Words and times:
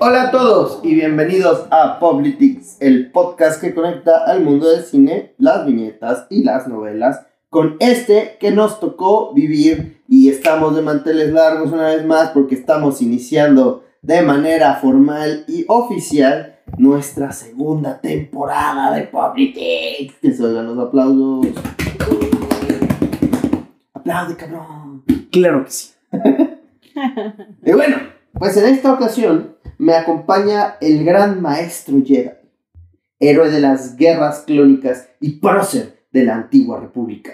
Hola 0.00 0.22
a 0.22 0.30
todos 0.32 0.80
y 0.82 0.94
bienvenidos 0.94 1.68
a 1.70 2.00
Politics, 2.00 2.78
el 2.80 3.12
podcast 3.12 3.60
que 3.60 3.72
conecta 3.72 4.24
al 4.24 4.42
mundo 4.42 4.68
del 4.68 4.82
cine, 4.82 5.32
las 5.38 5.64
viñetas 5.64 6.26
y 6.28 6.42
las 6.42 6.66
novelas 6.66 7.24
con 7.50 7.76
este 7.78 8.36
que 8.40 8.50
nos 8.50 8.80
tocó 8.80 9.32
vivir 9.32 10.02
y 10.08 10.28
estamos 10.28 10.74
de 10.74 10.82
manteles 10.82 11.32
largos 11.32 11.70
una 11.70 11.86
vez 11.86 12.04
más 12.04 12.30
porque 12.30 12.56
estamos 12.56 13.00
iniciando 13.00 13.84
de 14.02 14.22
manera 14.22 14.74
formal 14.74 15.44
y 15.46 15.64
oficial 15.68 16.56
nuestra 16.78 17.30
segunda 17.30 18.00
temporada 18.00 18.92
de 18.92 19.02
Politics. 19.02 20.14
Que 20.20 20.32
se 20.32 20.44
oigan 20.44 20.66
los 20.66 20.84
aplausos. 20.84 21.46
Aplaude, 23.92 24.34
cabrón. 24.34 25.04
Claro 25.30 25.64
que 25.64 25.70
sí. 25.70 25.92
Y 27.64 27.72
bueno, 27.72 27.96
pues 28.38 28.56
en 28.56 28.66
esta 28.66 28.92
ocasión 28.92 29.56
me 29.78 29.94
acompaña 29.94 30.76
el 30.80 31.04
gran 31.04 31.40
maestro 31.42 31.96
Jedi, 32.04 32.30
héroe 33.18 33.50
de 33.50 33.60
las 33.60 33.96
guerras 33.96 34.44
clónicas 34.46 35.08
y 35.20 35.40
prócer 35.40 36.06
de 36.12 36.24
la 36.24 36.36
antigua 36.36 36.80
república. 36.80 37.32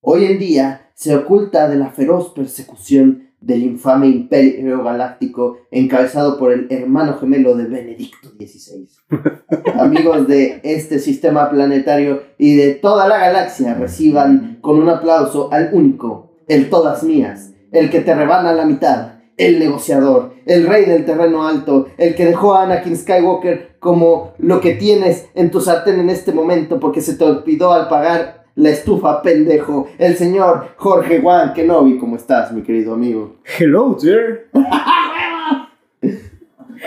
Hoy 0.00 0.24
en 0.24 0.38
día 0.38 0.90
se 0.94 1.14
oculta 1.14 1.68
de 1.68 1.76
la 1.76 1.90
feroz 1.90 2.32
persecución 2.32 3.26
del 3.40 3.62
infame 3.62 4.08
imperio 4.08 4.82
galáctico 4.82 5.58
encabezado 5.70 6.38
por 6.38 6.52
el 6.52 6.66
hermano 6.70 7.18
gemelo 7.18 7.54
de 7.54 7.64
Benedicto 7.64 8.30
XVI. 8.30 8.88
Amigos 9.78 10.26
de 10.26 10.60
este 10.64 10.98
sistema 10.98 11.50
planetario 11.50 12.22
y 12.38 12.56
de 12.56 12.74
toda 12.74 13.06
la 13.06 13.18
galaxia, 13.18 13.74
reciban 13.74 14.58
con 14.60 14.80
un 14.80 14.88
aplauso 14.88 15.52
al 15.52 15.70
único, 15.72 16.32
el 16.48 16.70
todas 16.70 17.02
mías, 17.02 17.52
el 17.78 17.90
que 17.90 18.00
te 18.00 18.14
rebana 18.14 18.52
la 18.52 18.64
mitad, 18.64 19.12
el 19.36 19.58
negociador, 19.58 20.34
el 20.46 20.66
rey 20.66 20.84
del 20.86 21.04
terreno 21.04 21.46
alto, 21.46 21.88
el 21.98 22.14
que 22.14 22.24
dejó 22.26 22.54
a 22.54 22.62
Anakin 22.64 22.96
Skywalker 22.96 23.76
como 23.78 24.32
lo 24.38 24.60
que 24.60 24.74
tienes 24.74 25.28
en 25.34 25.50
tu 25.50 25.60
sartén 25.60 26.00
en 26.00 26.08
este 26.10 26.32
momento 26.32 26.80
porque 26.80 27.00
se 27.00 27.14
te 27.16 27.24
olvidó 27.24 27.72
al 27.72 27.88
pagar 27.88 28.44
la 28.54 28.70
estufa, 28.70 29.20
pendejo, 29.20 29.86
el 29.98 30.16
señor 30.16 30.68
Jorge 30.76 31.20
Juan 31.20 31.52
Kenobi. 31.52 31.98
¿Cómo 31.98 32.16
estás, 32.16 32.52
mi 32.52 32.62
querido 32.62 32.94
amigo? 32.94 33.36
Hello, 33.58 33.96
dear. 34.00 34.44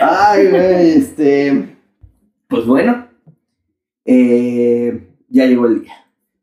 Ay, 0.02 0.48
güey, 0.48 0.90
este... 0.92 1.76
Pues 2.48 2.66
bueno, 2.66 3.08
eh, 4.06 5.08
ya 5.28 5.46
llegó 5.46 5.68
el 5.68 5.82
día. 5.82 5.94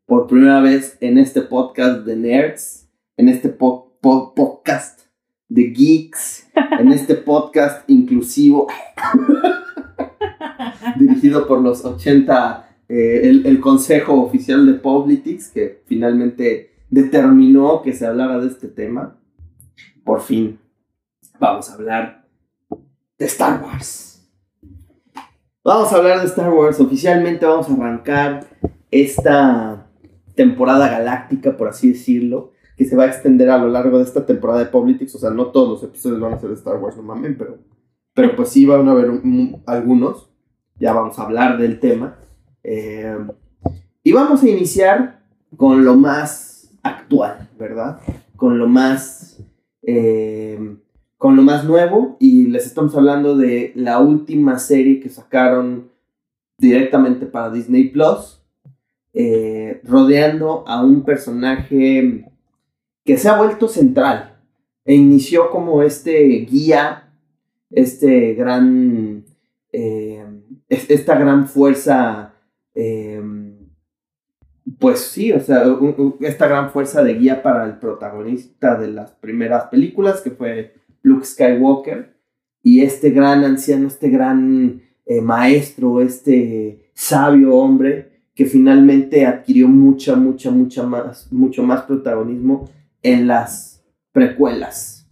Por 0.07 0.29
primera 0.29 0.61
vez 0.61 0.97
en 1.01 1.19
este 1.19 1.43
podcast 1.43 2.03
de 2.07 2.15
nerds, 2.15 2.89
en 3.17 3.29
este 3.29 3.49
po- 3.49 3.86
po- 4.07 4.33
podcast 4.35 5.01
de 5.49 5.65
geeks, 5.73 6.49
en 6.79 6.93
este 6.93 7.17
podcast 7.17 7.91
inclusivo, 7.91 8.69
dirigido 10.97 11.47
por 11.49 11.61
los 11.61 11.85
80, 11.85 12.69
eh, 12.89 13.21
el, 13.25 13.47
el 13.47 13.59
Consejo 13.61 14.23
Oficial 14.23 14.65
de 14.65 14.75
Politics, 14.75 15.49
que 15.49 15.83
finalmente 15.87 16.71
determinó 16.89 17.83
que 17.83 17.93
se 17.95 18.07
hablara 18.07 18.39
de 18.39 18.47
este 18.47 18.69
tema. 18.69 19.19
Por 20.05 20.21
fin, 20.21 20.61
vamos 21.41 21.69
a 21.69 21.75
hablar 21.75 22.29
de 23.19 23.27
Star 23.27 23.61
Wars. 23.61 24.25
Vamos 25.65 25.93
a 25.93 25.97
hablar 25.97 26.21
de 26.21 26.27
Star 26.27 26.53
Wars. 26.53 26.79
Oficialmente 26.79 27.45
vamos 27.45 27.69
a 27.69 27.73
arrancar 27.73 28.47
esta 28.93 29.89
temporada 30.37 30.89
galáctica, 30.89 31.57
por 31.57 31.67
así 31.69 31.89
decirlo, 31.91 32.53
que 32.77 32.85
se 32.85 32.95
va 32.97 33.05
a 33.05 33.07
extender 33.09 33.49
a 33.51 33.59
lo 33.59 33.69
largo 33.69 33.99
de 33.99 34.05
esta 34.05 34.27
temporada 34.27 34.61
de 34.61 34.67
Politics. 34.67 35.15
O 35.15 35.19
sea, 35.19 35.31
no 35.31 35.47
todos 35.47 35.69
los 35.71 35.83
episodios 35.83 36.21
van 36.21 36.35
a 36.35 36.39
ser 36.39 36.51
Star 36.53 36.77
Wars, 36.77 36.97
no 36.97 37.03
mamen, 37.03 37.37
pero, 37.39 37.59
pero 38.15 38.37
pues 38.37 38.51
sí 38.51 38.67
van 38.67 38.87
a 38.89 38.93
haber 38.93 39.11
un- 39.11 39.21
un- 39.25 39.63
algunos. 39.67 40.29
Ya 40.79 40.93
vamos 40.93 41.19
a 41.19 41.23
hablar 41.25 41.59
del 41.59 41.81
tema. 41.81 42.17
Eh, 42.63 43.17
y 44.03 44.13
vamos 44.13 44.43
a 44.43 44.49
iniciar 44.49 45.23
con 45.57 45.85
lo 45.85 45.95
más 45.97 46.71
actual, 46.83 47.49
¿verdad? 47.59 47.99
Con 48.37 48.59
lo 48.59 48.67
más... 48.69 49.39
eh, 49.83 50.77
con 51.19 51.35
lo 51.35 51.41
más 51.43 51.65
nuevo 51.65 52.19
y 52.21 52.49
les 52.49 52.67
estamos 52.67 52.95
hablando 52.95 53.39
de 53.39 53.73
la 53.75 54.01
última 54.01 54.59
serie 54.59 55.01
que 55.01 55.09
sacaron 55.09 55.89
directamente 56.59 57.25
para 57.25 57.51
Disney 57.51 57.89
Plus, 57.89 58.43
eh, 59.15 59.81
rodeando 59.85 60.63
a 60.69 60.85
un 60.85 61.03
personaje 61.05 62.29
que 63.07 63.17
se 63.17 63.29
ha 63.29 63.39
vuelto 63.39 63.69
central. 63.69 64.37
E 64.85 64.95
inició 64.95 65.51
como 65.51 65.83
este 65.83 66.19
guía, 66.51 67.09
este 67.71 68.35
gran, 68.35 69.25
es- 69.73 70.91
esta 70.91 71.17
gran 71.19 71.49
fuerza, 71.49 72.35
eh, 72.75 73.23
pues 74.79 74.99
sí, 75.01 75.33
o 75.33 75.41
sea, 75.41 75.63
esta 76.21 76.47
gran 76.49 76.71
fuerza 76.71 77.03
de 77.03 77.15
guía 77.15 77.43
para 77.43 77.65
el 77.65 77.79
protagonista 77.79 78.77
de 78.79 78.89
las 78.89 79.13
primeras 79.13 79.65
películas, 79.69 80.21
que 80.21 80.31
fue 80.31 80.75
Luke 81.03 81.25
Skywalker, 81.25 82.15
y 82.63 82.81
este 82.83 83.11
gran 83.11 83.45
anciano, 83.45 83.87
este 83.87 84.09
gran 84.11 84.83
eh, 85.07 85.21
maestro, 85.21 86.01
este 86.01 86.91
sabio 86.95 87.55
hombre, 87.55 88.23
que 88.35 88.45
finalmente 88.45 89.25
adquirió 89.25 89.69
mucha, 89.69 90.17
mucha, 90.17 90.51
mucha 90.51 90.83
más, 90.85 91.33
mucho 91.33 91.63
más 91.63 91.83
protagonismo 91.83 92.69
en 93.03 93.27
las 93.27 93.85
precuelas. 94.13 95.09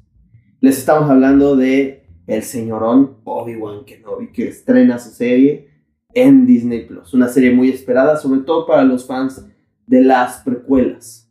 Les 0.61 0.79
estamos 0.79 1.11
hablando 1.11 1.57
de 1.57 2.07
el 2.27 2.43
señorón 2.43 3.19
Obi-Wan 3.25 3.85
Kenobi, 3.85 4.33
que 4.33 4.49
estrena 4.49 4.99
su 4.99 5.11
serie 5.11 5.69
en 6.15 6.47
Disney 6.47 6.87
Plus. 6.87 7.13
Una 7.13 7.29
serie 7.29 7.53
muy 7.53 7.69
esperada, 7.69 8.17
sobre 8.17 8.41
todo 8.41 8.67
para 8.67 8.83
los 8.83 9.07
fans 9.07 9.47
de 9.87 10.03
las 10.03 10.39
precuelas. 10.39 11.31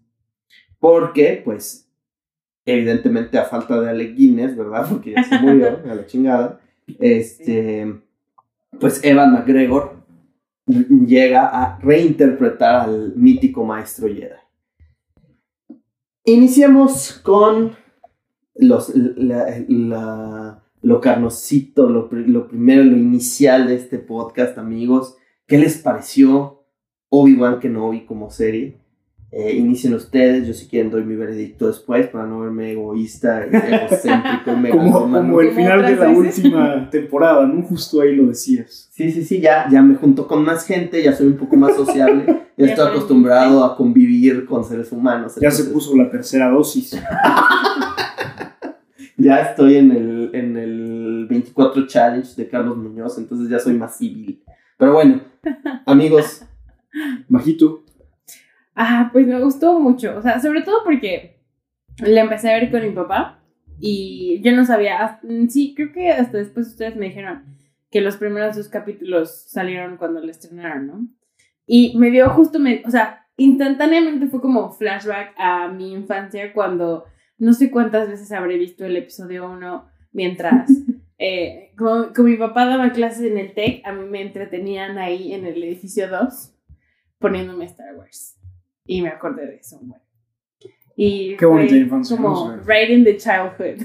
Porque, 0.79 1.41
pues, 1.43 1.89
evidentemente 2.65 3.37
a 3.37 3.45
falta 3.45 3.79
de 3.79 3.89
Alec 3.89 4.15
Guinness, 4.15 4.55
¿verdad? 4.55 4.85
Porque 4.89 5.13
ya 5.13 5.23
se 5.23 5.39
murió, 5.39 5.79
a 5.89 5.95
la 5.95 6.05
chingada. 6.05 6.59
Este, 6.99 8.01
pues 8.79 9.03
Evan 9.03 9.33
McGregor 9.33 10.03
llega 10.65 11.47
a 11.47 11.79
reinterpretar 11.79 12.81
al 12.81 13.13
mítico 13.15 13.65
maestro 13.65 14.07
Jedi. 14.07 14.42
Iniciemos 16.25 17.19
con 17.23 17.75
los, 18.55 18.91
la- 18.95 20.59
lo 20.81 20.99
carnosito, 21.01 21.89
lo, 21.89 22.09
lo 22.11 22.47
primero, 22.47 22.83
lo 22.83 22.97
inicial 22.97 23.67
de 23.67 23.75
este 23.75 23.99
podcast, 23.99 24.57
amigos. 24.57 25.15
¿Qué 25.47 25.57
les 25.57 25.77
pareció 25.77 26.65
Obi-Wan 27.09 27.59
Kenobi 27.59 28.05
como 28.05 28.29
serie? 28.29 28.77
Eh, 29.35 29.55
inicien 29.55 29.95
ustedes, 29.95 30.45
yo 30.45 30.53
si 30.53 30.67
quieren 30.67 30.91
doy 30.91 31.03
mi 31.03 31.15
veredicto 31.15 31.65
después 31.65 32.05
para 32.05 32.27
no 32.27 32.41
verme 32.41 32.73
egoísta, 32.73 33.43
egocéntrico 33.43 34.51
y 34.51 34.69
Como, 34.69 35.11
como 35.11 35.41
el 35.41 35.53
final 35.53 35.81
de 35.83 35.95
la 35.95 36.09
última 36.09 36.87
temporada, 36.91 37.47
¿no? 37.47 37.63
Justo 37.63 38.01
ahí 38.01 38.15
lo 38.15 38.27
decías. 38.27 38.89
Sí, 38.91 39.11
sí, 39.11 39.23
sí, 39.23 39.41
ya, 39.41 39.67
ya 39.71 39.81
me 39.81 39.95
junto 39.95 40.27
con 40.27 40.45
más 40.45 40.67
gente, 40.67 41.01
ya 41.01 41.13
soy 41.13 41.25
un 41.25 41.37
poco 41.37 41.55
más 41.55 41.75
sociable, 41.75 42.25
ya 42.57 42.65
estoy 42.67 42.87
acostumbrado 42.87 43.63
a 43.63 43.75
convivir 43.75 44.45
con 44.45 44.63
seres 44.63 44.91
humanos. 44.91 45.33
Ya 45.41 45.49
se 45.49 45.63
puso 45.63 45.97
la 45.97 46.11
tercera 46.11 46.51
dosis. 46.51 46.95
Ya 49.17 49.39
estoy 49.41 49.77
en 49.77 49.91
el, 49.93 50.29
en 50.33 50.57
el 50.57 51.25
24 51.27 51.87
Challenge 51.87 52.35
de 52.35 52.47
Carlos 52.47 52.77
Muñoz, 52.77 53.17
entonces 53.17 53.49
ya 53.49 53.57
soy 53.57 53.73
más 53.73 53.97
civil. 53.97 54.43
Pero 54.77 54.93
bueno, 54.93 55.21
amigos, 55.87 56.43
Bajito. 57.27 57.82
Ah, 58.75 59.09
pues 59.13 59.27
me 59.27 59.39
gustó 59.39 59.79
mucho. 59.79 60.17
O 60.17 60.21
sea, 60.21 60.39
sobre 60.39 60.61
todo 60.61 60.77
porque 60.83 61.39
la 61.99 62.21
empecé 62.21 62.51
a 62.51 62.59
ver 62.59 62.71
con 62.71 62.81
mi 62.81 62.89
papá 62.91 63.39
y 63.79 64.41
yo 64.43 64.51
no 64.55 64.65
sabía. 64.65 65.03
hasta- 65.05 65.27
Sí, 65.49 65.73
creo 65.75 65.91
que 65.93 66.09
hasta 66.09 66.37
después 66.37 66.67
ustedes 66.67 66.95
me 66.95 67.05
dijeron 67.07 67.43
que 67.91 68.01
los 68.01 68.17
primeros 68.17 68.55
dos 68.55 68.69
capítulos 68.69 69.43
salieron 69.47 69.97
cuando 69.97 70.19
la 70.21 70.31
estrenaron, 70.31 70.87
¿no? 70.87 71.07
Y 71.67 71.95
me 71.97 72.09
dio 72.09 72.29
justo, 72.31 72.57
me, 72.59 72.81
o 72.85 72.89
sea, 72.91 73.27
instantáneamente 73.37 74.27
fue 74.27 74.41
como 74.41 74.71
flashback 74.71 75.33
a 75.37 75.67
mi 75.67 75.93
infancia 75.93 76.51
cuando 76.53 77.05
no 77.37 77.53
sé 77.53 77.69
cuántas 77.71 78.09
veces 78.09 78.31
habré 78.31 78.57
visto 78.57 78.85
el 78.85 78.97
episodio 78.97 79.49
1 79.49 79.87
mientras 80.11 80.69
eh, 81.19 81.71
como, 81.77 82.11
como 82.13 82.27
mi 82.29 82.37
papá 82.37 82.65
daba 82.65 82.91
clases 82.91 83.31
en 83.31 83.37
el 83.37 83.53
TEC, 83.53 83.85
a 83.85 83.91
mí 83.93 84.05
me 84.09 84.21
entretenían 84.21 84.97
ahí 84.97 85.33
en 85.33 85.45
el 85.45 85.63
edificio 85.63 86.09
2 86.09 86.53
poniéndome 87.19 87.65
Star 87.65 87.95
Wars. 87.95 88.37
Y 88.85 89.01
me 89.01 89.09
acordé 89.09 89.47
de 89.47 89.55
eso. 89.55 89.79
Bueno. 89.81 90.01
Y 90.95 91.35
Qué 91.37 91.45
bonita 91.45 91.75
infancia. 91.75 92.17
Como 92.17 92.55
right 92.65 92.89
in 92.89 93.03
the 93.03 93.17
childhood. 93.17 93.81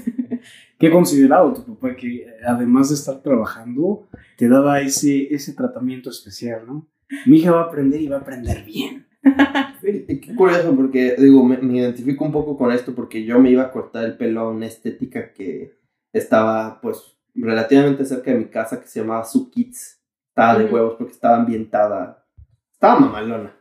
Qué 0.77 0.91
considerado 0.91 1.53
tu 1.53 1.75
papá 1.75 1.95
que 1.95 2.23
eh, 2.23 2.27
además 2.45 2.89
de 2.89 2.95
estar 2.95 3.21
trabajando, 3.21 4.07
te 4.37 4.47
daba 4.47 4.79
ese, 4.81 5.33
ese 5.33 5.53
tratamiento 5.53 6.09
especial, 6.09 6.65
¿no? 6.65 6.87
Mi 7.25 7.39
hija 7.39 7.51
va 7.51 7.61
a 7.61 7.65
aprender 7.65 7.99
y 8.01 8.07
va 8.07 8.17
a 8.17 8.19
aprender 8.19 8.63
bien. 8.63 9.07
Qué 9.81 10.35
curioso, 10.35 10.75
porque 10.75 11.15
digo, 11.17 11.43
me, 11.43 11.57
me 11.57 11.79
identifico 11.79 12.23
un 12.23 12.31
poco 12.31 12.57
con 12.57 12.71
esto 12.71 12.93
porque 12.95 13.25
yo 13.25 13.39
me 13.39 13.49
iba 13.51 13.63
a 13.63 13.71
cortar 13.71 14.05
el 14.05 14.15
pelo 14.15 14.41
a 14.41 14.49
una 14.51 14.67
estética 14.67 15.33
que 15.33 15.73
estaba, 16.13 16.79
pues, 16.81 17.17
relativamente 17.33 18.05
cerca 18.05 18.31
de 18.31 18.37
mi 18.37 18.45
casa 18.45 18.79
que 18.79 18.87
se 18.87 18.99
llamaba 19.01 19.25
Su 19.25 19.49
Kids. 19.49 20.01
Estaba 20.29 20.59
de 20.59 20.65
Ujú. 20.65 20.75
huevos 20.75 20.95
porque 20.97 21.13
estaba 21.13 21.37
ambientada, 21.37 22.25
estaba 22.71 22.99
mamalona. 22.99 23.58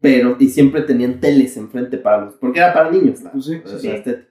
Pero, 0.00 0.36
y 0.40 0.48
siempre 0.48 0.82
tenían 0.82 1.20
teles 1.20 1.56
enfrente 1.56 1.98
para 1.98 2.24
los, 2.24 2.34
porque 2.34 2.58
era 2.58 2.72
para 2.72 2.90
niños 2.90 3.22
la, 3.22 3.32
Pues 3.32 3.44
sí, 3.44 3.60
la 3.64 3.78
sí. 3.78 3.88
estética. 3.88 4.28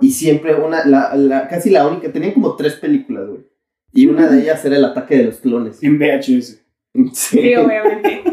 Y 0.00 0.10
siempre 0.10 0.54
una, 0.54 0.84
la, 0.84 1.14
la, 1.16 1.46
casi 1.48 1.70
la 1.70 1.86
única, 1.86 2.12
tenían 2.12 2.32
como 2.32 2.56
tres 2.56 2.74
películas, 2.74 3.28
güey. 3.28 3.46
Y 3.92 4.06
una 4.06 4.28
de 4.28 4.42
ellas 4.42 4.64
era 4.64 4.76
el 4.76 4.84
ataque 4.84 5.18
de 5.18 5.24
los 5.24 5.36
clones. 5.36 5.82
En 5.82 5.98
VHS. 5.98 6.60
Sí, 7.12 7.54
obviamente. 7.56 8.22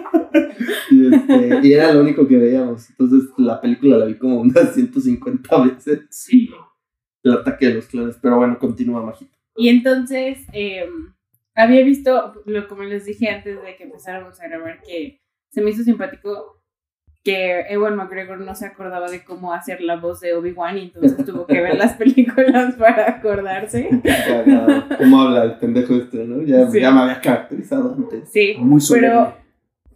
Y, 0.91 1.13
este, 1.13 1.59
y 1.68 1.74
era 1.74 1.94
lo 1.94 2.01
único 2.01 2.27
que 2.27 2.38
veíamos. 2.38 2.89
Entonces 2.92 3.30
la 3.38 3.59
película 3.62 3.97
la 3.97 4.06
vi 4.06 4.18
como 4.18 4.42
unas 4.42 4.74
150 4.74 5.63
veces. 5.65 6.01
Sí. 6.09 6.50
El 7.24 7.33
ataque 7.33 7.68
de 7.68 7.74
los 7.75 7.85
clones. 7.88 8.18
Pero 8.21 8.38
bueno, 8.38 8.57
continúa, 8.59 9.03
Majito. 9.03 9.35
Y 9.56 9.69
entonces, 9.69 10.39
eh, 10.53 10.88
había 11.56 11.83
visto, 11.83 12.33
lo, 12.45 12.68
como 12.68 12.83
les 12.83 13.06
dije 13.06 13.30
antes 13.30 13.62
de 13.62 13.75
que 13.75 13.83
empezáramos 13.83 14.39
a 14.39 14.47
grabar, 14.47 14.81
que 14.81 15.21
se 15.51 15.62
me 15.62 15.71
hizo 15.71 15.83
simpático 15.83 16.58
que 17.24 17.62
Ewan 17.69 17.95
McGregor 17.98 18.39
no 18.39 18.56
se 18.56 18.66
acordaba 18.66 19.10
de 19.12 19.24
cómo 19.24 19.54
hacer 19.54 19.81
la 19.81 19.98
voz 19.98 20.21
de 20.21 20.33
Obi-Wan 20.33 20.77
y 20.77 20.81
entonces 20.83 21.25
tuvo 21.25 21.45
que 21.45 21.60
ver 21.62 21.75
las 21.77 21.94
películas 21.94 22.75
para 22.80 23.10
acordarse. 23.10 23.89
¿Cómo 24.98 25.21
habla 25.21 25.44
el 25.44 25.57
pendejo 25.57 25.95
este, 25.95 26.25
no? 26.25 26.42
Ya, 26.44 26.68
Sí. 26.69 26.80
ya 26.80 26.92
me 26.92 27.01
había 27.01 27.21
caracterizado 27.21 27.94
antes. 27.94 28.30
Sí, 28.31 28.56
Muy 28.57 28.81
pero 28.89 29.36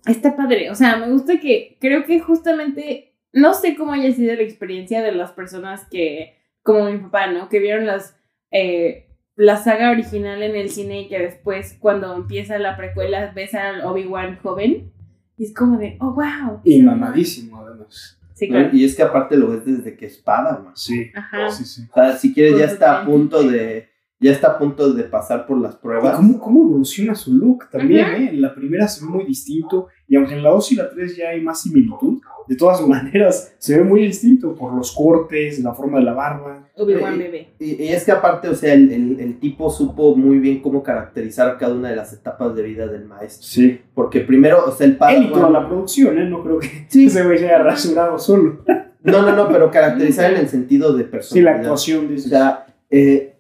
está 0.06 0.36
padre. 0.36 0.70
O 0.70 0.76
sea, 0.76 0.98
me 0.98 1.10
gusta 1.12 1.40
que 1.40 1.78
creo 1.80 2.04
que 2.06 2.20
justamente, 2.20 3.14
no 3.32 3.54
sé 3.54 3.76
cómo 3.76 3.94
haya 3.94 4.12
sido 4.12 4.36
la 4.36 4.42
experiencia 4.44 5.02
de 5.02 5.12
las 5.14 5.32
personas 5.32 5.88
que, 5.90 6.38
como 6.62 6.92
mi 6.92 6.98
papá, 6.98 7.28
¿no? 7.28 7.50
Que 7.50 7.60
vieron 7.60 7.86
las, 7.86 8.18
eh, 8.52 9.08
la 9.36 9.58
saga 9.58 9.92
original 9.92 10.44
en 10.44 10.56
el 10.56 10.70
cine 10.70 11.02
y 11.02 11.08
que 11.08 11.20
después 11.20 11.78
cuando 11.80 12.14
empieza 12.16 12.60
la 12.60 12.78
precuela 12.78 13.32
ves 13.34 13.56
al 13.56 13.82
Obi-Wan 13.86 14.38
joven. 14.44 14.92
Y 15.38 15.46
es 15.46 15.54
como 15.54 15.78
de, 15.78 15.98
oh, 16.00 16.14
wow. 16.14 16.62
Y 16.64 16.82
mamadísimo, 16.82 17.58
además. 17.60 18.20
Sí, 18.34 18.48
¿no? 18.48 18.54
claro. 18.56 18.76
Y 18.76 18.86
es 18.86 18.96
que 18.96 19.04
aparte 19.04 19.38
lo 19.38 19.50
ves 19.50 19.66
desde 19.66 19.96
que 19.96 20.06
espada, 20.06 20.60
man. 20.64 20.74
Sí. 20.76 21.12
Ajá. 21.14 21.50
Sí, 21.50 21.66
sí. 21.66 21.84
O 21.90 21.94
sea, 21.94 22.18
si 22.18 22.34
quieres 22.34 22.58
ya 22.58 22.66
está 22.66 23.02
a 23.02 23.06
punto 23.06 23.44
de. 23.44 23.90
Ya 24.20 24.32
está 24.32 24.52
a 24.52 24.58
punto 24.58 24.94
de 24.94 25.04
pasar 25.04 25.46
por 25.46 25.60
las 25.60 25.76
¿Y 25.76 25.78
pruebas. 25.80 26.16
¿Cómo, 26.16 26.40
¿Cómo 26.40 26.62
evoluciona 26.62 27.14
su 27.14 27.34
look 27.34 27.70
también? 27.70 28.06
Ajá. 28.06 28.18
¿eh? 28.18 28.30
En 28.30 28.42
la 28.42 28.56
primera 28.56 28.88
se 28.88 29.04
ve 29.04 29.12
muy 29.12 29.26
distinto 29.26 29.88
y 30.14 30.16
aunque 30.16 30.36
en 30.36 30.44
la 30.44 30.50
2 30.52 30.72
y 30.74 30.76
la 30.76 30.90
3 30.92 31.18
ya 31.18 31.30
hay 31.30 31.42
más 31.42 31.62
similitud, 31.64 32.22
de 32.48 32.56
todas 32.56 32.86
maneras 32.88 33.56
se 33.58 33.78
ve 33.78 33.84
muy 33.84 34.02
distinto 34.02 34.54
por 34.54 34.74
los 34.76 34.92
cortes, 34.92 35.60
la 35.64 35.74
forma 35.74 35.98
de 35.98 36.04
la 36.06 36.14
barba. 36.14 36.70
Obi-Wan 36.76 37.16
Eh, 37.16 37.18
bebé. 37.18 37.48
Y, 37.60 37.84
y 37.84 37.88
es 37.90 38.04
que 38.06 38.12
aparte, 38.12 38.48
o 38.50 38.54
sea, 38.56 38.74
el, 38.74 38.92
el- 38.92 39.20
el 39.20 39.40
tipo 39.40 39.70
supo 39.72 40.16
muy 40.16 40.38
bien 40.40 40.62
cómo 40.62 40.84
caracterizar 40.84 41.58
cada 41.58 41.74
una 41.74 41.90
de 41.90 41.96
las 41.96 42.14
etapas 42.14 42.56
de 42.56 42.62
vida 42.64 42.86
del 42.88 43.06
maestro. 43.06 43.48
Sí. 43.48 43.80
Porque 43.96 44.20
primero, 44.22 44.66
o 44.68 44.72
sea, 44.72 44.86
el 44.88 44.98
Él 45.16 45.24
y 45.24 45.32
toda 45.32 45.50
la 45.50 45.68
producción, 45.68 46.18
¿eh? 46.20 46.30
No 46.30 46.44
creo 46.44 46.60
que 46.60 46.86
Sí. 46.90 47.06
ese 47.08 47.24
güey 47.26 47.38
se 47.40 47.46
haya 47.48 47.64
rasurado 47.64 48.18
solo. 48.20 48.64
No, 49.06 49.22
no, 49.22 49.36
no, 49.36 49.50
pero 49.50 49.70
caracterizar 49.70 50.32
en 50.32 50.38
el 50.40 50.48
sentido 50.48 50.94
de 50.96 51.04
Sí, 51.04 51.10
personalidad. 51.10 51.52
la 51.52 51.58
actuación 51.60 52.08
de 52.08 52.16
O 52.16 52.18
sea, 52.20 52.66
eh, 52.90 53.36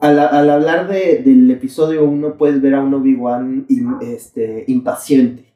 al, 0.00 0.18
al 0.18 0.50
hablar 0.50 0.88
de- 0.88 1.22
del 1.24 1.48
episodio 1.52 2.04
1 2.04 2.36
puedes 2.36 2.60
ver 2.60 2.74
a 2.74 2.80
un 2.82 2.92
Obi-Wan 2.94 3.66
este, 4.00 4.64
impaciente, 4.66 5.49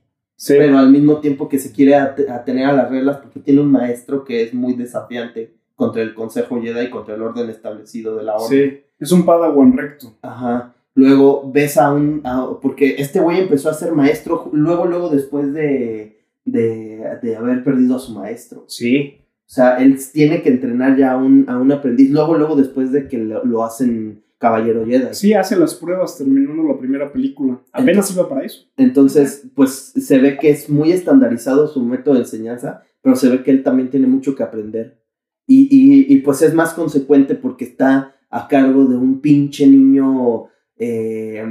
Sí. 0.47 0.55
pero 0.59 0.77
al 0.79 0.91
mismo 0.91 1.21
tiempo 1.21 1.49
que 1.49 1.59
se 1.59 1.73
quiere 1.73 1.95
ate- 1.97 2.29
atener 2.31 2.67
a 2.67 2.73
las 2.73 2.91
reglas 2.91 3.17
porque 3.19 3.41
tiene 3.41 3.61
un 3.63 3.71
maestro 3.73 4.25
que 4.25 4.43
es 4.43 4.53
muy 4.53 4.75
desafiante 4.75 5.55
contra 5.75 6.03
el 6.03 6.15
Consejo 6.15 6.61
Jedi 6.61 6.87
y 6.87 6.91
contra 6.91 7.15
el 7.15 7.23
orden 7.23 7.49
establecido 7.51 8.17
de 8.17 8.25
la 8.25 8.37
orden. 8.37 8.49
Sí. 8.71 8.81
Es 9.01 9.11
un 9.13 9.25
padawan 9.25 9.77
recto. 9.77 10.13
Ajá. 10.23 10.75
Luego 10.95 11.51
ves 11.53 11.77
a 11.79 11.93
un... 11.93 12.21
a- 12.25 12.51
porque 12.61 12.97
este 12.99 13.21
güey 13.21 13.41
empezó 13.41 13.71
a 13.71 13.75
ser 13.75 13.93
maestro 13.93 14.51
luego, 14.53 14.85
luego 14.87 15.09
después 15.09 15.53
de, 15.53 16.19
de, 16.45 17.03
de 17.23 17.37
haber 17.37 17.65
perdido 17.65 17.97
a 17.97 17.99
su 17.99 18.13
maestro. 18.13 18.65
Sí. 18.69 19.17
O 19.47 19.51
sea, 19.55 19.77
él 19.79 19.99
tiene 20.13 20.43
que 20.43 20.49
entrenar 20.51 20.97
ya 20.97 21.13
a 21.13 21.17
un, 21.17 21.47
a 21.49 21.59
un 21.59 21.71
aprendiz, 21.73 22.11
luego, 22.11 22.37
luego 22.37 22.55
después 22.57 22.93
de 22.93 23.09
que 23.09 23.19
lo, 23.19 23.45
lo 23.45 23.65
hacen 23.65 24.23
caballero 24.45 24.85
Jedi. 24.85 25.15
Sí, 25.15 25.33
hace 25.33 25.57
las 25.57 25.75
pruebas 25.75 26.19
terminando 26.19 26.63
la 26.65 26.79
primera 26.79 27.11
película. 27.11 27.59
Apenas 27.73 28.13
iba 28.15 28.29
para 28.29 28.45
eso. 28.45 28.67
Entonces, 28.77 29.49
pues 29.55 29.71
se 29.97 30.19
ve 30.19 30.37
que 30.39 30.51
es 30.51 30.69
muy 30.69 30.93
estandarizado 30.93 31.67
su 31.67 31.83
método 31.83 32.15
de 32.15 32.21
enseñanza, 32.21 32.83
pero 33.01 33.17
se 33.17 33.31
ve 33.31 33.43
que 33.43 33.51
él 33.51 33.63
también 33.63 33.89
tiene 33.89 34.07
mucho 34.07 34.35
que 34.37 34.43
aprender. 34.43 35.01
Y, 35.47 35.63
y, 35.71 36.13
y 36.15 36.19
pues 36.21 36.43
es 36.43 36.53
más 36.53 36.75
consecuente 36.75 37.35
porque 37.37 37.65
está 37.65 38.15
a 38.29 38.47
cargo 38.47 38.85
de 38.85 38.97
un 38.97 39.21
pinche 39.23 39.67
niño 39.67 40.45
eh, 40.77 41.43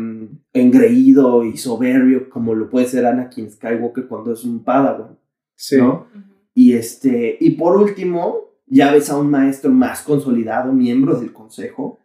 engreído 0.54 1.44
y 1.46 1.58
soberbio 1.58 2.30
como 2.30 2.54
lo 2.54 2.70
puede 2.70 2.86
ser 2.86 3.06
Anakin 3.08 3.50
Skywalker 3.50 4.08
cuando 4.08 4.34
es 4.34 4.44
un 4.44 4.64
padawan, 4.64 5.18
Sí. 5.56 5.78
¿no? 5.78 6.06
Y 6.54 6.74
este, 6.74 7.38
y 7.40 7.52
por 7.52 7.76
último, 7.78 8.52
ya 8.68 8.92
ves 8.92 9.10
a 9.10 9.18
un 9.18 9.32
maestro 9.32 9.72
más 9.72 10.04
consolidado, 10.04 10.72
miembro 10.74 11.20
del 11.20 11.34
consejo, 11.34 12.00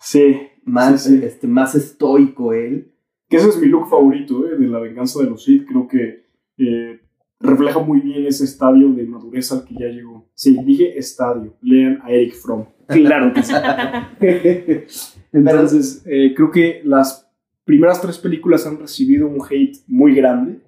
Sí. 0.00 0.36
más, 0.64 1.04
Sí, 1.04 1.18
sí. 1.18 1.24
Este, 1.24 1.46
más 1.46 1.74
estoico 1.74 2.52
él. 2.52 2.92
Que 3.28 3.36
ese 3.38 3.48
es 3.48 3.58
mi 3.60 3.66
look 3.66 3.88
favorito, 3.88 4.46
¿eh? 4.46 4.56
De 4.56 4.66
la 4.68 4.78
venganza 4.78 5.20
de 5.22 5.30
los 5.30 5.42
Sith. 5.44 5.66
Creo 5.66 5.88
que 5.88 6.26
eh, 6.58 7.00
refleja 7.40 7.80
muy 7.80 8.00
bien 8.00 8.24
ese 8.26 8.44
estadio 8.44 8.92
de 8.92 9.04
madurez 9.04 9.50
al 9.52 9.64
que 9.64 9.74
ya 9.74 9.86
llegó. 9.88 10.28
Sí, 10.34 10.56
dije 10.64 10.96
estadio. 10.98 11.56
Lean 11.60 11.98
a 12.02 12.10
Eric 12.10 12.34
Fromm. 12.34 12.66
Claro 12.88 13.32
que 13.34 13.42
sí. 13.42 13.52
Entonces, 15.32 16.02
eh, 16.06 16.32
creo 16.34 16.50
que 16.50 16.80
las 16.84 17.28
primeras 17.64 18.00
tres 18.00 18.18
películas 18.18 18.66
han 18.66 18.78
recibido 18.78 19.26
un 19.26 19.40
hate 19.48 19.78
muy 19.86 20.14
grande 20.14 20.60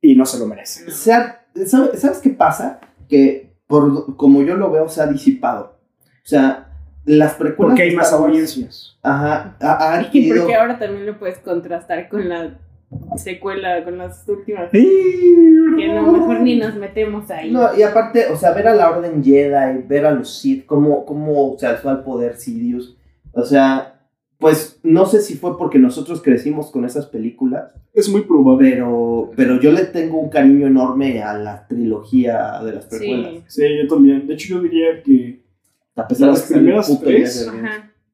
y 0.00 0.14
no 0.14 0.24
se 0.26 0.38
lo 0.38 0.46
merecen. 0.46 0.88
O 0.88 0.90
sea, 0.92 1.46
¿sabe- 1.66 1.96
¿sabes 1.96 2.18
qué 2.18 2.30
pasa? 2.30 2.80
Que 3.08 3.56
por 3.66 4.16
como 4.16 4.42
yo 4.42 4.56
lo 4.56 4.70
veo, 4.70 4.88
se 4.88 5.00
ha 5.02 5.06
disipado. 5.06 5.78
O 6.02 6.26
sea, 6.26 6.73
las 7.04 7.34
precuelas. 7.34 7.72
Porque 7.72 7.82
hay 7.82 7.94
más 7.94 8.12
Wars- 8.12 8.22
audiencias. 8.24 8.98
Ajá, 9.02 9.56
ha, 9.60 9.94
ha 9.98 10.08
Y 10.12 10.32
porque 10.32 10.54
ahora 10.54 10.78
también 10.78 11.06
lo 11.06 11.18
puedes 11.18 11.38
contrastar 11.38 12.08
con 12.08 12.28
la 12.28 12.58
secuela, 13.16 13.84
con 13.84 13.98
las 13.98 14.26
últimas. 14.28 14.70
Sí. 14.72 14.88
Que 15.76 15.88
no, 15.88 16.12
mejor 16.12 16.40
ni 16.40 16.56
nos 16.56 16.74
metemos 16.76 17.30
ahí. 17.30 17.50
No, 17.50 17.76
y 17.76 17.82
aparte, 17.82 18.26
o 18.32 18.36
sea, 18.36 18.52
ver 18.52 18.68
a 18.68 18.74
la 18.74 18.90
Orden 18.90 19.22
Jedi, 19.24 19.82
ver 19.88 20.06
a 20.06 20.12
los 20.12 20.38
Sith, 20.38 20.66
cómo, 20.66 21.04
cómo 21.04 21.56
se 21.58 21.66
alzó 21.66 21.90
al 21.90 22.04
poder 22.04 22.36
Sidious. 22.36 22.96
O 23.32 23.42
sea, 23.42 24.00
pues 24.38 24.78
no 24.84 25.06
sé 25.06 25.20
si 25.20 25.34
fue 25.34 25.58
porque 25.58 25.78
nosotros 25.78 26.22
crecimos 26.22 26.70
con 26.70 26.84
esas 26.84 27.06
películas, 27.06 27.72
Es 27.92 28.08
muy 28.08 28.22
probable. 28.22 28.70
pero, 28.70 29.30
pero 29.36 29.60
yo 29.60 29.72
le 29.72 29.84
tengo 29.86 30.18
un 30.20 30.28
cariño 30.28 30.66
enorme 30.68 31.22
a 31.22 31.36
la 31.36 31.66
trilogía 31.66 32.60
de 32.64 32.72
las 32.72 32.86
precuelas. 32.86 33.32
Sí. 33.48 33.62
Sí, 33.62 33.62
yo 33.82 33.88
también. 33.88 34.26
De 34.28 34.34
hecho, 34.34 34.54
yo 34.54 34.62
diría 34.62 35.02
que 35.02 35.42
A 35.96 36.08
pesar 36.08 36.28
Las 36.30 36.48
de 36.48 36.54
primeras 36.56 36.88
puto 36.88 37.04
tres, 37.04 37.50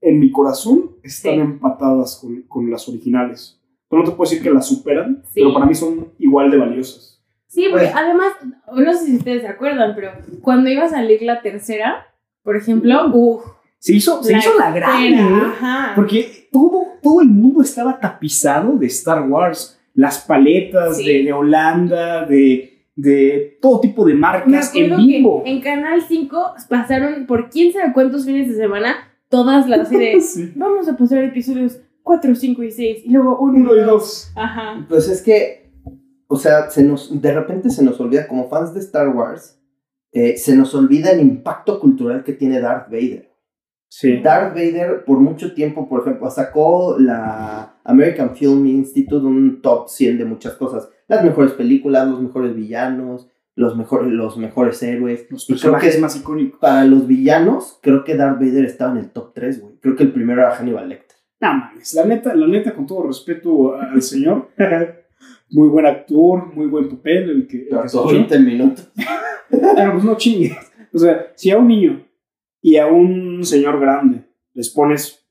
en 0.02 0.18
mi 0.18 0.30
corazón 0.30 0.92
están 1.02 1.34
Sí. 1.34 1.40
empatadas 1.40 2.16
con, 2.20 2.42
con 2.42 2.70
las 2.70 2.88
originales. 2.88 3.58
No 3.90 4.04
te 4.04 4.10
puedo 4.12 4.30
decir 4.30 4.42
que 4.42 4.50
las 4.50 4.66
superan, 4.68 5.22
Sí. 5.26 5.32
pero 5.40 5.52
para 5.54 5.66
mí 5.66 5.75
son 5.75 6.08
igual 6.18 6.50
de 6.50 6.58
valiosas. 6.58 7.20
Sí, 7.46 7.66
porque 7.70 7.87
Pues- 7.87 7.96
además, 7.96 8.32
no 8.72 8.92
sé 8.92 9.06
si 9.06 9.16
ustedes 9.16 9.42
se 9.42 9.49
acuerdan, 9.49 9.94
pero 9.94 10.12
cuando 10.42 10.70
iba 10.70 10.84
a 10.84 10.88
salir 10.88 11.22
la 11.22 11.42
tercera, 11.42 12.06
por 12.42 12.56
ejemplo, 12.56 13.06
uff. 13.12 13.44
Se 13.78 13.94
hizo, 13.94 14.22
se 14.22 14.37
hizo 14.37 14.58
la 14.58 14.70
grande, 14.72 15.16
¿eh? 15.20 15.40
Ajá. 15.42 15.92
porque 15.96 16.49
todo, 16.52 16.84
todo 17.02 17.22
el 17.22 17.28
mundo 17.28 17.62
estaba 17.62 17.99
tapizado 17.99 18.76
de 18.76 18.87
Star 18.87 19.22
Wars. 19.28 19.80
Las 19.94 20.18
paletas 20.20 20.99
Sí. 20.99 21.04
de, 21.06 21.25
de 21.25 21.32
Holanda, 21.32 22.26
de, 22.26 22.79
de 23.00 23.59
todo 23.62 23.80
tipo 23.80 24.04
de 24.04 24.14
Me 24.14 24.21
marcas 24.21 24.75
en 24.75 24.97
vivo. 24.97 25.42
que 25.45 25.50
en 25.50 25.61
Canal 25.61 26.02
5 26.02 26.54
pasaron 26.69 27.26
por 27.26 27.49
quién 27.50 27.73
sabe 27.73 27.92
cuántos 27.92 28.25
fines 28.26 28.49
de 28.49 28.57
semana 28.57 28.95
todas 29.28 29.69
las 29.69 29.88
Sí. 30.21 30.52
vamos 30.57 30.88
a 30.88 30.97
pasar 30.97 31.25
episodios 31.25 31.80
4, 32.02 32.35
5 32.35 32.62
y 32.64 32.71
6 32.71 33.02
y 33.07 33.11
luego 33.11 33.38
1 33.40 33.59
Uno 33.61 33.76
y 33.76 33.80
dos. 33.80 34.33
Ajá. 34.37 34.85
Pues 34.88 35.09
es 35.09 35.23
que, 35.23 35.71
o 36.26 36.37
sea, 36.37 36.69
se 36.71 36.83
nos, 36.83 37.21
de 37.21 37.33
repente 37.33 37.71
se 37.71 37.85
nos 37.85 38.00
olvida, 38.00 38.26
como 38.26 38.49
fans 38.49 38.75
de 38.75 38.80
Star 38.80 39.09
Wars, 39.09 39.59
eh, 40.12 40.37
se 40.37 40.57
nos 40.57 40.75
olvida 40.75 41.11
el 41.11 41.21
impacto 41.21 41.78
cultural 41.78 42.25
que 42.25 42.33
tiene 42.33 42.61
Darth 42.61 42.90
Vader. 42.90 43.30
Sí. 43.88 44.19
Darth 44.23 44.54
Vader 44.54 45.04
por 45.04 45.19
mucho 45.19 45.52
tiempo, 45.54 45.88
por 45.88 46.00
ejemplo, 46.02 46.30
sacó 46.30 46.97
la 46.99 47.76
American 47.85 48.35
Film 48.37 48.66
Institute 48.66 49.25
un 49.25 49.61
top 49.62 49.88
100 49.88 50.19
de 50.19 50.25
muchas 50.25 50.54
cosas. 50.54 50.88
Las 51.11 51.25
mejores 51.25 51.52
películas, 51.55 52.09
los 52.09 52.21
mejores 52.21 52.55
villanos, 52.55 53.29
los 53.57 53.76
mejores, 53.76 54.12
los 54.12 54.37
mejores 54.37 54.81
héroes. 54.85 55.26
Los 55.29 55.45
personajes 55.45 56.00
más 56.00 56.17
icónicos. 56.17 56.61
para 56.61 56.85
los 56.85 57.09
villanos, 57.09 57.81
creo 57.83 58.05
que 58.05 58.14
Darth 58.14 58.38
Vader 58.38 58.64
estaba 58.64 58.93
en 58.93 58.99
el 58.99 59.11
top 59.11 59.35
3, 59.35 59.61
güey. 59.61 59.75
Creo 59.81 59.97
que 59.97 60.05
el 60.05 60.12
primero 60.12 60.40
era 60.40 60.55
Hannibal 60.55 60.88
Lecter. 60.88 61.17
No 61.40 61.52
mames, 61.55 61.95
la 61.95 62.05
neta, 62.05 62.33
la 62.33 62.47
neta, 62.47 62.73
con 62.73 62.87
todo 62.87 63.09
respeto 63.09 63.75
al 63.75 64.00
señor, 64.00 64.50
Muy 65.50 65.69
buen 65.69 65.85
actor, 65.85 66.55
muy 66.55 66.67
buen 66.67 66.88
papel, 66.88 67.29
el 67.29 67.47
que, 67.49 67.69
el 67.69 67.83
que 67.83 67.88
se 67.88 67.97
Todo 67.97 68.05
echó. 68.05 68.14
20 68.14 68.38
minutos. 68.38 68.93
Pero 69.50 69.93
pues 69.93 70.05
no 70.05 70.17
chingues. 70.17 70.57
O 70.93 70.99
sea, 70.99 71.33
si 71.35 71.50
a 71.50 71.59
un 71.59 71.67
niño 71.67 72.07
y 72.62 72.76
a 72.76 72.87
un 72.87 73.43
señor 73.43 73.81
grande 73.81 74.26
les 74.55 74.71
pones 74.71 75.26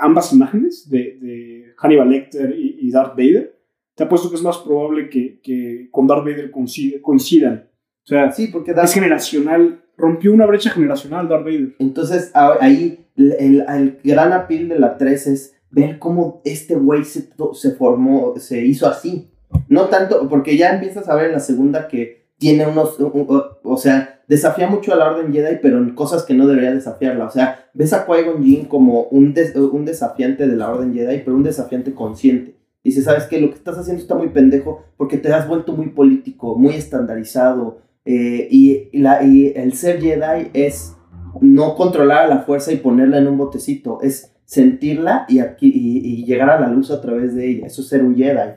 ambas 0.00 0.32
imágenes 0.32 0.88
de, 0.88 1.18
de 1.20 1.74
Hannibal 1.76 2.08
Lecter 2.08 2.54
y, 2.58 2.78
y 2.80 2.90
Darth 2.90 3.14
Vader, 3.14 3.51
te 3.94 4.04
apuesto 4.04 4.28
que 4.30 4.36
es 4.36 4.42
más 4.42 4.58
probable 4.58 5.08
que, 5.10 5.40
que 5.42 5.88
con 5.90 6.06
Darth 6.06 6.24
Vader 6.24 6.50
coincidan. 6.50 7.68
O 8.04 8.06
sea, 8.06 8.32
Sí, 8.32 8.48
porque 8.48 8.72
es 8.72 8.94
generacional, 8.94 9.82
rompió 9.96 10.32
una 10.32 10.46
brecha 10.46 10.70
generacional 10.70 11.28
Darth 11.28 11.44
Vader. 11.44 11.74
Entonces, 11.78 12.30
ahí 12.60 13.06
el, 13.16 13.32
el- 13.38 13.64
el 13.68 13.98
gran 14.02 14.32
appeal 14.32 14.68
de 14.68 14.78
la 14.78 14.96
3 14.98 15.26
es 15.28 15.56
ver 15.70 15.98
cómo 15.98 16.40
este 16.44 16.74
güey 16.74 17.04
se, 17.04 17.28
se 17.54 17.70
formó, 17.72 18.34
se 18.38 18.64
hizo 18.64 18.86
así. 18.88 19.30
No 19.68 19.86
tanto, 19.86 20.28
porque 20.28 20.56
ya 20.56 20.74
empiezas 20.74 21.08
a 21.08 21.14
ver 21.14 21.26
en 21.26 21.32
la 21.32 21.40
segunda 21.40 21.88
que 21.88 22.26
tiene 22.38 22.66
unos, 22.66 22.96
o 22.98 23.76
sea, 23.76 24.20
desafía 24.26 24.66
mucho 24.66 24.92
a 24.92 24.96
la 24.96 25.10
Orden 25.12 25.32
Jedi, 25.32 25.58
pero 25.62 25.78
en 25.78 25.94
cosas 25.94 26.24
que 26.24 26.34
no 26.34 26.46
debería 26.48 26.72
desafiarla. 26.74 27.26
O 27.26 27.30
sea, 27.30 27.66
ves 27.72 27.92
a 27.92 28.04
Qui-Gon 28.06 28.42
Jinn 28.42 28.64
como 28.64 29.02
un, 29.04 29.32
des- 29.32 29.54
un 29.54 29.84
desafiante 29.84 30.48
de 30.48 30.56
la 30.56 30.70
Orden 30.70 30.92
Jedi, 30.92 31.18
pero 31.24 31.36
un 31.36 31.42
desafiante 31.44 31.94
consciente. 31.94 32.56
Dice, 32.84 33.02
¿sabes 33.02 33.24
qué? 33.24 33.40
Lo 33.40 33.48
que 33.50 33.56
estás 33.56 33.78
haciendo 33.78 34.02
está 34.02 34.14
muy 34.16 34.28
pendejo 34.30 34.82
porque 34.96 35.16
te 35.16 35.32
has 35.32 35.46
vuelto 35.48 35.76
muy 35.76 35.90
político, 35.90 36.56
muy 36.58 36.74
estandarizado. 36.74 37.80
eh, 38.04 38.48
y, 38.50 38.88
y 38.92 38.98
la, 38.98 39.22
y 39.24 39.52
el 39.54 39.74
ser 39.74 40.00
Jedi 40.00 40.50
es 40.54 40.96
no 41.40 41.76
controlar 41.76 42.24
a 42.24 42.28
la 42.28 42.38
fuerza 42.40 42.72
y 42.72 42.76
ponerla 42.78 43.18
en 43.18 43.28
un 43.28 43.38
botecito, 43.38 44.00
es 44.02 44.34
sentirla 44.44 45.24
y, 45.28 45.38
aquí, 45.38 45.68
y, 45.72 45.98
y 45.98 46.24
llegar 46.24 46.50
a 46.50 46.60
la 46.60 46.68
luz 46.68 46.90
a 46.90 47.00
través 47.00 47.34
de 47.34 47.48
ella. 47.48 47.66
Eso 47.66 47.82
es 47.82 47.88
ser 47.88 48.04
un 48.04 48.16
Jedi. 48.16 48.56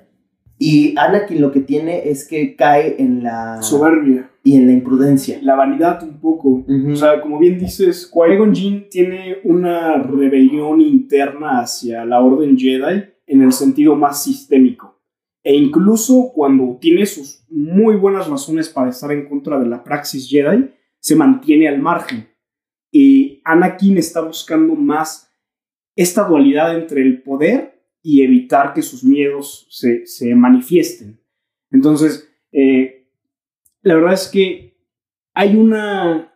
Y 0.58 0.96
Anakin 0.98 1.42
lo 1.42 1.52
que 1.52 1.60
tiene 1.60 2.10
es 2.10 2.28
que 2.28 2.56
cae 2.56 2.96
en 3.02 3.24
la... 3.24 3.62
Soberbia, 3.62 4.32
y 4.44 4.56
en 4.56 4.68
la 4.68 4.74
imprudencia. 4.74 5.40
la 5.42 5.56
vanidad 5.56 6.02
un 6.04 6.20
poco. 6.20 6.50
Ujú. 6.68 6.92
O 6.92 6.96
sea, 6.96 7.22
como 7.22 7.40
bien 7.40 7.60
dices, 7.60 8.10
Qui-Gon 8.12 8.54
Jinn 8.56 8.88
tiene 8.90 9.38
una 9.44 9.98
rebelión 10.02 10.82
interna 10.82 11.60
hacia 11.62 12.06
la 12.06 12.22
Orden 12.22 12.58
Jedi 12.58 13.04
en 13.28 13.42
el 13.42 13.52
sentido 13.52 13.96
más 13.96 14.24
sistémico. 14.24 15.02
E 15.44 15.56
incluso 15.56 16.32
cuando 16.34 16.78
tiene 16.82 17.06
sus 17.06 17.46
muy 17.50 17.96
buenas 17.96 18.28
razones 18.28 18.68
para 18.70 18.90
estar 18.90 19.12
en 19.12 19.30
contra 19.30 19.60
de 19.60 19.68
la 19.68 19.84
praxis 19.84 20.28
Jedi, 20.28 20.72
se 21.00 21.16
mantiene 21.16 21.68
al 21.68 21.80
margen. 21.80 22.28
Y 22.92 23.42
Anakin 23.44 23.98
está 23.98 24.22
buscando 24.22 24.74
más 24.76 25.32
esta 25.96 26.28
dualidad 26.28 26.76
entre 26.76 27.02
el 27.02 27.22
poder 27.22 27.76
y 28.02 28.24
evitar 28.24 28.74
que 28.74 28.82
sus 28.82 29.04
miedos 29.04 29.68
se, 29.70 30.06
se 30.08 30.34
manifiesten. 30.34 31.20
Entonces, 31.72 32.28
eh, 32.52 33.08
la 33.82 33.96
verdad 33.96 34.14
es 34.14 34.28
que 34.28 34.78
hay 35.34 35.56
una 35.56 36.34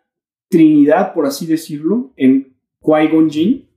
trinidad, 0.49 1.13
por 1.13 1.25
así 1.25 1.45
decirlo, 1.45 2.13
en 2.15 2.55
Qui-Gon 2.81 3.29
Jinn, 3.29 3.69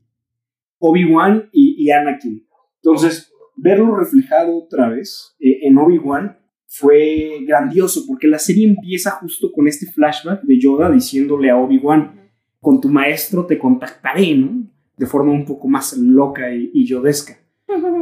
Obi-Wan 0.78 1.48
y, 1.52 1.82
y 1.82 1.90
Anakin. 1.90 2.46
Entonces, 2.82 3.32
verlo 3.56 3.96
reflejado 3.96 4.56
otra 4.56 4.88
vez 4.88 5.36
eh, 5.38 5.60
en 5.62 5.78
Obi-Wan 5.78 6.38
fue 6.66 7.40
grandioso, 7.46 8.04
porque 8.06 8.26
la 8.26 8.38
serie 8.38 8.66
empieza 8.66 9.10
justo 9.12 9.52
con 9.52 9.68
este 9.68 9.86
flashback 9.86 10.42
de 10.42 10.58
Yoda 10.58 10.90
diciéndole 10.90 11.50
a 11.50 11.58
Obi-Wan, 11.58 12.30
con 12.60 12.80
tu 12.80 12.88
maestro 12.88 13.44
te 13.46 13.58
contactaré, 13.58 14.34
¿no? 14.34 14.66
De 14.96 15.06
forma 15.06 15.32
un 15.32 15.44
poco 15.44 15.68
más 15.68 15.96
loca 15.96 16.54
y, 16.54 16.70
y 16.72 16.86
yodesca. 16.86 17.38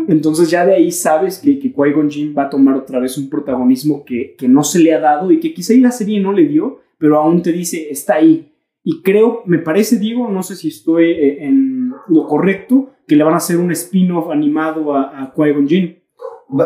Entonces 0.08 0.50
ya 0.50 0.66
de 0.66 0.74
ahí 0.74 0.90
sabes 0.90 1.38
que, 1.38 1.58
que 1.58 1.72
Qui-Gon 1.72 2.10
Jinn 2.10 2.34
va 2.36 2.44
a 2.44 2.50
tomar 2.50 2.76
otra 2.76 2.98
vez 2.98 3.16
un 3.16 3.28
protagonismo 3.30 4.04
que, 4.04 4.34
que 4.36 4.48
no 4.48 4.62
se 4.64 4.80
le 4.80 4.92
ha 4.92 5.00
dado 5.00 5.30
y 5.30 5.40
que 5.40 5.54
quizá 5.54 5.72
en 5.72 5.82
la 5.82 5.92
serie 5.92 6.20
no 6.20 6.32
le 6.32 6.46
dio, 6.46 6.80
pero 6.98 7.18
aún 7.18 7.42
te 7.42 7.52
dice, 7.52 7.88
está 7.90 8.14
ahí. 8.14 8.52
Y 8.82 9.02
creo, 9.02 9.42
me 9.46 9.58
parece, 9.58 9.98
Diego, 9.98 10.30
no 10.30 10.42
sé 10.42 10.56
si 10.56 10.68
estoy 10.68 11.10
eh, 11.10 11.44
en 11.44 11.79
lo 12.10 12.26
correcto, 12.26 12.90
que 13.06 13.16
le 13.16 13.24
van 13.24 13.34
a 13.34 13.38
hacer 13.38 13.56
un 13.58 13.70
spin-off 13.72 14.30
animado 14.30 14.94
a, 14.94 15.22
a 15.22 15.32
Qui-Gon 15.34 15.66
Jinn. 15.68 15.98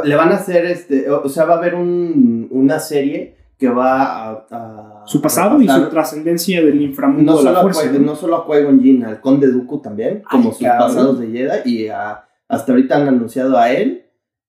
Le 0.04 0.16
van 0.16 0.30
a 0.32 0.36
hacer, 0.36 0.64
este, 0.66 1.10
o 1.10 1.28
sea, 1.28 1.44
va 1.44 1.54
a 1.54 1.58
haber 1.58 1.74
un, 1.74 2.48
una 2.50 2.78
serie 2.78 3.36
que 3.58 3.68
va 3.68 4.02
a... 4.30 4.46
a- 4.50 5.02
Su 5.06 5.20
pasado 5.20 5.60
y 5.60 5.68
su 5.68 5.88
trascendencia 5.90 6.62
del 6.64 6.80
inframundo 6.80 7.32
no 7.32 7.38
de 7.38 7.42
solo, 7.44 7.52
la 7.52 7.58
a 7.58 7.62
fuerza. 7.62 7.84
Qui- 7.92 7.98
¿no? 7.98 8.06
no 8.06 8.14
solo 8.16 8.36
a 8.36 8.46
Qui-Gon 8.46 8.80
Jinn, 8.80 9.04
al 9.04 9.20
Conde 9.20 9.46
Dooku 9.48 9.78
también, 9.80 10.22
como 10.30 10.50
sus 10.52 10.60
cabrón. 10.62 10.88
pasados 10.88 11.20
de 11.20 11.26
Jedi, 11.28 11.70
y 11.70 11.88
a- 11.88 12.24
hasta 12.48 12.72
ahorita 12.72 12.96
han 12.96 13.08
anunciado 13.08 13.56
a 13.58 13.70
él, 13.70 14.06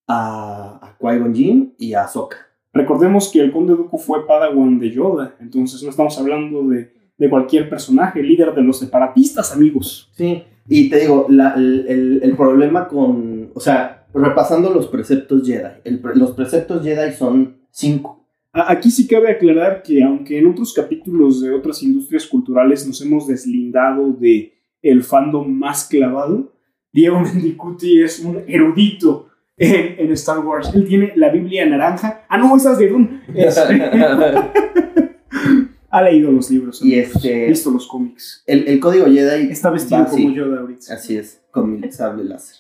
a, 0.08 0.80
a 0.82 0.98
Qui-Gon 1.00 1.34
Jinn 1.36 1.76
y 1.78 1.94
a 1.94 2.04
Ahsoka. 2.04 2.38
Recordemos 2.74 3.30
que 3.32 3.40
el 3.42 3.52
Conde 3.52 3.74
Dooku 3.74 3.98
fue 3.98 4.26
Padawan 4.28 4.80
de 4.80 4.92
Yoda, 4.92 5.36
entonces 5.40 5.82
no 5.84 5.90
estamos 5.90 6.18
hablando 6.20 6.64
de, 6.68 6.94
de 7.18 7.30
cualquier 7.30 7.70
personaje, 7.70 8.22
líder 8.22 8.54
de 8.54 8.62
los 8.64 8.80
separatistas, 8.80 9.54
amigos. 9.54 10.10
Sí, 10.14 10.44
y 10.68 10.90
te 10.90 11.00
digo, 11.02 11.28
la- 11.30 11.54
el, 11.56 11.86
el- 11.88 12.20
el 12.24 12.36
problema 12.36 12.88
con, 12.88 13.50
o 13.54 13.60
sea, 13.60 14.06
repasando 14.14 14.74
los 14.74 14.88
preceptos 14.88 15.46
Jedi, 15.46 15.70
el 15.84 16.02
los 16.16 16.32
preceptos 16.32 16.84
Jedi 16.84 17.12
son 17.14 17.58
cinco. 17.72 18.24
Aquí 18.54 18.90
sí 18.90 19.06
cabe 19.08 19.30
aclarar 19.32 19.84
que 19.84 20.02
aunque 20.04 20.40
en 20.40 20.48
otros 20.48 20.74
capítulos 20.74 21.42
de 21.42 21.52
otras 21.52 21.84
industrias 21.84 22.26
culturales 22.26 22.88
nos 22.88 23.02
hemos 23.02 23.28
deslindado 23.28 24.14
de 24.14 24.54
el 24.82 25.04
fandom 25.04 25.52
más 25.52 25.86
clavado, 25.90 26.54
Diego 26.94 27.20
Mendicuti 27.22 28.02
es 28.02 28.20
un 28.22 28.40
erudito 28.48 29.28
en, 29.58 29.96
en 30.06 30.12
Star 30.14 30.40
Wars. 30.40 30.72
Él 30.74 30.88
tiene 30.88 31.12
la 31.18 31.30
Biblia 31.30 31.66
naranja. 31.66 32.26
Ah, 32.30 32.38
no, 32.38 32.56
esa 32.56 32.72
es 32.72 32.78
de 32.78 32.88
Dune. 32.88 33.22
Ha 35.96 36.02
leído 36.02 36.30
los 36.30 36.52
libros. 36.52 36.84
Y 36.84 36.94
amigos. 37.00 37.16
este- 37.16 37.48
visto 37.48 37.72
los 37.72 37.88
cómics. 37.88 38.44
El, 38.46 38.68
el 38.68 38.82
código 38.82 39.06
Jedi 39.06 39.50
Está 39.50 39.70
vestido 39.70 40.04
va 40.04 40.10
como 40.10 40.30
Yoda 40.30 40.60
ahorita. 40.60 40.94
Así 40.94 41.16
es, 41.16 41.42
con 41.52 41.72
mi 41.72 41.90
sable 41.90 42.26
láser. 42.26 42.58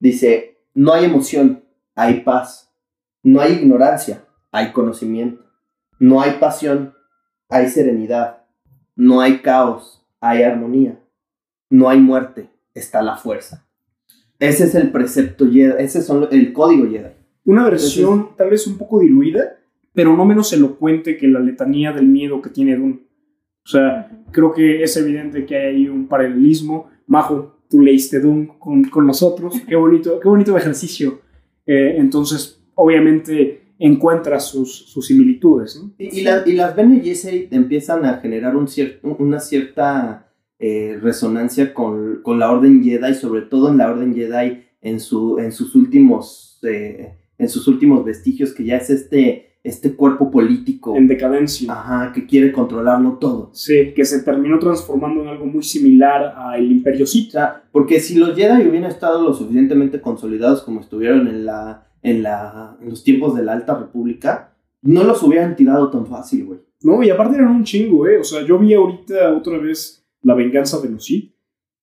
Dice, 0.00 0.58
no 0.74 0.92
hay 0.92 1.04
emoción, 1.04 1.62
hay 1.94 2.22
paz. 2.22 2.72
No 3.22 3.40
hay 3.40 3.52
ignorancia, 3.52 4.24
hay 4.50 4.72
conocimiento. 4.72 5.44
No 6.00 6.20
hay 6.20 6.38
pasión, 6.40 6.92
hay 7.48 7.68
serenidad. 7.68 8.38
No 8.96 9.20
hay 9.20 9.38
caos, 9.38 10.04
hay 10.20 10.42
armonía. 10.42 10.98
No 11.70 11.88
hay 11.88 12.00
muerte, 12.00 12.50
está 12.74 13.00
la 13.00 13.16
fuerza. 13.16 13.64
Ese 14.40 14.64
es 14.64 14.74
el 14.74 14.90
precepto 14.90 15.46
Jedi, 15.46 15.74
ese 15.78 16.00
es 16.00 16.10
el 16.10 16.52
código 16.52 16.90
Jedi. 16.90 17.12
Una 17.44 17.62
versión 17.62 18.36
tal 18.36 18.50
vez 18.50 18.66
un 18.66 18.76
poco 18.76 18.98
diluida, 18.98 19.56
pero 19.92 20.16
no 20.16 20.24
menos 20.24 20.52
elocuente 20.52 21.16
que 21.16 21.28
la 21.28 21.40
letanía 21.40 21.92
del 21.92 22.06
miedo 22.06 22.40
que 22.42 22.50
tiene 22.50 22.76
Dune. 22.76 23.00
O 23.64 23.68
sea, 23.68 24.10
creo 24.32 24.52
que 24.52 24.82
es 24.82 24.96
evidente 24.96 25.44
que 25.46 25.56
hay 25.56 25.76
ahí 25.76 25.88
un 25.88 26.08
paralelismo. 26.08 26.88
Majo, 27.06 27.58
tú 27.68 27.80
leíste 27.80 28.20
Dune 28.20 28.48
con, 28.58 28.84
con 28.84 29.06
nosotros. 29.06 29.60
Qué 29.68 29.76
bonito, 29.76 30.18
qué 30.20 30.28
bonito 30.28 30.56
ejercicio. 30.56 31.20
Eh, 31.66 31.94
entonces, 31.98 32.62
obviamente, 32.74 33.60
encuentras 33.78 34.46
sus, 34.48 34.72
sus 34.74 35.06
similitudes. 35.06 35.80
¿no? 35.80 35.92
Y, 35.98 36.20
y 36.20 36.22
la- 36.22 36.42
y 36.46 36.52
las 36.52 36.74
Bene 36.74 37.00
Gesserit 37.00 37.52
empiezan 37.52 38.04
a 38.04 38.18
generar 38.18 38.56
un 38.56 38.66
cier- 38.66 38.98
una 39.02 39.38
cierta 39.40 40.28
eh, 40.58 40.98
resonancia 41.02 41.74
con, 41.74 42.20
con 42.22 42.38
la 42.38 42.50
Orden 42.52 42.82
Jedi, 42.82 43.14
sobre 43.14 43.42
todo 43.42 43.68
en 43.70 43.78
la 43.78 43.90
Orden 43.90 44.14
Jedi 44.14 44.62
en, 44.80 45.00
su, 45.00 45.38
en, 45.38 45.50
sus, 45.52 45.74
últimos, 45.74 46.60
eh, 46.62 47.14
en 47.38 47.48
sus 47.48 47.66
últimos 47.68 48.04
vestigios, 48.04 48.52
que 48.54 48.64
ya 48.64 48.76
es 48.76 48.88
este, 48.90 49.51
este 49.64 49.94
cuerpo 49.94 50.30
político 50.30 50.96
En 50.96 51.06
decadencia. 51.06 51.72
ajá, 51.72 52.12
que 52.12 52.26
quiere 52.26 52.50
controlarlo 52.50 53.18
todo. 53.18 53.50
Sí, 53.52 53.92
que 53.94 54.04
se 54.04 54.22
terminó 54.22 54.58
transformando 54.58 55.22
en 55.22 55.28
algo 55.28 55.46
muy 55.46 55.62
similar 55.62 56.34
al 56.36 56.64
Imperio 56.70 57.04
O 57.04 57.06
Sith. 57.06 57.30
sea, 57.30 57.62
porque 57.70 58.00
si 58.00 58.16
los 58.16 58.34
Jedi 58.34 58.66
hubieran 58.68 58.90
estado 58.90 59.22
lo 59.22 59.32
suficientemente 59.32 60.00
consolidados 60.00 60.62
como 60.62 60.80
estuvieron 60.80 61.28
en, 61.28 61.46
la, 61.46 61.86
en, 62.02 62.22
la, 62.24 62.76
en 62.80 62.88
los 62.90 63.04
tiempos 63.04 63.36
de 63.36 63.44
la 63.44 63.52
Alta 63.52 63.78
República, 63.78 64.54
no 64.82 65.04
los 65.04 65.22
hubieran 65.22 65.54
tirado 65.54 65.90
tan 65.90 66.06
fácil, 66.06 66.44
güey. 66.44 66.58
No, 66.82 67.00
y 67.04 67.10
aparte 67.10 67.36
eran 67.36 67.48
un 67.54 67.62
chingo, 67.62 68.08
¿eh? 68.08 68.18
O 68.18 68.24
sea, 68.24 68.44
yo 68.44 68.58
vi 68.58 68.74
ahorita 68.74 69.32
otra 69.36 69.58
vez 69.58 70.04
La 70.22 70.34
venganza 70.34 70.80
de 70.80 70.88
los 70.90 71.04
Sith 71.04 71.32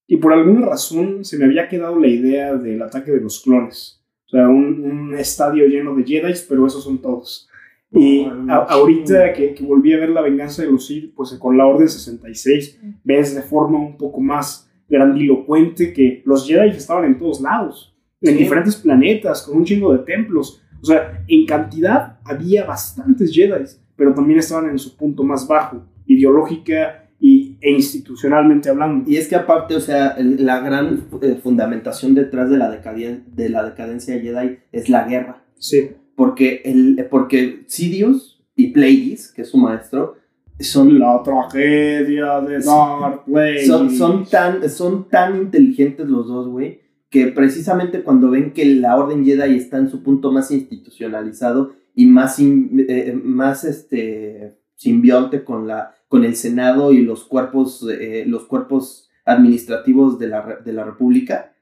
y 0.06 0.18
por 0.18 0.32
alguna 0.34 0.66
razón 0.66 1.24
se 1.24 1.38
me 1.38 1.46
había 1.46 1.68
quedado 1.68 1.98
la 1.98 2.08
idea 2.08 2.54
del 2.56 2.82
ataque 2.82 3.10
de 3.10 3.20
los 3.20 3.40
clones. 3.40 4.02
O 4.26 4.30
sea, 4.30 4.48
un, 4.48 4.80
un 4.84 5.14
estadio 5.14 5.66
lleno 5.66 5.94
de 5.94 6.04
Jedi, 6.04 6.34
pero 6.48 6.66
esos 6.66 6.84
son 6.84 6.98
todos. 7.00 7.48
Y 7.92 8.24
a- 8.48 8.66
ahorita 8.68 9.32
que, 9.32 9.52
que 9.54 9.64
volví 9.64 9.92
a 9.92 9.98
ver 9.98 10.10
La 10.10 10.22
venganza 10.22 10.62
de 10.62 10.70
los 10.70 10.86
Sith, 10.86 11.12
pues 11.14 11.32
con 11.34 11.56
la 11.58 11.66
Orden 11.66 11.88
66, 11.88 12.80
ves 13.02 13.34
de 13.34 13.42
forma 13.42 13.78
un 13.78 13.96
poco 13.96 14.20
más 14.20 14.70
grandilocuente 14.88 15.92
que 15.92 16.22
los 16.24 16.46
Jedi 16.46 16.70
estaban 16.70 17.04
en 17.04 17.18
todos 17.18 17.40
lados, 17.40 17.96
en 18.20 18.34
Sí. 18.34 18.38
diferentes 18.38 18.76
planetas, 18.76 19.42
con 19.42 19.56
un 19.58 19.64
chingo 19.64 19.92
de 19.92 20.00
templos. 20.04 20.62
O 20.82 20.84
sea, 20.84 21.24
en 21.28 21.46
cantidad 21.46 22.18
había 22.24 22.64
bastantes 22.64 23.32
Jedi, 23.34 23.64
pero 23.96 24.14
también 24.14 24.38
estaban 24.38 24.70
en 24.70 24.78
su 24.78 24.96
punto 24.96 25.22
más 25.24 25.46
bajo, 25.48 25.82
ideológica 26.06 27.08
y, 27.18 27.58
e 27.60 27.70
institucionalmente 27.72 28.70
hablando. 28.70 29.10
Y 29.10 29.16
es 29.16 29.28
que 29.28 29.36
aparte, 29.36 29.74
o 29.76 29.80
sea, 29.80 30.10
el- 30.12 30.44
la 30.44 30.60
gran 30.60 31.04
eh, 31.22 31.38
fundamentación 31.42 32.14
detrás 32.14 32.48
de 32.50 32.56
la, 32.56 32.70
de 32.70 33.48
la 33.50 33.64
decadencia 33.64 34.18
Jedi 34.18 34.58
es 34.72 34.88
la 34.88 35.04
guerra. 35.06 35.44
Sí, 35.58 35.90
porque, 36.20 36.60
el, 36.66 37.06
porque 37.10 37.62
Sidious 37.66 38.42
y 38.54 38.68
Plagueis, 38.74 39.32
que 39.32 39.40
es 39.40 39.48
su 39.48 39.56
maestro, 39.56 40.16
son 40.58 40.98
La 40.98 41.22
tragedia 41.22 42.42
de 42.42 42.60
Darth 42.60 43.24
Plagueis. 43.24 43.66
son, 43.66 43.90
son, 43.90 44.26
tan, 44.26 44.68
son 44.68 45.08
tan 45.08 45.34
inteligentes 45.38 46.06
los 46.06 46.26
dos, 46.28 46.46
güey, 46.48 46.82
que 47.08 47.28
precisamente 47.28 48.02
cuando 48.02 48.28
ven 48.28 48.52
que 48.52 48.66
la 48.66 48.98
Orden 48.98 49.24
Jedi 49.24 49.56
está 49.56 49.78
en 49.78 49.88
su 49.88 50.02
punto 50.02 50.30
más 50.30 50.50
institucionalizado 50.50 51.72
y 51.94 52.04
más, 52.04 52.36
sim- 52.36 52.84
eh, 52.86 53.18
más 53.24 53.64
este, 53.64 54.58
simbionte 54.76 55.42
con, 55.42 55.66
la, 55.66 55.94
con 56.08 56.24
el 56.26 56.36
Senado 56.36 56.92
y 56.92 57.00
los 57.00 57.24
cuerpos, 57.24 57.86
eh, 57.90 58.24
los 58.26 58.44
cuerpos 58.44 59.08
administrativos 59.24 60.18
de 60.18 60.28
la, 60.28 60.58
de 60.62 60.72
la 60.74 60.84
República, 60.84 61.54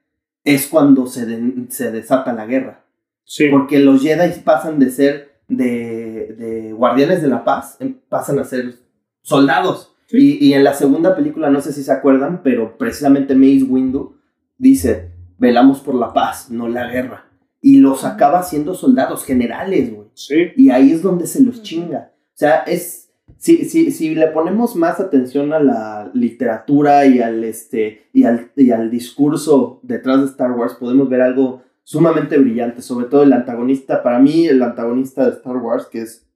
es 0.43 0.67
cuando 0.67 1.07
se, 1.07 1.25
se 1.69 1.91
desata 1.93 2.33
la 2.33 2.45
guerra. 2.45 2.83
Sí. 3.29 3.47
Porque 3.51 3.77
los 3.77 4.01
Jedi 4.01 4.39
pasan 4.43 4.79
de 4.79 4.89
ser 4.89 5.39
de, 5.47 6.35
de 6.35 6.73
guardianes 6.73 7.21
de 7.21 7.27
la 7.27 7.43
paz, 7.43 7.77
em, 7.79 7.95
pasan 8.09 8.39
a 8.39 8.43
ser 8.43 8.73
soldados. 9.21 9.95
Sí. 10.07 10.39
Y, 10.41 10.47
y 10.47 10.53
en 10.55 10.63
la 10.63 10.73
segunda 10.73 11.15
película, 11.15 11.51
no 11.51 11.61
sé 11.61 11.71
si 11.71 11.83
se 11.83 11.91
acuerdan, 11.91 12.41
pero 12.43 12.75
precisamente 12.79 13.35
Mace 13.35 13.65
Windu 13.69 14.15
dice, 14.57 15.11
velamos 15.37 15.79
por 15.81 15.93
la 15.93 16.11
paz, 16.11 16.49
no 16.49 16.67
la 16.67 16.89
guerra. 16.89 17.25
Y 17.61 17.77
los 17.77 18.03
acaba 18.03 18.41
siendo 18.41 18.73
soldados 18.73 19.23
generales, 19.25 19.93
güey. 19.93 20.07
Sí. 20.15 20.47
Y 20.57 20.71
ahí 20.71 20.91
es 20.91 21.03
donde 21.03 21.27
se 21.27 21.43
los 21.43 21.61
chinga. 21.61 22.11
O 22.15 22.37
sea, 22.37 22.61
es... 22.61 23.11
Si, 23.37 23.65
si, 23.65 23.91
si 23.91 24.15
le 24.15 24.27
ponemos 24.29 24.75
más 24.75 24.99
atención 24.99 25.53
a 25.53 25.59
la 25.59 26.09
literatura 26.15 27.05
y 27.05 27.19
al, 27.19 27.43
este, 27.43 28.09
y, 28.11 28.23
al, 28.23 28.51
y 28.55 28.71
al 28.71 28.89
discurso 28.89 29.79
detrás 29.83 30.21
de 30.21 30.25
Star 30.25 30.51
Wars, 30.53 30.73
podemos 30.73 31.07
ver 31.07 31.21
algo 31.21 31.61
sumamente 31.89 32.37
brillante, 32.37 32.83
sobre 32.83 33.07
todo 33.07 33.23
el 33.23 33.33
antagonista, 33.33 34.03
para 34.03 34.19
mí 34.19 34.45
el 34.45 34.61
antagonista 34.61 35.25
de 35.25 35.31
Star 35.31 35.57
Wars, 35.57 35.87
que 35.87 36.03
es 36.03 36.29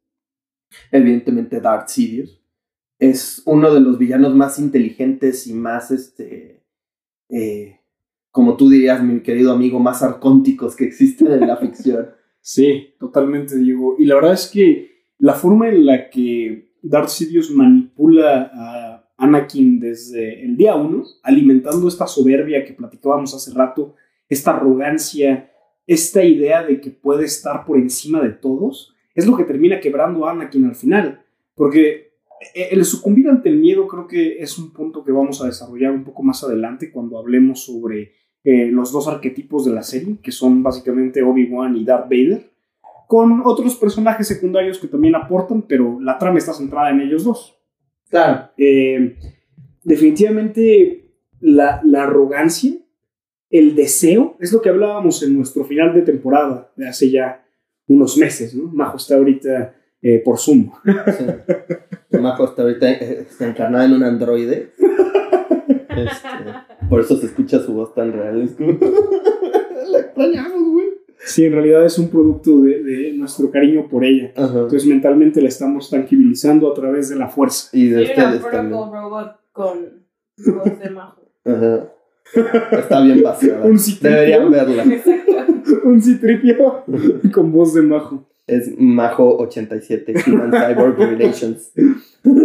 evidentemente 0.91 1.61
Darth 1.61 1.89
Sidious, 1.89 2.41
es 2.97 3.43
uno 3.45 3.71
de 3.71 3.79
los 3.79 3.99
villanos 3.99 4.33
más 4.33 4.57
inteligentes 4.57 5.45
y 5.45 5.53
más, 5.53 5.91
este, 5.91 6.65
eh, 7.29 7.79
como 8.31 8.57
tú 8.57 8.67
dirías, 8.67 9.03
mi 9.03 9.19
querido 9.19 9.51
amigo, 9.51 9.77
más 9.77 10.01
arcónticos 10.01 10.75
que 10.75 10.85
existen 10.85 11.31
en 11.31 11.47
la 11.47 11.57
ficción. 11.57 12.09
Sí, 12.45 12.95
totalmente, 12.99 13.57
Diego. 13.57 13.95
Y 13.97 14.03
la 14.03 14.15
verdad 14.15 14.33
es 14.33 14.49
que 14.51 15.05
la 15.17 15.33
forma 15.33 15.69
en 15.69 15.85
la 15.85 16.09
que 16.09 16.73
Darth 16.81 17.07
Sidious 17.07 17.51
manipula 17.51 18.51
a 18.53 19.09
Anakin 19.15 19.79
desde 19.79 20.43
el 20.43 20.57
día 20.57 20.75
uno, 20.75 21.05
alimentando 21.21 21.87
esta 21.87 22.05
soberbia 22.05 22.65
que 22.65 22.73
platicábamos 22.73 23.33
hace 23.33 23.53
rato, 23.53 23.95
esta 24.33 24.55
arrogancia, 24.55 25.51
esta 25.87 26.23
idea 26.23 26.63
de 26.63 26.81
que 26.81 26.91
puede 26.91 27.25
estar 27.25 27.65
por 27.65 27.77
encima 27.77 28.21
de 28.21 28.31
todos, 28.31 28.93
es 29.15 29.27
lo 29.27 29.37
que 29.37 29.43
termina 29.43 29.79
quebrando 29.79 30.25
a 30.25 30.31
Anakin 30.31 30.65
al 30.65 30.75
final. 30.75 31.23
Porque 31.55 32.13
eh, 32.53 32.69
el 32.71 32.83
sucumbir 32.85 33.29
ante 33.29 33.49
el 33.49 33.57
miedo 33.57 33.87
creo 33.87 34.07
que 34.07 34.37
es 34.39 34.57
un 34.57 34.71
punto 34.73 35.03
que 35.03 35.11
vamos 35.11 35.41
a 35.41 35.45
desarrollar 35.45 35.91
un 35.91 36.03
poco 36.03 36.23
más 36.23 36.43
adelante 36.43 36.91
cuando 36.91 37.17
hablemos 37.17 37.63
sobre 37.63 38.13
eh, 38.43 38.67
los 38.71 38.91
dos 38.91 39.07
arquetipos 39.07 39.65
de 39.65 39.71
la 39.71 39.83
serie, 39.83 40.17
que 40.21 40.31
son 40.31 40.63
básicamente 40.63 41.23
Obi-Wan 41.23 41.77
y 41.77 41.85
Darth 41.85 42.09
Vader, 42.09 42.51
con 43.07 43.41
otros 43.45 43.75
personajes 43.75 44.27
secundarios 44.27 44.79
que 44.79 44.87
también 44.87 45.15
aportan, 45.15 45.61
pero 45.61 45.99
la 46.01 46.17
trama 46.17 46.39
está 46.39 46.53
centrada 46.53 46.89
en 46.89 47.01
ellos 47.01 47.23
dos. 47.23 47.57
Claro. 48.09 48.49
Eh, 48.57 49.15
definitivamente 49.83 51.11
la, 51.39 51.81
la 51.83 52.03
arrogancia, 52.03 52.73
el 53.53 53.75
deseo, 53.75 54.35
es 54.39 54.51
lo 54.51 54.63
que 54.63 54.69
hablábamos 54.69 55.21
en 55.21 55.37
nuestro 55.37 55.63
final 55.63 55.93
de 55.93 56.01
temporada 56.01 56.71
de 56.75 56.87
hace 56.87 57.11
ya 57.11 57.45
unos 57.87 58.17
meses, 58.17 58.55
¿no? 58.55 58.63
Majo 58.73 58.97
está 58.97 59.15
ahorita 59.15 59.75
eh, 60.01 60.23
por 60.25 60.39
Zoom. 60.39 60.71
Sí. 60.83 62.17
Majo 62.19 62.45
está 62.45 62.63
ahorita 62.63 62.91
eh, 62.91 63.27
está 63.29 63.47
encarnada 63.47 63.85
en 63.85 63.93
un 63.93 64.03
androide. 64.03 64.71
Este, 65.95 66.89
por 66.89 67.01
eso 67.01 67.15
se 67.17 67.27
escucha 67.27 67.59
su 67.59 67.71
voz 67.71 67.93
tan 67.93 68.11
real. 68.11 68.49
La 69.91 69.99
extrañamos, 69.99 70.71
güey. 70.71 70.87
Sí, 71.19 71.45
en 71.45 71.53
realidad 71.53 71.85
es 71.85 71.99
un 71.99 72.09
producto 72.09 72.61
de, 72.61 72.81
de 72.81 73.13
nuestro 73.13 73.51
cariño 73.51 73.87
por 73.87 74.03
ella. 74.03 74.33
Ajá. 74.35 74.61
Entonces 74.61 74.87
mentalmente 74.87 75.39
la 75.39 75.49
estamos 75.49 75.91
tranquilizando 75.91 76.71
a 76.71 76.73
través 76.73 77.09
de 77.09 77.15
la 77.15 77.29
fuerza. 77.29 77.69
Y 77.73 77.89
de 77.89 78.05
ustedes 78.05 78.41
también. 78.41 78.71
Robot 78.71 79.35
con 79.51 80.07
voz 80.35 80.79
de 80.79 80.89
majo. 80.89 81.21
Ajá. 81.45 81.92
Está 82.71 83.03
bien 83.03 83.21
vaciada. 83.21 83.65
Un 83.65 83.79
citripio. 83.79 84.09
Deberían 84.09 84.51
verla. 84.51 84.83
Exacto. 84.83 85.31
Un 85.85 86.01
citripio 86.01 86.83
con 87.31 87.51
voz 87.51 87.73
de 87.73 87.81
majo. 87.81 88.27
Es 88.45 88.77
Majo87, 88.77 90.27
Human 90.27 90.51
Cyborg 90.51 90.97
Relations. 90.97 91.71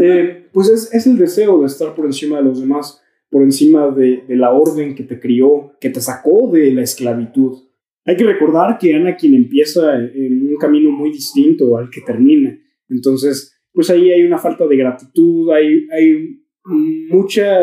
Eh, 0.00 0.48
pues 0.52 0.68
es, 0.68 0.94
es 0.94 1.06
el 1.06 1.18
deseo 1.18 1.60
de 1.60 1.66
estar 1.66 1.94
por 1.94 2.06
encima 2.06 2.38
de 2.38 2.44
los 2.44 2.60
demás, 2.60 3.02
por 3.30 3.42
encima 3.42 3.90
de, 3.90 4.22
de 4.28 4.36
la 4.36 4.52
orden 4.52 4.94
que 4.94 5.02
te 5.02 5.18
crió, 5.18 5.72
que 5.80 5.90
te 5.90 6.00
sacó 6.00 6.50
de 6.52 6.72
la 6.72 6.82
esclavitud. 6.82 7.58
Hay 8.04 8.16
que 8.16 8.24
recordar 8.24 8.78
que 8.78 8.94
Anakin 8.94 9.34
empieza 9.34 9.96
en 9.96 10.48
un 10.48 10.56
camino 10.56 10.90
muy 10.90 11.10
distinto 11.10 11.76
al 11.76 11.90
que 11.90 12.00
termina. 12.00 12.58
Entonces, 12.88 13.58
pues 13.72 13.90
ahí 13.90 14.10
hay 14.10 14.24
una 14.24 14.38
falta 14.38 14.66
de 14.66 14.76
gratitud, 14.76 15.50
hay, 15.52 15.86
hay 15.90 16.40
mucha 16.64 17.58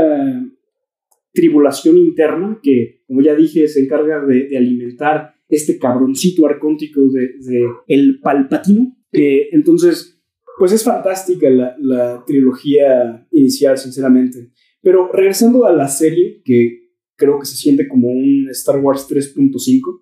tribulación 1.36 1.98
interna 1.98 2.60
que, 2.64 3.04
como 3.06 3.22
ya 3.22 3.36
dije, 3.36 3.68
se 3.68 3.82
encarga 3.84 4.26
de, 4.26 4.48
de 4.48 4.58
alimentar 4.58 5.36
este 5.48 5.78
cabroncito 5.78 6.48
arcóntico 6.48 7.02
de, 7.10 7.34
de 7.40 7.68
el 7.88 8.20
palpatino. 8.22 8.98
Eh, 9.12 9.50
entonces, 9.52 10.20
pues 10.58 10.72
es 10.72 10.84
fantástica 10.84 11.48
la, 11.50 11.76
la 11.80 12.24
trilogía 12.26 13.28
inicial, 13.32 13.78
sinceramente. 13.78 14.50
Pero 14.82 15.12
regresando 15.12 15.66
a 15.66 15.74
la 15.74 15.88
serie, 15.88 16.42
que 16.44 16.90
creo 17.16 17.40
que 17.40 17.46
se 17.46 17.56
siente 17.56 17.88
como 17.88 18.08
un 18.08 18.48
Star 18.52 18.80
Wars 18.80 19.08
3.5 19.10 20.02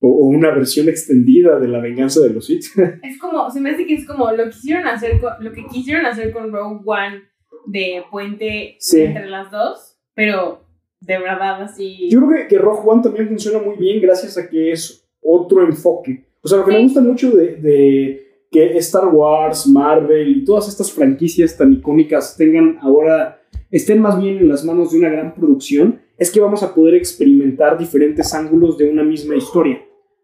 o, 0.00 0.08
o 0.08 0.26
una 0.28 0.50
versión 0.54 0.88
extendida 0.88 1.58
de 1.58 1.68
la 1.68 1.80
venganza 1.80 2.20
de 2.20 2.30
los 2.30 2.46
Sith. 2.46 2.66
Es 3.02 3.18
como, 3.18 3.50
se 3.50 3.60
me 3.60 3.70
hace 3.70 3.86
que 3.86 3.94
es 3.94 4.06
como 4.06 4.30
lo 4.32 4.44
que 4.44 4.50
quisieron 4.50 4.86
hacer 4.86 5.20
con, 5.20 5.32
lo 5.40 5.52
que 5.52 5.66
quisieron 5.66 6.06
hacer 6.06 6.32
con 6.32 6.52
Rogue 6.52 6.80
One 6.84 7.22
de 7.66 8.02
puente 8.10 8.76
Sí. 8.78 9.00
entre 9.00 9.28
las 9.28 9.50
dos, 9.50 9.97
pero 10.18 10.60
de 11.00 11.16
verdad 11.16 11.62
así. 11.62 12.08
Yo 12.10 12.26
creo 12.26 12.42
que, 12.42 12.48
que 12.48 12.58
Rogue 12.58 12.82
One 12.84 13.02
también 13.02 13.28
funciona 13.28 13.60
muy 13.60 13.76
bien 13.76 14.02
gracias 14.02 14.36
a 14.36 14.48
que 14.48 14.72
es 14.72 15.08
otro 15.22 15.62
enfoque. 15.62 16.24
O 16.42 16.48
sea, 16.48 16.58
lo 16.58 16.64
que 16.64 16.72
me 16.72 16.78
Sí. 16.78 16.84
gusta 16.84 17.00
mucho 17.00 17.30
de, 17.30 17.54
de 17.56 18.26
que 18.50 18.76
Star 18.78 19.06
Wars, 19.06 19.66
Marvel 19.68 20.28
y 20.38 20.44
todas 20.44 20.66
estas 20.68 20.90
franquicias 20.90 21.56
tan 21.56 21.72
icónicas 21.72 22.36
tengan 22.36 22.78
ahora, 22.82 23.40
estén 23.70 24.00
más 24.00 24.20
bien 24.20 24.38
en 24.38 24.48
las 24.48 24.64
manos 24.64 24.90
de 24.90 24.98
una 24.98 25.08
gran 25.08 25.34
producción, 25.34 26.00
es 26.16 26.32
que 26.32 26.40
vamos 26.40 26.64
a 26.64 26.74
poder 26.74 26.94
experimentar 26.96 27.78
diferentes 27.78 28.34
ángulos 28.34 28.76
de 28.76 28.90
una 28.90 29.04
misma 29.04 29.36
historia. 29.36 29.80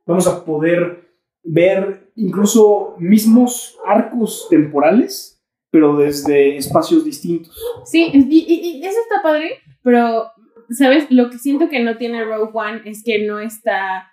Vamos 0.07 0.27
a 0.27 0.45
poder 0.45 1.05
ver 1.45 2.11
incluso 2.17 2.97
mismos 2.99 3.79
arcos 3.87 4.49
temporales, 4.51 5.34
pero 5.75 5.97
desde 5.97 6.57
espacios 6.57 7.05
distintos. 7.05 7.53
Sí, 7.85 8.09
y, 8.15 8.19
y- 8.21 8.79
y 8.79 8.87
eso 8.87 8.99
está 9.03 9.23
padre, 9.25 9.59
pero, 9.83 10.29
¿sabes? 10.71 11.09
Lo 11.11 11.31
que 11.31 11.39
siento 11.39 11.69
que 11.69 11.81
no 11.83 11.97
tiene 11.97 12.23
Rogue 12.25 12.51
One 12.55 12.83
es 12.85 13.03
que 13.03 13.27
no 13.27 13.41
está, 13.41 14.09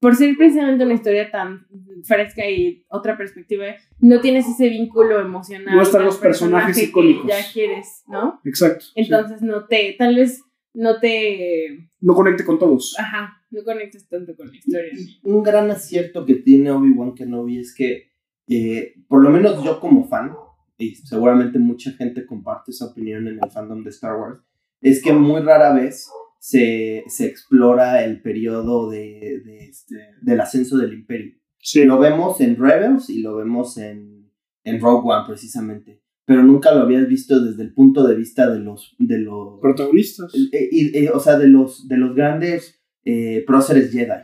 por 0.00 0.16
ser 0.16 0.34
precisamente 0.36 0.84
una 0.84 0.94
historia 0.94 1.30
tan 1.30 1.68
fresca 2.02 2.50
y 2.50 2.84
otra 2.88 3.16
perspectiva, 3.16 3.64
no 4.00 4.20
tienes 4.20 4.48
ese 4.48 4.68
vínculo 4.68 5.20
emocional. 5.20 5.76
No 5.76 5.82
están 5.82 6.04
los 6.04 6.16
personajes 6.18 6.74
personaje 6.76 6.80
que 6.80 6.86
icónicos. 6.90 7.26
Ya 7.28 7.52
quieres, 7.52 8.02
¿no? 8.08 8.40
Exacto. 8.44 8.84
sí. 8.86 8.92
Entonces 8.96 9.40
no 9.40 9.66
te, 9.66 9.94
tal 9.96 10.16
vez 10.16 10.42
no 10.74 10.98
te, 10.98 11.88
no 12.00 12.14
conecte 12.16 12.44
con 12.44 12.58
todos. 12.58 12.96
ajá, 12.98 13.40
no 13.52 13.62
conectes 13.62 14.08
tanto 14.08 14.34
con 14.36 14.48
la 14.48 14.56
historia. 14.56 14.90
Un 15.22 15.44
gran 15.44 15.70
acierto 15.70 16.26
que 16.26 16.34
tiene 16.34 16.72
Obi-Wan 16.72 17.14
Kenobi 17.14 17.60
es 17.60 17.72
que, 17.72 18.10
eh, 18.48 18.94
por 19.06 19.22
lo 19.22 19.30
menos 19.30 19.62
yo 19.62 19.78
como 19.78 20.08
fan, 20.08 20.34
y 20.78 20.94
seguramente 20.96 21.58
mucha 21.58 21.92
gente 21.92 22.26
comparte 22.26 22.70
esa 22.72 22.86
opinión 22.86 23.28
en 23.28 23.38
el 23.42 23.50
fandom 23.50 23.82
de 23.84 23.90
Star 23.90 24.18
Wars, 24.18 24.40
es 24.80 25.02
que 25.02 25.12
muy 25.12 25.40
rara 25.40 25.72
vez 25.72 26.08
se, 26.40 27.04
se 27.06 27.26
explora 27.26 28.04
el 28.04 28.20
periodo 28.20 28.90
de, 28.90 29.40
de 29.44 29.64
este, 29.68 29.96
del 30.20 30.40
ascenso 30.40 30.76
del 30.78 30.92
imperio. 30.92 31.34
Sí. 31.58 31.84
Lo 31.84 31.98
vemos 31.98 32.40
en 32.40 32.56
Rebels 32.56 33.08
y 33.08 33.22
lo 33.22 33.36
vemos 33.36 33.78
en, 33.78 34.30
en 34.64 34.80
Rogue 34.80 35.10
One 35.10 35.24
precisamente, 35.26 36.02
pero 36.26 36.42
nunca 36.42 36.74
lo 36.74 36.80
habías 36.82 37.08
visto 37.08 37.40
desde 37.42 37.62
el 37.62 37.72
punto 37.72 38.06
de 38.06 38.14
vista 38.14 38.50
de 38.50 38.58
los... 38.60 38.94
De 38.98 39.18
los 39.18 39.60
Protagonistas. 39.60 40.34
eh, 40.52 40.68
y- 40.70 41.04
y, 41.04 41.08
o 41.08 41.20
sea, 41.20 41.38
de 41.38 41.48
los, 41.48 41.88
de 41.88 41.96
los 41.96 42.14
grandes 42.14 42.82
eh, 43.04 43.42
próceres 43.46 43.90
Jedi, 43.92 44.22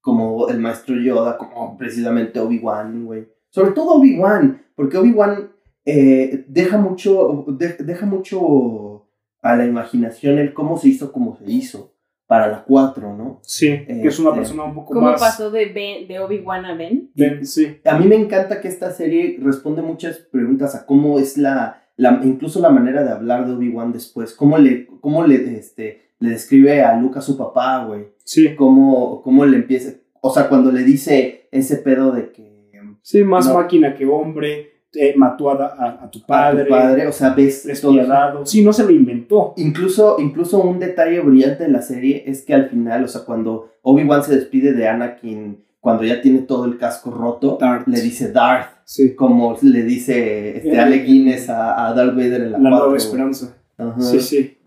como 0.00 0.48
el 0.48 0.58
maestro 0.58 0.96
Yoda, 1.00 1.36
como 1.36 1.76
precisamente 1.76 2.40
Obi-Wan, 2.40 3.04
güey. 3.04 3.28
Sobre 3.50 3.72
todo 3.72 3.94
Obi-Wan, 3.94 4.62
porque 4.74 4.96
Obi-Wan 4.96 5.50
eh, 5.84 6.44
deja 6.48 6.78
mucho, 6.78 7.44
de- 7.48 7.76
deja 7.84 8.06
mucho 8.06 9.06
a 9.42 9.56
la 9.56 9.64
imaginación 9.66 10.38
el 10.38 10.52
cómo 10.52 10.76
se 10.78 10.88
hizo 10.88 11.12
como 11.12 11.36
se 11.36 11.50
hizo. 11.50 11.94
para 12.26 12.46
la 12.46 12.62
4, 12.62 13.16
¿no? 13.16 13.40
Sí, 13.42 13.66
que 13.86 14.06
es 14.06 14.20
una 14.20 14.28
Este, 14.28 14.38
persona 14.42 14.62
un 14.62 14.72
poco 14.76 14.94
¿Cómo 14.94 15.10
más... 15.10 15.18
pasó 15.20 15.50
de, 15.50 15.66
Ben- 15.66 16.06
de 16.06 16.20
Obi-Wan 16.20 16.64
a 16.64 16.74
Ben? 16.76 17.10
Ben, 17.16 17.44
sí. 17.44 17.78
A 17.84 17.98
mí 17.98 18.06
me 18.06 18.14
encanta 18.14 18.60
que 18.60 18.68
esta 18.68 18.92
serie 18.92 19.36
responde 19.42 19.82
muchas 19.82 20.18
preguntas 20.18 20.76
a 20.76 20.86
cómo 20.86 21.18
es 21.18 21.36
la, 21.36 21.82
la 21.96 22.20
incluso 22.22 22.60
la 22.60 22.70
manera 22.70 23.02
de 23.02 23.10
hablar 23.10 23.48
de 23.48 23.54
Obi-Wan 23.54 23.90
después, 23.92 24.32
cómo 24.32 24.58
le, 24.58 24.86
cómo 25.00 25.26
le, 25.26 25.58
este, 25.58 26.12
le 26.20 26.28
describe 26.30 26.82
a 26.84 26.96
Luke 26.96 27.18
a 27.18 27.22
su 27.22 27.36
papá, 27.36 27.84
güey, 27.84 28.06
Sí, 28.22 28.54
cómo, 28.54 29.22
cómo 29.22 29.44
le 29.44 29.56
empieza, 29.56 29.94
o 30.20 30.30
sea, 30.30 30.48
cuando 30.48 30.70
le 30.70 30.84
dice 30.84 31.48
ese 31.50 31.78
pedo 31.78 32.12
de 32.12 32.30
que 32.30 32.70
sí, 33.02 33.24
más 33.24 33.48
No. 33.48 33.54
máquina 33.54 33.96
que 33.96 34.06
hombre, 34.06 34.69
eh, 34.94 35.14
mató 35.16 35.50
a, 35.50 35.66
a- 35.66 36.04
a 36.04 36.10
tu 36.10 36.18
a 36.20 36.26
padre, 36.26 36.64
tu 36.64 36.70
padre, 36.70 37.06
o 37.06 37.12
sea, 37.12 37.30
ves 37.34 37.64
despiadado. 37.64 38.44
Sí, 38.46 38.64
no 38.64 38.72
se 38.72 38.84
lo 38.84 38.90
inventó. 38.90 39.54
Incluso, 39.56 40.16
incluso 40.18 40.60
un 40.62 40.78
detalle 40.78 41.20
brillante 41.20 41.64
de 41.64 41.70
la 41.70 41.82
serie 41.82 42.24
es 42.26 42.42
que 42.42 42.54
al 42.54 42.68
final, 42.68 43.04
o 43.04 43.08
sea, 43.08 43.22
cuando 43.24 43.70
Obi-Wan 43.82 44.22
se 44.24 44.34
despide 44.36 44.72
de 44.72 44.88
Anakin, 44.88 45.64
cuando 45.80 46.04
ya 46.04 46.20
tiene 46.20 46.40
todo 46.40 46.64
el 46.66 46.76
casco 46.76 47.10
roto, 47.10 47.56
Darth. 47.60 47.86
le 47.88 48.00
dice 48.00 48.32
Darth, 48.32 48.68
Sí, 48.84 49.14
como 49.14 49.56
le 49.62 49.82
dice 49.84 50.56
este, 50.56 50.74
Eh, 50.74 50.80
Alec 50.80 51.06
Guinness 51.06 51.48
a, 51.48 51.86
a 51.88 51.94
Darth 51.94 52.14
Vader 52.16 52.42
en 52.42 52.52
la, 52.52 52.58
la 52.58 52.68
4, 52.70 52.78
nueva 52.86 52.96
esperanza. 52.96 53.56
Ajá. 53.78 54.00
Sí, 54.00 54.20
sí. 54.20 54.58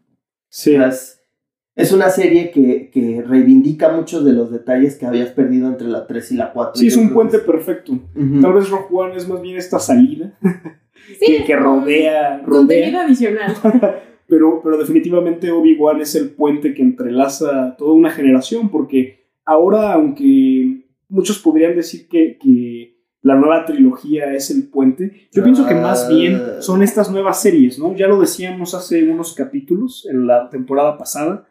Sí, 0.49 0.75
es 1.75 1.91
una 1.91 2.09
serie 2.09 2.51
que, 2.51 2.89
que 2.91 3.23
reivindica 3.27 3.91
muchos 3.91 4.23
de 4.23 4.33
los 4.33 4.51
detalles 4.51 4.95
que 4.97 5.05
habías 5.05 5.29
perdido 5.29 5.67
entre 5.67 5.87
la 5.87 6.05
3 6.05 6.31
y 6.33 6.35
la 6.35 6.51
4. 6.53 6.73
sí, 6.79 6.87
es 6.87 6.97
un 6.97 7.11
puente 7.13 7.37
que- 7.39 7.43
perfecto. 7.45 7.93
Ujú. 7.93 8.41
Tal 8.41 8.53
vez 8.53 8.69
Rogue 8.69 8.87
One 8.91 9.15
es 9.17 9.27
más 9.27 9.41
bien 9.41 9.57
esta 9.57 9.79
salida 9.79 10.37
que, 11.19 11.43
que 11.45 11.55
rodea, 11.55 12.41
Contenido 12.47 12.99
rodea. 12.99 13.05
adicional. 13.05 13.55
Pero, 14.25 14.61
pero 14.63 14.77
definitivamente 14.77 15.51
Obi-Wan 15.51 15.99
es 16.01 16.15
el 16.15 16.29
puente 16.31 16.73
que 16.73 16.81
entrelaza 16.81 17.75
toda 17.77 17.93
una 17.93 18.09
generación, 18.09 18.69
porque 18.69 19.27
ahora, 19.45 19.93
aunque 19.93 20.85
muchos 21.09 21.37
podrían 21.39 21.75
decir 21.75 22.07
que, 22.07 22.39
que 22.41 22.97
la 23.21 23.35
nueva 23.35 23.65
trilogía 23.65 24.33
es 24.33 24.49
el 24.49 24.69
puente, 24.69 25.27
yo 25.31 25.43
pienso 25.43 25.67
que 25.67 25.75
más 25.75 26.07
bien 26.09 26.41
son 26.61 26.81
estas 26.81 27.11
nuevas 27.11 27.41
series, 27.41 27.77
¿no? 27.77 27.95
Ya 27.95 28.07
lo 28.07 28.19
decíamos 28.19 28.73
hace 28.73 29.07
unos 29.07 29.35
capítulos 29.35 30.07
en 30.09 30.25
la 30.25 30.49
temporada 30.49 30.97
pasada. 30.97 31.45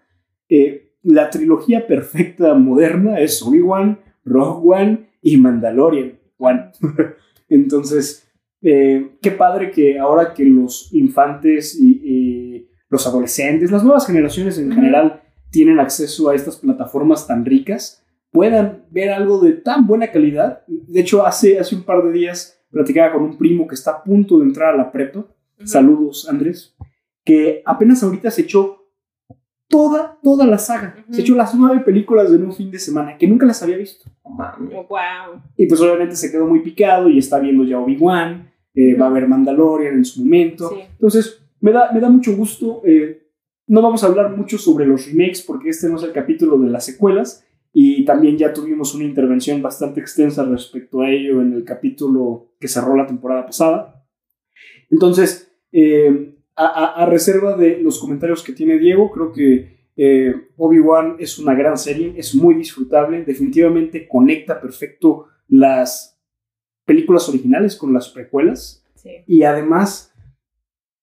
Eh, 0.55 0.93
la 1.03 1.31
trilogía 1.31 1.87
perfecta 1.87 2.53
moderna 2.55 3.19
es 3.19 3.43
Obi-Wan, 3.43 4.01
Rogue 4.25 4.77
One 4.77 5.09
y 5.23 5.39
Mandalorian. 5.39 6.19
One. 6.37 6.73
Entonces, 7.49 8.29
eh, 8.61 9.17
qué 9.23 9.31
padre 9.31 9.71
que 9.71 9.99
ahora 9.99 10.35
que 10.35 10.45
los 10.45 10.93
infantes 10.93 11.75
y, 11.81 12.01
y 12.05 12.69
los 12.91 13.07
adolescentes, 13.07 13.71
las 13.71 13.83
nuevas 13.83 14.07
generaciones 14.07 14.59
en 14.59 14.73
general, 14.73 15.23
tienen 15.51 15.81
acceso 15.81 16.29
a 16.29 16.35
estas 16.35 16.57
plataformas 16.57 17.27
tan 17.27 17.47
ricas, 17.47 18.05
puedan 18.31 18.85
ver 18.91 19.11
algo 19.11 19.41
de 19.41 19.53
tan 19.53 19.87
buena 19.87 20.11
calidad. 20.11 20.65
De 20.67 21.01
hecho, 21.01 21.25
hace, 21.27 21.59
hace 21.59 21.75
un 21.75 21.85
par 21.85 22.03
de 22.03 22.13
días 22.13 22.63
platicaba 22.71 23.15
con 23.15 23.23
un 23.23 23.39
primo 23.39 23.67
que 23.67 23.75
está 23.75 23.93
a 23.93 24.05
punto 24.05 24.39
de 24.39 24.45
entrar 24.45 24.75
a 24.75 24.77
la 24.77 24.93
prepa. 24.93 25.27
Saludos, 25.65 26.29
Andrés. 26.29 26.75
Que 27.25 27.63
apenas 27.65 28.03
ahorita 28.03 28.31
se 28.31 28.43
echó 28.43 28.82
toda, 29.73 30.19
toda 30.23 30.47
la 30.47 30.59
saga. 30.59 30.95
Se 31.11 31.23
echó 31.23 31.35
las 31.35 31.55
nueve 31.55 31.81
películas 31.81 32.31
en 32.31 32.45
un 32.45 32.53
fin 32.53 32.71
de 32.71 32.79
semana, 32.79 33.17
que 33.17 33.27
nunca 33.27 33.47
las 33.47 33.63
había 33.63 33.79
visto. 33.79 34.09
Oh, 34.23 34.37
wow. 34.37 35.41
Y 35.57 35.67
pues 35.67 35.81
obviamente 35.81 36.15
se 36.15 36.31
quedó 36.31 36.47
muy 36.47 36.61
picado 36.61 37.09
y 37.09 37.19
está 37.19 37.41
viendo 37.41 37.65
ya 37.65 37.81
Obi-Wan, 37.81 38.53
eh, 38.75 38.95
va 38.95 39.07
a 39.07 39.11
ver 39.11 39.27
Mandalorian 39.27 39.95
en 39.95 40.05
su 40.05 40.23
momento. 40.23 40.69
Sí. 40.69 40.83
Entonces, 40.93 41.43
me 41.61 41.73
da, 41.73 41.91
me 41.93 42.01
da 42.01 42.11
mucho 42.11 42.37
gusto. 42.37 42.83
eh, 42.85 43.19
no 43.67 43.81
vamos 43.81 44.05
a 44.05 44.09
hablar 44.09 44.37
mucho 44.37 44.59
sobre 44.59 44.87
los 44.87 45.07
remakes 45.07 45.41
porque 45.43 45.71
este 45.71 45.89
no 45.89 45.97
es 45.97 46.03
el 46.03 46.13
capítulo 46.13 46.59
de 46.59 46.69
las 46.69 46.85
secuelas. 46.85 47.45
Y 47.73 48.05
también 48.05 48.37
ya 48.37 48.53
tuvimos 48.53 48.95
una 48.95 49.05
intervención 49.05 49.63
bastante 49.63 50.01
extensa 50.01 50.45
respecto 50.45 51.01
a 51.01 51.11
ello 51.11 51.41
en 51.41 51.55
el 51.55 51.65
capítulo 51.65 52.53
que 52.61 52.69
cerró 52.69 52.95
la 52.95 53.07
temporada 53.07 53.47
pasada. 53.47 54.05
Entonces, 54.91 55.51
eh, 55.73 56.35
a, 56.57 56.65
a- 56.67 57.03
a 57.03 57.07
reserva 57.07 57.57
de 57.57 57.79
los 57.79 57.99
comentarios 57.99 58.43
que 58.43 58.53
tiene 58.53 58.79
Diego, 58.79 59.11
creo 59.11 59.33
que 59.33 59.83
eh, 59.97 60.35
Obi-Wan 60.57 61.17
es 61.19 61.39
una 61.39 61.55
gran 61.55 61.77
serie, 61.77 62.15
es 62.17 62.35
muy 62.35 62.55
disfrutable, 62.55 63.25
definitivamente 63.25 64.09
conecta 64.09 64.61
perfecto 64.61 65.27
las 65.49 66.19
películas 66.85 67.29
originales 67.29 67.77
con 67.77 67.93
las 67.93 68.09
precuelas 68.09 68.79
Sí. 68.95 69.11
y 69.27 69.43
además 69.43 70.13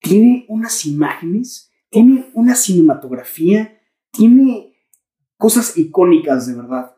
tiene 0.02 0.46
unas 0.48 0.86
imágenes, 0.86 1.72
tiene 1.90 2.30
una 2.34 2.56
cinematografía, 2.56 3.78
tiene 4.12 4.74
cosas 5.38 5.78
icónicas 5.78 6.48
de 6.48 6.56
verdad. 6.56 6.96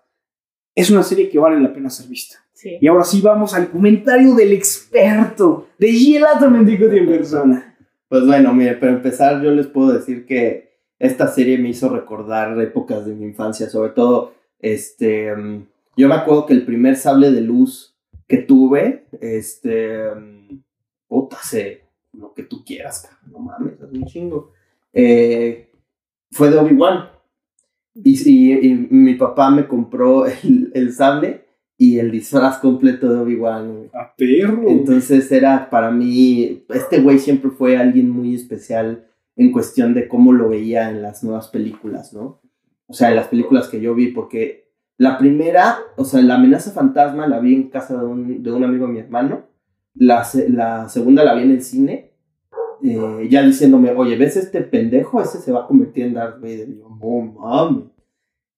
Es 0.76 0.90
una 0.92 1.04
serie 1.04 1.30
que 1.30 1.40
vale 1.40 1.60
la 1.60 1.74
pena 1.74 1.90
ser 1.90 2.08
vista. 2.08 2.38
Sí. 2.54 2.78
Y 2.80 2.88
ahora 2.88 3.04
sí 3.04 3.20
vamos 3.22 3.54
al 3.56 3.70
comentario 3.72 4.36
del 4.36 4.54
experto, 4.54 5.70
de 5.80 5.92
Gelato 5.92 6.50
Mendicotti 6.50 6.98
en 6.98 7.08
persona. 7.08 7.71
Pues 8.12 8.26
bueno, 8.26 8.54
mire, 8.54 8.76
para 8.76 8.92
empezar 8.92 9.42
yo 9.42 9.52
les 9.52 9.68
puedo 9.68 9.94
decir 9.94 10.26
que 10.26 10.74
esta 11.00 11.30
serie 11.30 11.58
me 11.58 11.70
hizo 11.70 11.88
recordar 11.88 12.60
épocas 12.60 13.06
de 13.06 13.16
mi 13.16 13.24
infancia, 13.24 13.70
sobre 13.70 13.92
todo, 13.92 14.34
este, 14.60 15.34
mm, 15.34 15.66
yo 15.96 16.10
me 16.10 16.16
acuerdo 16.16 16.46
que 16.46 16.52
el 16.52 16.66
primer 16.66 16.98
sable 16.98 17.32
de 17.32 17.40
luz 17.40 17.96
que 18.28 18.40
tuve, 18.40 19.06
este, 19.22 20.14
mm, 20.14 20.62
sé, 21.42 21.84
lo 22.12 22.34
que 22.34 22.44
tú 22.44 22.66
quieras, 22.66 23.10
no 23.32 23.40
mames, 23.40 23.80
es 23.80 23.90
un 23.90 24.06
chingo, 24.06 24.52
eh, 24.92 25.70
fue 26.32 26.50
de 26.50 26.58
Obi-Wan. 26.58 27.12
Y, 27.96 28.88
mi 28.90 29.16
papá 29.16 29.52
me 29.52 29.70
compró 29.70 30.26
el 30.26 30.92
sable 30.92 31.46
y 31.82 31.98
el 31.98 32.12
disfraz 32.12 32.60
completo 32.60 33.12
de 33.12 33.20
Obi-Wan. 33.22 33.90
A 33.92 34.14
perro. 34.16 34.66
Entonces 34.68 35.32
era 35.32 35.68
para 35.72 35.90
mí, 35.90 36.64
este 36.70 37.02
güey 37.02 37.18
siempre 37.18 37.50
fue 37.50 37.76
alguien 37.76 38.08
muy 38.08 38.36
especial 38.36 39.08
en 39.36 39.52
cuestión 39.52 39.96
de 39.96 40.08
cómo 40.08 40.32
lo 40.32 40.50
veía 40.50 40.92
en 40.92 41.02
las 41.02 41.24
nuevas 41.24 41.48
películas, 41.48 42.14
¿no? 42.14 42.40
O 42.86 42.94
sea, 42.94 43.10
en 43.10 43.16
las 43.16 43.30
películas 43.30 43.68
que 43.68 43.82
yo 43.82 43.96
vi, 43.96 44.10
porque 44.10 44.70
la 44.98 45.18
primera, 45.18 45.80
o 45.98 46.06
sea, 46.06 46.22
la 46.22 46.36
amenaza 46.36 46.70
fantasma 46.70 47.26
la 47.26 47.40
vi 47.40 47.56
en 47.56 47.70
casa 47.70 47.98
de 47.98 48.06
un, 48.06 48.44
de 48.44 48.52
un 48.52 48.64
amigo 48.64 48.86
de 48.86 48.94
mi 48.94 49.00
hermano, 49.00 49.48
la, 49.96 50.24
la 50.50 50.88
segunda 50.88 51.24
la 51.24 51.34
vi 51.34 51.42
en 51.46 51.52
el 51.52 51.64
cine, 51.64 52.12
eh, 52.84 53.28
ya 53.28 53.42
diciéndome, 53.42 53.90
oye, 53.90 54.18
¿ves 54.18 54.38
este 54.38 54.62
pendejo? 54.62 55.20
Ese 55.20 55.40
se 55.40 55.52
va 55.52 55.62
a 55.62 55.68
convertir 55.68 56.06
en 56.06 56.14
Darth 56.14 56.40
Vader. 56.40 56.70
Y 56.70 56.78
yo, 56.78 56.90
no 56.90 57.22
mames. 57.40 57.86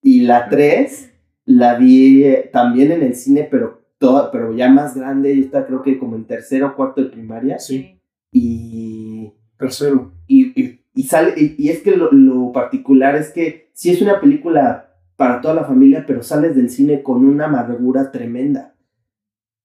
Y 0.02 0.24
la 0.24 0.50
tres 0.50 1.13
la 1.46 1.76
vi 1.78 2.24
eh, 2.24 2.50
también 2.52 2.92
en 2.92 3.04
el 3.04 3.16
cine, 3.16 3.48
pero, 3.50 3.82
toda, 3.98 4.32
pero 4.32 4.54
ya 4.56 4.70
más 4.70 4.96
grande, 4.96 5.34
y 5.34 5.42
está 5.42 5.66
creo 5.66 5.82
que 5.82 5.98
como 6.00 6.16
en 6.16 6.26
tercero 6.26 6.68
o 6.68 6.76
cuarto 6.76 7.02
de 7.04 7.10
primaria. 7.10 7.60
Sí, 7.60 8.00
Y, 8.32 9.34
tercero. 9.58 10.14
y, 10.28 10.60
y, 10.62 10.82
y 10.94 11.04
sale, 11.04 11.34
y, 11.38 11.56
y 11.58 11.70
es 11.70 11.82
que 11.82 11.96
lo, 11.96 12.12
lo 12.12 12.52
particular 12.52 13.16
es 13.16 13.32
que 13.32 13.70
sí 13.74 13.92
es 13.92 14.02
una 14.02 14.20
película 14.20 14.90
para 15.16 15.42
toda 15.42 15.54
la 15.54 15.64
familia, 15.66 16.06
pero 16.08 16.24
sales 16.24 16.56
del 16.56 16.70
cine 16.70 17.04
con 17.04 17.26
una 17.26 17.46
amargura 17.46 18.12
tremenda. 18.12 18.76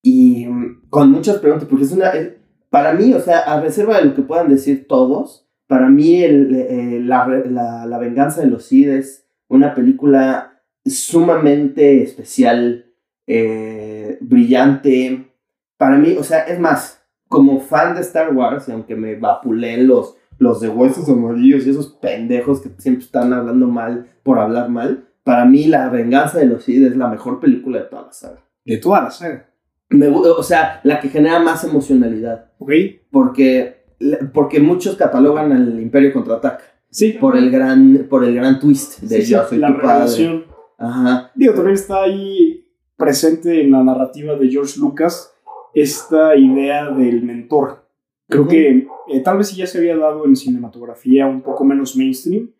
Y 0.03 0.47
mm, 0.47 0.89
con 0.91 1.11
muchas 1.11 1.39
preguntas, 1.39 1.69
porque 1.69 1.85
es 1.85 1.93
una... 1.93 2.11
es- 2.11 2.35
para 2.71 2.93
mí, 2.93 3.15
o 3.15 3.21
sea, 3.21 3.39
a 3.41 3.63
reserva 3.63 3.97
de 3.99 4.05
lo 4.05 4.15
que 4.15 4.21
puedan 4.21 4.51
decir 4.51 4.87
todos, 4.87 5.49
para 5.69 5.89
mí 5.89 6.23
el, 6.23 6.55
eh, 6.55 7.01
la, 7.03 7.27
la, 7.27 7.87
la 7.87 7.99
venganza 7.99 8.43
de 8.43 8.49
los 8.49 8.65
Sith 8.67 8.89
es 8.89 9.27
una 9.49 9.75
película 9.75 10.48
sumamente 10.91 12.03
especial, 12.03 12.87
eh, 13.27 14.19
brillante. 14.21 15.33
Para 15.77 15.97
mí, 15.97 16.17
o 16.19 16.25
sea, 16.25 16.41
es 16.41 16.59
más, 16.59 17.03
como 17.29 17.61
fan 17.61 17.95
de 17.95 18.01
Star 18.01 18.35
Wars, 18.35 18.69
y 18.69 18.73
aunque 18.73 18.97
me 18.97 19.15
vapuleen 19.17 19.87
los, 19.87 20.17
los 20.39 20.61
de 20.61 20.69
huesos 20.69 21.09
amarillos 21.09 21.67
y 21.67 21.71
esos 21.71 21.89
pendejos 22.01 22.61
que 22.61 22.71
siempre 22.79 23.05
están 23.05 23.33
hablando 23.33 23.67
mal 23.67 24.07
por 24.23 24.39
hablar 24.39 24.69
mal, 24.71 25.05
para 25.25 25.45
mí 25.45 25.67
La 25.67 25.89
venganza 25.91 26.39
de 26.39 26.47
los 26.47 26.65
Sith 26.65 26.87
es 26.87 26.97
la 26.97 27.09
mejor 27.09 27.39
película 27.39 27.81
de 27.81 27.85
toda 27.85 28.03
la 28.07 28.13
saga. 28.13 28.45
De 28.65 28.79
toda 28.79 29.03
la 29.03 29.11
saga. 29.11 29.51
Me 29.91 30.09
o 30.09 30.43
sea, 30.43 30.81
la 30.85 31.01
que 31.01 31.09
genera 31.09 31.39
más 31.39 31.65
emocionalidad, 31.65 32.51
¿Ok? 32.59 32.73
porque, 33.11 33.85
porque 34.33 34.61
muchos 34.61 34.97
catalogan 34.97 35.53
al 35.53 35.81
Imperio 35.81 36.13
Contraataca 36.13 36.65
Sí. 36.91 37.13
por 37.21 37.37
el 37.37 37.51
gran, 37.51 38.07
por 38.09 38.25
el 38.25 38.35
gran 38.35 38.59
twist 38.59 39.01
de 39.01 39.21
sí, 39.23 39.33
yo 39.33 39.47
soy 39.47 39.59
la 39.59 39.69
tu 39.69 39.81
padre. 39.83 40.45
Ajá. 40.79 41.31
Digo, 41.35 41.53
también 41.55 41.75
está 41.75 42.03
ahí 42.05 42.65
presente 42.97 43.61
en 43.63 43.71
la 43.73 43.83
narrativa 43.85 44.35
de 44.37 44.49
George 44.49 44.79
Lucas 44.81 45.33
esta 45.75 46.35
idea 46.37 46.91
del 46.91 47.23
mentor. 47.23 47.85
Creo 48.29 48.43
Ujú. 48.43 48.51
que 48.51 48.87
eh, 49.09 49.21
tal 49.23 49.39
vez 49.39 49.55
ya 49.55 49.67
se 49.67 49.79
había 49.79 49.97
dado 49.97 50.25
en 50.27 50.37
cinematografía 50.37 51.27
un 51.27 51.43
poco 51.43 51.65
menos 51.65 51.97
mainstream, 51.97 52.51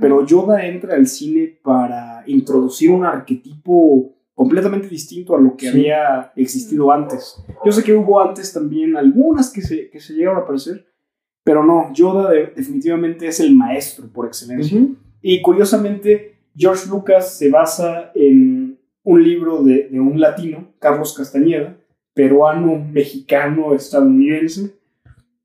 pero 0.00 0.24
Yoda 0.26 0.66
entra 0.66 0.94
al 0.96 1.06
cine 1.06 1.58
para 1.62 2.22
introducir 2.26 2.90
un 2.90 3.04
arquetipo 3.06 4.12
completamente 4.34 4.86
distinto 4.88 5.34
a 5.34 5.40
lo 5.40 5.56
que 5.56 5.66
Sí. 5.66 5.78
había 5.80 6.32
existido 6.36 6.92
antes. 6.92 7.42
Yo 7.64 7.72
sé 7.72 7.82
que 7.82 7.94
hubo 7.94 8.20
antes 8.20 8.52
también 8.52 8.96
algunas 8.96 9.50
que 9.52 9.60
se, 9.62 9.90
que 9.90 9.98
se 10.00 10.12
llegaron 10.14 10.38
a 10.38 10.42
aparecer, 10.42 10.86
pero 11.42 11.64
no, 11.64 11.92
Yoda 11.92 12.30
de- 12.30 12.52
definitivamente 12.54 13.26
es 13.26 13.40
el 13.40 13.54
maestro 13.56 14.06
por 14.12 14.26
excelencia. 14.26 14.78
Ujú. 14.78 14.96
Y 15.22 15.42
curiosamente, 15.42 16.37
George 16.58 16.88
Lucas 16.88 17.38
se 17.38 17.50
basa 17.50 18.10
en 18.14 18.78
un 19.04 19.22
libro 19.22 19.62
de, 19.62 19.88
de 19.88 20.00
un 20.00 20.18
latino, 20.20 20.72
Carlos 20.80 21.14
Castañeda, 21.16 21.76
peruano, 22.14 22.78
mexicano, 22.92 23.74
estadounidense, 23.74 24.74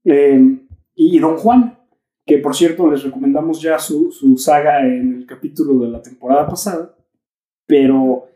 eh, 0.06 0.58
y 0.96 1.20
Don 1.20 1.38
Juan, 1.38 1.78
que 2.26 2.40
por 2.40 2.56
cierto 2.56 2.90
les 2.90 3.04
recomendamos 3.04 3.62
ya 3.62 3.78
su, 3.80 4.12
su 4.12 4.38
saga 4.38 4.86
en 4.88 5.14
el 5.18 5.26
capítulo 5.26 5.80
de 5.86 5.90
la 5.92 6.02
temporada 6.02 6.48
pasada, 6.48 6.96
pero 7.68 8.28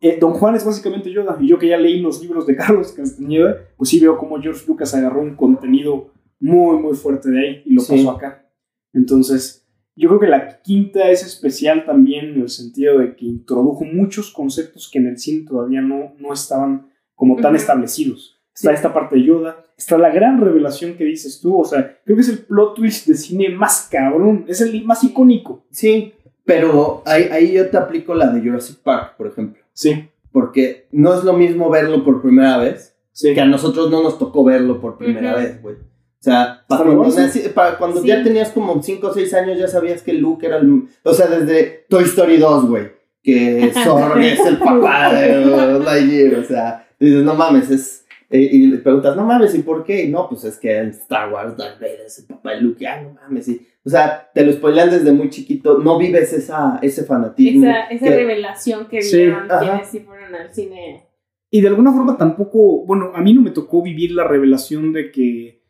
eh, 0.00 0.18
Don 0.20 0.32
Juan 0.34 0.54
es 0.54 0.64
básicamente 0.64 1.10
Yoda, 1.10 1.36
y 1.40 1.48
yo 1.48 1.58
que 1.58 1.68
ya 1.68 1.76
leí 1.78 2.00
los 2.00 2.20
libros 2.22 2.46
de 2.46 2.56
Carlos 2.56 2.92
Castañeda, 2.92 3.56
pues 3.76 3.90
sí 3.90 3.98
veo 4.00 4.16
cómo 4.16 4.40
George 4.40 4.64
Lucas 4.68 4.94
agarró 4.94 5.20
un 5.20 5.34
contenido 5.34 6.10
muy, 6.40 6.76
muy 6.78 6.94
fuerte 6.94 7.30
de 7.30 7.40
ahí 7.40 7.62
y 7.64 7.74
lo 7.74 7.80
Sí. 7.80 7.96
pasó 7.96 8.10
acá. 8.12 8.46
Entonces, 8.92 9.63
yo 9.96 10.08
creo 10.08 10.20
que 10.20 10.26
la 10.26 10.60
quinta 10.62 11.10
es 11.10 11.24
especial 11.24 11.84
también 11.84 12.34
en 12.34 12.42
el 12.42 12.48
sentido 12.48 12.98
de 12.98 13.14
que 13.14 13.26
introdujo 13.26 13.84
muchos 13.84 14.32
conceptos 14.32 14.90
que 14.92 14.98
en 14.98 15.06
el 15.08 15.18
cine 15.18 15.46
todavía 15.46 15.80
no, 15.80 16.14
no 16.18 16.32
estaban 16.32 16.90
como 17.14 17.36
tan 17.36 17.54
establecidos. 17.56 18.40
Está 18.54 18.70
Sí. 18.70 18.74
esta 18.76 18.94
parte 18.94 19.16
de 19.16 19.24
Yoda, 19.24 19.64
está 19.76 19.98
la 19.98 20.10
gran 20.10 20.40
revelación 20.40 20.94
que 20.94 21.04
dices 21.04 21.40
tú, 21.40 21.58
o 21.60 21.64
sea, 21.64 21.98
creo 22.04 22.16
que 22.16 22.22
es 22.22 22.28
el 22.28 22.38
plot 22.38 22.76
twist 22.76 23.06
de 23.08 23.14
cine 23.16 23.48
más 23.50 23.88
cabrón, 23.90 24.44
es 24.48 24.60
el 24.60 24.84
más 24.84 25.02
icónico. 25.02 25.64
Sí, 25.70 26.12
pero 26.44 27.02
ahí, 27.06 27.24
ahí 27.32 27.52
yo 27.52 27.68
te 27.68 27.76
aplico 27.76 28.14
la 28.14 28.28
de 28.28 28.40
Jurassic 28.40 28.78
Park, 28.78 29.16
por 29.16 29.26
ejemplo. 29.26 29.62
Sí, 29.72 30.08
Porque 30.30 30.86
no 30.92 31.14
es 31.14 31.24
lo 31.24 31.32
mismo 31.32 31.68
verlo 31.70 32.04
por 32.04 32.20
primera 32.20 32.58
vez 32.58 32.96
sí. 33.12 33.34
que 33.34 33.40
a 33.40 33.46
nosotros 33.46 33.90
no 33.90 34.02
nos 34.02 34.18
tocó 34.18 34.44
verlo 34.44 34.80
por 34.80 34.98
primera 34.98 35.34
vez, 35.36 35.60
güey. 35.62 35.76
O 36.24 36.30
sea, 36.30 36.64
para 36.66 36.84
cuando, 36.84 37.02
Wars, 37.02 37.18
nací- 37.18 37.52
para 37.52 37.76
cuando 37.76 38.00
Sí. 38.00 38.08
ya 38.08 38.22
tenías 38.22 38.50
como 38.50 38.82
5 38.82 39.08
o 39.08 39.12
6 39.12 39.34
años 39.34 39.58
ya 39.58 39.68
sabías 39.68 40.00
que 40.02 40.14
Luke 40.14 40.46
era 40.46 40.56
el... 40.56 40.84
O 41.02 41.12
sea, 41.12 41.26
desde 41.26 41.84
Toy 41.90 42.04
Story 42.04 42.38
2, 42.38 42.66
güey. 42.66 42.92
Que 43.22 43.70
Zorg 43.84 44.18
es 44.22 44.40
el 44.46 44.56
papá 44.56 45.12
de 45.12 45.78
Lightyear. 45.80 46.34
O 46.40 46.44
sea, 46.44 46.88
dices, 46.98 47.22
no 47.22 47.34
mames, 47.34 47.70
es... 47.70 48.06
eh, 48.30 48.40
y 48.40 48.66
le 48.68 48.78
preguntas, 48.78 49.14
no 49.16 49.24
mames, 49.26 49.54
¿y 49.54 49.58
por 49.62 49.84
qué? 49.84 50.04
Y 50.04 50.08
no, 50.08 50.26
pues 50.28 50.44
es 50.44 50.56
que 50.58 50.74
en 50.78 50.88
Star 50.90 51.30
Wars 51.30 51.56
Darth 51.58 51.78
Vader 51.78 52.00
es 52.06 52.18
el 52.20 52.24
papá 52.24 52.52
de 52.52 52.62
Luke. 52.62 52.86
Ah, 52.86 53.02
no 53.02 53.10
mames, 53.20 53.44
sí. 53.44 53.66
O 53.84 53.90
sea, 53.90 54.30
te 54.32 54.46
lo 54.46 54.52
spoilean 54.52 54.90
desde 54.90 55.12
muy 55.12 55.28
chiquito. 55.28 55.76
No 55.78 55.98
vives 55.98 56.32
esa, 56.32 56.78
ese 56.80 57.04
fanatismo. 57.04 57.66
Esa, 57.68 57.80
esa 57.88 58.04
que- 58.06 58.16
revelación 58.16 58.86
que 58.88 59.02
Sí, 59.02 59.18
vieron 59.18 59.50
ajá. 59.50 59.60
quienes 59.60 59.88
sí 59.88 60.00
fueron 60.00 60.34
al 60.34 60.54
cine. 60.54 61.06
Y 61.50 61.60
de 61.60 61.68
alguna 61.68 61.92
forma 61.92 62.16
tampoco, 62.16 62.84
bueno, 62.86 63.12
a 63.14 63.20
mí 63.20 63.34
no 63.34 63.42
me 63.42 63.50
tocó 63.50 63.82
vivir 63.82 64.12
la 64.12 64.24
revelación 64.24 64.92
de 64.94 65.10
que 65.12 65.62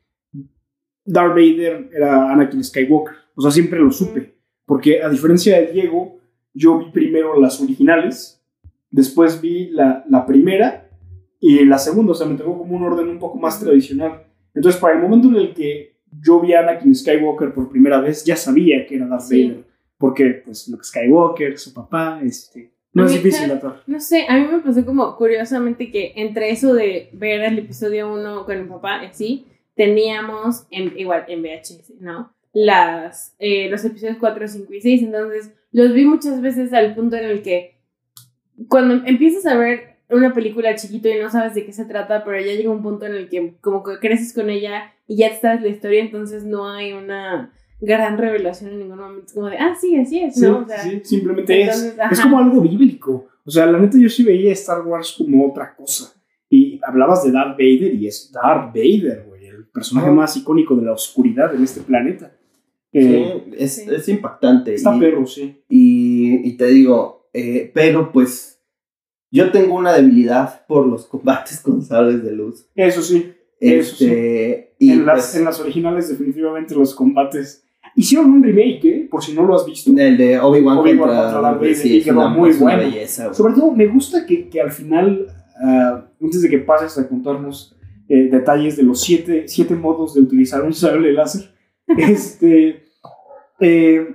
Darth 1.04 1.30
Vader 1.34 1.90
era 1.92 2.32
Anakin 2.32 2.62
Skywalker. 2.64 3.14
O 3.34 3.42
sea, 3.42 3.50
siempre 3.50 3.78
lo 3.78 3.90
supe. 3.90 4.34
Porque 4.66 5.02
a 5.02 5.08
diferencia 5.08 5.58
de 5.60 5.66
Diego, 5.72 6.18
yo 6.54 6.78
vi 6.78 6.90
primero 6.90 7.38
las 7.40 7.60
originales, 7.60 8.42
después 8.90 9.40
vi 9.40 9.68
la, 9.70 10.04
la 10.08 10.24
primera 10.24 10.88
y 11.40 11.64
la 11.64 11.78
segunda. 11.78 12.12
O 12.12 12.14
sea, 12.14 12.26
me 12.26 12.36
tocó 12.36 12.58
como 12.58 12.76
un 12.76 12.82
orden 12.84 13.08
un 13.08 13.18
poco 13.18 13.38
más 13.38 13.60
tradicional. 13.60 14.24
Entonces, 14.54 14.80
para 14.80 14.94
el 14.96 15.02
momento 15.02 15.28
en 15.28 15.36
el 15.36 15.54
que 15.54 15.96
yo 16.20 16.40
vi 16.40 16.54
a 16.54 16.60
Anakin 16.60 16.94
Skywalker 16.94 17.52
por 17.52 17.68
primera 17.68 18.00
vez, 18.00 18.24
ya 18.24 18.36
sabía 18.36 18.86
que 18.86 18.96
era 18.96 19.06
Darth 19.06 19.22
Sí. 19.22 19.48
Vader. 19.48 19.64
Porque, 19.98 20.42
pues, 20.44 20.68
Luke 20.68 20.84
Skywalker, 20.84 21.58
su 21.58 21.72
papá, 21.74 22.20
este... 22.22 22.72
No 22.92 23.06
es 23.06 23.12
difícil. 23.12 23.52
No 23.88 23.98
sé, 23.98 24.24
a 24.28 24.38
mí 24.38 24.46
me 24.46 24.60
pasó 24.60 24.86
como 24.86 25.16
curiosamente 25.16 25.90
que 25.90 26.12
entre 26.14 26.50
eso 26.50 26.72
de 26.74 27.10
ver 27.12 27.40
el 27.40 27.58
episodio 27.58 28.12
1 28.14 28.44
con 28.46 28.62
mi 28.62 28.68
papá, 28.68 29.00
así, 29.00 29.46
teníamos 29.74 30.66
en, 30.70 30.98
igual 30.98 31.24
en 31.28 31.42
VHS, 31.42 32.00
¿no? 32.00 32.34
Las, 32.52 33.34
eh, 33.38 33.68
los 33.68 33.84
episodios 33.84 34.18
4, 34.18 34.48
5 34.48 34.74
y 34.74 34.80
6, 34.80 35.02
entonces 35.02 35.52
los 35.72 35.92
vi 35.92 36.04
muchas 36.04 36.40
veces 36.40 36.72
al 36.72 36.94
punto 36.94 37.16
en 37.16 37.24
el 37.24 37.42
que 37.42 37.80
cuando 38.68 39.04
empiezas 39.06 39.46
a 39.46 39.56
ver 39.56 39.94
una 40.08 40.32
película 40.32 40.74
chiquito 40.76 41.08
y 41.08 41.18
no 41.18 41.30
sabes 41.30 41.54
de 41.54 41.64
qué 41.64 41.72
se 41.72 41.84
trata, 41.84 42.24
pero 42.24 42.38
ya 42.38 42.54
llega 42.54 42.70
un 42.70 42.82
punto 42.82 43.06
en 43.06 43.14
el 43.14 43.28
que 43.28 43.56
como 43.60 43.82
que 43.82 43.98
creces 43.98 44.32
con 44.32 44.50
ella 44.50 44.92
y 45.08 45.16
ya 45.16 45.30
te 45.30 45.40
sabes 45.40 45.62
la 45.62 45.68
historia, 45.68 46.00
entonces 46.00 46.44
no 46.44 46.68
hay 46.68 46.92
una 46.92 47.52
gran 47.80 48.18
revelación 48.18 48.72
en 48.72 48.78
ningún 48.80 48.98
momento. 48.98 49.26
Es 49.26 49.32
como 49.32 49.48
de, 49.48 49.58
ah, 49.58 49.74
sí, 49.78 49.96
así 49.96 50.20
es, 50.20 50.34
Sí, 50.34 50.42
¿no? 50.42 50.60
O 50.60 50.66
sea, 50.66 50.78
sí, 50.78 51.00
simplemente 51.04 51.62
entonces, 51.62 51.92
es. 51.94 52.00
ajá. 52.00 52.12
Es 52.12 52.20
como 52.20 52.38
algo 52.38 52.60
bíblico. 52.60 53.26
O 53.44 53.50
sea, 53.50 53.66
la 53.66 53.78
neta 53.78 53.98
yo 53.98 54.08
sí 54.08 54.22
veía 54.22 54.52
Star 54.52 54.82
Wars 54.86 55.16
como 55.18 55.48
otra 55.48 55.74
cosa. 55.74 56.14
Y 56.48 56.80
hablabas 56.82 57.24
de 57.24 57.32
Darth 57.32 57.58
Vader 57.58 57.94
y 57.94 58.06
es 58.06 58.30
Darth 58.32 58.74
Vader, 58.74 59.24
güey, 59.26 59.33
personaje 59.74 60.06
Ajá. 60.06 60.14
más 60.16 60.36
icónico 60.38 60.74
de 60.76 60.86
la 60.86 60.92
oscuridad 60.92 61.54
en 61.54 61.62
este 61.64 61.80
planeta. 61.82 62.32
Eh, 62.92 63.42
Sí, 63.44 63.52
es, 63.58 63.74
Sí. 63.74 63.82
es 63.90 64.08
impactante. 64.08 64.72
Está 64.74 64.96
y- 64.96 65.00
perro, 65.00 65.26
sí. 65.26 65.62
Y, 65.68 66.48
y 66.48 66.56
te 66.56 66.66
digo, 66.68 67.28
eh, 67.34 67.70
pero 67.74 68.12
pues 68.12 68.60
yo 69.32 69.50
tengo 69.50 69.74
una 69.74 69.92
debilidad 69.92 70.64
por 70.66 70.86
los 70.86 71.06
combates 71.06 71.60
con 71.64 71.82
sables 71.82 72.22
de 72.22 72.32
luz. 72.32 72.66
Eso 72.76 73.02
sí. 73.02 73.32
Eso 73.60 73.96
sí. 73.96 74.04
Este, 74.04 74.74
y 74.78 74.90
en, 74.92 75.04
las, 75.06 75.16
pues, 75.26 75.36
en 75.36 75.44
las 75.44 75.58
originales, 75.60 76.08
definitivamente, 76.08 76.74
los 76.74 76.94
combates. 76.94 77.62
Hicieron 77.96 78.30
un 78.30 78.42
remake, 78.42 78.84
¿eh? 78.84 79.08
Por 79.10 79.22
si 79.22 79.32
no 79.34 79.44
lo 79.44 79.54
has 79.54 79.64
visto. 79.66 79.90
el 79.96 80.16
de 80.16 80.38
Obi-Wan 80.40 80.78
Obi-Wan 80.78 80.98
contra, 80.98 81.22
contra 81.22 81.40
Darth 81.40 81.60
Vader, 81.60 81.76
sí, 81.76 81.96
y 81.98 82.02
quedó 82.02 82.28
muy 82.28 82.52
bueno. 82.54 82.78
belleza. 82.78 83.32
Sobre 83.32 83.54
todo, 83.54 83.70
me 83.70 83.86
gusta 83.86 84.26
que, 84.26 84.48
que 84.48 84.60
al 84.60 84.72
final, 84.72 85.26
ah, 85.64 86.04
antes 86.20 86.42
de 86.42 86.48
que 86.50 86.58
pases 86.58 86.98
a 86.98 87.08
contarnos 87.08 87.73
eh, 88.08 88.28
detalles 88.30 88.76
de 88.76 88.82
los 88.82 89.00
siete, 89.00 89.44
siete 89.46 89.74
modos 89.74 90.14
de 90.14 90.20
utilizar 90.20 90.62
un 90.62 90.74
sable 90.74 91.12
láser, 91.12 91.54
este, 91.86 92.84
eh, 93.60 94.14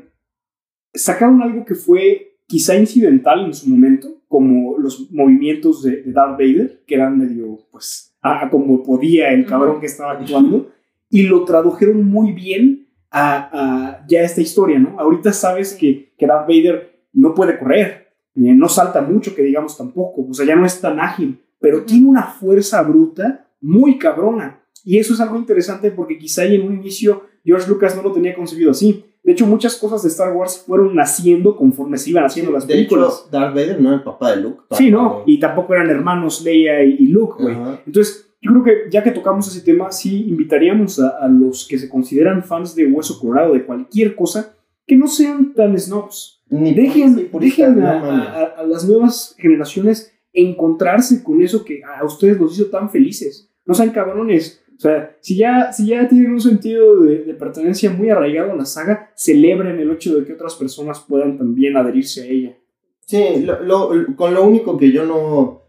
sacaron 0.94 1.42
algo 1.42 1.66
que 1.66 1.76
fue 1.76 2.38
quizá 2.48 2.76
incidental 2.76 3.46
en 3.46 3.54
su 3.54 3.70
momento, 3.70 4.24
como 4.28 4.78
los 4.78 5.12
movimientos 5.12 5.84
de, 5.84 6.04
de 6.04 6.12
Darth 6.12 6.40
Vader, 6.40 6.84
que 6.86 6.96
eran 6.96 7.18
medio, 7.18 7.68
pues, 7.72 8.16
a, 8.22 8.50
como 8.50 8.84
podía 8.84 9.32
el 9.32 9.46
cabrón 9.46 9.80
que 9.80 9.86
estaba 9.86 10.14
actuando, 10.14 10.72
y 11.10 11.24
lo 11.24 11.46
tradujeron 11.46 12.04
muy 12.06 12.34
bien 12.34 12.88
a, 13.10 13.50
a 13.52 14.06
ya 14.08 14.22
esta 14.22 14.42
historia, 14.42 14.78
¿no? 14.78 15.00
Ahorita 15.00 15.34
sabes 15.34 15.74
que, 15.74 16.14
que 16.18 16.28
Darth 16.28 16.48
Vader 16.48 17.00
no 17.14 17.34
puede 17.34 17.58
correr, 17.58 18.10
eh, 18.36 18.54
no 18.54 18.70
salta 18.70 19.02
mucho, 19.02 19.36
que 19.36 19.42
digamos 19.42 19.78
tampoco, 19.78 20.26
o 20.30 20.34
sea, 20.34 20.46
ya 20.46 20.56
no 20.56 20.66
es 20.66 20.80
tan 20.80 21.00
ágil, 21.00 21.40
pero 21.60 21.84
tiene 21.84 22.08
una 22.08 22.24
fuerza 22.24 22.82
bruta 22.84 23.49
muy 23.62 23.98
cabrona. 23.98 24.62
Y 24.86 24.98
eso 24.98 25.14
es 25.14 25.20
algo 25.20 25.36
interesante 25.38 25.92
porque 25.92 26.18
quizá 26.18 26.46
en 26.46 26.62
un 26.66 26.74
inicio 26.76 27.24
George 27.44 27.68
Lucas 27.70 27.96
no 27.96 28.02
lo 28.04 28.12
tenía 28.12 28.34
concebido 28.36 28.72
así. 28.72 29.06
De 29.24 29.34
hecho, 29.34 29.46
muchas 29.46 29.76
cosas 29.76 30.02
de 30.02 30.10
Star 30.10 30.34
Wars 30.34 30.64
fueron 30.66 30.96
naciendo 30.96 31.56
conforme 31.58 31.98
se 31.98 32.10
iban 32.12 32.24
haciendo 32.24 32.52
las 32.52 32.66
de 32.66 32.74
películas. 32.76 33.26
hecho, 33.28 33.30
Darth 33.38 33.54
Vader 33.54 33.82
no 33.82 33.90
era 33.90 33.98
el 33.98 34.04
papá 34.04 34.32
de 34.36 34.42
Luke. 34.42 34.62
sí, 34.72 34.90
¿no? 34.90 35.24
de- 35.26 35.34
Y 35.34 35.40
tampoco 35.40 35.74
eran 35.74 35.90
hermanos 35.90 36.42
Leia 36.44 36.82
y, 36.84 37.08
Luke, 37.08 37.36
güey. 37.44 37.56
Entonces, 37.86 38.28
yo 38.42 38.52
creo 38.52 38.64
que 38.64 38.90
ya 38.90 39.04
que 39.04 39.12
tocamos 39.12 39.48
ese 39.50 39.62
tema, 39.62 39.92
sí 39.92 40.26
invitaríamos 40.30 41.00
a, 41.02 41.10
a 41.20 41.28
los 41.28 41.68
que 41.68 41.78
se 41.78 41.90
consideran 41.90 42.44
fans 42.44 42.74
de 42.76 42.86
Hueso 42.88 43.20
Colorado, 43.20 43.54
de 43.54 43.66
cualquier 43.66 44.16
cosa, 44.16 44.56
que 44.88 44.96
no 44.96 45.08
sean 45.08 45.54
tan 45.54 45.78
snobs. 45.78 46.42
Ni 46.50 46.74
Dejen, 46.74 47.16
sí, 47.16 47.24
purista, 47.26 47.70
dejen 47.70 47.84
a- 47.84 48.44
a 48.58 48.64
las 48.64 48.88
nuevas 48.88 49.36
generaciones 49.38 50.14
encontrarse 50.34 51.22
con 51.24 51.42
eso 51.42 51.64
que 51.66 51.82
a 51.84 52.04
ustedes 52.06 52.40
los 52.40 52.54
hizo 52.58 52.70
tan 52.70 52.90
felices. 52.90 53.49
No 53.70 53.76
sean 53.76 53.92
cabrones. 53.92 54.62
O 54.78 54.80
sea, 54.82 55.16
si 55.22 55.36
ya, 55.38 55.72
si 55.72 55.88
ya 55.88 56.08
tienen 56.08 56.32
un 56.32 56.42
sentido 56.42 57.02
de, 57.02 57.24
de 57.24 57.34
pertenencia 57.34 57.90
muy 57.92 58.10
arraigado 58.10 58.52
a 58.54 58.56
la 58.56 58.66
saga, 58.66 59.12
celebren 59.16 59.80
el 59.80 59.92
hecho 59.92 60.18
de 60.18 60.26
que 60.26 60.34
otras 60.34 60.56
personas 60.56 61.00
puedan 61.08 61.38
también 61.38 61.78
adherirse 61.78 62.22
a 62.24 62.26
ella. 62.26 62.58
Sí, 63.06 63.44
lo, 63.44 63.62
lo- 63.64 64.16
con 64.16 64.34
lo 64.34 64.44
único 64.44 64.78
que 64.78 64.92
yo 64.92 65.06
no, 65.06 65.64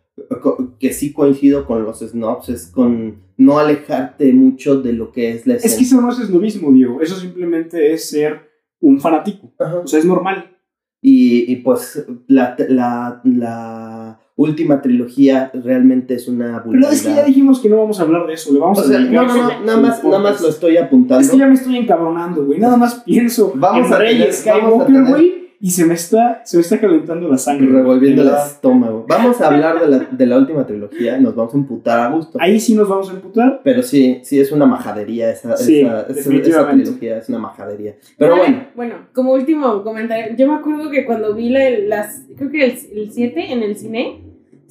que 0.79 0.93
sí 0.93 1.13
coincido 1.13 1.67
con 1.67 1.83
los 1.85 1.99
snobs 2.01 2.49
es 2.51 2.67
con 2.69 3.23
no 3.37 3.59
alejarte 3.59 4.33
mucho 4.33 4.81
de 4.81 4.93
lo 4.93 5.11
que 5.13 5.31
es 5.33 5.47
la 5.47 5.55
Es 5.55 5.63
que 5.63 5.67
esencia. 5.69 5.87
eso 5.97 6.01
no 6.03 6.13
es 6.13 6.19
esnovismo, 6.21 6.71
Diego. 6.73 7.01
Eso 7.01 7.17
simplemente 7.17 7.93
es 7.93 8.09
ser 8.11 8.41
un 8.81 9.01
fanático. 9.01 9.53
Ajá. 9.59 9.79
O 9.81 9.87
sea, 9.87 9.99
es 9.99 10.05
normal. 10.05 10.57
Y, 11.03 11.51
y 11.51 11.57
pues 11.57 12.05
la, 12.29 12.55
la, 12.69 13.21
la 13.25 14.10
última 14.41 14.81
trilogía 14.83 15.51
realmente 15.53 16.15
es 16.15 16.29
una 16.29 16.63
Pero 16.65 16.81
es 16.89 17.03
que 17.03 17.09
ya 17.09 17.11
vulgaridad. 17.11 17.27
dijimos 17.27 17.61
que 17.61 17.69
no 17.69 17.77
vamos 17.79 18.01
a 18.01 18.03
hablar 18.05 18.27
de 18.27 18.35
eso. 18.35 18.53
Le 18.53 18.59
vamos 18.61 18.79
O 18.79 18.83
a 18.83 18.85
sea, 18.85 18.99
no, 19.01 19.23
no, 19.27 19.35
no, 19.37 19.61
nada 19.65 19.81
más, 19.81 20.03
nada 20.05 20.19
más 20.19 20.41
lo 20.41 20.49
estoy 20.49 20.77
apuntando. 20.77 21.23
Es 21.23 21.31
que 21.31 21.39
ya 21.39 21.47
me 21.47 21.55
estoy 21.55 21.77
encabronando, 21.77 22.45
güey. 22.47 22.59
Nada 22.59 22.77
más 22.77 22.95
pienso 23.05 23.53
Vamos 23.55 23.87
en 23.89 23.93
a 23.93 23.99
Rey 23.99 24.19
tener- 24.19 24.29
vamos 24.29 24.37
a 24.37 24.87
Skywalker, 24.87 25.05
güey, 25.11 25.41
y 25.63 25.71
se 25.73 25.85
me 25.85 25.93
está, 25.93 26.41
se 26.47 26.57
me 26.57 26.63
está 26.63 26.81
calentando 26.81 27.29
la 27.29 27.37
sangre. 27.37 27.67
revolviendo 27.71 28.23
el 28.23 28.29
estómago. 28.29 29.05
Vamos 29.07 29.39
a 29.43 29.49
hablar 29.49 29.79
de 29.79 29.89
la, 29.89 29.99
de 30.11 30.27
la 30.27 30.39
última 30.39 30.67
trilogía 30.67 31.19
y 31.19 31.23
nos 31.23 31.35
vamos 31.35 31.53
a 31.53 31.59
emputar 31.59 32.01
a 32.01 32.09
gusto. 32.09 32.39
Ahí 32.41 32.59
sí 32.59 32.75
nos 32.75 32.89
vamos 32.89 33.11
a 33.11 33.13
emputar. 33.13 33.61
Pero 33.63 33.83
sí, 33.83 34.21
sí 34.23 34.41
es 34.41 34.53
una 34.53 34.65
majadería 34.65 35.31
esa, 35.31 35.55
Sí, 35.59 35.81
esa, 35.83 35.89
esa- 35.89 36.01
esa 36.05 36.13
definitivamente. 36.15 36.85
trilogía, 36.85 37.19
es 37.19 37.29
una 37.29 37.39
majadería. 37.41 37.95
Pero 38.17 38.37
bueno, 38.39 38.65
Bueno, 38.75 38.95
como 39.13 39.35
último 39.35 39.83
comentario, 39.83 40.35
yo 40.35 40.47
me 40.49 40.55
acuerdo 40.55 40.91
que 40.91 41.05
cuando 41.05 41.35
vi 41.35 41.51
la- 41.51 41.79
las, 41.87 42.23
creo 42.39 42.51
que 42.51 42.65
el 42.65 43.11
7 43.13 43.53
en 43.53 43.63
el 43.63 43.77
cine, 43.77 44.23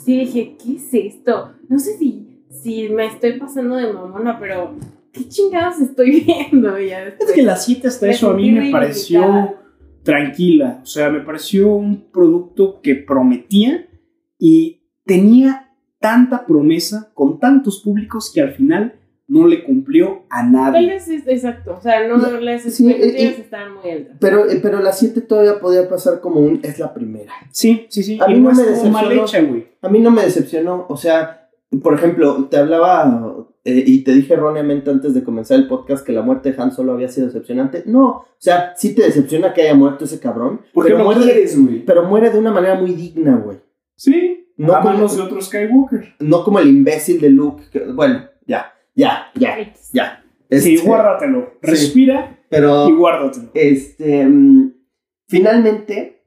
sí 0.03 0.17
dije, 0.17 0.55
¿qué 0.61 0.75
es 0.75 0.93
esto? 0.93 1.53
No 1.67 1.79
sé 1.79 1.97
si, 1.97 2.43
si 2.49 2.89
me 2.89 3.05
estoy 3.05 3.39
pasando 3.39 3.75
de 3.75 3.91
mamona, 3.91 4.39
pero 4.39 4.75
¿qué 5.11 5.27
chingados 5.27 5.79
estoy 5.79 6.21
viendo? 6.25 6.79
Ya 6.79 7.07
Es 7.07 7.31
que 7.33 7.43
la 7.43 7.55
7 7.55 7.87
hasta 7.87 8.09
eso 8.09 8.31
a 8.31 8.33
mí 8.33 8.51
me 8.51 8.71
pareció 8.71 9.55
tranquila. 10.03 10.79
O 10.81 10.85
sea, 10.85 11.09
me 11.09 11.21
pareció 11.21 11.73
un 11.73 12.09
producto 12.11 12.81
que 12.81 12.95
prometía 12.95 13.87
y 14.37 14.81
tenía 15.05 15.71
tanta 15.99 16.45
promesa 16.45 17.11
con 17.13 17.39
tantos 17.39 17.81
públicos 17.81 18.31
que 18.33 18.41
al 18.41 18.53
final 18.53 18.98
no 19.29 19.47
le 19.47 19.63
cumplió 19.63 20.23
a 20.29 20.43
nadie. 20.43 20.95
es 20.95 21.07
exacto, 21.07 21.75
o 21.77 21.81
sea, 21.81 22.07
no 22.07 22.17
La- 22.17 22.41
las 22.41 22.63
sí, 22.63 22.89
expectativas 22.89 23.37
y- 23.37 23.41
estaban 23.41 23.75
muy 23.75 23.91
altas. 23.91 24.17
Pero, 24.19 24.49
eh, 24.49 24.59
pero 24.61 24.79
la 24.81 24.91
7 24.91 25.21
todavía 25.21 25.59
podía 25.59 25.87
pasar 25.87 26.19
como 26.19 26.41
un. 26.41 26.59
Es 26.63 26.77
la 26.79 26.93
primera. 26.93 27.31
Sí, 27.51 27.85
sí, 27.89 28.03
sí. 28.03 28.19
A 28.21 28.27
mí 28.27 28.39
no 28.39 28.49
no 28.51 28.55
me 28.55 28.63
mal 28.63 28.65
decepcionó. 29.09 29.11
hecha, 29.23 29.41
güey. 29.41 29.67
A 29.81 29.89
mí 29.89 29.99
no 29.99 30.11
me 30.11 30.23
decepcionó. 30.23 30.85
O 30.89 30.97
sea, 30.97 31.47
por 31.81 31.93
ejemplo, 31.93 32.47
te 32.49 32.57
hablaba 32.57 33.45
eh, 33.65 33.83
y 33.85 34.03
te 34.03 34.13
dije 34.13 34.33
erróneamente 34.33 34.89
antes 34.89 35.13
de 35.13 35.23
comenzar 35.23 35.59
el 35.59 35.67
podcast 35.67 36.03
que 36.05 36.11
la 36.11 36.23
muerte 36.23 36.51
de 36.51 36.61
Han 36.61 36.71
Solo 36.71 36.93
había 36.93 37.07
sido 37.09 37.27
decepcionante. 37.27 37.83
No, 37.85 38.07
o 38.07 38.25
sea, 38.39 38.73
sí 38.75 38.95
te 38.95 39.03
decepciona 39.03 39.53
que 39.53 39.61
haya 39.61 39.75
muerto 39.75 40.05
ese 40.05 40.19
cabrón. 40.19 40.61
Porque 40.73 40.91
pero 40.93 41.03
muere, 41.03 41.21
quieres, 41.21 41.61
güey. 41.61 41.85
pero 41.85 42.03
muere 42.05 42.31
de 42.31 42.39
una 42.39 42.51
manera 42.51 42.75
muy 42.75 42.93
digna, 42.93 43.35
güey. 43.35 43.57
Sí, 43.95 44.47
No 44.57 44.73
a 44.73 44.81
como- 44.81 44.93
manos 44.95 45.15
de 45.15 45.21
otro 45.21 45.39
Skywalker. 45.39 46.15
No 46.19 46.43
como 46.43 46.57
el 46.59 46.67
imbécil 46.69 47.21
de 47.21 47.29
Luke. 47.29 47.63
que- 47.71 47.85
bueno, 47.93 48.23
ya, 48.47 48.73
ya, 48.99 49.31
ya, 49.35 49.73
ya. 49.93 50.23
Sí, 50.51 50.75
Este, 50.75 50.87
guárdatelo. 50.87 51.53
sí. 51.61 51.69
Respira 51.71 52.37
Pero 52.49 52.89
y 52.89 52.93
guárdatelo. 52.93 53.49
este, 53.53 54.25
mm, 54.25 54.73
finalmente, 55.27 56.23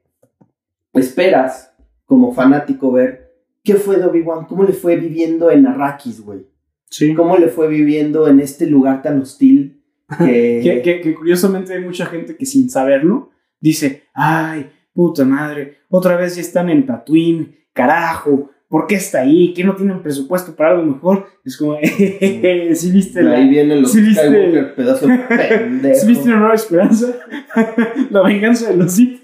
esperas 0.93 1.73
como 2.05 2.33
fanático 2.33 2.91
ver 2.91 3.31
qué 3.63 3.75
fue 3.75 3.97
de 3.97 4.05
Obi-Wan, 4.05 4.45
cómo 4.45 4.63
le 4.63 4.73
fue 4.73 4.95
viviendo 4.95 5.49
en 5.51 5.65
Arrakis, 5.67 6.21
güey. 6.21 6.45
Sí. 6.89 7.13
Cómo 7.15 7.37
le 7.37 7.47
fue 7.47 7.67
viviendo 7.67 8.27
en 8.27 8.39
este 8.39 8.65
lugar 8.67 9.01
tan 9.01 9.21
hostil. 9.21 9.81
Que, 10.17 10.59
Que, 10.63 10.81
que- 10.81 11.01
que 11.01 11.15
curiosamente 11.15 11.73
hay 11.73 11.83
mucha 11.83 12.05
gente 12.05 12.35
que 12.35 12.45
sin 12.45 12.69
saberlo 12.69 13.31
dice, 13.59 14.03
ay, 14.13 14.69
puta 14.93 15.23
madre, 15.25 15.77
otra 15.89 16.17
vez 16.17 16.35
ya 16.35 16.41
están 16.41 16.69
en 16.69 16.85
Tatooine, 16.85 17.55
carajo, 17.73 18.51
¿por 18.73 18.87
qué 18.87 18.95
está 18.95 19.21
ahí? 19.21 19.53
¿Qué 19.53 19.63
no 19.63 19.75
tienen 19.75 20.01
presupuesto 20.01 20.55
para 20.55 20.71
algo 20.71 20.83
mejor? 20.83 21.27
Es 21.45 21.57
como, 21.57 21.77
si 21.83 22.91
viste 22.91 23.19
de 23.19 23.25
la... 23.29 23.35
ahí 23.37 23.47
vienen 23.47 23.83
los 23.83 23.91
¿Sí 23.91 24.01
viste- 24.01 24.25
Skywalker, 24.27 24.73
pedazo 24.73 25.05
de 25.05 25.17
pendejo. 25.29 25.99
¿Sí 25.99 26.07
viste 26.07 26.29
una 26.29 26.39
nueva 26.39 26.55
esperanza? 26.55 27.07
la 28.09 28.23
venganza 28.23 28.71
de 28.71 28.77
los 28.77 28.91
Sith. 28.91 29.21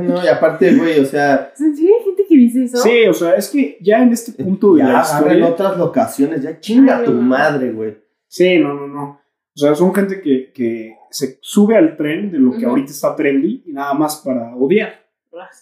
No, 0.00 0.22
y 0.24 0.28
aparte, 0.28 0.76
güey, 0.76 1.00
o 1.00 1.04
sea, 1.04 1.52
¿En 1.58 1.74
serio 1.76 1.92
hay 1.98 2.04
gente 2.04 2.24
que 2.28 2.36
dice 2.36 2.64
eso? 2.66 2.76
Sí, 2.78 3.04
o 3.08 3.14
sea, 3.14 3.34
es 3.34 3.48
que 3.48 3.78
ya 3.80 4.00
en 4.00 4.12
este 4.12 4.30
punto 4.40 4.74
de 4.74 4.82
ya 4.82 4.88
la 4.88 5.00
agarra 5.00 5.32
en 5.32 5.38
historia... 5.40 5.46
otras 5.48 5.76
locaciones, 5.78 6.42
ya 6.44 6.60
chinga 6.60 6.98
Ay, 6.98 7.04
tu 7.04 7.14
no. 7.14 7.22
madre, 7.22 7.72
güey. 7.72 7.98
Sí, 8.28 8.58
no, 8.60 8.74
no, 8.74 8.86
no. 8.86 9.20
O 9.56 9.58
sea, 9.58 9.74
son 9.74 9.92
gente 9.92 10.20
que, 10.20 10.52
que 10.54 10.94
se 11.10 11.38
sube 11.40 11.76
al 11.76 11.96
tren 11.96 12.30
de 12.30 12.38
lo 12.38 12.52
que 12.56 12.64
ahorita 12.64 12.92
está 12.92 13.16
trendy 13.16 13.64
y 13.66 13.72
nada 13.72 13.92
más 13.94 14.22
para 14.24 14.54
odiar. 14.54 15.04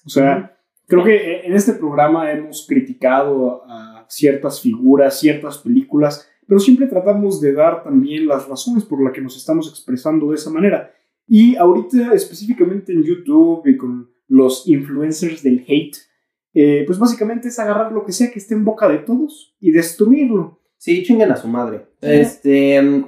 O 0.05 0.11
sea, 0.11 0.55
creo 0.87 1.05
que 1.05 1.40
en 1.40 1.55
este 1.55 1.75
programa 1.75 2.31
hemos 2.33 2.66
criticado 2.66 3.64
a 3.68 4.07
ciertas 4.09 4.61
figuras, 4.61 5.18
ciertas 5.18 5.59
películas, 5.59 6.29
pero 6.46 6.61
siempre 6.61 6.87
tratamos 6.87 7.40
de 7.40 7.53
dar 7.53 7.83
también 7.83 8.27
las 8.27 8.49
razones 8.49 8.85
por 8.85 9.03
las 9.03 9.12
que 9.12 9.20
nos 9.20 9.37
estamos 9.37 9.68
expresando 9.68 10.31
de 10.31 10.37
esa 10.37 10.51
manera. 10.51 10.92
Y 11.27 11.57
ahorita 11.57 12.14
específicamente 12.14 12.92
en 12.92 13.03
YouTube 13.03 13.66
y 13.66 13.77
con 13.77 14.09
los 14.29 14.66
influencers 14.68 15.42
del 15.42 15.64
hate, 15.66 15.96
eh, 16.55 16.85
pues 16.87 16.99
básicamente 16.99 17.49
es 17.49 17.59
agarrar 17.59 17.92
lo 17.92 18.05
que 18.05 18.12
sea 18.12 18.31
que 18.31 18.38
esté 18.38 18.55
en 18.55 18.64
boca 18.64 18.88
de 18.88 18.99
todos 18.99 19.57
y 19.61 19.72
destruirlo. 19.72 20.61
Sí, 20.79 21.03
chinguen 21.03 21.33
a 21.33 21.37
su 21.37 21.49
madre. 21.49 21.87
Sí. 22.01 22.09
Este, 22.09 23.05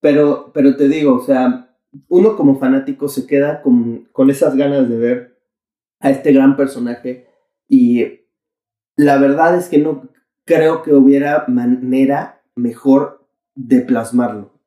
pero, 0.00 0.52
pero 0.54 0.76
te 0.76 0.88
digo, 0.88 1.16
o 1.16 1.24
sea, 1.24 1.76
uno 2.08 2.36
como 2.36 2.58
fanático 2.58 3.08
se 3.08 3.26
queda 3.26 3.60
con, 3.60 4.08
con 4.12 4.30
esas 4.30 4.56
ganas 4.56 4.88
de 4.88 4.98
ver 4.98 5.37
a 6.00 6.10
este 6.10 6.32
gran 6.32 6.56
personaje 6.56 7.26
y 7.68 8.04
la 8.96 9.18
verdad 9.18 9.56
es 9.56 9.68
que 9.68 9.78
no 9.78 10.08
creo 10.44 10.82
que 10.82 10.94
hubiera 10.94 11.44
manera 11.46 12.42
mejor 12.56 13.28
de 13.54 13.80
plasmarlo. 13.80 14.58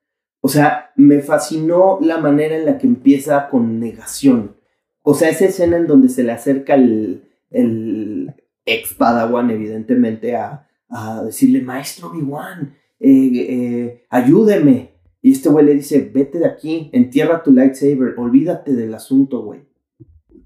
O 0.41 0.47
sea, 0.47 0.91
me 0.95 1.21
fascinó 1.21 1.99
la 2.01 2.17
manera 2.17 2.55
en 2.55 2.65
la 2.65 2.77
que 2.77 2.87
empieza 2.87 3.49
con 3.49 3.79
negación. 3.79 4.55
O 5.03 5.13
sea, 5.13 5.29
esa 5.29 5.45
escena 5.45 5.77
en 5.77 5.87
donde 5.87 6.09
se 6.09 6.23
le 6.23 6.31
acerca 6.31 6.75
el, 6.75 7.23
el 7.49 8.33
ex 8.65 8.93
Padawan, 8.93 9.49
evidentemente, 9.49 10.35
a, 10.35 10.67
a 10.89 11.23
decirle, 11.23 11.61
maestro 11.61 12.09
Obi-Wan, 12.09 12.75
eh, 12.99 13.31
eh, 13.33 14.05
ayúdeme. 14.09 14.91
Y 15.21 15.31
este 15.33 15.49
güey 15.49 15.65
le 15.65 15.75
dice, 15.75 16.09
vete 16.13 16.39
de 16.39 16.47
aquí, 16.47 16.89
entierra 16.93 17.43
tu 17.43 17.51
lightsaber, 17.51 18.15
olvídate 18.17 18.73
del 18.73 18.93
asunto, 18.93 19.43
güey. 19.43 19.61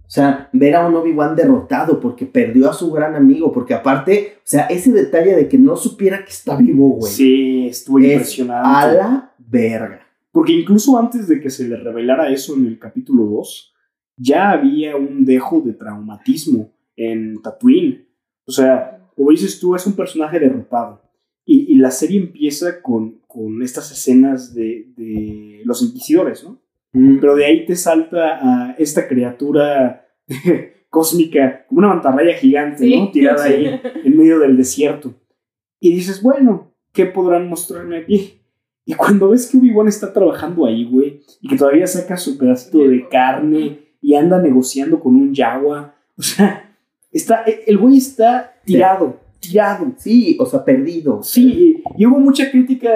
O 0.07 0.09
sea, 0.09 0.49
ver 0.53 0.75
a 0.75 0.87
un 0.87 0.95
Obi-Wan 0.95 1.35
derrotado 1.35 1.99
porque 1.99 2.27
perdió 2.27 2.69
a 2.69 2.73
su 2.73 2.91
gran 2.91 3.15
amigo, 3.15 3.51
porque 3.51 3.73
aparte, 3.73 4.35
o 4.37 4.41
sea, 4.43 4.65
ese 4.67 4.91
detalle 4.91 5.35
de 5.35 5.49
que 5.49 5.57
no 5.57 5.75
supiera 5.75 6.23
que 6.23 6.31
está 6.31 6.55
vivo, 6.55 6.89
güey. 6.89 7.11
Sí, 7.11 7.67
estuvo 7.67 7.97
Es 7.99 8.05
impresionante. 8.05 8.69
A 8.69 8.93
la 8.93 9.33
verga. 9.39 10.01
Porque 10.31 10.53
incluso 10.53 10.99
antes 10.99 11.27
de 11.27 11.39
que 11.39 11.49
se 11.49 11.67
le 11.67 11.77
revelara 11.77 12.29
eso 12.29 12.55
en 12.55 12.67
el 12.67 12.77
capítulo 12.77 13.25
2, 13.25 13.73
ya 14.17 14.51
había 14.51 14.95
un 14.95 15.25
dejo 15.25 15.61
de 15.61 15.73
traumatismo 15.73 16.71
en 16.95 17.41
Tatooine. 17.41 18.07
O 18.45 18.51
sea, 18.51 19.09
como 19.15 19.31
dices 19.31 19.59
tú, 19.59 19.75
es 19.75 19.87
un 19.87 19.93
personaje 19.93 20.39
derrotado. 20.39 21.01
Y, 21.45 21.73
y 21.73 21.75
la 21.77 21.89
serie 21.89 22.19
empieza 22.19 22.81
con, 22.81 23.21
con 23.27 23.63
estas 23.63 23.91
escenas 23.91 24.53
de, 24.53 24.87
de 24.95 25.61
los 25.63 25.81
inquisidores, 25.81 26.43
¿no? 26.43 26.59
Mm, 26.95 27.19
Pero 27.19 27.35
de 27.35 27.45
ahí 27.45 27.65
te 27.65 27.75
salta 27.75 28.39
a 28.41 28.75
esta 28.77 29.07
criatura 29.07 30.07
cósmica, 30.89 31.65
como 31.67 31.79
una 31.79 31.89
mantarraya 31.89 32.35
gigante, 32.35 32.87
¿no? 32.87 33.11
Tirada 33.11 33.43
ahí 33.43 33.81
en 34.03 34.17
medio 34.17 34.39
del 34.39 34.55
desierto. 34.55 35.13
Y 35.79 35.93
dices, 35.93 36.21
bueno, 36.21 36.71
¿qué 36.93 37.05
podrán 37.05 37.49
mostrarme 37.49 37.97
aquí? 37.97 38.39
Y 38.85 38.93
cuando 38.93 39.29
ves 39.29 39.47
que 39.47 39.57
Obi-Wan 39.57 39.87
está 39.87 40.13
trabajando 40.13 40.65
ahí, 40.65 40.85
güey, 40.85 41.21
y 41.41 41.49
que 41.49 41.57
todavía 41.57 41.85
saca 41.85 42.15
su 42.17 42.37
pedacito 42.37 42.79
de 42.87 43.07
carne 43.09 43.79
y 43.99 44.15
anda 44.15 44.39
negociando 44.39 44.99
con 44.99 45.15
un 45.15 45.33
Yawa, 45.33 45.95
o 46.17 46.21
sea, 46.21 46.77
está, 47.11 47.43
el 47.43 47.77
güey 47.77 47.97
está 47.97 48.53
tirado, 48.63 49.19
tirado. 49.49 49.91
Sí, 49.97 50.37
o 50.39 50.45
sea, 50.45 50.63
perdido. 50.63 51.21
Sí, 51.23 51.81
y, 51.97 52.03
y 52.03 52.05
hubo 52.05 52.19
mucha 52.19 52.49
crítica 52.49 52.89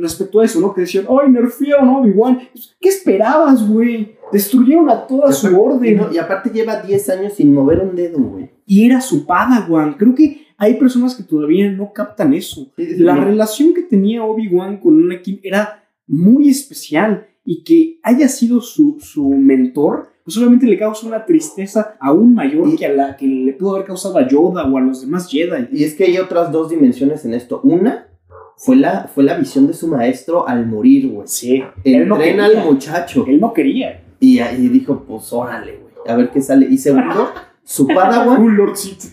respecto 0.00 0.40
a 0.40 0.44
eso, 0.44 0.60
¿no? 0.60 0.72
Que 0.74 0.82
decían, 0.82 1.06
¡ay, 1.08 1.30
nerfearon 1.30 1.88
a 1.88 1.98
Obi-Wan! 1.98 2.40
¿Qué 2.80 2.88
esperabas, 2.88 3.68
güey? 3.68 4.16
Destruyeron 4.32 4.88
a 4.90 5.06
toda 5.06 5.32
su 5.32 5.60
orden. 5.60 5.96
no- 5.96 6.12
y 6.12 6.18
aparte 6.18 6.50
lleva 6.50 6.80
10 6.82 7.08
años 7.10 7.32
sin 7.34 7.52
mover 7.52 7.80
un 7.80 7.94
dedo, 7.94 8.18
güey. 8.18 8.50
Y 8.66 8.84
era 8.86 9.00
su 9.00 9.26
Padawan. 9.26 9.94
Creo 9.94 10.14
que 10.14 10.42
hay 10.56 10.74
personas 10.74 11.14
que 11.14 11.22
todavía 11.22 11.70
no 11.70 11.92
captan 11.92 12.32
eso. 12.34 12.72
Sí, 12.76 12.86
sí, 12.86 13.02
La 13.02 13.16
relación 13.16 13.74
que 13.74 13.82
tenía 13.82 14.24
Obi-Wan 14.24 14.78
con 14.78 15.02
Anakin 15.04 15.40
era 15.42 15.84
muy 16.06 16.48
especial 16.48 17.26
y 17.44 17.62
que 17.64 17.98
haya 18.02 18.28
sido 18.28 18.60
su, 18.60 18.96
su 19.00 19.28
mentor, 19.30 20.08
pues 20.24 20.36
obviamente 20.38 20.66
le 20.66 20.78
causa 20.78 21.06
una 21.06 21.24
tristeza 21.26 21.96
aún 22.00 22.34
mayor 22.34 22.68
Y- 22.68 22.76
que 22.76 22.86
a 22.86 22.92
la 22.92 23.16
que 23.16 23.26
le 23.26 23.52
pudo 23.52 23.74
haber 23.74 23.86
causado 23.86 24.16
a 24.18 24.26
Yoda 24.26 24.64
o 24.64 24.76
a 24.76 24.80
los 24.80 25.02
demás 25.02 25.28
Jedi. 25.28 25.68
Y 25.72 25.84
es 25.84 25.94
que 25.94 26.04
hay 26.04 26.18
otras 26.18 26.50
dos 26.50 26.70
dimensiones 26.70 27.24
en 27.24 27.34
esto. 27.34 27.60
Una 27.62 28.08
fue 28.56 28.76
la, 28.76 29.10
fue 29.14 29.24
la 29.24 29.36
visión 29.36 29.66
de 29.66 29.74
su 29.74 29.88
maestro 29.88 30.48
al 30.48 30.66
morir, 30.66 31.10
güey. 31.10 31.26
Sí, 31.28 31.58
no 31.60 31.66
Entrena 31.84 32.46
quería. 32.46 32.60
al 32.62 32.64
muchacho. 32.64 33.24
Él 33.28 33.38
no 33.40 33.52
quería. 33.52 34.02
Y 34.20 34.38
ahí 34.38 34.68
dijo, 34.68 35.04
pues 35.06 35.32
órale, 35.32 35.72
güey. 35.80 35.92
A 36.08 36.16
ver 36.16 36.30
qué 36.30 36.40
sale. 36.40 36.66
Y 36.70 36.78
segundo, 36.78 37.28
su 37.64 37.86
Padawan, 37.86 38.56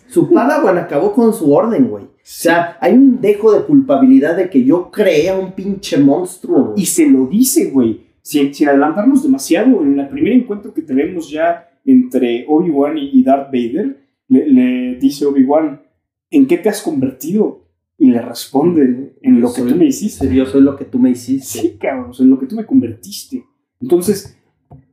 su 0.08 0.30
Padawan 0.30 0.78
acabó 0.78 1.12
con 1.14 1.34
su 1.34 1.54
orden, 1.54 1.90
güey. 1.90 2.04
O 2.06 2.10
sea, 2.24 2.78
hay 2.80 2.94
un 2.94 3.20
dejo 3.20 3.52
de 3.52 3.64
culpabilidad 3.64 4.38
de 4.38 4.50
que 4.50 4.64
yo 4.64 4.92
creé 4.92 5.32
a 5.32 5.38
un 5.38 5.52
pinche 5.54 5.98
monstruo, 5.98 6.66
güey. 6.68 6.82
Y 6.84 6.86
se 6.86 7.08
lo 7.08 7.26
dice, 7.26 7.72
güey. 7.72 8.11
Sin, 8.22 8.54
sin 8.54 8.70
adelantarnos 8.70 9.24
demasiado, 9.24 9.82
en 9.84 10.00
el 10.00 10.08
primer 10.10 10.34
encuentro 10.34 10.74
que 10.74 10.82
tenemos 10.82 11.30
ya 11.30 11.70
entre 11.86 12.46
Obi-Wan 12.48 12.98
y, 12.98 13.24
Darth 13.24 13.48
Vader, 13.48 13.98
le, 14.28 14.48
le 14.48 14.96
dice 14.96 15.26
Obi-Wan, 15.26 15.82
¿en 16.30 16.48
qué 16.48 16.58
te 16.58 16.70
has 16.70 16.82
convertido? 16.82 17.68
Y 17.98 18.08
le 18.08 18.22
responde, 18.22 19.16
en 19.22 19.42
lo 19.42 19.54
que 19.54 19.62
tú 19.62 19.76
me 19.76 19.86
hiciste. 19.86 20.34
Yo 20.34 20.46
soy 20.46 20.62
lo 20.62 20.76
que 20.76 20.86
tú 20.86 20.98
me 20.98 21.12
hiciste. 21.12 21.60
Sí, 21.60 21.78
cabrón, 21.80 22.12
en 22.18 22.30
lo 22.30 22.40
que 22.40 22.48
tú 22.48 22.56
me 22.56 22.66
convertiste. 22.66 23.44
Entonces, 23.80 24.38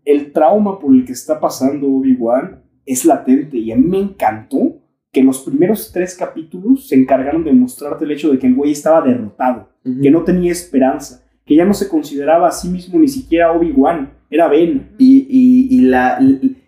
el 0.05 0.33
trauma 0.33 0.79
por 0.79 0.95
el 0.95 1.05
que 1.05 1.13
está 1.13 1.41
pasando 1.41 1.87
Obi-Wan 1.87 2.63
es 2.85 3.05
latente 3.05 3.59
y 3.59 3.73
a 3.73 3.77
mí 3.77 3.87
me 3.87 3.99
encantó 3.99 4.79
que 5.13 5.23
los 5.23 5.41
primeros 5.41 5.91
tres 5.93 6.15
capítulos 6.15 6.89
se 6.89 6.95
encargaron 6.95 7.45
de 7.45 7.53
mostrarte 7.53 8.05
el 8.05 8.11
hecho 8.11 8.31
de 8.31 8.39
que 8.39 8.47
el 8.47 8.55
güey 8.55 8.73
estaba 8.73 9.07
derrotado 9.07 9.69
que 10.03 10.11
no 10.11 10.23
tenía 10.23 10.53
esperanza, 10.53 11.25
que 11.49 11.57
ya 11.57 11.65
no 11.65 11.73
se 11.75 11.89
consideraba 11.89 12.49
a 12.49 12.53
sí 12.53 12.69
mismo 12.69 12.99
ni 12.99 13.09
siquiera 13.09 13.51
Obi-Wan, 13.53 14.11
era 14.31 14.47
Ben. 14.49 14.91
Y, 14.99 15.27
y, 15.29 15.77
y, 15.77 15.81
la, 15.81 16.19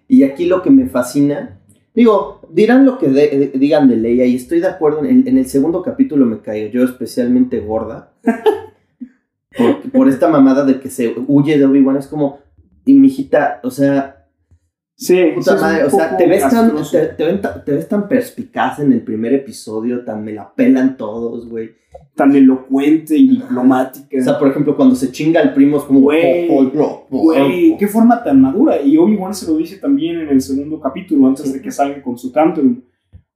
y 0.09 0.23
aquí 0.25 0.47
lo 0.47 0.63
que 0.63 0.71
me 0.71 0.87
fascina, 0.89 1.61
digo, 1.95 2.41
dirán 2.51 2.87
lo 2.87 2.99
que 2.99 3.09
de- 3.09 3.53
digan 3.57 3.89
de 3.89 3.97
Leia 3.97 4.25
y 4.25 4.35
estoy 4.37 4.61
de 4.61 4.69
acuerdo, 4.69 5.05
en 5.05 5.21
el, 5.21 5.29
en 5.29 5.37
el 5.39 5.47
segundo 5.47 5.83
capítulo 5.83 6.25
me 6.25 6.41
cayó 6.41 6.83
especialmente 6.83 7.61
gorda. 7.61 8.13
Por, 9.57 9.91
por 9.91 10.09
esta 10.09 10.29
mamada 10.29 10.65
de 10.65 10.79
que 10.79 10.89
se 10.89 11.13
huye 11.27 11.59
de 11.59 11.65
Obi-Wan, 11.65 11.97
es 11.97 12.07
como, 12.07 12.39
y 12.85 12.95
mi 12.95 13.09
hijita, 13.09 13.61
o 13.65 13.71
sea, 13.71 14.20
Sí, 15.01 15.19
Puta 15.35 15.57
sí 15.57 15.63
madre, 15.63 15.85
o 15.85 15.91
sea, 15.91 16.15
te 16.15 16.27
ves, 16.27 16.43
tan, 16.47 16.75
te, 16.77 17.07
te 17.17 17.25
ven 17.25 17.41
ta- 17.41 17.65
te 17.65 17.73
ves 17.73 17.89
tan 17.89 18.07
perspicaz 18.07 18.81
en 18.81 18.93
el 18.93 19.01
primer 19.01 19.33
episodio, 19.33 20.05
tan 20.05 20.23
me 20.23 20.35
la 20.35 20.55
pelan 20.55 20.99
todos, 20.99 21.49
güey. 21.49 21.71
tan 22.15 22.37
elocuente 22.37 23.17
y 23.17 23.27
diplomática. 23.29 24.19
O 24.21 24.23
sea, 24.23 24.39
por 24.39 24.49
ejemplo, 24.49 24.77
cuando 24.77 24.95
se 24.95 25.11
chinga 25.11 25.41
el 25.41 25.55
primo 25.55 25.79
es 25.79 25.85
como... 25.85 26.01
Güey, 26.01 26.49
oh, 26.51 26.71
oh, 26.77 27.07
oh, 27.11 27.23
Güey, 27.23 27.79
qué 27.79 27.89
forma 27.89 28.23
tan 28.23 28.43
madura. 28.43 28.79
Y 28.83 28.99
Obi-Wan 28.99 29.35
se 29.35 29.51
lo 29.51 29.57
dice 29.57 29.79
también 29.79 30.21
en 30.21 30.29
el 30.29 30.43
segundo 30.43 30.79
capítulo, 30.79 31.29
antes 31.29 31.51
de 31.51 31.63
que 31.63 31.71
salga 31.71 32.03
con 32.03 32.19
su 32.19 32.31
Tantrum. 32.31 32.83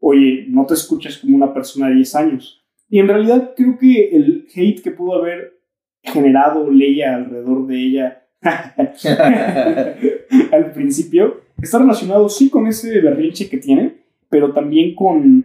Oye, 0.00 0.44
no 0.50 0.66
te 0.66 0.74
escuchas 0.74 1.16
como 1.16 1.34
una 1.34 1.54
persona 1.54 1.88
de 1.88 1.94
10 1.94 2.14
años. 2.16 2.62
Y 2.90 2.98
en 2.98 3.08
realidad 3.08 3.54
creo 3.56 3.78
que 3.78 4.10
el 4.14 4.46
hate 4.54 4.82
que 4.82 4.90
pudo 4.90 5.14
haber 5.14 5.54
generado 6.02 6.70
Leia 6.70 7.14
alrededor 7.14 7.66
de 7.66 7.76
ella 7.86 8.22
al 10.52 10.72
principio 10.72 11.43
está 11.64 11.78
relacionado 11.78 12.28
sí 12.28 12.48
con 12.50 12.66
ese 12.66 13.00
berrinche 13.00 13.48
que 13.48 13.58
tiene, 13.58 13.96
pero 14.28 14.52
también 14.52 14.94
con 14.94 15.44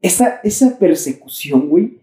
esa, 0.00 0.40
esa 0.42 0.78
persecución, 0.78 1.68
güey. 1.68 1.98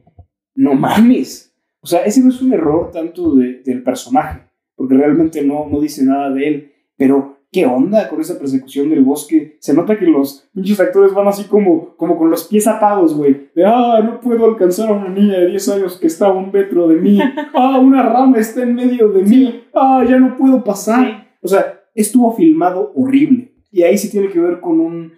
No 0.55 0.73
mames. 0.73 1.53
O 1.81 1.87
sea, 1.87 2.03
ese 2.03 2.21
no 2.21 2.29
es 2.29 2.41
un 2.41 2.53
error 2.53 2.91
tanto 2.91 3.35
de- 3.35 3.61
del 3.63 3.83
personaje, 3.83 4.41
porque 4.75 4.95
realmente 4.95 5.43
no, 5.43 5.67
no 5.69 5.79
dice 5.79 6.03
nada 6.03 6.29
de 6.29 6.47
él, 6.47 6.71
pero 6.97 7.37
¿qué 7.51 7.65
onda 7.65 8.07
con 8.07 8.21
esa 8.21 8.37
persecución 8.37 8.89
del 8.89 9.03
bosque? 9.03 9.57
Se 9.59 9.73
nota 9.73 9.97
que 9.97 10.05
los 10.05 10.47
pinches 10.53 10.79
actores 10.79 11.13
van 11.13 11.27
así 11.27 11.45
como, 11.45 11.95
como 11.97 12.17
con 12.17 12.29
los 12.29 12.43
pies 12.45 12.67
atados, 12.67 13.15
güey. 13.15 13.49
De, 13.55 13.65
ah, 13.65 13.99
no 14.03 14.19
puedo 14.21 14.45
alcanzar 14.45 14.89
a 14.89 14.93
una 14.93 15.09
niña 15.09 15.39
de 15.39 15.47
10 15.47 15.69
años 15.69 15.97
que 15.97 16.07
está 16.07 16.27
a 16.27 16.31
un 16.33 16.51
metro 16.51 16.87
de 16.87 16.95
mí. 16.97 17.19
Ah, 17.53 17.79
una 17.79 18.03
rama 18.03 18.37
está 18.37 18.61
en 18.63 18.75
medio 18.75 19.09
de 19.09 19.23
mí. 19.23 19.63
Ah, 19.73 20.05
ya 20.07 20.17
no 20.19 20.37
puedo 20.37 20.63
pasar. 20.63 21.35
O 21.41 21.47
sea, 21.47 21.80
estuvo 21.93 22.33
filmado 22.35 22.91
horrible. 22.95 23.53
Y 23.71 23.83
ahí 23.83 23.97
sí 23.97 24.09
tiene 24.09 24.29
que 24.29 24.39
ver 24.39 24.59
con 24.59 24.79
un, 24.79 25.13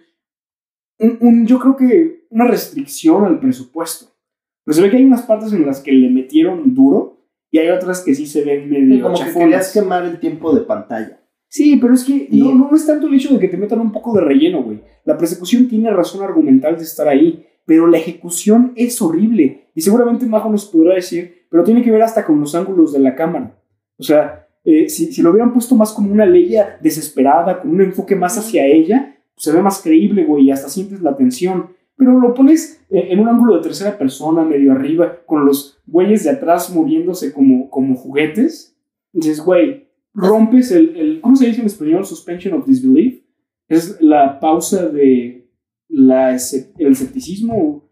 un, 0.98 1.18
un- 1.20 1.46
yo 1.46 1.58
creo 1.58 1.76
que 1.76 2.26
una 2.30 2.46
restricción 2.46 3.24
al 3.24 3.40
presupuesto. 3.40 4.06
Pero 4.64 4.74
se 4.74 4.82
ve 4.82 4.90
que 4.90 4.96
hay 4.96 5.04
unas 5.04 5.22
partes 5.22 5.52
en 5.52 5.66
las 5.66 5.80
que 5.80 5.92
le 5.92 6.08
metieron 6.10 6.74
duro 6.74 7.26
y 7.50 7.58
hay 7.58 7.68
otras 7.70 8.00
que 8.02 8.14
sí 8.14 8.26
se 8.26 8.44
ven 8.44 8.68
medio 8.70 9.02
como 9.02 9.14
que 9.14 9.32
querías 9.38 9.72
quemar 9.72 10.04
el 10.04 10.18
tiempo 10.18 10.54
de 10.54 10.62
pantalla. 10.62 11.20
Sí, 11.48 11.76
pero 11.76 11.94
es 11.94 12.04
que 12.04 12.26
Y- 12.30 12.40
no, 12.40 12.54
no 12.54 12.74
es 12.74 12.86
tanto 12.86 13.06
el 13.06 13.14
hecho 13.14 13.32
de 13.34 13.38
que 13.38 13.48
te 13.48 13.56
metan 13.56 13.80
un 13.80 13.92
poco 13.92 14.14
de 14.14 14.22
relleno, 14.22 14.62
güey. 14.62 14.80
La 15.04 15.16
persecución 15.18 15.68
tiene 15.68 15.90
razón 15.90 16.22
argumental 16.24 16.76
de 16.76 16.82
estar 16.84 17.06
ahí, 17.08 17.46
pero 17.66 17.86
la 17.86 17.98
ejecución 17.98 18.72
es 18.76 19.00
horrible. 19.02 19.68
Y 19.74 19.80
seguramente 19.82 20.26
Majo 20.26 20.50
nos 20.50 20.66
podrá 20.66 20.94
decir, 20.94 21.46
pero 21.50 21.62
tiene 21.62 21.82
que 21.82 21.90
ver 21.92 22.02
hasta 22.02 22.24
con 22.24 22.40
los 22.40 22.54
ángulos 22.54 22.92
de 22.92 22.98
la 23.00 23.14
cámara. 23.14 23.56
O 23.98 24.02
sea, 24.02 24.43
eh, 24.64 24.88
si, 24.88 25.12
si 25.12 25.22
lo 25.22 25.30
hubieran 25.30 25.52
puesto 25.52 25.74
más 25.76 25.92
como 25.92 26.12
una 26.12 26.26
Leia 26.26 26.78
desesperada, 26.82 27.60
con 27.60 27.70
un 27.70 27.82
enfoque 27.82 28.16
más 28.16 28.38
hacia 28.38 28.66
ella, 28.66 29.16
pues 29.34 29.44
se 29.44 29.52
ve 29.52 29.62
más 29.62 29.80
creíble, 29.82 30.24
güey, 30.24 30.44
y 30.44 30.50
hasta 30.50 30.68
sientes 30.68 31.00
la 31.02 31.16
tensión. 31.16 31.68
Pero 31.96 32.18
lo 32.18 32.34
pones 32.34 32.80
eh, 32.90 33.08
en 33.10 33.20
un 33.20 33.28
ángulo 33.28 33.56
de 33.56 33.62
tercera 33.62 33.96
persona, 33.96 34.42
medio 34.44 34.72
arriba, 34.72 35.18
con 35.26 35.44
los 35.46 35.80
güeyes 35.86 36.24
de 36.24 36.30
atrás 36.30 36.70
moviéndose 36.74 37.32
como, 37.32 37.70
como 37.70 37.94
juguetes. 37.94 38.76
Dices, 39.12 39.40
güey, 39.40 39.86
rompes 40.12 40.72
el, 40.72 40.96
el- 40.96 41.20
¿Cómo 41.20 41.36
se 41.36 41.46
dice 41.46 41.60
en 41.60 41.66
español? 41.66 42.04
Suspension 42.04 42.54
of 42.54 42.66
disbelief. 42.66 43.22
Es 43.68 44.00
la 44.00 44.40
pausa 44.40 44.88
de 44.88 45.48
la, 45.88 46.30
el 46.32 46.92
escepticismo. 46.92 47.88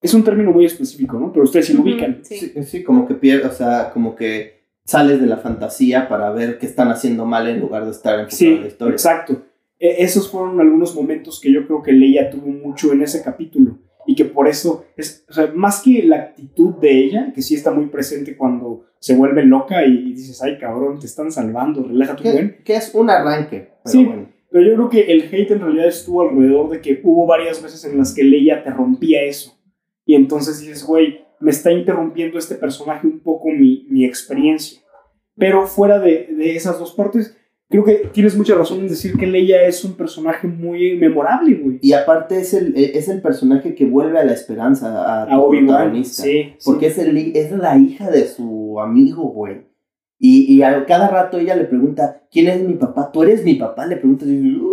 Es 0.00 0.14
un 0.14 0.22
término 0.22 0.52
muy 0.52 0.64
específico, 0.66 1.18
¿no? 1.18 1.32
Pero 1.32 1.44
ustedes 1.44 1.66
sí 1.66 1.72
lo 1.72 1.82
ubican. 1.82 2.20
Sí. 2.22 2.36
Sí, 2.36 2.52
sí, 2.64 2.82
como 2.84 3.06
que 3.08 3.14
pierdes, 3.14 3.46
o 3.52 3.54
sea, 3.54 3.90
como 3.92 4.14
que 4.14 4.53
sales 4.84 5.20
de 5.20 5.26
la 5.26 5.38
fantasía 5.38 6.08
para 6.08 6.30
ver 6.30 6.58
qué 6.58 6.66
están 6.66 6.88
haciendo 6.88 7.24
mal 7.24 7.48
en 7.48 7.60
lugar 7.60 7.84
de 7.84 7.90
estar 7.90 8.14
enfocado 8.20 8.36
Sí, 8.36 8.46
en 8.48 8.60
la 8.62 8.66
historia. 8.68 8.92
exacto. 8.92 9.42
E- 9.78 9.96
esos 10.04 10.30
fueron 10.30 10.60
algunos 10.60 10.94
momentos 10.94 11.40
que 11.40 11.52
yo 11.52 11.66
creo 11.66 11.82
que 11.82 11.92
Leia 11.92 12.30
tuvo 12.30 12.46
mucho 12.48 12.92
en 12.92 13.02
ese 13.02 13.22
capítulo 13.22 13.78
y 14.06 14.14
que 14.14 14.26
por 14.26 14.46
eso 14.48 14.84
es, 14.96 15.24
o 15.30 15.32
sea, 15.32 15.50
más 15.54 15.80
que 15.82 16.02
la 16.02 16.16
actitud 16.16 16.74
de 16.74 16.90
ella, 17.04 17.32
que 17.34 17.40
sí 17.42 17.54
está 17.54 17.70
muy 17.70 17.86
presente 17.86 18.36
cuando 18.36 18.84
se 18.98 19.16
vuelve 19.16 19.44
loca 19.44 19.84
y, 19.86 20.12
dices, 20.12 20.42
ay 20.42 20.58
cabrón, 20.58 20.98
te 20.98 21.06
están 21.06 21.32
salvando, 21.32 21.82
relájate 21.82 22.28
un 22.28 22.32
buen. 22.34 22.48
Que, 22.58 22.62
que 22.64 22.76
es 22.76 22.94
un 22.94 23.08
arranque, 23.10 23.70
pero 23.82 23.92
Sí. 23.92 24.04
bueno. 24.04 24.28
Pero 24.50 24.66
yo 24.68 24.74
creo 24.74 24.88
que 24.90 25.00
el 25.12 25.22
hate 25.34 25.50
en 25.52 25.60
realidad 25.62 25.88
estuvo 25.88 26.22
alrededor 26.22 26.70
de 26.70 26.80
que 26.80 27.00
hubo 27.02 27.26
varias 27.26 27.60
veces 27.60 27.84
en 27.86 27.98
las 27.98 28.14
que 28.14 28.22
Leia 28.22 28.62
te 28.62 28.70
rompía 28.70 29.22
eso. 29.22 29.58
Y 30.06 30.14
entonces 30.14 30.60
dices, 30.60 30.84
güey, 30.86 31.23
me 31.44 31.50
está 31.50 31.70
interrumpiendo 31.70 32.38
este 32.38 32.54
personaje 32.54 33.06
un 33.06 33.20
poco 33.20 33.50
mi, 33.50 33.86
mi 33.90 34.04
experiencia. 34.04 34.80
Pero 35.36 35.66
fuera 35.66 35.98
de, 35.98 36.28
de 36.34 36.56
esas 36.56 36.78
dos 36.78 36.94
partes, 36.94 37.36
creo 37.68 37.84
que 37.84 38.08
tienes 38.12 38.34
mucha 38.34 38.54
razón 38.54 38.80
en 38.80 38.88
decir 38.88 39.16
que 39.18 39.26
Leia 39.26 39.66
es 39.66 39.84
un 39.84 39.92
personaje 39.92 40.46
muy 40.48 40.96
memorable, 40.96 41.54
güey. 41.54 41.78
Y 41.82 41.92
aparte 41.92 42.40
es 42.40 42.54
el, 42.54 42.72
es 42.76 43.08
el 43.08 43.20
personaje 43.20 43.74
que 43.74 43.84
vuelve 43.84 44.18
a 44.18 44.24
la 44.24 44.32
esperanza 44.32 45.02
a, 45.02 45.24
A 45.24 45.36
tu 45.36 45.50
protagonista. 45.50 46.22
Sí, 46.22 46.54
Porque 46.64 46.86
es, 46.86 46.98
el, 46.98 47.36
es 47.36 47.52
la 47.52 47.76
hija 47.76 48.10
de 48.10 48.26
su 48.26 48.80
amigo, 48.80 49.24
güey. 49.24 49.66
Y, 50.18 50.54
y 50.54 50.62
a 50.62 50.86
cada 50.86 51.08
rato 51.08 51.38
ella 51.38 51.56
le 51.56 51.64
pregunta, 51.64 52.22
¿quién 52.30 52.48
es 52.48 52.62
mi 52.62 52.74
papá? 52.74 53.12
¿Tú 53.12 53.22
eres 53.22 53.44
mi 53.44 53.56
papá? 53.56 53.86
Le 53.86 53.96
preguntas 53.96 54.28
y. 54.28 54.58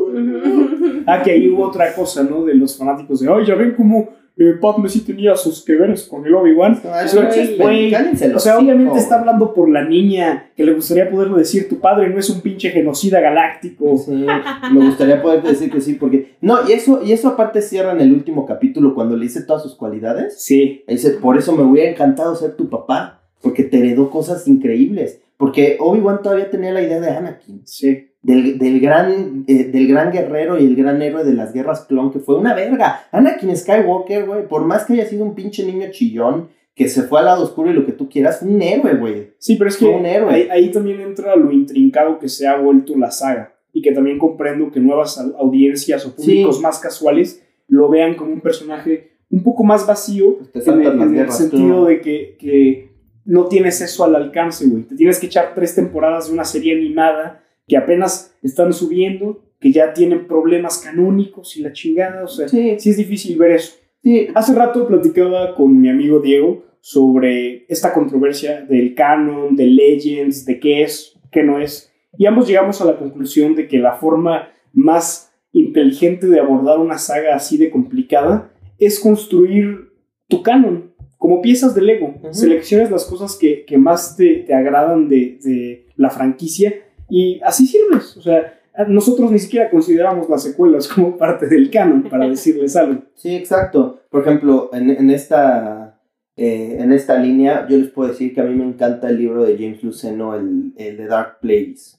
Ah, 1.08 1.24
que 1.24 1.32
ahí 1.32 1.50
hubo 1.50 1.66
otra 1.66 1.96
cosa, 1.96 2.22
¿no? 2.22 2.46
De 2.46 2.54
los 2.54 2.78
fanáticos 2.78 3.20
de, 3.20 3.34
ay, 3.34 3.44
ya 3.44 3.56
ven 3.56 3.74
cómo 3.76 4.10
eh, 4.38 4.54
Padme 4.60 4.90
sí 4.90 5.02
tenía 5.02 5.36
sus 5.36 5.64
que 5.64 5.76
veres 5.76 6.04
con 6.04 6.26
el 6.26 6.34
Obi-Wan. 6.34 6.82
Ay, 6.92 7.06
O 7.06 7.10
sea, 7.10 7.26
güey, 7.28 7.58
güey, 7.58 7.92
cállense 7.92 8.34
O 8.34 8.40
sea, 8.40 8.58
obviamente 8.58 8.98
está 8.98 9.20
hablando 9.20 9.54
por 9.54 9.70
la 9.70 9.84
niña, 9.84 10.52
que 10.56 10.64
le 10.64 10.74
gustaría 10.74 11.10
poderle 11.10 11.40
decir, 11.40 11.68
tu 11.68 11.80
padre 11.80 12.10
no 12.10 12.20
es 12.20 12.30
un 12.30 12.42
pinche 12.42 12.70
genocida 12.70 13.20
galáctico. 13.20 13.98
Sí, 13.98 14.26
me 14.72 14.86
gustaría 14.86 15.22
poder 15.22 15.44
decir 15.44 15.70
que 15.70 15.82
sí, 15.82 15.96
porque... 15.96 16.36
No, 16.42 16.60
y 16.68 16.72
eso, 16.72 17.02
y 17.04 17.12
eso 17.12 17.28
aparte 17.28 17.62
cierra 17.62 17.92
en 17.92 18.02
el 18.02 18.14
último 18.14 18.46
capítulo 18.46 18.96
cuando 18.96 19.16
le 19.16 19.24
dice 19.24 19.44
todas 19.44 19.64
sus 19.64 19.76
cualidades. 19.76 20.42
Sí, 20.42 20.84
Dice, 20.88 21.12
por 21.12 21.38
eso 21.38 21.56
me 21.56 21.64
hubiera 21.64 21.90
encantado 21.90 22.36
ser 22.36 22.56
tu 22.56 22.70
papá, 22.70 23.24
porque 23.42 23.64
te 23.64 23.80
heredó 23.80 24.10
cosas 24.10 24.48
increíbles. 24.48 25.22
Porque 25.38 25.78
Obi-Wan 25.80 26.22
todavía 26.22 26.50
tenía 26.50 26.72
la 26.72 26.84
idea 26.84 27.00
de 27.00 27.10
Anakin, 27.10 27.62
sí. 27.66 28.11
Del, 28.24 28.58
del, 28.60 28.80
gran, 28.80 29.46
eh, 29.48 29.66
del 29.66 29.88
gran 29.88 30.12
guerrero 30.12 30.60
y 30.60 30.66
el 30.66 30.76
gran 30.76 31.02
héroe 31.02 31.24
de 31.24 31.34
las 31.34 31.54
guerras 31.54 31.86
clon, 31.86 32.12
que 32.12 32.20
fue 32.20 32.38
una 32.38 32.54
verga. 32.54 33.06
Anakin 33.12 33.56
Skywalker, 33.56 34.26
güey, 34.26 34.48
por 34.48 34.64
más 34.66 34.86
que 34.86 34.94
haya 34.94 35.06
sido 35.06 35.26
un 35.26 35.34
pinche 35.36 35.66
niño 35.66 35.88
chillón, 35.92 36.50
que 36.76 36.88
se 36.88 37.04
fue 37.04 37.20
al 37.20 37.26
lado 37.26 37.44
oscuro 37.44 37.70
y 37.70 37.74
lo 37.74 37.86
que 37.86 37.92
tú 37.92 38.10
quieras, 38.10 38.40
fue 38.40 38.48
un 38.50 38.62
héroe, 38.62 38.96
güey. 38.96 39.34
Sí, 39.40 39.56
pero 39.56 39.70
es 39.70 39.78
que 39.78 39.86
Fue 39.86 39.96
un 39.96 40.06
héroe. 40.06 40.34
ahí, 40.34 40.48
ahí 40.52 40.72
también 40.72 41.02
entra 41.02 41.36
lo 41.36 41.52
intrincado 41.52 42.18
que 42.20 42.30
se 42.30 42.48
ha 42.48 42.58
vuelto 42.58 42.96
la 42.98 43.12
saga. 43.12 43.54
Y 43.74 43.82
que 43.82 43.92
también 43.92 44.18
comprendo 44.18 44.70
que 44.72 44.80
nuevas 44.80 45.18
au- 45.18 45.36
audiencias 45.38 46.06
o 46.06 46.16
públicos 46.16 46.58
Sí. 46.58 46.62
más 46.62 46.80
casuales 46.80 47.42
lo 47.68 47.90
vean 47.90 48.16
como 48.16 48.34
un 48.34 48.42
personaje 48.42 49.12
un 49.30 49.44
poco 49.44 49.64
más 49.64 49.88
vacío 49.88 50.40
Pues 50.52 50.68
en 50.68 50.82
el, 50.82 51.02
en 51.02 51.16
el 51.18 51.32
sentido 51.32 51.86
de 51.86 52.02
que, 52.02 52.36
que 52.38 52.92
no 53.26 53.46
tienes 53.48 53.80
eso 53.82 54.04
al 54.04 54.16
alcance, 54.16 54.68
güey. 54.68 54.84
Te 54.84 54.96
tienes 54.96 55.20
que 55.20 55.28
echar 55.28 55.54
tres 55.56 55.74
temporadas 55.74 56.28
de 56.28 56.34
una 56.34 56.44
serie 56.44 56.76
animada 56.76 57.42
que 57.72 57.78
apenas 57.78 58.36
están 58.44 58.74
subiendo, 58.74 59.40
que 59.62 59.72
ya 59.72 59.94
tienen 59.94 60.28
problemas 60.28 60.80
canónicos 60.80 61.56
y 61.56 61.62
la 61.62 61.72
chingada. 61.72 62.22
O 62.26 62.28
sea, 62.28 62.50
Sí, 62.50 62.76
sí 62.78 62.90
es 62.90 62.98
difícil 62.98 63.38
ver 63.38 63.52
eso. 63.52 63.76
sí. 64.04 64.28
Hace 64.36 64.54
rato 64.54 64.86
platicaba 64.90 65.56
con 65.56 65.80
mi 65.80 65.88
amigo 65.90 66.20
Diego 66.20 66.66
sobre 66.82 67.64
esta 67.70 67.94
controversia 67.94 68.60
del 68.66 68.94
canon, 68.94 69.56
de 69.56 69.68
Legends, 69.68 70.46
de 70.46 70.60
qué 70.60 70.84
es, 70.84 71.14
qué 71.32 71.44
no 71.44 71.62
es. 71.62 71.90
Y 72.18 72.26
ambos 72.26 72.46
llegamos 72.46 72.82
a 72.82 72.86
la 72.86 72.98
conclusión 72.98 73.56
de 73.56 73.70
que 73.70 73.78
la 73.80 73.94
forma 73.94 74.50
más 74.74 75.32
inteligente 75.54 76.28
de 76.28 76.42
abordar 76.42 76.78
una 76.80 76.98
saga 76.98 77.36
así 77.38 77.56
de 77.58 77.70
complicada 77.72 78.52
es 78.80 79.00
construir 79.00 79.92
tu 80.28 80.44
canon 80.44 80.92
como 81.18 81.42
piezas 81.42 81.74
de 81.74 81.84
Lego. 81.84 82.16
Ujú. 82.22 82.34
Selecciones 82.34 82.92
las 82.92 83.06
cosas 83.06 83.38
que, 83.38 83.64
que 83.64 83.78
más 83.78 84.18
te, 84.18 84.44
te 84.46 84.54
agradan 84.54 85.08
de, 85.08 85.40
de 85.42 85.86
la 85.96 86.10
franquicia 86.10 86.74
y 87.12 87.40
así 87.44 87.68
sirves. 87.68 88.16
O 88.18 88.22
sea, 88.22 88.58
nosotros 88.88 89.30
ni 89.32 89.38
siquiera 89.40 89.70
consideramos 89.70 90.30
las 90.30 90.42
secuelas 90.44 90.88
como 90.88 91.18
parte 91.24 91.48
del 91.48 91.70
canon, 91.70 92.04
para 92.04 92.28
decirles 92.28 92.76
algo. 92.76 93.02
Sí, 93.16 93.36
exacto. 93.36 94.00
Por 94.10 94.22
ejemplo, 94.22 94.70
en, 94.74 94.90
en 94.90 95.10
esta, 95.12 96.00
eh, 96.36 96.78
en 96.80 96.92
esta 96.94 97.18
línea, 97.18 97.68
yo 97.70 97.78
les 97.78 97.90
puedo 97.90 98.10
decir 98.10 98.34
que 98.34 98.42
a 98.42 98.46
mí 98.46 98.56
me 98.56 98.64
encanta 98.66 99.10
el 99.10 99.18
libro 99.18 99.44
de 99.44 99.56
James 99.58 99.84
Luceno, 99.84 100.36
el, 100.36 100.74
el 100.78 100.98
de 100.98 101.06
Dark 101.08 101.40
Plagueis. 101.42 101.98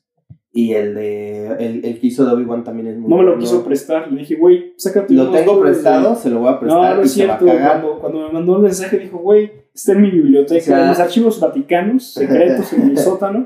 Y 0.55 0.75
el 0.75 0.95
de 0.95 1.47
el, 1.61 1.83
el 1.83 1.99
que 1.99 2.09
hizo 2.09 2.27
de 2.27 2.33
Obi-Wan 2.33 2.63
también 2.63 2.87
es 2.89 2.99
muy 2.99 3.09
No 3.09 3.17
me 3.17 3.23
lo 3.23 3.29
bueno. 3.31 3.41
quiso 3.43 3.65
prestar. 3.65 4.13
Le 4.13 4.19
dije, 4.19 4.35
güey, 4.35 4.75
sácate 4.77 5.15
Lo 5.15 5.31
tengo 5.31 5.55
libros 5.55 5.57
de- 5.57 5.63
prestado, 5.73 6.15
se 6.15 6.29
lo 6.29 6.41
voy 6.41 6.51
a 6.51 6.61
prestar 6.61 6.79
No, 6.91 6.95
no 6.97 7.01
y 7.03 7.05
es 7.07 7.13
se 7.13 7.27
va 7.27 7.35
a 7.35 7.39
cierto. 7.39 7.57
cagar. 7.57 7.81
Cuando, 7.81 8.01
cuando 8.01 8.27
me 8.27 8.33
mandó 8.35 8.57
el 8.57 8.63
mensaje, 8.65 8.99
dijo, 8.99 9.17
güey, 9.17 9.51
está 9.75 9.93
en 9.93 10.03
mi 10.03 10.11
biblioteca, 10.11 10.61
O 10.61 10.65
sea- 10.65 10.83
en 10.83 10.89
los 10.89 11.01
archivos 11.01 11.41
vaticanos, 11.41 12.13
secretos 12.15 12.73
en 12.73 12.89
mi 12.91 12.97
sótano. 13.09 13.45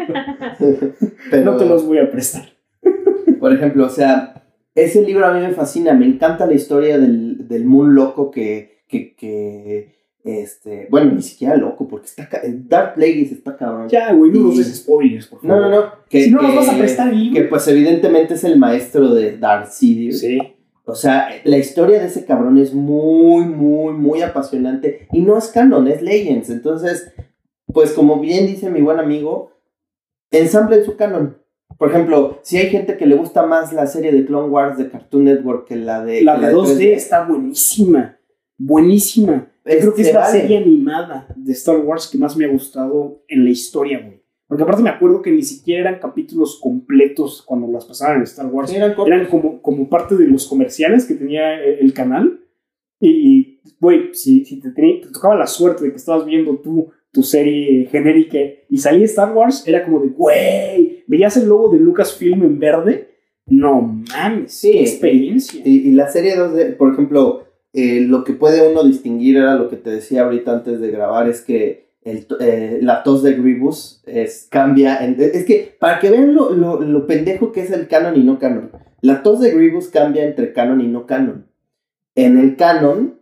Pero, 1.31 1.45
No 1.45 1.57
te 1.57 1.67
los 1.67 1.87
voy 1.87 1.99
a 1.99 2.11
prestar. 2.11 2.45
por 3.41 3.53
ejemplo, 3.53 3.87
o 3.87 3.91
sea, 3.91 4.45
ese 4.75 5.03
libro 5.03 5.27
a 5.27 5.33
mí 5.33 5.41
me 5.41 5.53
fascina. 5.53 5.93
Me 5.95 6.07
encanta 6.07 6.47
la 6.47 6.55
historia 6.55 6.99
del, 6.99 7.47
del 7.49 7.65
Moon 7.65 7.95
loco 7.95 8.31
que, 8.31 8.83
que, 8.89 9.15
que 9.15 9.95
Este, 10.25 10.89
bueno, 10.91 11.13
ni 11.13 11.23
siquiera 11.23 11.57
loco, 11.57 11.87
porque 11.87 12.07
está 12.07 12.29
Dark 12.69 12.95
Plagueis 12.95 13.31
está 13.33 13.57
cabrón. 13.57 13.89
Ya, 13.89 14.13
güey, 14.13 14.33
no 14.33 14.41
nos 14.41 14.55
Y- 14.57 14.59
des 14.59 14.77
spoilers, 14.79 15.27
por 15.29 15.41
favor. 15.41 15.57
No, 15.63 15.71
no, 15.71 15.77
no. 15.83 15.93
Que, 16.11 16.25
Si 16.25 16.31
no 16.33 16.43
nos 16.43 16.57
vas 16.57 16.69
a 16.69 16.77
prestar 16.79 17.13
libro. 17.15 17.35
Que 17.41 17.49
pues 17.49 17.67
evidentemente 17.69 18.35
es 18.35 18.43
el 18.45 18.59
maestro 18.59 19.15
de 19.15 19.37
Darth 19.39 19.69
Sidious. 19.71 20.19
Sí. 20.21 20.39
O 20.89 20.95
sea, 20.95 21.29
la 21.45 21.59
historia 21.59 21.99
de 21.99 22.07
ese 22.07 22.25
cabrón 22.25 22.59
es 22.59 22.73
muy, 22.73 23.45
muy, 23.45 23.93
muy 23.93 24.23
apasionante. 24.23 25.09
Y 25.13 25.21
no 25.21 25.37
es 25.37 25.49
canon, 25.49 25.89
es 25.89 26.01
Legends. 26.01 26.49
Entonces, 26.49 27.13
pues 27.73 27.93
como 27.93 28.21
bien 28.21 28.47
dice 28.47 28.71
mi 28.71 28.81
buen 28.81 29.01
amigo, 29.01 29.51
ensamblen 30.31 30.85
su 30.85 30.97
canon. 30.97 31.39
Por 31.77 31.91
ejemplo, 31.91 32.39
si 32.43 32.57
hay 32.59 32.71
gente 32.71 32.97
que 32.97 33.05
le 33.07 33.17
gusta 33.17 33.45
más 33.45 33.73
la 33.73 33.87
serie 33.87 34.13
de 34.13 34.25
Clone 34.25 34.49
Wars 34.49 34.79
de 34.79 34.89
Cartoon 34.89 35.25
Network 35.25 35.67
que 35.67 35.77
la 35.77 36.05
de... 36.05 36.23
La 36.23 36.39
de 36.39 36.55
2D 36.55 36.93
está 36.95 37.27
buenísima. 37.27 38.17
Buenísima. 38.57 39.49
Yo 39.65 39.79
creo 39.81 39.95
que 39.95 40.03
es 40.03 40.07
Este, 40.09 40.19
la 40.19 40.25
vale. 40.27 40.41
serie 40.41 40.59
animada 40.59 41.27
de 41.37 41.53
Star 41.53 41.79
Wars 41.79 42.07
que 42.07 42.17
más 42.19 42.37
me 42.37 42.45
ha 42.45 42.49
gustado 42.49 43.25
en 43.29 43.45
la 43.45 43.51
historia, 43.51 44.01
güey. 44.01 44.23
Porque 44.49 44.63
aparte 44.63 44.83
me 44.83 44.91
acuerdo 44.91 45.23
que 45.23 45.33
ni 45.33 45.43
siquiera 45.43 45.81
eran 45.89 46.01
capítulos 46.01 46.61
completos 46.63 47.43
cuando 47.45 47.67
las 47.73 47.85
pasaban 47.85 48.19
en 48.19 48.23
Star 48.23 48.47
Wars. 48.47 48.71
Sí, 48.71 48.77
eran. 48.77 48.95
Eran 49.07 49.27
como, 49.27 49.61
como 49.61 49.89
parte 49.89 50.17
de 50.17 50.29
los 50.29 50.47
comerciales 50.47 51.05
que 51.07 51.15
tenía 51.15 51.61
eh, 51.63 51.79
el 51.81 51.93
canal. 51.93 52.41
Y, 53.01 53.61
güey, 53.81 54.11
si, 54.15 54.45
si 54.45 54.61
te, 54.61 54.71
tenía- 54.71 55.01
te 55.01 55.09
tocaba 55.11 55.37
la 55.37 55.47
suerte 55.47 55.85
de 55.85 55.91
que 55.91 55.97
estabas 55.97 56.25
viendo 56.27 56.57
tú 56.59 56.89
tu 57.13 57.23
serie 57.23 57.87
genérica 57.87 58.37
y 58.69 58.77
salía 58.77 59.07
Star 59.07 59.35
Wars, 59.35 59.67
era 59.67 59.83
como 59.85 60.01
de, 60.01 60.09
güey, 60.09 61.03
veías 61.07 61.35
el 61.39 61.49
logo 61.49 61.71
de 61.71 61.79
Lucasfilm 61.79 62.43
en 62.43 62.59
verde. 62.59 63.09
No 63.47 63.81
mames, 63.81 64.53
Sí, 64.53 64.73
qué 64.73 64.81
experiencia. 64.83 65.63
Y, 65.65 65.89
y 65.89 65.93
la 65.93 66.09
serie 66.09 66.37
2D, 66.37 66.77
por 66.77 66.93
ejemplo, 66.93 67.45
eh, 67.73 68.01
lo 68.03 68.23
que 68.23 68.35
puede 68.35 68.71
uno 68.71 68.85
distinguir 68.85 69.39
era 69.39 69.55
lo 69.55 69.69
que 69.71 69.77
te 69.77 69.89
decía 69.91 70.25
ahorita 70.25 70.53
antes 70.53 70.79
de 70.79 70.91
grabar, 70.91 71.27
es 71.29 71.41
que 71.41 71.86
el, 72.07 72.27
eh, 72.41 72.79
la 72.83 73.03
tos 73.03 73.23
de 73.23 73.35
Grievous 73.35 74.03
es, 74.07 74.47
cambia. 74.51 75.05
en- 75.05 75.17
es 75.21 75.45
que 75.45 75.77
para 75.79 75.99
que 75.99 76.11
vean 76.11 76.35
lo, 76.35 76.51
lo, 76.55 76.81
lo 76.81 77.07
pendejo 77.07 77.53
que 77.53 77.61
es 77.63 77.71
el 77.71 77.89
canon 77.89 78.17
y 78.17 78.23
no 78.25 78.39
canon, 78.39 78.71
la 79.03 79.23
tos 79.23 79.41
de 79.41 79.51
Grievous 79.53 79.89
cambia 79.89 80.25
entre 80.25 80.53
canon 80.53 80.81
y 80.81 80.87
no 80.89 81.07
canon. 81.07 81.47
En 82.15 82.39
el 82.39 82.57
canon, 82.57 83.19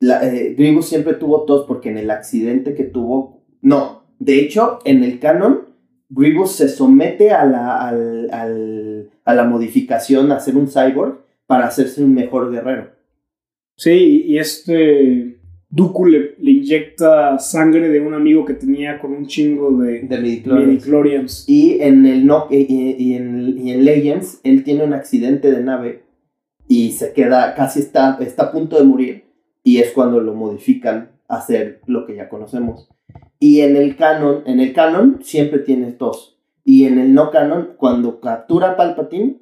la, 0.00 0.26
eh, 0.26 0.54
Grievous 0.58 0.86
siempre 0.88 1.14
tuvo 1.14 1.44
tos 1.44 1.66
porque 1.66 1.90
en 1.90 1.98
el 1.98 2.10
accidente 2.10 2.74
que 2.74 2.84
tuvo. 2.84 3.44
No, 3.62 4.02
de 4.18 4.40
hecho, 4.40 4.78
en 4.84 5.04
el 5.04 5.18
canon, 5.20 5.60
Grievous 6.08 6.52
se 6.52 6.68
somete 6.68 7.30
a 7.32 7.44
la, 7.44 7.86
al- 7.88 8.28
al- 8.32 9.10
a 9.24 9.34
la 9.34 9.44
modificación, 9.44 10.32
a 10.32 10.40
ser 10.40 10.56
un 10.56 10.68
cyborg, 10.68 11.18
para 11.46 11.66
hacerse 11.66 12.02
un 12.02 12.14
mejor 12.14 12.50
guerrero. 12.50 12.90
Sí, 13.76 14.22
y 14.26 14.38
este 14.38 15.35
Dooku 15.76 16.06
le, 16.06 16.34
le 16.38 16.50
inyecta 16.52 17.38
sangre 17.38 17.88
de 17.90 18.00
un 18.00 18.14
amigo 18.14 18.44
que 18.44 18.54
tenía 18.54 18.98
con 18.98 19.12
un 19.12 19.26
chingo 19.26 19.70
de 19.78 20.00
De 20.02 20.18
midichlorians. 20.18 20.68
midichlorians. 20.68 21.44
Y 21.48 21.78
en 21.82 22.06
el 22.06 22.26
no, 22.26 22.46
y, 22.50 22.56
y- 22.56 22.96
y 22.98 23.14
en, 23.14 23.58
y 23.58 23.72
en 23.72 23.84
Legends, 23.84 24.40
él 24.42 24.64
tiene 24.64 24.84
un 24.84 24.94
accidente 24.94 25.50
de 25.52 25.62
nave 25.62 26.02
y 26.66 26.92
se 26.92 27.12
queda, 27.12 27.54
casi 27.54 27.80
está, 27.80 28.16
está 28.20 28.44
a 28.44 28.52
punto 28.52 28.78
de 28.78 28.84
morir. 28.84 29.24
Y 29.62 29.78
es 29.78 29.90
cuando 29.92 30.20
lo 30.20 30.32
modifican 30.34 31.10
a 31.28 31.36
hacer 31.38 31.80
lo 31.86 32.06
que 32.06 32.16
ya 32.16 32.28
conocemos. 32.28 32.88
Y 33.38 33.60
en 33.60 33.76
el 33.76 33.96
canon, 33.96 34.44
en 34.46 34.60
el 34.60 34.72
canon 34.72 35.18
siempre 35.22 35.58
tiene 35.58 35.92
tos. 35.92 36.38
Y 36.64 36.84
en 36.84 36.98
el 36.98 37.12
no 37.14 37.30
canon, 37.30 37.72
cuando 37.76 38.20
captura 38.20 38.70
a 38.70 38.76
Palpatine, 38.76 39.40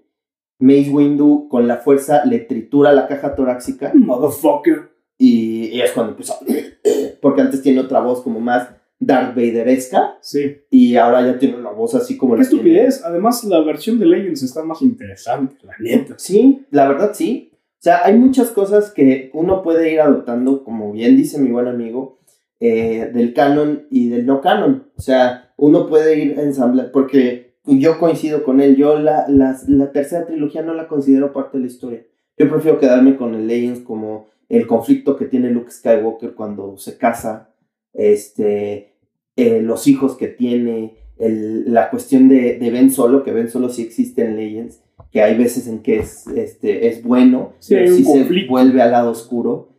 Mace 0.58 0.90
Windu 0.90 1.48
con 1.48 1.68
la 1.68 1.76
fuerza 1.76 2.24
le 2.24 2.38
tritura 2.40 2.92
la 2.92 3.06
caja 3.06 3.34
torácica 3.34 3.92
Motherfucker. 3.94 4.93
Y, 5.24 5.66
y 5.76 5.80
es 5.80 5.92
cuando 5.92 6.12
empieza. 6.12 6.34
Porque 7.20 7.40
antes 7.40 7.62
tiene 7.62 7.80
otra 7.80 8.00
voz 8.00 8.22
como 8.22 8.40
más 8.40 8.68
Darth 9.00 9.34
Vaderesca 9.34 10.18
Sí. 10.20 10.56
y 10.70 10.96
ahora 10.96 11.24
ya 11.24 11.38
tiene 11.38 11.56
una 11.56 11.70
voz 11.70 11.94
así 11.94 12.16
como 12.16 12.34
Qué 12.34 12.42
la 12.42 12.48
tiene- 12.48 12.60
estupidez. 12.62 13.04
Además, 13.04 13.44
la 13.44 13.60
versión 13.60 13.98
de 13.98 14.06
Legends 14.06 14.42
está 14.42 14.62
más 14.62 14.82
interesante, 14.82 15.56
la 15.62 15.74
neta. 15.80 16.14
Sí, 16.18 16.64
la 16.70 16.88
verdad 16.88 17.12
sí. 17.14 17.50
O 17.52 17.82
sea, 17.84 18.04
hay 18.04 18.16
muchas 18.16 18.50
cosas 18.50 18.90
que 18.90 19.30
uno 19.34 19.62
puede 19.62 19.92
ir 19.92 20.00
adoptando, 20.00 20.64
como 20.64 20.92
bien 20.92 21.16
dice 21.16 21.38
mi 21.38 21.50
buen 21.50 21.66
amigo, 21.68 22.18
eh, 22.60 23.10
del 23.12 23.34
canon 23.34 23.86
y 23.90 24.08
del 24.08 24.24
no 24.24 24.40
canon. 24.40 24.90
O 24.96 25.02
sea, 25.02 25.52
uno 25.56 25.86
puede 25.86 26.18
ir 26.18 26.38
ensamblar, 26.38 26.90
porque 26.92 27.56
yo 27.66 27.98
coincido 27.98 28.42
con 28.42 28.60
él, 28.60 28.76
yo 28.76 28.98
la, 28.98 29.26
las- 29.28 29.68
la 29.68 29.92
tercera 29.92 30.24
trilogía 30.26 30.62
no 30.62 30.72
la 30.74 30.88
considero 30.88 31.32
parte 31.32 31.58
de 31.58 31.64
la 31.64 31.70
historia. 31.70 32.02
Yo 32.38 32.48
prefiero 32.50 32.78
quedarme 32.78 33.16
con 33.16 33.34
el 33.34 33.46
Legends 33.46 33.80
como 33.80 34.26
el 34.48 34.66
conflicto 34.66 35.16
que 35.16 35.24
tiene 35.26 35.50
Luke 35.50 35.70
Skywalker 35.70 36.34
cuando 36.34 36.76
se 36.76 36.96
casa, 36.98 37.54
este, 37.92 38.94
eh, 39.36 39.60
los 39.62 39.86
hijos 39.86 40.16
que 40.16 40.28
tiene, 40.28 40.94
el- 41.18 41.72
la 41.72 41.90
cuestión 41.90 42.28
de, 42.28 42.58
de 42.58 42.70
Ben 42.70 42.90
Solo, 42.90 43.22
que 43.22 43.32
Ben 43.32 43.48
Solo 43.48 43.68
sí 43.68 43.82
existe 43.82 44.24
en 44.24 44.36
Legends, 44.36 44.82
que 45.10 45.22
hay 45.22 45.36
veces 45.36 45.66
en 45.68 45.80
que 45.80 45.98
es, 46.00 46.26
este, 46.28 46.88
es 46.88 47.02
bueno, 47.02 47.52
Sí, 47.58 47.74
pero 47.74 47.94
sí 47.94 48.04
se 48.04 48.46
vuelve 48.48 48.82
al 48.82 48.90
lado 48.92 49.10
oscuro. 49.10 49.70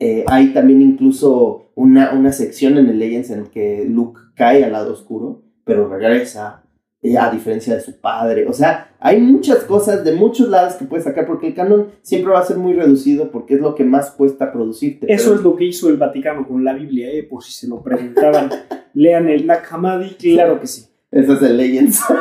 Eh, 0.00 0.24
hay 0.26 0.52
también 0.52 0.82
incluso 0.82 1.70
una, 1.74 2.12
una 2.12 2.32
sección 2.32 2.78
en 2.78 2.86
el 2.88 2.98
Legends 2.98 3.30
en 3.30 3.46
que 3.46 3.84
Luke 3.88 4.20
cae 4.34 4.64
al 4.64 4.72
lado 4.72 4.92
oscuro, 4.92 5.42
pero 5.64 5.88
regresa, 5.88 6.63
a 7.18 7.30
diferencia 7.30 7.74
de 7.74 7.80
su 7.82 8.00
padre. 8.00 8.46
O 8.48 8.52
sea, 8.54 8.94
hay 8.98 9.20
muchas 9.20 9.58
cosas 9.64 10.02
de 10.04 10.12
muchos 10.12 10.48
lados 10.48 10.74
que 10.74 10.86
puedes 10.86 11.04
sacar, 11.04 11.26
porque 11.26 11.48
el 11.48 11.54
canon 11.54 11.88
siempre 12.00 12.32
va 12.32 12.38
a 12.40 12.44
ser 12.44 12.56
muy 12.56 12.72
reducido, 12.72 13.30
porque 13.30 13.54
es 13.54 13.60
lo 13.60 13.74
que 13.74 13.84
más 13.84 14.10
cuesta 14.10 14.50
producirte. 14.52 15.12
Eso 15.12 15.30
pero- 15.30 15.36
es 15.36 15.42
lo 15.44 15.56
que 15.56 15.64
hizo 15.64 15.88
el 15.90 15.98
Vaticano 15.98 16.46
con 16.48 16.64
la 16.64 16.72
Biblia, 16.72 17.10
eh, 17.12 17.22
por 17.22 17.42
si 17.44 17.52
se 17.52 17.68
lo 17.68 17.82
preguntaban. 17.82 18.48
Lean 18.94 19.28
el 19.28 19.46
Nag 19.46 19.62
Hammadi, 19.70 20.14
claro 20.14 20.58
que 20.60 20.66
sí. 20.66 20.86
Eso 21.10 21.34
es 21.34 21.42
el 21.42 21.56
Legends. 21.58 22.00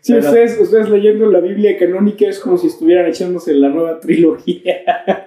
Sí, 0.00 0.12
Pero- 0.12 0.26
ustedes, 0.28 0.60
ustedes 0.60 0.88
leyendo 0.88 1.26
la 1.32 1.40
Biblia 1.40 1.76
canónica 1.76 2.28
es 2.28 2.38
como 2.38 2.56
si 2.56 2.68
estuvieran 2.68 3.06
echándose 3.06 3.52
la 3.54 3.68
nueva 3.70 3.98
trilogía. 3.98 4.76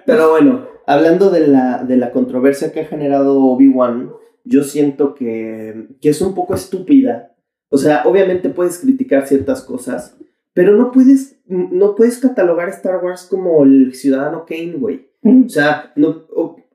Pero 0.06 0.30
bueno, 0.30 0.64
hablando 0.86 1.28
de 1.30 1.46
la, 1.48 1.84
de 1.84 1.98
la 1.98 2.10
controversia 2.12 2.72
que 2.72 2.80
ha 2.80 2.84
generado 2.86 3.38
Obi-Wan, 3.44 4.10
yo 4.50 4.64
siento 4.64 5.14
que, 5.14 5.86
que 6.00 6.08
es 6.10 6.20
un 6.20 6.34
poco 6.34 6.54
estúpida. 6.54 7.34
O 7.68 7.78
sea, 7.78 8.02
obviamente 8.04 8.48
puedes 8.50 8.78
criticar 8.78 9.26
ciertas 9.28 9.62
cosas, 9.62 10.16
pero 10.52 10.76
no 10.76 10.90
puedes, 10.90 11.40
no 11.46 11.94
puedes 11.94 12.18
catalogar 12.18 12.68
a 12.68 12.72
Star 12.72 13.02
Wars 13.02 13.26
como 13.30 13.62
el 13.64 13.94
ciudadano 13.94 14.44
Kane, 14.46 14.72
güey. 14.76 15.08
O 15.22 15.48
sea, 15.48 15.92
no, 15.96 16.24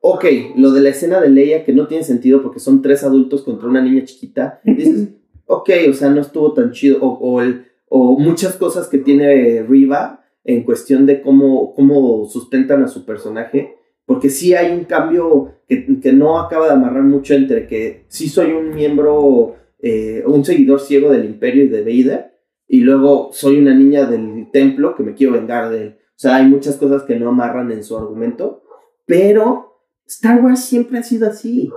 ok, 0.01 0.26
lo 0.55 0.71
de 0.71 0.82
la 0.82 0.89
escena 0.89 1.19
de 1.19 1.30
Leia 1.30 1.65
que 1.65 1.73
no 1.73 1.88
tiene 1.88 2.03
sentido 2.03 2.41
porque 2.41 2.59
son 2.59 2.82
tres 2.82 3.03
adultos 3.03 3.41
contra 3.43 3.67
una 3.67 3.82
niña 3.82 4.05
chiquita. 4.05 4.61
Dices, 4.63 5.09
ok, 5.45 5.69
o 5.89 5.93
sea, 5.93 6.09
no 6.09 6.21
estuvo 6.21 6.53
tan 6.53 6.71
chido. 6.71 6.99
O, 7.01 7.09
o, 7.19 7.41
el- 7.41 7.65
o 7.89 8.17
muchas 8.17 8.55
cosas 8.55 8.88
que 8.88 8.97
tiene 8.99 9.63
Riva 9.63 10.23
en 10.45 10.63
cuestión 10.63 11.05
de 11.05 11.21
cómo, 11.21 11.73
cómo 11.76 12.26
sustentan 12.26 12.84
a 12.84 12.88
su 12.88 13.05
personaje. 13.05 13.76
Porque 14.06 14.30
sí 14.30 14.53
hay 14.53 14.72
un 14.72 14.86
cambio 14.86 15.56
que, 15.68 15.99
que 15.99 16.14
no 16.14 16.39
acaba 16.39 16.68
de 16.68 16.74
amarrar 16.74 17.03
mucho 17.03 17.34
entre 17.34 17.68
que 17.68 18.06
sí 18.08 18.30
soy 18.30 18.51
un 18.51 18.74
miembro, 18.74 19.56
eh, 19.80 20.24
un 20.26 20.45
seguidor 20.45 20.80
ciego 20.80 21.12
del 21.12 21.26
imperio 21.26 21.64
y 21.64 21.70
de 21.70 21.82
Vader, 21.82 22.36
y 22.68 22.82
luego 22.82 23.30
soy 23.32 23.60
una 23.60 23.74
niña 23.74 24.06
del 24.06 24.49
templo 24.51 24.95
que 24.95 25.03
me 25.03 25.14
quiero 25.14 25.34
vengar 25.34 25.70
de 25.70 25.82
él. 25.82 25.97
O 26.10 26.18
sea, 26.18 26.38
hay 26.38 26.47
muchas 26.47 26.78
cosas 26.78 27.03
que 27.03 27.20
no 27.20 27.30
amarran 27.30 27.72
en 27.72 27.84
su 27.84 27.97
argumento, 27.97 28.64
pero 29.06 29.82
Star 30.08 30.43
Wars 30.43 30.64
siempre 30.64 30.99
ha 30.99 31.03
sido 31.03 31.28
así. 31.28 31.70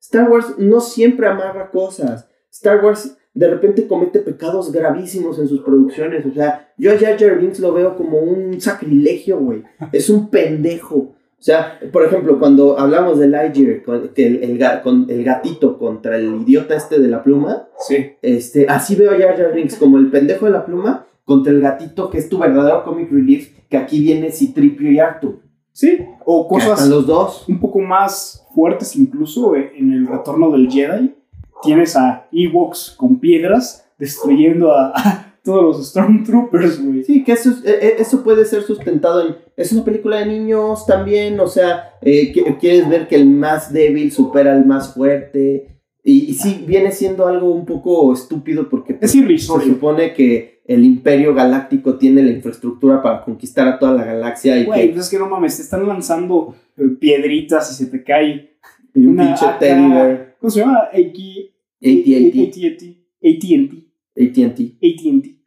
Star 0.00 0.30
Wars 0.30 0.54
no 0.58 0.80
siempre 0.80 1.26
amarra 1.26 1.70
cosas. 1.70 2.28
Star 2.50 2.84
Wars 2.84 3.16
de 3.32 3.48
repente 3.48 3.86
comete 3.86 4.20
pecados 4.20 4.72
gravísimos 4.72 5.38
en 5.38 5.46
sus 5.46 5.60
producciones. 5.62 6.26
O 6.26 6.32
sea, 6.32 6.72
yo 6.76 6.92
a 6.92 6.98
Jar 6.98 7.18
Jar 7.18 7.40
lo 7.60 7.72
veo 7.72 7.96
como 7.96 8.18
un 8.18 8.60
sacrilegio, 8.60 9.38
güey. 9.38 9.62
Es 9.92 10.10
un 10.10 10.30
pendejo. 10.30 11.14
O 11.40 11.42
sea, 11.42 11.80
por 11.90 12.04
ejemplo, 12.04 12.38
cuando 12.38 12.78
hablamos 12.78 13.18
de 13.18 13.26
Lightyear, 13.26 13.82
con, 13.82 14.08
que 14.10 14.26
el, 14.26 14.44
el 14.44 14.58
ga- 14.58 14.82
con 14.82 15.06
el 15.08 15.24
gatito 15.24 15.78
contra 15.78 16.16
el 16.18 16.42
idiota 16.42 16.74
este 16.76 16.98
de 17.00 17.08
la 17.08 17.22
pluma, 17.22 17.66
Sí. 17.88 18.12
este, 18.20 18.66
así 18.68 18.94
veo 18.94 19.10
a 19.12 19.18
Jar 19.18 19.36
Jar 19.38 19.54
Binks 19.54 19.76
como 19.76 19.96
el 19.96 20.10
pendejo 20.10 20.44
de 20.44 20.52
la 20.52 20.66
pluma 20.66 21.06
contra 21.24 21.50
el 21.50 21.62
gatito 21.62 22.10
que 22.10 22.18
es 22.18 22.28
tu 22.28 22.36
verdadero 22.38 22.84
comic 22.84 23.10
relief, 23.10 23.56
que 23.70 23.78
aquí 23.78 24.00
viene 24.00 24.30
Citripio 24.30 24.90
y 24.92 24.98
Artu. 24.98 25.40
Sí, 25.72 25.98
o 26.26 26.46
cosas 26.46 26.86
los 26.88 27.06
dos. 27.06 27.44
un 27.48 27.58
poco 27.58 27.78
más 27.78 28.46
fuertes 28.54 28.94
incluso 28.96 29.54
en 29.56 29.92
el 29.92 30.06
retorno 30.06 30.50
del 30.50 30.68
Jedi. 30.70 31.14
Tienes 31.62 31.96
a 31.96 32.26
Ewoks 32.32 32.94
con 32.98 33.18
piedras 33.18 33.86
destruyendo 33.98 34.72
a, 34.72 34.92
a 34.94 35.29
todos 35.42 35.62
los 35.78 35.88
Stormtroopers, 35.88 36.84
güey. 36.84 37.02
Sí, 37.04 37.24
que 37.24 37.32
eso, 37.32 37.50
es- 37.50 37.64
eh, 37.64 37.78
eh, 37.82 37.94
eso 37.98 38.22
puede 38.22 38.44
ser 38.44 38.62
sustentado 38.62 39.26
en... 39.26 39.36
Es 39.56 39.72
una 39.72 39.84
película 39.84 40.18
de 40.18 40.26
niños 40.26 40.86
también, 40.86 41.38
o 41.40 41.46
sea, 41.46 41.94
eh, 42.02 42.32
quieres 42.60 42.88
ver 42.88 43.08
que 43.08 43.16
el 43.16 43.26
más 43.28 43.72
débil 43.72 44.10
supera 44.12 44.52
al 44.52 44.64
más 44.66 44.94
fuerte. 44.94 45.66
Y, 46.02 46.30
y 46.30 46.34
sí, 46.34 46.64
viene 46.66 46.92
siendo 46.92 47.26
algo 47.26 47.52
un 47.52 47.66
poco 47.66 48.12
estúpido 48.12 48.68
porque... 48.70 48.96
Es 49.00 49.10
Se 49.12 49.18
irrisorio. 49.18 49.66
supone 49.74 50.14
que 50.14 50.62
el 50.66 50.84
imperio 50.84 51.34
galáctico 51.34 51.98
tiene 51.98 52.22
la 52.22 52.30
infraestructura 52.30 53.02
para 53.02 53.22
conquistar 53.24 53.66
a 53.68 53.78
toda 53.78 53.92
la 53.92 54.04
galaxia 54.04 54.58
y 54.58 54.64
Güey, 54.64 54.86
que 54.86 54.92
pues 54.94 55.04
es 55.06 55.10
que 55.10 55.18
no 55.18 55.28
mames, 55.28 55.56
te 55.56 55.62
están 55.62 55.86
lanzando 55.86 56.54
piedritas 57.00 57.70
y 57.72 57.74
se 57.84 57.90
te 57.90 58.02
cae 58.04 58.56
y 58.94 59.06
un 59.06 59.16
pinche 59.16 59.46
teddy 59.58 59.88
bear, 59.88 60.36
¿Cómo 60.40 60.50
se 60.50 60.60
llama? 60.60 60.88
Aquí. 60.92 61.50
AT&T, 61.82 62.96
AT&T. 63.22 63.79
AT&T. 64.16 64.78
AT&T. 64.82 65.40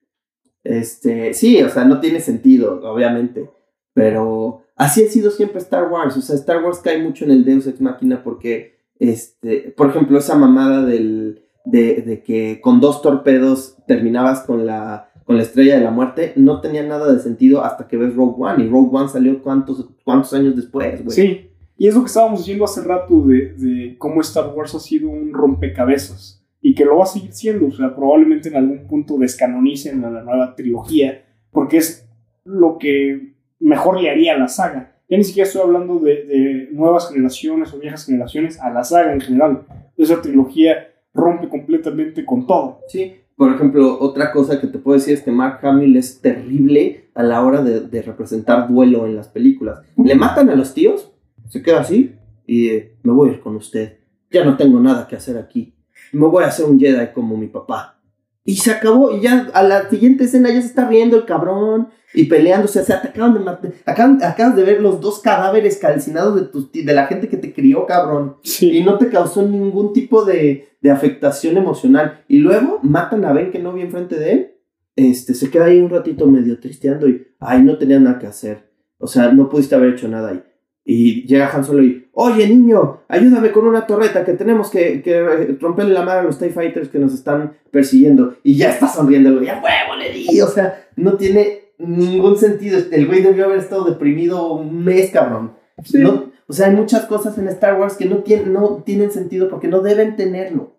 Este, 0.64 1.34
sí, 1.34 1.62
o 1.62 1.70
sea, 1.70 1.84
no 1.84 2.00
tiene 2.00 2.22
sentido, 2.22 2.80
obviamente, 2.84 3.50
pero 3.94 4.62
así 4.76 5.04
ha 5.04 5.10
sido 5.10 5.30
siempre 5.30 5.60
Star 5.60 5.92
Wars, 5.92 6.16
o 6.16 6.22
sea, 6.22 6.36
Star 6.36 6.64
Wars 6.64 6.80
cae 6.80 7.04
mucho 7.04 7.26
en 7.26 7.32
el 7.32 7.44
Deus 7.44 7.68
Ex 7.68 7.82
Machina 7.82 8.24
porque, 8.24 8.78
este, 8.98 9.74
por 9.76 9.90
ejemplo, 9.90 10.18
esa 10.18 10.36
mamada 10.36 10.86
del, 10.86 11.44
de, 11.66 12.02
de 12.02 12.24
que 12.24 12.62
con 12.62 12.80
dos 12.80 13.02
torpedos 13.02 13.76
terminabas 13.88 14.42
con 14.42 14.66
la, 14.66 15.12
con 15.26 15.36
la 15.36 15.44
estrella 15.44 15.78
de 15.78 15.84
la 15.84 15.92
muerte, 15.92 16.32
no 16.38 16.62
tenía 16.62 16.84
nada 16.84 17.12
de 17.12 17.20
sentido 17.20 17.64
hasta 17.64 17.88
que 17.88 17.98
ves 17.98 18.16
Rogue 18.16 18.36
One, 18.40 18.64
y 18.64 18.70
Rogue 18.70 18.96
One 18.96 19.10
salió 19.10 19.42
cuántos, 19.44 19.86
cuántos 20.06 20.34
años 20.34 20.56
después, 20.56 21.04
güey. 21.04 21.16
Sí, 21.16 21.50
y 21.78 21.88
es 21.88 21.96
lo 21.96 22.02
que 22.02 22.08
estábamos 22.08 22.40
diciendo 22.40 22.64
hace 22.64 22.82
rato 22.84 23.22
de, 23.24 23.54
de 23.54 23.98
cómo 23.98 24.22
Star 24.22 24.54
Wars 24.56 24.74
ha 24.76 24.80
sido 24.80 25.10
un 25.10 25.34
rompecabezas 25.34 26.43
y 26.66 26.74
que 26.74 26.86
lo 26.86 26.98
va 26.98 27.04
a 27.04 27.08
seguir 27.08 27.34
siendo, 27.34 27.68
o 27.68 27.72
sea, 27.72 27.94
probablemente 27.94 28.48
en 28.48 28.56
algún 28.56 28.88
punto 28.88 29.18
descanonicen 29.18 30.04
a 30.06 30.10
la 30.10 30.24
nueva 30.24 30.56
trilogía, 30.56 31.26
porque 31.52 31.78
es 31.78 32.08
lo 32.46 32.78
que 32.78 33.34
mejor 33.60 34.02
le 34.02 34.10
haría 34.10 34.34
a 34.34 34.38
la 34.38 34.48
saga. 34.48 34.96
Ya 35.10 35.18
ni 35.18 35.26
siquiera 35.26 35.46
estoy 35.46 35.62
hablando 35.62 36.00
de, 36.00 36.70
nuevas 36.72 37.10
generaciones 37.10 37.74
o 37.74 37.80
viejas 37.80 38.06
generaciones, 38.06 38.62
a 38.62 38.72
la 38.72 38.86
saga 38.86 39.14
en 39.14 39.20
general. 39.20 39.68
Esa 39.98 40.22
trilogía 40.22 40.88
rompe 41.14 41.50
completamente 41.50 42.26
con 42.26 42.48
todo. 42.48 42.80
Sí, 42.88 43.14
por 43.36 43.54
ejemplo, 43.54 44.00
otra 44.00 44.32
cosa 44.32 44.62
que 44.62 44.68
te 44.68 44.80
puedo 44.80 44.98
decir 44.98 45.16
es 45.16 45.22
que 45.22 45.32
Mark 45.32 45.60
Hamill 45.64 45.98
es 45.98 46.22
terrible 46.22 47.10
a 47.14 47.24
la 47.24 47.44
hora 47.44 47.62
de, 47.62 47.82
de 47.82 48.02
representar 48.02 48.70
duelo 48.70 49.06
en 49.06 49.18
las 49.18 49.28
películas. 49.28 49.82
Le 49.98 50.16
matan 50.16 50.50
a 50.50 50.56
los 50.56 50.74
tíos, 50.74 51.12
se 51.50 51.62
queda 51.62 51.82
así 51.82 52.16
y 52.48 52.70
eh, 52.70 52.96
me 53.04 53.12
voy 53.12 53.30
a 53.30 53.34
ir 53.34 53.42
con 53.42 53.58
usted. 53.58 53.98
Ya 54.32 54.46
no 54.46 54.56
tengo 54.56 54.80
nada 54.80 55.08
que 55.08 55.18
hacer 55.18 55.38
aquí. 55.38 55.74
Me 56.14 56.28
voy 56.28 56.44
a 56.44 56.48
hacer 56.48 56.66
un 56.66 56.80
Jedi 56.80 57.08
como 57.14 57.36
mi 57.36 57.48
papá. 57.48 58.00
Y 58.46 58.56
se 58.56 58.72
acabó, 58.72 59.12
y 59.12 59.22
ya 59.22 59.50
a 59.54 59.64
la 59.64 59.90
siguiente 59.90 60.26
escena 60.26 60.50
ya 60.50 60.62
se 60.62 60.68
está 60.68 60.88
riendo 60.88 61.16
el 61.16 61.26
cabrón 61.26 61.90
y 62.14 62.26
peleándose. 62.26 62.82
O 62.82 62.84
sea, 62.84 63.02
te 63.02 63.08
acaban 63.08 63.34
de 63.34 63.40
matar. 63.40 63.72
Acaban, 63.86 64.22
acabas 64.22 64.56
de 64.56 64.64
ver 64.64 64.82
los 64.82 65.00
dos 65.00 65.20
cadáveres 65.20 65.78
calcinados 65.78 66.52
de, 66.74 66.94
la 66.94 67.08
gente 67.08 67.30
que 67.30 67.38
te 67.38 67.54
crió, 67.54 67.86
cabrón 67.86 68.38
y 68.60 68.84
no 68.84 68.98
te 68.98 69.10
causó 69.10 69.44
ningún 69.44 69.94
tipo 69.94 70.26
de, 70.26 70.68
de 70.82 70.92
afectación 70.92 71.58
emocional. 71.58 72.24
Y 72.28 72.40
luego 72.40 72.80
matan 72.84 73.24
a 73.24 73.32
Ben 73.32 73.52
que 73.52 73.60
no 73.60 73.74
vi 73.74 73.82
enfrente 73.82 74.20
de 74.20 74.32
él. 74.32 74.52
Este, 74.96 75.34
se 75.34 75.50
queda 75.50 75.66
ahí 75.66 75.80
un 75.80 75.90
ratito 75.90 76.28
medio 76.28 76.60
tristeando 76.60 77.08
y, 77.08 77.26
ay, 77.40 77.64
no 77.64 77.78
tenía 77.78 78.00
nada 78.00 78.20
que 78.20 78.28
hacer. 78.28 78.70
O 79.00 79.08
sea, 79.08 79.32
no 79.32 79.50
pudiste 79.50 79.76
haber 79.76 79.94
hecho 79.94 80.08
nada 80.08 80.30
ahí. 80.30 80.44
Y 80.86 81.26
llega 81.28 81.50
Han 81.50 81.64
Solo 81.64 81.82
y, 81.84 82.08
oye 82.12 82.48
niño, 82.48 83.02
ayúdame 83.08 83.52
con 83.52 83.66
una 83.66 83.88
torreta 83.88 84.26
que 84.26 84.34
tenemos 84.34 84.70
que, 84.70 85.02
que 85.02 85.56
romperle 85.62 85.94
la 85.94 86.04
madre 86.04 86.20
a 86.20 86.24
los 86.24 86.40
TIE 86.40 86.50
Fighters 86.50 86.90
que 86.90 87.00
nos 87.00 87.14
están 87.14 87.54
persiguiendo. 87.72 88.36
Y 88.44 88.58
ya 88.58 88.70
está 88.72 88.88
sonriendo 88.90 89.30
el 89.30 89.38
güey, 89.38 89.50
¡a 89.50 89.56
huevo 89.62 89.96
le 89.98 90.12
di! 90.12 90.42
O 90.42 90.48
sea, 90.48 90.86
no 90.98 91.14
tiene 91.16 91.60
ningún 91.78 92.38
sentido. 92.38 92.80
El 92.92 93.08
güey 93.08 93.22
debió 93.24 93.46
haber 93.46 93.60
estado 93.60 93.86
deprimido 93.86 94.52
un 94.54 94.84
mes, 94.84 95.10
cabrón. 95.12 95.54
Sí. 95.86 96.00
No, 96.00 96.32
o 96.48 96.54
sea, 96.54 96.68
hay 96.68 96.76
muchas 96.76 97.06
cosas 97.06 97.38
en 97.38 97.48
Star 97.48 97.80
Wars 97.80 97.96
que 97.96 98.06
no, 98.06 98.18
tienen 98.18 98.52
no 98.52 98.84
tienen 98.86 99.12
sentido 99.12 99.48
porque 99.50 99.70
no 99.70 99.80
deben 99.82 100.18
tenerlo. 100.18 100.76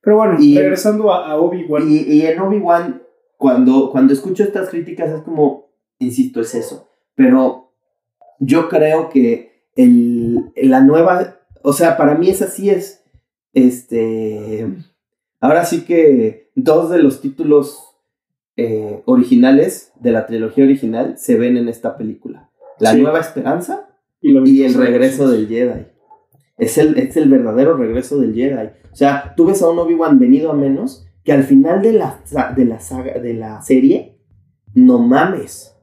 Pero 0.00 0.16
bueno, 0.18 0.36
Y- 0.38 0.56
regresando 0.56 1.12
a, 1.12 1.32
a 1.32 1.36
Obi-Wan, 1.36 1.90
Y, 1.90 1.96
y 2.02 2.22
en 2.26 2.38
Obi-Wan, 2.38 3.02
cuando, 3.36 3.90
cuando 3.90 4.12
escucho 4.12 4.44
estas 4.44 4.68
críticas, 4.70 5.10
es 5.10 5.22
como, 5.22 5.70
insisto, 5.98 6.40
es 6.40 6.54
eso. 6.54 6.88
Pero 7.16 7.72
yo 8.38 8.68
creo 8.68 9.10
que 9.10 9.47
el, 9.78 10.50
la 10.56 10.80
nueva, 10.80 11.38
o 11.62 11.72
sea, 11.72 11.96
para 11.96 12.16
mí 12.16 12.28
esa 12.28 12.48
sí 12.48 12.68
es, 12.68 13.04
este, 13.52 14.66
ahora 15.40 15.64
sí 15.64 15.82
que 15.84 16.50
dos 16.56 16.90
de 16.90 16.98
los 16.98 17.20
títulos 17.20 17.78
eh, 18.56 19.02
originales 19.06 19.92
de 20.00 20.10
la 20.10 20.26
trilogía 20.26 20.64
original 20.64 21.16
se 21.16 21.36
ven 21.38 21.56
en 21.56 21.68
esta 21.68 21.96
película. 21.96 22.50
La 22.80 22.92
Sí. 22.92 23.00
Nueva 23.02 23.20
Esperanza 23.20 23.88
y, 24.20 24.36
y 24.50 24.64
el 24.64 24.74
regreso 24.74 25.28
del 25.30 25.46
Jedi. 25.46 25.86
Es 26.56 26.76
el, 26.76 26.98
es 26.98 27.16
el 27.16 27.28
verdadero 27.28 27.76
regreso 27.76 28.18
del 28.18 28.34
Jedi. 28.34 28.70
O 28.92 28.96
sea, 28.96 29.34
tú 29.36 29.46
ves 29.46 29.62
a 29.62 29.70
un 29.70 29.78
Obi-Wan 29.78 30.18
venido 30.18 30.50
a 30.50 30.54
menos 30.54 31.06
que 31.22 31.32
al 31.32 31.44
final 31.44 31.82
de 31.82 31.92
la, 31.92 32.20
de 32.56 32.64
la 32.64 32.80
saga, 32.80 33.20
de 33.20 33.34
la 33.34 33.62
serie, 33.62 34.18
no 34.74 34.98
mames. 34.98 35.76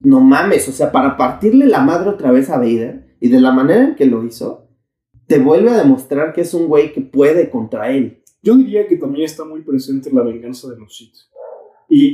No 0.00 0.20
mames. 0.20 0.68
O 0.68 0.72
sea, 0.72 0.90
para 0.90 1.16
partirle 1.16 1.66
la 1.66 1.80
madre 1.80 2.10
otra 2.10 2.32
vez 2.32 2.50
a 2.50 2.58
Vader 2.58 3.05
y 3.20 3.28
de 3.28 3.40
la 3.40 3.52
manera 3.52 3.84
en 3.84 3.94
que 3.94 4.06
lo 4.06 4.24
hizo, 4.24 4.68
te 5.26 5.38
vuelve 5.38 5.70
a 5.70 5.78
demostrar 5.78 6.32
que 6.32 6.42
es 6.42 6.54
un 6.54 6.66
güey 6.68 6.92
que 6.92 7.00
puede 7.00 7.50
contra 7.50 7.90
él. 7.90 8.22
Yo 8.42 8.54
diría 8.56 8.86
que 8.86 8.96
también 8.96 9.24
está 9.24 9.44
muy 9.44 9.62
presente 9.62 10.12
la 10.12 10.22
venganza 10.22 10.68
de 10.70 10.78
los 10.78 10.96
Sith. 10.96 11.14
Y, 11.88 12.04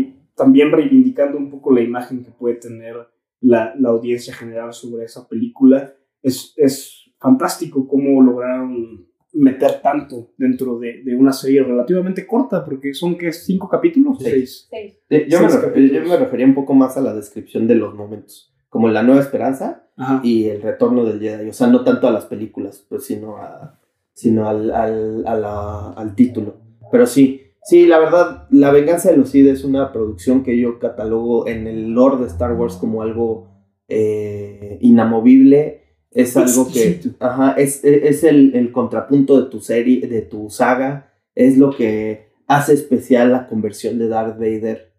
y 0.00 0.16
también 0.34 0.70
reivindicando 0.72 1.36
un 1.38 1.50
poco 1.50 1.72
la 1.72 1.80
imagen 1.82 2.24
que 2.24 2.30
puede 2.30 2.54
tener 2.56 2.96
la, 3.40 3.74
la 3.78 3.90
audiencia 3.90 4.32
general 4.34 4.72
sobre 4.72 5.04
esa 5.04 5.28
película. 5.28 5.92
Es, 6.22 6.54
es 6.56 7.12
fantástico 7.18 7.86
cómo 7.86 8.22
lograron 8.22 9.06
meter 9.34 9.80
tanto 9.82 10.32
dentro 10.36 10.78
de, 10.78 11.02
de 11.02 11.16
una 11.16 11.32
serie 11.32 11.62
relativamente 11.62 12.26
corta, 12.26 12.64
porque 12.64 12.92
son, 12.94 13.16
¿qué? 13.16 13.32
¿Cinco 13.32 13.68
capítulos? 13.68 14.18
Seis. 14.20 14.68
Seis. 14.70 14.98
Yo 15.10 15.40
me, 15.40 15.48
Seis 15.48 15.54
refer- 15.54 15.60
capítulos. 15.68 15.92
yo 16.04 16.08
me 16.10 16.16
refería 16.16 16.46
un 16.46 16.54
poco 16.54 16.74
más 16.74 16.96
a 16.96 17.00
la 17.00 17.14
descripción 17.14 17.66
de 17.66 17.74
los 17.74 17.94
momentos. 17.94 18.54
Como 18.68 18.88
la 18.88 19.02
Nueva 19.02 19.20
Esperanza 19.22 19.81
Ajá. 19.96 20.20
y 20.24 20.46
el 20.46 20.62
retorno 20.62 21.04
del 21.04 21.20
Jedi. 21.20 21.48
O 21.48 21.52
sea, 21.52 21.66
no 21.66 21.84
tanto 21.84 22.08
a 22.08 22.12
las 22.12 22.24
películas, 22.26 22.84
pues, 22.88 23.04
sino, 23.04 23.36
a, 23.36 23.78
sino 24.14 24.48
al, 24.48 24.70
al, 24.70 25.26
a 25.26 25.34
la- 25.36 25.90
al 25.92 26.14
título. 26.14 26.56
Pero 26.90 27.06
sí, 27.06 27.42
sí, 27.62 27.86
la 27.86 27.98
verdad, 27.98 28.46
La 28.50 28.70
Venganza 28.72 29.10
de 29.10 29.16
los 29.18 29.30
Sith 29.30 29.46
es 29.48 29.64
una 29.64 29.92
producción 29.92 30.42
que 30.42 30.58
yo 30.58 30.78
catalogo 30.78 31.46
en 31.46 31.66
el 31.66 31.90
lore 31.90 32.18
de 32.22 32.26
Star 32.26 32.52
Wars 32.54 32.74
como 32.76 33.02
algo 33.02 33.48
eh, 33.88 34.78
inamovible. 34.80 35.80
Es 36.10 36.36
algo 36.36 36.70
que 36.70 37.00
ajá, 37.20 37.52
es, 37.52 37.82
es 37.84 38.22
el, 38.24 38.54
el 38.54 38.70
contrapunto 38.72 39.40
de 39.42 39.48
tu 39.50 39.60
serie, 39.60 40.06
de 40.06 40.20
tu 40.22 40.50
saga. 40.50 41.10
Es 41.34 41.56
lo 41.56 41.70
que 41.74 42.26
hace 42.46 42.74
especial 42.74 43.32
la 43.32 43.46
conversión 43.46 43.98
de 43.98 44.08
Darth 44.08 44.38
Vader. 44.38 44.92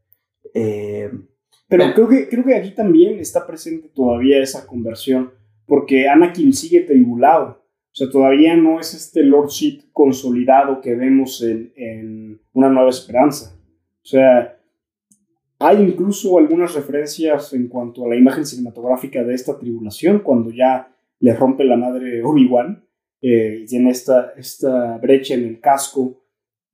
Eh, 0.56 1.12
Pero 1.74 1.92
creo 1.96 2.08
que, 2.08 2.30
creo 2.30 2.46
que 2.46 2.56
aquí 2.56 2.70
también 2.70 3.18
está 3.18 3.48
presente 3.48 3.90
todavía 3.90 4.40
esa 4.40 4.68
conversión, 4.68 5.32
porque 5.66 6.08
Anakin 6.08 6.54
sigue 6.54 6.82
tribulado. 6.82 7.64
O 7.92 7.96
sea, 7.96 8.12
todavía 8.12 8.56
no 8.56 8.80
es 8.80 8.94
este 8.94 9.24
Lord 9.24 9.50
Sith 9.50 9.86
consolidado 9.92 10.82
que 10.82 10.94
vemos 10.94 11.42
en, 11.42 11.74
en 11.76 12.40
Una 12.54 12.70
Nueva 12.70 12.92
Esperanza. 12.92 13.58
O 14.04 14.06
sea, 14.06 14.56
hay 15.58 15.82
incluso 15.82 16.38
algunas 16.38 16.76
referencias 16.76 17.52
en 17.54 17.68
cuanto 17.68 18.06
a 18.06 18.10
la 18.10 18.18
imagen 18.18 18.46
cinematográfica 18.46 19.24
de 19.24 19.34
esta 19.34 19.58
tribulación, 19.58 20.20
cuando 20.20 20.52
ya 20.52 20.96
le 21.22 21.34
rompe 21.34 21.64
la 21.64 21.76
madre 21.76 22.22
Obi-Wan 22.24 22.86
eh, 23.20 23.62
y 23.64 23.66
tiene 23.66 23.90
esta, 23.90 24.32
esta 24.38 25.00
brecha 25.00 25.34
en 25.34 25.46
el 25.46 25.60
casco. 25.60 26.24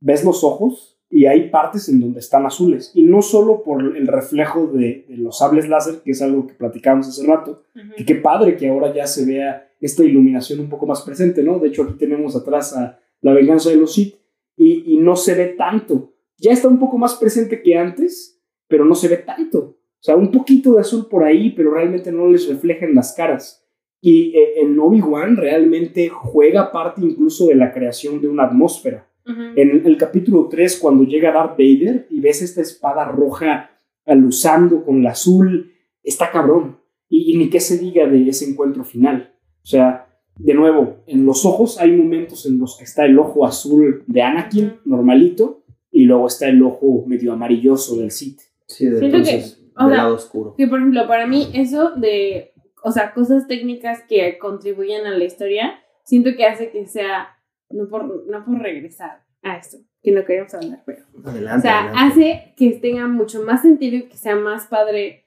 Ves 0.01 0.25
los 0.25 0.43
ojos 0.43 0.98
y 1.09 1.25
hay 1.25 1.49
partes 1.49 1.89
en 1.89 1.99
donde 1.99 2.19
están 2.19 2.45
azules. 2.45 2.91
Y 2.93 3.03
no 3.03 3.21
solo 3.21 3.63
por 3.63 3.81
el 3.97 4.07
reflejo 4.07 4.67
de, 4.67 5.05
de 5.07 5.17
los 5.17 5.39
sables 5.39 5.67
láser, 5.67 6.01
que 6.03 6.11
es 6.11 6.21
algo 6.21 6.45
que 6.45 6.53
platicábamos 6.53 7.07
hace 7.07 7.25
rato, 7.25 7.63
que 7.97 8.05
qué 8.05 8.15
padre 8.15 8.55
que 8.55 8.69
ahora 8.69 8.93
ya 8.93 9.07
se 9.07 9.25
vea 9.25 9.71
esta 9.81 10.03
iluminación 10.03 10.59
un 10.59 10.69
poco 10.69 10.85
más 10.85 11.01
presente, 11.01 11.41
¿no? 11.41 11.57
De 11.59 11.69
hecho, 11.69 11.83
aquí 11.83 11.93
tenemos 11.93 12.35
atrás 12.35 12.75
a 12.75 12.99
la 13.21 13.33
venganza 13.33 13.69
de 13.69 13.77
los 13.77 13.93
Sith 13.93 14.15
y, 14.55 14.93
y 14.93 14.97
no 14.97 15.15
se 15.15 15.33
ve 15.33 15.47
tanto. 15.57 16.13
Ya 16.37 16.51
está 16.51 16.67
un 16.67 16.79
poco 16.79 16.97
más 16.97 17.15
presente 17.15 17.61
que 17.61 17.75
antes, 17.75 18.39
pero 18.67 18.85
no 18.85 18.93
se 18.93 19.07
ve 19.07 19.17
tanto. 19.17 19.77
O 19.99 20.01
sea, 20.03 20.15
un 20.15 20.31
poquito 20.31 20.73
de 20.73 20.81
azul 20.81 21.07
por 21.09 21.23
ahí, 21.23 21.51
pero 21.51 21.73
realmente 21.73 22.11
no 22.11 22.27
les 22.27 22.47
refleja 22.47 22.85
en 22.85 22.95
las 22.95 23.13
caras. 23.13 23.65
Y 23.99 24.37
eh, 24.37 24.61
en 24.61 24.79
Obi-Wan 24.79 25.35
realmente 25.35 26.07
juega 26.07 26.71
parte 26.71 27.01
incluso 27.01 27.47
de 27.47 27.55
la 27.55 27.73
creación 27.73 28.21
de 28.21 28.29
una 28.29 28.45
atmósfera. 28.45 29.08
Ujú. 29.29 29.41
En 29.55 29.85
el 29.85 29.97
capítulo 29.97 30.47
3, 30.49 30.79
cuando 30.79 31.03
llega 31.03 31.31
Darth 31.31 31.51
Vader 31.57 32.07
y 32.09 32.19
ves 32.19 32.41
esta 32.41 32.61
espada 32.61 33.05
roja 33.05 33.69
aluzando 34.05 34.83
con 34.83 35.03
la 35.03 35.11
azul, 35.11 35.71
está 36.03 36.31
cabrón. 36.31 36.79
Y, 37.07 37.33
y 37.33 37.37
ni 37.37 37.49
qué 37.49 37.59
se 37.59 37.77
diga 37.77 38.07
de 38.07 38.27
ese 38.27 38.49
encuentro 38.49 38.83
final. 38.83 39.33
O 39.63 39.67
sea, 39.67 40.07
de 40.39 40.53
nuevo, 40.53 41.03
en 41.05 41.25
los 41.25 41.45
ojos 41.45 41.79
hay 41.79 41.91
momentos 41.91 42.45
en 42.45 42.57
los 42.59 42.77
que 42.77 42.85
está 42.85 43.05
el 43.05 43.19
ojo 43.19 43.45
azul 43.45 44.03
de 44.07 44.21
Anakin, 44.21 44.77
normalito, 44.85 45.63
y 45.91 46.05
luego 46.05 46.27
está 46.27 46.47
el 46.47 46.63
ojo 46.63 47.03
medio 47.05 47.33
amarilloso 47.33 47.97
del 47.97 48.11
Sith. 48.11 48.39
sí, 48.65 48.85
de, 48.85 48.99
Siento 48.99 49.17
que, 49.17 49.31
entonces, 49.31 49.61
o 49.75 49.83
del 49.83 49.93
sea, 49.93 50.03
lado 50.03 50.15
oscuro. 50.15 50.55
Que 50.57 50.67
por 50.67 50.79
ejemplo, 50.79 51.07
para 51.07 51.27
mí 51.27 51.49
eso 51.53 51.91
de, 51.91 52.53
o 52.83 52.91
sea, 52.91 53.13
cosas 53.13 53.47
técnicas 53.47 53.99
que 54.07 54.37
contribuyen 54.37 55.05
a 55.05 55.17
la 55.17 55.25
historia, 55.25 55.73
siento 56.03 56.31
que 56.37 56.45
hace 56.45 56.71
que 56.71 56.85
sea, 56.85 57.37
no 57.69 57.87
por, 57.87 58.25
no 58.27 58.45
por 58.45 58.59
regresar, 58.59 59.23
a 59.41 59.57
esto, 59.57 59.77
que 60.03 60.11
no 60.11 60.25
queremos 60.25 60.53
hablar, 60.53 60.81
pero. 60.85 61.03
Adelante. 61.25 61.59
O 61.59 61.61
sea, 61.61 61.79
adelante. 61.89 61.99
hace 62.13 62.53
que 62.57 62.71
tenga 62.79 63.07
mucho 63.07 63.41
más 63.43 63.61
sentido 63.61 63.97
y 63.97 64.03
que 64.09 64.17
sea 64.17 64.35
más 64.35 64.67
padre. 64.67 65.25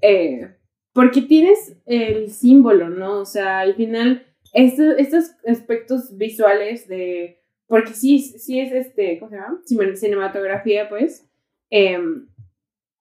eh, 0.00 0.54
porque 0.94 1.22
tienes 1.22 1.74
el 1.86 2.30
símbolo, 2.30 2.90
¿no? 2.90 3.20
O 3.20 3.24
sea, 3.24 3.60
al 3.60 3.74
final, 3.74 4.26
estos, 4.52 4.94
estos 4.98 5.32
aspectos 5.46 6.16
visuales 6.18 6.86
de. 6.88 7.38
Porque 7.66 7.94
sí, 7.94 8.18
sí 8.18 8.60
es 8.60 8.72
este. 8.72 9.18
¿Cómo 9.18 9.30
se 9.30 9.36
llama? 9.36 9.60
Cine- 9.64 9.96
Cinematografía, 9.96 10.88
pues. 10.90 11.26
em, 11.70 12.28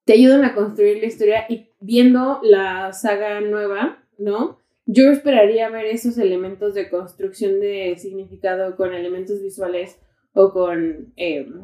te 0.05 0.13
ayudan 0.13 0.43
a 0.45 0.55
construir 0.55 0.97
la 0.99 1.05
historia 1.07 1.45
y 1.49 1.69
viendo 1.81 2.39
la 2.43 2.91
saga 2.93 3.39
nueva, 3.41 4.01
¿no? 4.17 4.60
Yo 4.93 5.09
esperaría 5.09 5.69
ver 5.69 5.85
esos 5.85 6.17
elementos 6.17 6.73
de 6.73 6.89
construcción 6.89 7.61
de 7.61 7.95
significado 7.97 8.75
con 8.75 8.93
elementos 8.93 9.41
visuales 9.41 9.97
o 10.33 10.51
con, 10.51 11.13
em, 11.15 11.63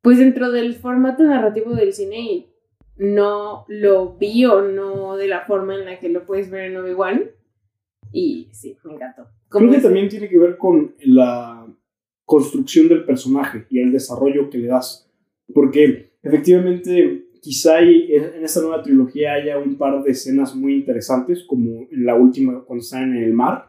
pues 0.00 0.18
dentro 0.18 0.52
del 0.52 0.76
formato 0.76 1.24
narrativo 1.24 1.74
del 1.74 1.92
cine 1.92 2.20
y 2.20 2.46
no 2.96 3.64
lo 3.66 4.16
vi 4.16 4.44
o 4.44 4.62
no 4.62 5.16
de 5.16 5.26
la 5.26 5.40
forma 5.40 5.74
en 5.74 5.86
la 5.86 5.98
que 5.98 6.08
lo 6.08 6.24
puedes 6.24 6.52
ver 6.52 6.70
en 6.70 6.76
Obi-Wan. 6.76 7.32
Y 8.12 8.48
sí, 8.52 8.78
me 8.84 8.94
encantó. 8.94 9.26
Creo 9.48 9.68
que 9.68 9.80
también 9.80 10.08
tiene 10.08 10.28
que 10.28 10.38
ver 10.38 10.56
con 10.56 10.94
la 11.00 11.66
construcción 12.24 12.88
del 12.88 13.04
personaje 13.04 13.66
y 13.70 13.80
el 13.80 13.90
desarrollo 13.90 14.48
que 14.50 14.58
le 14.58 14.68
das. 14.68 15.10
Porque 15.52 16.12
efectivamente, 16.22 17.26
quizá 17.42 17.76
hay- 17.78 18.06
en 18.14 18.44
esta 18.44 18.60
nueva 18.60 18.82
trilogía 18.82 19.32
haya 19.34 19.58
un 19.58 19.74
par 19.76 20.02
de 20.02 20.12
escenas 20.12 20.54
muy 20.54 20.74
interesantes, 20.76 21.42
como 21.44 21.88
en 21.90 22.06
la 22.06 22.14
última, 22.14 22.62
cuando 22.64 22.82
están 22.82 23.14
en 23.16 23.24
el 23.24 23.32
mar. 23.34 23.68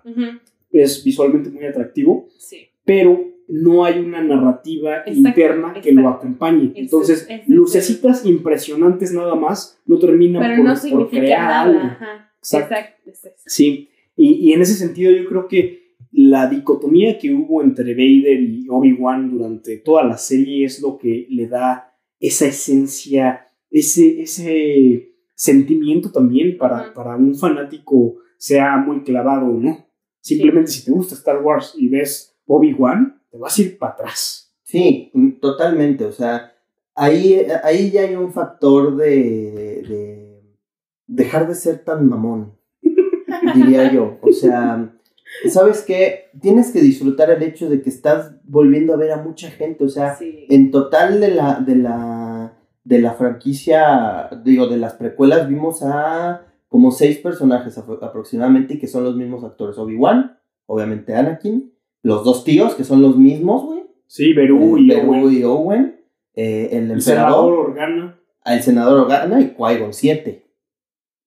Es 0.71 1.03
visualmente 1.03 1.49
muy 1.49 1.65
atractivo, 1.65 2.27
sí. 2.37 2.67
pero 2.85 3.19
no 3.47 3.83
hay 3.83 3.99
una 3.99 4.23
narrativa 4.23 4.99
Exacto, 5.05 5.19
interna 5.29 5.73
que 5.81 5.91
lo 5.91 6.07
acompañe. 6.07 6.71
Entonces, 6.75 7.27
lucecitas 7.47 8.25
impresionantes 8.25 9.11
nada 9.13 9.35
más 9.35 9.79
no 9.85 9.97
terminan 9.99 10.41
Pero 10.41 10.55
por, 10.63 10.65
no 10.91 10.97
por 10.97 11.09
crear 11.09 11.41
nada. 11.41 11.61
algo. 11.63 11.79
Ajá. 11.79 12.31
Exacto. 12.41 13.11
Sí, 13.45 13.89
y, 14.15 14.49
y 14.49 14.53
en 14.53 14.61
ese 14.61 14.75
sentido 14.75 15.11
yo 15.11 15.25
creo 15.27 15.47
que 15.47 15.95
la 16.11 16.47
dicotomía 16.47 17.17
que 17.17 17.33
hubo 17.33 17.63
entre 17.63 17.93
Vader 17.93 18.39
y 18.39 18.67
Obi-Wan 18.69 19.31
durante 19.31 19.77
toda 19.77 20.03
la 20.03 20.17
serie 20.17 20.65
es 20.65 20.79
lo 20.81 20.97
que 20.97 21.25
le 21.29 21.47
da 21.47 21.91
esa 22.19 22.45
esencia, 22.45 23.42
ese, 23.73 24.21
ese 24.21 25.15
sentimiento 25.35 26.11
también 26.11 26.57
para, 26.57 26.93
para 26.93 27.15
un 27.17 27.35
fanático, 27.35 28.15
sea 28.37 28.77
muy 28.77 29.03
clavado 29.03 29.47
o 29.47 29.59
no. 29.59 29.85
Simplemente 30.21 30.71
si 30.71 30.85
te 30.85 30.91
gusta 30.91 31.15
Star 31.15 31.41
Wars 31.43 31.73
y 31.77 31.89
ves 31.89 32.37
Obi-Wan, 32.45 33.21
te 33.29 33.37
vas 33.37 33.57
a 33.57 33.61
ir 33.61 33.77
para 33.77 33.93
atrás. 33.93 34.55
Sí, 34.63 35.11
mm, 35.13 35.39
totalmente. 35.41 36.05
O 36.05 36.11
sea, 36.11 36.53
ahí, 36.95 37.45
ahí 37.63 37.91
ya 37.91 38.01
hay 38.01 38.15
un 38.15 38.31
factor 38.31 38.95
de, 38.95 39.83
de 39.87 40.41
dejar 41.07 41.47
de 41.47 41.55
ser 41.55 41.79
tan 41.83 42.07
mamón, 42.07 42.57
diría 43.55 43.91
yo. 43.91 44.19
O 44.21 44.31
sea, 44.31 44.95
¿sabes 45.49 45.81
qué? 45.81 46.25
Tienes 46.41 46.71
que 46.71 46.81
disfrutar 46.81 47.29
el 47.31 47.43
hecho 47.43 47.69
de 47.69 47.81
que 47.81 47.89
estás 47.89 48.33
volviendo 48.45 48.93
a 48.93 48.97
ver 48.97 49.11
a 49.11 49.21
mucha 49.21 49.49
gente. 49.51 49.83
O 49.83 49.89
sea, 49.89 50.15
Sí. 50.15 50.45
en 50.49 50.71
total 50.71 51.19
de 51.19 51.29
la, 51.29 51.59
de 51.59 51.75
la, 51.75 52.32
de 52.83 52.99
la 52.99 53.13
franquicia, 53.13 54.29
digo, 54.43 54.67
de 54.67 54.77
las 54.77 54.93
precuelas, 54.93 55.47
vimos 55.47 55.81
a 55.83 56.45
como 56.67 56.91
seis 56.91 57.17
personajes 57.19 57.77
apro- 57.77 57.99
aproximadamente 58.01 58.79
que 58.79 58.87
son 58.87 59.03
los 59.03 59.15
mismos 59.15 59.43
actores. 59.43 59.77
Obi-Wan, 59.77 60.37
obviamente 60.65 61.15
Anakin, 61.15 61.71
los 62.01 62.23
dos 62.23 62.43
tíos 62.43 62.75
que 62.75 62.83
son 62.83 63.01
los 63.01 63.15
mismos, 63.17 63.63
güey. 63.63 63.83
Sí, 64.07 64.33
Beru 64.33 64.77
Eh, 64.77 64.81
y 64.81 64.87
Beru 64.89 65.11
Owen, 65.13 65.33
y 65.33 65.43
Owen, 65.43 66.01
eh, 66.35 66.69
el 66.73 66.91
el 66.91 67.01
senador 67.01 67.53
Organa. 67.53 68.19
el 68.45 68.61
senador 68.61 68.99
Organa 69.01 69.39
y 69.39 69.55
Qui-Gon 69.55 69.93
7. 69.93 70.45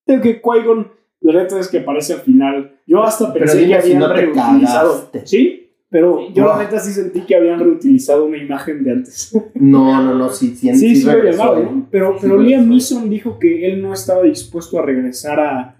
Creo 0.05 0.21
que 0.21 0.43
Qui-Gon, 0.43 0.93
la 1.21 1.33
neta 1.43 1.59
es 1.59 1.69
que 1.69 1.79
aparece 1.81 2.13
al 2.15 2.21
final. 2.21 2.79
Yo 2.87 3.03
hasta 3.03 3.33
pensé 3.33 3.61
que 3.61 3.67
si 3.67 3.73
habían 3.95 3.99
no 4.01 4.09
te 4.15 4.21
reutilizado. 4.21 5.11
Sí, 5.25 5.66
pero 5.99 6.18
Sí. 6.18 6.32
yo 6.34 6.44
Wow. 6.44 6.53
la 6.59 6.64
neta 6.64 6.78
sí 6.78 6.92
sentí 6.92 7.20
que 7.22 7.34
habían 7.36 7.59
reutilizado 7.59 8.26
una 8.26 8.36
imagen 8.36 8.84
de 8.84 8.92
antes. 8.92 9.34
No, 9.55 10.03
no, 10.03 10.14
no, 10.14 10.28
sí, 10.28 10.55
sí, 10.55 10.74
Sí, 10.74 10.94
sí, 10.97 11.07
lo 11.07 11.12
regresó. 11.12 11.57
¿no? 11.59 11.86
Pero, 11.90 12.12
Sí, 12.12 12.18
pero 12.20 12.38
sí 12.38 12.44
Liam. 12.47 12.68
Neeson 12.68 13.09
dijo 13.09 13.38
que 13.38 13.66
él 13.66 13.80
no 13.80 13.94
estaba 13.94 14.22
dispuesto 14.24 14.78
a 14.78 14.82
regresar 14.82 15.40
a, 15.40 15.76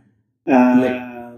a 0.47 1.35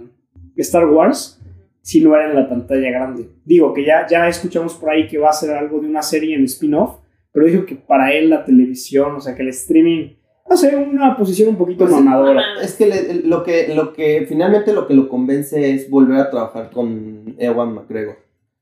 Star 0.57 0.87
Wars 0.87 1.41
si 1.83 2.01
no 2.03 2.15
era 2.15 2.31
en 2.31 2.37
la 2.37 2.49
pantalla 2.49 2.89
grande. 2.91 3.29
Digo 3.45 3.75
que 3.75 3.85
ya, 3.85 4.07
ya 4.09 4.29
escuchamos 4.29 4.75
por 4.75 4.91
ahí 4.91 5.09
que 5.09 5.19
va 5.19 5.31
a 5.31 5.33
ser 5.33 5.51
algo 5.57 5.81
de 5.81 5.89
una 5.89 6.03
serie 6.03 6.37
en 6.37 6.45
spin-off, 6.45 6.99
pero 7.33 7.47
dijo 7.47 7.67
que 7.67 7.75
para 7.75 8.13
él 8.13 8.31
la 8.31 8.45
televisión, 8.45 9.17
o 9.17 9.21
sea, 9.21 9.35
que 9.35 9.43
el 9.43 9.49
streaming, 9.49 10.11
no 10.49 10.57
sé, 10.57 10.77
una 10.77 11.17
posición 11.17 11.49
un 11.51 11.57
poquito 11.57 11.85
Pues 11.85 11.97
sí, 11.97 12.03
mamadora. 12.03 12.43
Es 12.63 12.75
que 12.75 12.87
le- 12.87 13.15
lo 13.27 13.43
que 13.43 13.75
lo 13.75 13.93
que 13.93 14.25
finalmente 14.29 14.73
lo 14.73 14.87
que 14.87 14.95
lo 14.95 15.09
convence 15.09 15.73
es 15.73 15.91
volver 15.91 16.19
a 16.21 16.31
trabajar 16.31 16.71
con 16.71 17.35
Ewan 17.39 17.75
McGregor. 17.75 18.17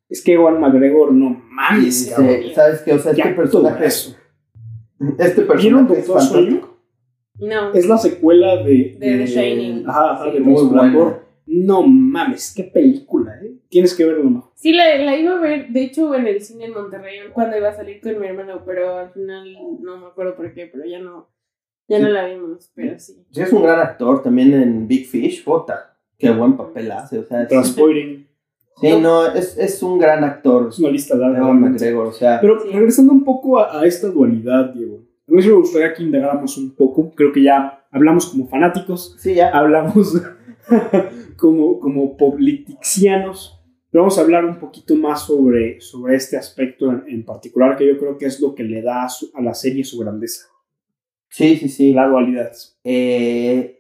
Es 0.08 0.22
que 0.22 0.34
Ewan 0.34 0.60
McGregor, 0.60 1.12
no 1.12 1.42
mames, 1.50 2.12
cabrón. 2.14 2.36
¿Sabes 2.54 2.82
qué? 2.82 2.92
O 2.92 2.98
sea, 2.98 3.12
este 3.12 3.30
personaje, 3.30 3.86
este 3.86 5.42
¿Vieron 5.56 5.86
personaje 5.86 6.00
es 6.00 6.06
fantástico. 6.06 6.76
No. 7.38 7.72
Es 7.72 7.86
la 7.86 7.98
secuela 7.98 8.56
de... 8.62 8.96
De 8.98 9.18
The 9.18 9.26
Shining. 9.26 9.88
Ajá, 9.88 10.12
ajá, 10.12 10.24
Sí. 10.26 10.30
de 10.32 10.40
Muy 10.40 10.62
buena. 10.64 11.22
No 11.46 11.86
mames, 11.86 12.52
qué 12.56 12.64
película, 12.64 13.38
¿eh? 13.40 13.54
Tienes 13.68 13.94
que 13.94 14.04
verlo, 14.04 14.24
¿no? 14.30 14.52
Sí, 14.56 14.72
la, 14.72 14.96
la 14.98 15.16
iba 15.16 15.36
a 15.36 15.40
ver, 15.40 15.68
de 15.68 15.84
hecho, 15.84 16.12
en 16.14 16.26
el 16.26 16.40
cine 16.40 16.64
en 16.64 16.72
Monterrey, 16.74 17.18
cuando 17.32 17.56
iba 17.56 17.68
a 17.68 17.72
salir 17.72 18.00
con 18.00 18.18
mi 18.18 18.26
hermano, 18.26 18.62
pero 18.66 18.98
al 18.98 19.10
final 19.10 19.56
no 19.80 19.96
me 19.96 20.06
acuerdo 20.06 20.34
por 20.34 20.52
qué, 20.52 20.66
pero 20.66 20.84
ya 20.84 20.98
no, 20.98 21.28
ya 21.88 22.00
no 22.00 22.08
la 22.08 22.26
vimos, 22.26 22.72
pero 22.74 22.98
sí. 22.98 23.24
Sí, 23.30 23.42
es 23.42 23.52
un 23.52 23.62
gran 23.62 23.78
actor 23.78 24.24
también 24.24 24.54
en 24.54 24.88
Big 24.88 25.06
Fish, 25.06 25.44
jota. 25.44 25.96
Qué 26.18 26.30
buen 26.30 26.56
papel 26.56 26.90
hace, 26.90 27.18
o 27.20 27.24
sea, 27.24 27.46
Transporting. 27.46 28.26
Sí, 28.80 28.88
no, 29.00 29.26
es, 29.26 29.56
es 29.58 29.82
un 29.82 29.98
gran 29.98 30.22
actor. 30.24 30.68
Es 30.68 30.78
una 30.78 30.90
lista 30.90 31.16
larga. 31.16 31.52
McGregor, 31.52 32.06
o 32.06 32.12
sea, 32.12 32.40
Pero 32.40 32.58
regresando 32.58 33.12
un 33.12 33.24
poco 33.24 33.58
a, 33.58 33.80
a 33.80 33.86
esta 33.86 34.08
dualidad, 34.08 34.72
Diego. 34.74 35.02
A 35.28 35.32
mí 35.32 35.44
me 35.44 35.52
gustaría 35.52 35.92
que 35.92 36.02
indagáramos 36.02 36.56
un 36.56 36.74
poco. 36.74 37.10
Creo 37.14 37.32
que 37.32 37.42
ya 37.42 37.84
hablamos 37.90 38.26
como 38.26 38.46
fanáticos, 38.48 39.16
sí, 39.18 39.34
ya. 39.34 39.48
hablamos 39.50 40.14
como, 41.36 41.78
como 41.80 42.16
politicianos. 42.16 43.52
Pero 43.90 44.02
vamos 44.02 44.18
a 44.18 44.22
hablar 44.22 44.44
un 44.44 44.58
poquito 44.58 44.94
más 44.96 45.22
sobre, 45.26 45.80
sobre 45.80 46.16
este 46.16 46.36
aspecto 46.36 46.90
en, 46.90 47.04
en 47.08 47.24
particular, 47.24 47.76
que 47.76 47.86
yo 47.86 47.98
creo 47.98 48.18
que 48.18 48.26
es 48.26 48.40
lo 48.40 48.54
que 48.54 48.62
le 48.62 48.82
da 48.82 49.04
a, 49.04 49.08
su- 49.08 49.30
a 49.34 49.40
la 49.40 49.54
serie 49.54 49.84
su 49.84 49.98
grandeza. 49.98 50.46
Sí, 51.28 51.56
sí, 51.56 51.68
sí. 51.68 51.92
La 51.92 52.06
dualidad. 52.08 52.52
Eh, 52.84 53.75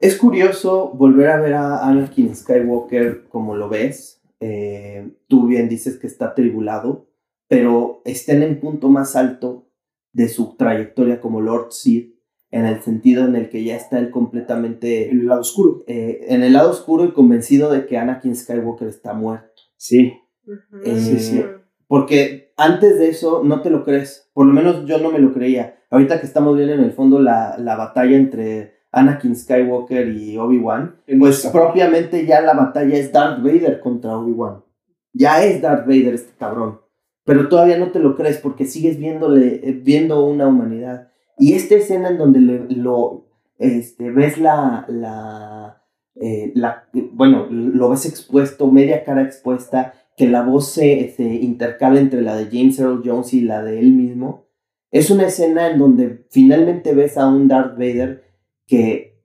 es 0.00 0.16
curioso 0.16 0.90
volver 0.94 1.28
a 1.30 1.40
ver 1.40 1.54
a 1.54 1.86
Anakin 1.88 2.34
Skywalker 2.34 3.24
como 3.28 3.56
lo 3.56 3.68
ves. 3.68 4.22
Eh, 4.40 5.10
tú 5.28 5.46
bien 5.46 5.68
dices 5.68 5.98
que 5.98 6.06
está 6.06 6.34
tribulado, 6.34 7.06
pero 7.48 8.00
está 8.04 8.32
en 8.32 8.42
el 8.42 8.58
punto 8.58 8.88
más 8.88 9.14
alto 9.16 9.68
de 10.12 10.28
su 10.28 10.56
trayectoria 10.56 11.20
como 11.20 11.40
Lord 11.40 11.72
Sith, 11.72 12.14
en 12.50 12.66
el 12.66 12.80
sentido 12.82 13.24
en 13.26 13.36
el 13.36 13.48
que 13.48 13.62
ya 13.62 13.76
está 13.76 13.98
él 14.00 14.10
completamente 14.10 15.10
En 15.10 15.20
el 15.20 15.26
lado 15.26 15.42
oscuro. 15.42 15.84
eh, 15.86 16.26
en 16.28 16.42
el 16.42 16.54
lado 16.54 16.70
oscuro 16.70 17.04
y 17.04 17.12
convencido 17.12 17.70
de 17.70 17.86
que 17.86 17.96
Anakin 17.98 18.34
Skywalker 18.34 18.88
está 18.88 19.12
muerto. 19.12 19.62
Sí. 19.76 20.14
Ujú. 20.46 20.82
Eh, 20.84 20.98
Sí, 20.98 21.18
sí. 21.20 21.44
Porque 21.86 22.52
antes 22.56 22.98
de 22.98 23.08
eso 23.08 23.42
no 23.44 23.62
te 23.62 23.70
lo 23.70 23.84
crees. 23.84 24.30
Por 24.32 24.46
lo 24.46 24.52
menos 24.52 24.84
yo 24.86 24.98
no 24.98 25.10
me 25.12 25.18
lo 25.18 25.32
creía. 25.32 25.76
Ahorita 25.90 26.20
que 26.20 26.26
estamos 26.26 26.56
viendo 26.56 26.74
en 26.74 26.80
el 26.80 26.92
fondo 26.92 27.18
la, 27.20 27.56
la 27.58 27.76
batalla 27.76 28.16
entre 28.16 28.79
Anakin 28.92 29.36
Skywalker 29.36 30.08
y 30.08 30.36
Obi-Wan, 30.36 30.96
pues 31.18 31.46
propiamente 31.46 32.26
ya 32.26 32.40
la 32.40 32.54
batalla 32.54 32.96
es 32.96 33.12
Darth 33.12 33.42
Vader 33.42 33.80
contra 33.80 34.16
Obi-Wan. 34.18 34.64
Ya 35.12 35.44
es 35.44 35.60
Darth 35.62 35.86
Vader 35.86 36.14
este 36.14 36.32
cabrón. 36.38 36.80
Pero 37.24 37.48
todavía 37.48 37.78
no 37.78 37.92
te 37.92 37.98
lo 38.00 38.16
crees 38.16 38.38
porque 38.38 38.64
sigues 38.64 38.98
viéndole, 38.98 39.60
eh, 39.62 39.72
viendo 39.82 40.24
una 40.24 40.46
humanidad. 40.48 41.08
Y 41.38 41.52
esta 41.54 41.76
escena 41.76 42.08
en 42.08 42.18
donde 42.18 42.40
le- 42.40 42.66
lo 42.70 43.26
este, 43.58 44.10
ves 44.10 44.38
la, 44.38 44.84
la, 44.88 45.84
eh, 46.16 46.50
la, 46.54 46.88
bueno, 47.12 47.46
lo 47.50 47.90
ves 47.90 48.06
expuesto, 48.06 48.70
media 48.72 49.04
cara 49.04 49.22
expuesta, 49.22 49.94
que 50.16 50.28
la 50.28 50.42
voz 50.42 50.68
se, 50.72 51.12
se 51.16 51.22
intercala 51.24 52.00
entre 52.00 52.22
la 52.22 52.36
de 52.36 52.46
James 52.46 52.78
Earl 52.78 53.02
Jones 53.04 53.32
y 53.34 53.42
la 53.42 53.62
de 53.62 53.78
él 53.78 53.92
mismo. 53.92 54.46
Es 54.90 55.10
una 55.10 55.26
escena 55.26 55.70
en 55.70 55.78
donde 55.78 56.26
finalmente 56.30 56.94
ves 56.94 57.16
a 57.16 57.28
un 57.28 57.48
Darth 57.48 57.74
Vader 57.78 58.24
que 58.70 59.20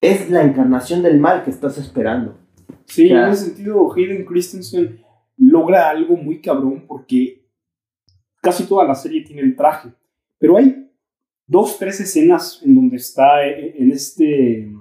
es 0.00 0.30
la 0.30 0.44
encarnación 0.44 1.02
del 1.02 1.18
mal 1.18 1.42
que 1.42 1.50
estás 1.50 1.76
esperando. 1.76 2.38
Sí, 2.84 3.10
en 3.10 3.18
ese 3.24 3.46
sentido, 3.46 3.92
Hayden 3.92 4.24
Christensen 4.24 5.00
logra 5.36 5.90
algo 5.90 6.16
muy 6.16 6.40
cabrón 6.40 6.84
porque 6.86 7.44
casi 8.40 8.64
toda 8.64 8.84
la 8.84 8.94
serie 8.94 9.24
tiene 9.24 9.42
el 9.42 9.56
traje. 9.56 9.88
Pero 10.38 10.56
hay 10.56 10.88
dos, 11.48 11.80
tres 11.80 11.98
escenas 11.98 12.62
en 12.64 12.76
donde 12.76 12.98
está 12.98 13.44
eh, 13.44 13.74
en 13.76 13.90
este 13.90 14.72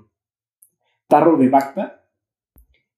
tarro 1.08 1.36
de 1.36 1.49
Bacta 1.49 2.05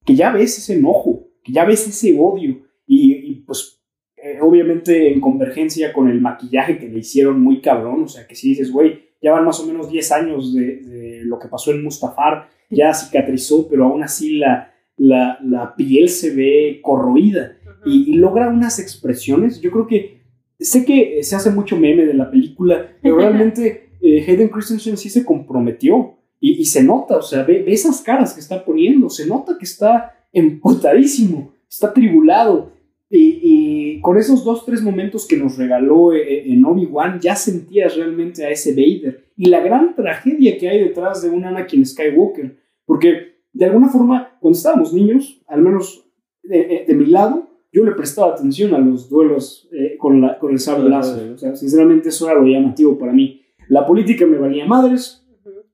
que 0.06 0.14
ya 0.14 0.30
ves 0.34 0.58
ese 0.58 0.74
enojo, 0.74 1.30
que 1.42 1.54
ya 1.54 1.64
ves 1.64 1.88
ese 1.88 2.20
odio. 2.20 2.68
Y, 2.86 3.14
y, 3.14 3.36
pues 3.46 3.82
eh, 4.18 4.40
obviamente 4.42 5.14
en 5.14 5.22
convergencia 5.22 5.94
con 5.94 6.10
el 6.10 6.20
maquillaje 6.20 6.78
que 6.78 6.90
le 6.90 7.00
hicieron 7.00 7.40
muy 7.42 7.62
cabrón, 7.62 8.04
o 8.04 8.08
sea, 8.10 8.28
que 8.28 8.36
si 8.36 8.50
dices, 8.50 8.72
güey, 8.74 9.09
ya 9.22 9.32
van 9.32 9.46
más 9.46 9.60
o 9.60 9.66
menos 9.66 9.90
10 9.90 10.12
años 10.12 10.54
de, 10.54 10.78
de 10.78 11.22
lo 11.26 11.40
que 11.40 11.48
pasó 11.48 11.72
en 11.72 11.84
Mustafar, 11.84 12.50
ya 12.70 12.94
cicatrizó, 12.94 13.68
pero 13.68 13.86
aún 13.86 14.04
así 14.04 14.38
la, 14.38 14.74
la, 14.98 15.40
la 15.44 15.76
piel 15.76 16.10
se 16.10 16.34
ve 16.36 16.80
corroída 16.82 17.58
y, 17.86 18.14
y 18.14 18.16
logra 18.16 18.50
unas 18.50 18.80
expresiones, 18.80 19.62
yo 19.62 19.72
creo 19.72 19.88
que, 19.88 20.22
sé 20.60 20.86
que 20.86 21.24
se 21.24 21.36
hace 21.36 21.52
mucho 21.52 21.78
meme 21.78 22.06
de 22.06 22.14
la 22.14 22.30
película, 22.30 22.96
pero 23.02 23.18
realmente 23.20 23.90
eh, 24.02 24.24
Hayden 24.28 24.50
Christensen 24.50 24.98
sí 24.98 25.10
se 25.10 25.26
comprometió 25.26 26.18
y, 26.40 26.62
y 26.62 26.66
se 26.66 26.84
nota, 26.84 27.18
o 27.18 27.22
sea, 27.22 27.44
ve, 27.44 27.64
ve 27.64 27.74
esas 27.74 28.02
caras 28.02 28.34
que 28.34 28.40
está 28.40 28.64
poniendo, 28.64 29.10
se 29.10 29.26
nota 29.26 29.58
que 29.58 29.66
está 29.66 30.16
emputadísimo, 30.32 31.54
está 31.70 31.94
tribulado. 31.94 32.72
Y, 33.10 33.40
y 33.42 34.02
con 34.02 34.18
esos 34.18 34.44
dos, 34.44 34.66
tres 34.66 34.82
momentos 34.84 35.28
que 35.28 35.38
nos 35.38 35.58
regaló 35.58 36.14
eh, 36.14 36.52
en 36.52 36.64
Obi-Wan, 36.64 37.20
ya 37.20 37.36
sentías 37.36 37.96
realmente 37.96 38.46
a 38.46 38.50
ese 38.52 38.72
Vader. 38.72 39.32
Y 39.36 39.46
la 39.46 39.62
gran 39.62 39.96
tragedia 39.96 40.58
que 40.58 40.70
hay 40.70 40.84
detrás 40.84 41.24
de 41.24 41.30
un 41.30 41.44
Anakin 41.46 41.86
Skywalker. 41.86 42.58
Porque 42.86 43.40
de 43.52 43.66
alguna 43.66 43.90
forma, 43.90 44.38
cuando 44.40 44.58
estábamos 44.58 44.94
niños, 44.94 45.42
al 45.48 45.62
menos 45.62 46.06
de, 46.44 46.86
de 46.88 46.94
mi 46.94 47.08
lado, 47.08 47.48
yo 47.72 47.84
le 47.84 47.92
prestaba 47.92 48.34
atención 48.34 48.74
a 48.74 48.80
los 48.80 49.10
duelos 49.10 49.70
eh, 49.72 49.96
con, 49.98 50.22
la, 50.22 50.40
con 50.40 50.52
el 50.52 50.60
sable 50.60 50.90
láser. 50.90 51.32
O 51.32 51.38
sea, 51.38 51.56
sinceramente, 51.56 52.10
eso 52.10 52.30
era 52.30 52.40
lo 52.40 52.48
llamativo 52.48 52.98
para 52.98 53.14
mí. 53.14 53.42
La 53.68 53.86
política 53.86 54.26
me 54.26 54.38
valía 54.38 54.66
madres. 54.66 55.26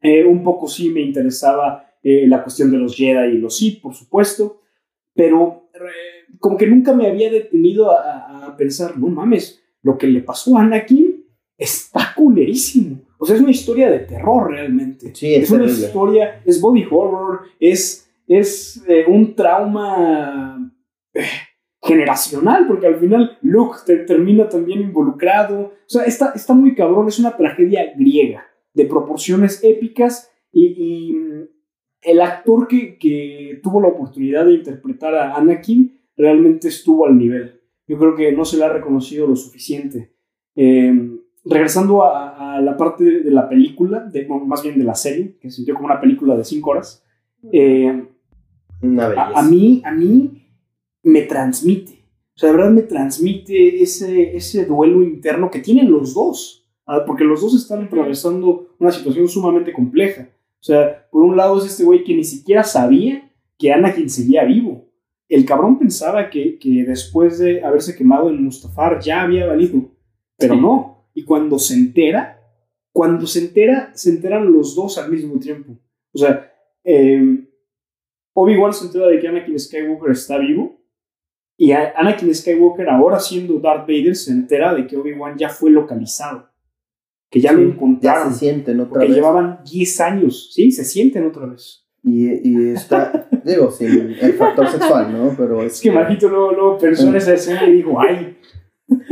Eh, 0.01 0.25
un 0.25 0.43
poco 0.43 0.67
sí 0.67 0.89
me 0.89 1.01
interesaba 1.01 1.89
eh, 2.03 2.27
la 2.27 2.43
cuestión 2.43 2.69
de 2.69 2.77
los 2.77 2.95
Jedi 2.95 3.35
y 3.35 3.37
los 3.37 3.57
Sith, 3.57 3.81
por 3.81 3.93
supuesto. 3.93 4.61
Pero 5.13 5.69
eh, 5.73 6.14
como 6.39 6.57
que 6.57 6.67
nunca 6.67 6.93
me 6.93 7.07
había 7.07 7.31
detenido 7.31 7.91
a, 7.91 8.45
a, 8.45 8.57
pensar, 8.57 8.97
no 8.97 9.07
mames, 9.07 9.61
lo 9.81 9.97
que 9.97 10.07
le 10.07 10.21
pasó 10.21 10.57
a 10.57 10.61
Anakin 10.61 11.25
está 11.57 12.13
culerísimo. 12.15 13.01
O 13.17 13.25
sea, 13.25 13.35
es 13.35 13.41
una 13.41 13.51
historia 13.51 13.89
de 13.89 13.99
terror 13.99 14.51
realmente. 14.51 15.13
Sí, 15.15 15.35
es, 15.35 15.43
es 15.43 15.51
una 15.51 15.65
historia, 15.65 16.41
es 16.45 16.59
body 16.59 16.85
horror, 16.89 17.41
es, 17.59 18.09
es 18.27 18.83
eh, 18.87 19.05
un 19.07 19.35
trauma 19.35 20.71
eh, 21.13 21.23
generacional, 21.81 22.67
porque 22.67 22.87
al 22.87 22.97
final 22.97 23.37
Luke 23.41 23.79
te, 23.85 23.97
termina 23.97 24.49
también 24.49 24.81
involucrado. 24.81 25.59
O 25.59 25.87
sea, 25.87 26.03
está, 26.03 26.33
está 26.35 26.53
muy 26.53 26.75
cabrón, 26.75 27.07
es 27.07 27.19
una 27.19 27.35
tragedia 27.37 27.93
griega, 27.95 28.45
de 28.73 28.85
proporciones 28.85 29.63
épicas 29.63 30.29
y, 30.51 30.65
y 30.77 31.13
mm, 31.13 31.47
el 32.01 32.21
actor 32.21 32.67
que, 32.67 32.97
que, 32.97 33.59
tuvo 33.63 33.81
la 33.81 33.87
oportunidad 33.87 34.45
de 34.45 34.53
interpretar 34.53 35.15
a 35.15 35.35
Anakin 35.35 35.99
realmente 36.17 36.67
estuvo 36.67 37.05
al 37.05 37.17
nivel. 37.17 37.61
Yo 37.87 37.97
creo 37.97 38.15
que 38.15 38.31
no 38.31 38.45
se 38.45 38.57
le 38.57 38.65
ha 38.65 38.73
reconocido 38.73 39.27
lo 39.27 39.35
suficiente. 39.35 40.15
Eh, 40.55 41.19
regresando 41.43 42.03
a, 42.03 42.55
a, 42.55 42.61
la 42.61 42.75
parte 42.75 43.03
de 43.03 43.31
la 43.31 43.47
película, 43.47 43.99
de, 43.99 44.27
más 44.27 44.63
bien 44.63 44.77
de 44.77 44.83
la 44.83 44.95
serie, 44.95 45.37
que 45.39 45.49
se 45.49 45.57
sintió 45.57 45.75
como 45.75 45.87
una 45.87 46.01
película 46.01 46.35
de 46.35 46.43
cinco 46.43 46.71
horas, 46.71 47.03
eh, 47.51 48.03
una 48.81 49.05
a, 49.07 49.39
a, 49.39 49.41
mí, 49.43 49.81
a 49.85 49.91
mí 49.91 50.47
me 51.03 51.21
transmite. 51.23 52.03
O 52.35 52.39
sea, 52.39 52.49
de 52.49 52.57
verdad 52.57 52.71
me 52.71 52.81
transmite 52.81 53.81
ese, 53.81 54.35
ese 54.35 54.65
duelo 54.65 55.03
interno 55.03 55.49
que 55.49 55.59
tienen 55.59 55.91
los 55.91 56.13
dos. 56.13 56.63
Porque 57.07 57.23
los 57.23 57.41
dos 57.41 57.55
están 57.55 57.83
atravesando 57.83 58.75
una 58.79 58.91
situación 58.91 59.27
sumamente 59.27 59.73
compleja. 59.73 60.29
O 60.59 60.63
sea, 60.63 61.07
por 61.09 61.23
un 61.23 61.35
lado 61.35 61.57
es 61.57 61.65
este 61.65 61.83
güey 61.83 62.03
que 62.03 62.15
ni 62.15 62.23
siquiera 62.23 62.63
sabía 62.63 63.31
que 63.57 63.73
Anakin 63.73 64.09
seguía 64.09 64.43
vivo. 64.43 64.87
El 65.27 65.45
cabrón 65.45 65.79
pensaba 65.79 66.29
que, 66.29 66.59
que 66.59 66.83
después 66.85 67.39
de 67.39 67.63
haberse 67.63 67.95
quemado 67.95 68.29
en 68.29 68.43
Mustafar 68.43 68.99
ya 68.99 69.23
había 69.23 69.47
valido. 69.47 69.91
Pero 70.37 70.55
sí. 70.55 70.61
no. 70.61 71.09
Y 71.13 71.23
cuando 71.23 71.57
se 71.57 71.73
entera, 71.73 72.39
cuando 72.91 73.25
se 73.25 73.39
entera, 73.39 73.91
se 73.95 74.09
enteran 74.09 74.51
los 74.51 74.75
dos 74.75 74.97
al 74.97 75.11
mismo 75.11 75.39
tiempo. 75.39 75.77
O 76.13 76.17
sea, 76.17 76.51
eh, 76.83 77.45
Obi-Wan 78.33 78.73
se 78.73 78.85
entera 78.85 79.07
de 79.07 79.19
que 79.19 79.27
Anakin 79.27 79.59
Skywalker 79.59 80.11
está 80.11 80.37
vivo. 80.37 80.81
Y 81.57 81.71
Anakin 81.71 82.35
Skywalker, 82.35 82.89
ahora 82.89 83.19
siendo 83.19 83.59
Darth 83.59 83.87
Vader, 83.87 84.15
se 84.15 84.31
entera 84.31 84.73
de 84.73 84.85
que 84.85 84.97
Obi-Wan 84.97 85.37
ya 85.37 85.49
fue 85.49 85.71
localizado. 85.71 86.49
Que 87.29 87.39
ya 87.39 87.51
sí, 87.51 87.55
lo 87.55 87.61
encontraron. 87.63 88.27
Ya 88.27 88.33
se 88.33 88.39
sienten 88.39 88.79
otra 88.79 88.89
porque 88.89 89.07
vez. 89.07 89.15
llevaban 89.15 89.59
10 89.63 90.01
años. 90.01 90.53
Sí, 90.53 90.71
se 90.71 90.83
sienten 90.83 91.25
otra 91.25 91.45
vez. 91.47 91.84
Y, 92.07 92.47
y 92.47 92.69
está, 92.69 93.27
digo, 93.43 93.71
sin 93.71 94.15
el 94.21 94.33
factor 94.33 94.67
sexual, 94.67 95.11
¿no? 95.11 95.33
Pero 95.35 95.63
es, 95.63 95.73
es 95.73 95.81
que, 95.81 95.91
Majito 95.91 96.29
luego, 96.29 96.51
luego 96.51 96.77
pensó 96.77 97.07
en 97.07 97.15
esa 97.15 97.33
escena 97.33 97.67
y 97.67 97.77
dijo, 97.77 97.99
ay. 97.99 98.37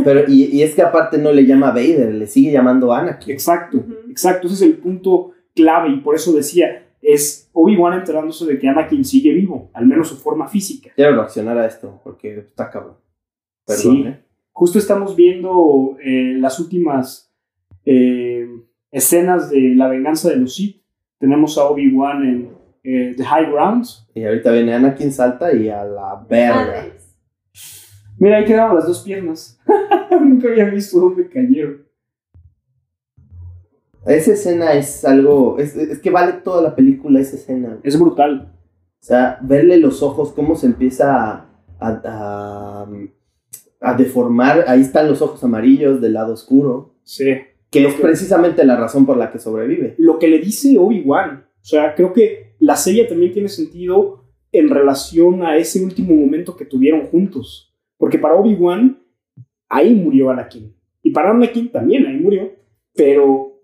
Pero, 0.04 0.26
y, 0.28 0.44
y, 0.56 0.62
es 0.62 0.76
que 0.76 0.84
aparte 0.84 1.18
no 1.18 1.32
le 1.32 1.48
llama 1.48 1.72
Vader, 1.72 2.14
le 2.14 2.28
sigue 2.28 2.52
llamando 2.52 2.94
Anakin. 2.94 3.34
Exacto, 3.34 3.78
uh 3.78 3.82
-huh. 3.82 4.12
exacto. 4.12 4.46
Ese 4.46 4.56
es 4.58 4.62
el 4.62 4.78
punto 4.78 5.32
clave 5.56 5.90
y 5.90 6.02
por 6.02 6.14
eso 6.14 6.34
decía, 6.34 6.86
es 7.02 7.50
Obi-Wan 7.54 7.98
enterándose 7.98 8.46
de 8.46 8.60
que 8.60 8.68
Anakin 8.68 9.04
sigue 9.04 9.34
vivo, 9.34 9.72
al 9.74 9.88
menos 9.88 10.10
su 10.10 10.18
forma 10.18 10.48
física. 10.48 10.92
Quiero 10.96 11.16
reaccionar 11.16 11.58
a 11.58 11.66
esto, 11.66 12.00
porque 12.04 12.38
está 12.38 12.70
cabrón. 12.70 12.98
Perdón, 13.66 13.96
sí. 13.96 14.04
¿eh? 14.06 14.20
Justo 14.52 14.78
estamos 14.78 15.16
viendo 15.16 15.98
eh, 16.04 16.36
las 16.38 16.60
últimas 16.60 17.34
eh, 17.86 18.48
escenas 18.92 19.50
de 19.50 19.74
la 19.76 19.88
venganza 19.88 20.30
de 20.30 20.36
los 20.36 20.54
Sith. 20.56 20.84
Tenemos 21.18 21.58
a 21.58 21.64
Obi-Wan 21.66 22.24
en 22.24 22.53
eh, 22.84 23.14
The 23.16 23.24
High 23.24 23.52
Grounds. 23.52 24.08
Y 24.14 24.24
ahorita 24.24 24.52
viene 24.52 24.74
Anakin, 24.74 25.12
salta 25.12 25.54
y 25.54 25.70
a 25.70 25.84
la 25.84 26.26
verga. 26.30 26.86
Mira, 28.20 28.38
ahí 28.38 28.46
quedaron 28.46 28.76
las 28.76 28.88
dos 28.88 29.02
piernas. 29.02 29.60
Nunca 30.12 30.50
había 30.50 30.66
visto 30.66 31.00
dónde 31.00 31.28
cayeron. 31.28 31.84
Esa 34.06 34.34
escena 34.34 34.74
es 34.74 35.06
algo. 35.06 35.58
Es, 35.58 35.76
es, 35.76 36.00
que 36.00 36.10
vale 36.10 36.34
toda 36.34 36.62
la 36.62 36.76
película 36.76 37.20
esa 37.20 37.38
escena. 37.38 37.80
Es 37.84 37.98
brutal. 37.98 38.54
O 39.02 39.06
sea, 39.06 39.40
verle 39.42 39.78
los 39.78 40.04
ojos, 40.04 40.34
cómo 40.34 40.56
se 40.56 40.68
empieza 40.68 41.48
a, 41.80 41.80
a, 41.80 42.88
a, 43.82 43.94
deformar. 43.96 44.66
Ahí 44.68 44.82
están 44.82 45.08
los 45.08 45.22
ojos 45.22 45.44
amarillos 45.44 46.02
del 46.02 46.14
lado 46.14 46.34
oscuro. 46.34 46.96
Sí. 47.04 47.26
Que 47.70 47.88
es 47.88 47.96
que, 47.96 48.02
precisamente 48.02 48.64
la 48.66 48.76
razón 48.76 49.06
por 49.06 49.18
la 49.18 49.32
que 49.32 49.40
sobrevive. 49.40 49.96
Lo 49.98 50.20
que 50.20 50.28
le 50.28 50.40
dice 50.40 50.78
Obi-Wan. 50.78 51.46
O 51.62 51.66
sea, 51.66 51.96
creo 51.96 52.12
que 52.14 52.43
la 52.60 52.76
serie 52.76 53.06
también 53.06 53.34
tiene 53.34 53.50
sentido 53.50 54.26
en 54.52 54.70
relación 54.70 55.44
a 55.44 55.58
ese 55.58 55.84
último 55.84 56.14
momento 56.16 56.56
que 56.56 56.66
tuvieron 56.66 57.08
juntos. 57.08 57.74
Porque 57.98 58.20
para 58.20 58.36
Obi-Wan, 58.36 59.02
ahí 59.70 59.94
murió 59.94 60.30
Anakin. 60.30 60.76
Y 61.02 61.12
para 61.12 61.32
Anakin 61.32 61.72
también 61.72 62.06
ahí 62.06 62.18
murió. 62.18 62.52
Pero 62.94 63.60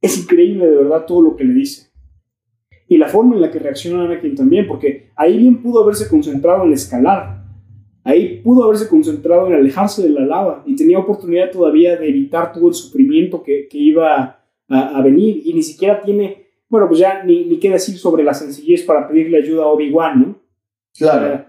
es 0.00 0.18
increíble 0.18 0.66
de 0.66 0.76
verdad 0.76 1.04
todo 1.06 1.22
lo 1.22 1.36
que 1.36 1.44
le 1.44 1.54
dice. 1.54 1.90
Y 2.88 2.96
la 2.96 3.08
forma 3.08 3.36
en 3.36 3.42
la 3.42 3.50
que 3.50 3.58
reacciona 3.58 4.04
Anakin 4.04 4.34
también, 4.34 4.66
porque 4.66 5.10
ahí 5.14 5.38
bien 5.38 5.62
pudo 5.62 5.82
haberse 5.82 6.08
concentrado 6.08 6.64
en 6.64 6.72
escalar. 6.72 7.44
Ahí 8.02 8.40
pudo 8.42 8.64
haberse 8.64 8.88
concentrado 8.88 9.46
en 9.46 9.54
alejarse 9.54 10.02
de 10.02 10.08
la 10.08 10.22
lava 10.22 10.64
y 10.66 10.74
tenía 10.74 10.98
oportunidad 10.98 11.50
todavía 11.50 11.96
de 11.96 12.08
evitar 12.08 12.52
todo 12.52 12.68
el 12.68 12.74
sufrimiento 12.74 13.42
que, 13.42 13.68
que 13.68 13.78
iba 13.78 14.40
a, 14.68 14.98
a, 14.98 15.02
venir. 15.02 15.42
Y 15.44 15.52
ni 15.52 15.62
siquiera 15.62 16.00
tiene, 16.00 16.39
bueno, 16.70 16.86
pues 16.88 17.00
ya 17.00 17.24
ni, 17.24 17.44
ni 17.44 17.58
qué 17.58 17.68
decir 17.68 17.98
sobre 17.98 18.22
la 18.22 18.32
sencillez 18.32 18.84
para 18.84 19.08
pedirle 19.08 19.38
ayuda 19.38 19.64
a 19.64 19.68
Obi-Wan, 19.68 20.20
¿no? 20.20 20.40
Claro. 20.96 21.44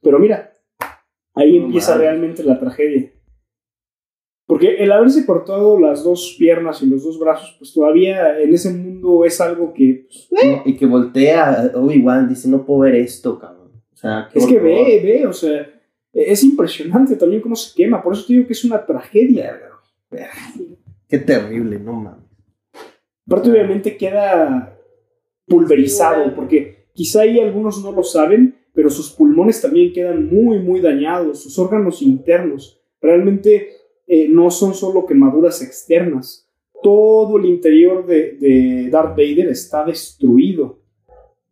Pero 0.00 0.18
mira, 0.18 0.54
ahí 1.34 1.58
no 1.58 1.66
empieza 1.66 1.96
realmente 1.96 2.42
la 2.42 2.58
tragedia. 2.58 3.12
Porque 4.46 4.76
el 4.76 4.90
haberse 4.90 5.24
cortado 5.24 5.78
las 5.78 6.02
dos 6.02 6.36
piernas 6.38 6.82
y 6.82 6.86
los 6.86 7.04
dos 7.04 7.18
brazos, 7.18 7.54
pues 7.58 7.72
todavía 7.72 8.40
en 8.40 8.52
ese 8.52 8.72
mundo 8.72 9.24
es 9.24 9.40
algo 9.40 9.72
que. 9.72 10.06
Pues, 10.30 10.42
eh. 10.42 10.62
Y 10.64 10.76
que 10.76 10.86
voltea 10.86 11.70
Obi-Wan, 11.74 12.28
dice: 12.28 12.48
No 12.48 12.64
puedo 12.64 12.80
ver 12.80 12.96
esto, 12.96 13.38
cabrón. 13.38 13.70
O 13.92 13.96
sea, 13.96 14.28
es 14.34 14.46
que 14.46 14.58
ve, 14.58 15.00
ve, 15.04 15.26
o 15.26 15.32
sea, 15.32 15.70
es 16.12 16.42
impresionante 16.42 17.16
también 17.16 17.40
cómo 17.40 17.54
se 17.54 17.74
quema. 17.74 18.02
Por 18.02 18.14
eso 18.14 18.26
te 18.26 18.32
digo 18.32 18.46
que 18.46 18.54
es 18.54 18.64
una 18.64 18.84
tragedia. 18.84 19.60
Qué 21.08 21.18
terrible, 21.18 21.78
no 21.78 21.92
mames. 21.92 22.31
Aparte, 23.26 23.50
obviamente 23.50 23.96
queda 23.96 24.78
pulverizado, 25.46 26.34
porque 26.34 26.86
quizá 26.92 27.22
ahí 27.22 27.38
algunos 27.40 27.82
no 27.82 27.92
lo 27.92 28.02
saben, 28.02 28.56
pero 28.74 28.90
sus 28.90 29.10
pulmones 29.10 29.60
también 29.60 29.92
quedan 29.92 30.26
muy, 30.26 30.58
muy 30.58 30.80
dañados, 30.80 31.42
sus 31.42 31.58
órganos 31.58 32.02
internos. 32.02 32.80
Realmente 33.00 33.68
eh, 34.06 34.28
no 34.28 34.50
son 34.50 34.74
solo 34.74 35.06
quemaduras 35.06 35.62
externas. 35.62 36.48
Todo 36.82 37.38
el 37.38 37.46
interior 37.46 38.06
de, 38.06 38.32
de 38.32 38.88
Darth 38.90 39.16
Vader 39.16 39.48
está 39.48 39.84
destruido. 39.84 40.80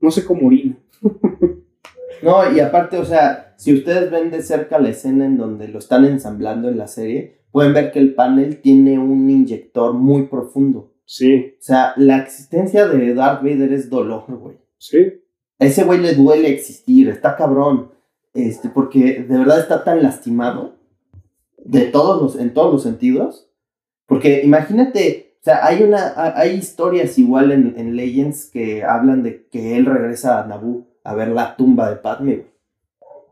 No 0.01 0.11
sé 0.11 0.25
cómo 0.25 0.47
orina. 0.47 0.79
no, 2.23 2.53
y 2.53 2.61
aparte, 2.61 2.97
o 2.99 3.05
sea, 3.05 3.55
si 3.57 3.75
ustedes 3.75 4.11
ven 4.11 4.31
de 4.31 4.43
cerca 4.43 4.79
la 4.79 4.89
escena 4.89 5.27
en 5.27 5.37
donde 5.37 5.69
lo 5.69 5.79
están 5.79 6.05
ensamblando 6.05 6.69
en 6.69 6.79
la 6.79 6.89
serie, 6.89 7.43
pueden 7.53 7.75
ver 7.75 7.93
que 7.93 7.99
el 7.99 8.15
panel 8.15 8.61
tiene 8.61 8.99
un 8.99 9.29
inyector 9.29 9.93
muy 9.93 10.27
profundo. 10.27 10.95
Sí. 11.11 11.57
O 11.59 11.63
sea, 11.63 11.93
la 11.97 12.19
existencia 12.19 12.87
de 12.87 13.15
Darth 13.15 13.43
Vader 13.43 13.73
es 13.73 13.91
dolor, 13.91 14.27
güey. 14.29 14.59
Sí. 14.79 15.21
A 15.59 15.65
ese 15.65 15.83
güey 15.83 15.99
le 15.99 16.15
duele 16.15 16.51
existir, 16.51 17.09
está 17.09 17.35
cabrón. 17.35 17.91
Este, 18.33 18.69
porque 18.69 19.25
de 19.29 19.39
verdad 19.39 19.59
está 19.59 19.83
tan 19.83 20.05
lastimado 20.05 20.77
de 21.59 21.87
todos 21.87 22.23
los, 22.23 22.41
en 22.41 22.55
todos 22.55 22.73
los 22.73 22.85
sentidos. 22.85 23.51
Porque 24.07 24.43
imagínate, 24.45 25.35
o 25.41 25.43
sea, 25.43 25.67
hay, 25.67 25.83
una, 25.83 26.15
hay 26.37 26.51
historias 26.51 27.19
igual 27.19 27.51
en, 27.51 27.75
en 27.77 27.97
Legends 27.97 28.47
que 28.47 28.85
hablan 28.85 29.25
de 29.25 29.49
que 29.49 29.77
él 29.77 29.87
regresa 29.87 30.41
a 30.41 30.47
Naboo 30.47 30.87
a 31.03 31.13
ver 31.17 31.31
la 31.31 31.57
tumba 31.57 31.91
de 31.91 31.97
Padme. 31.97 32.47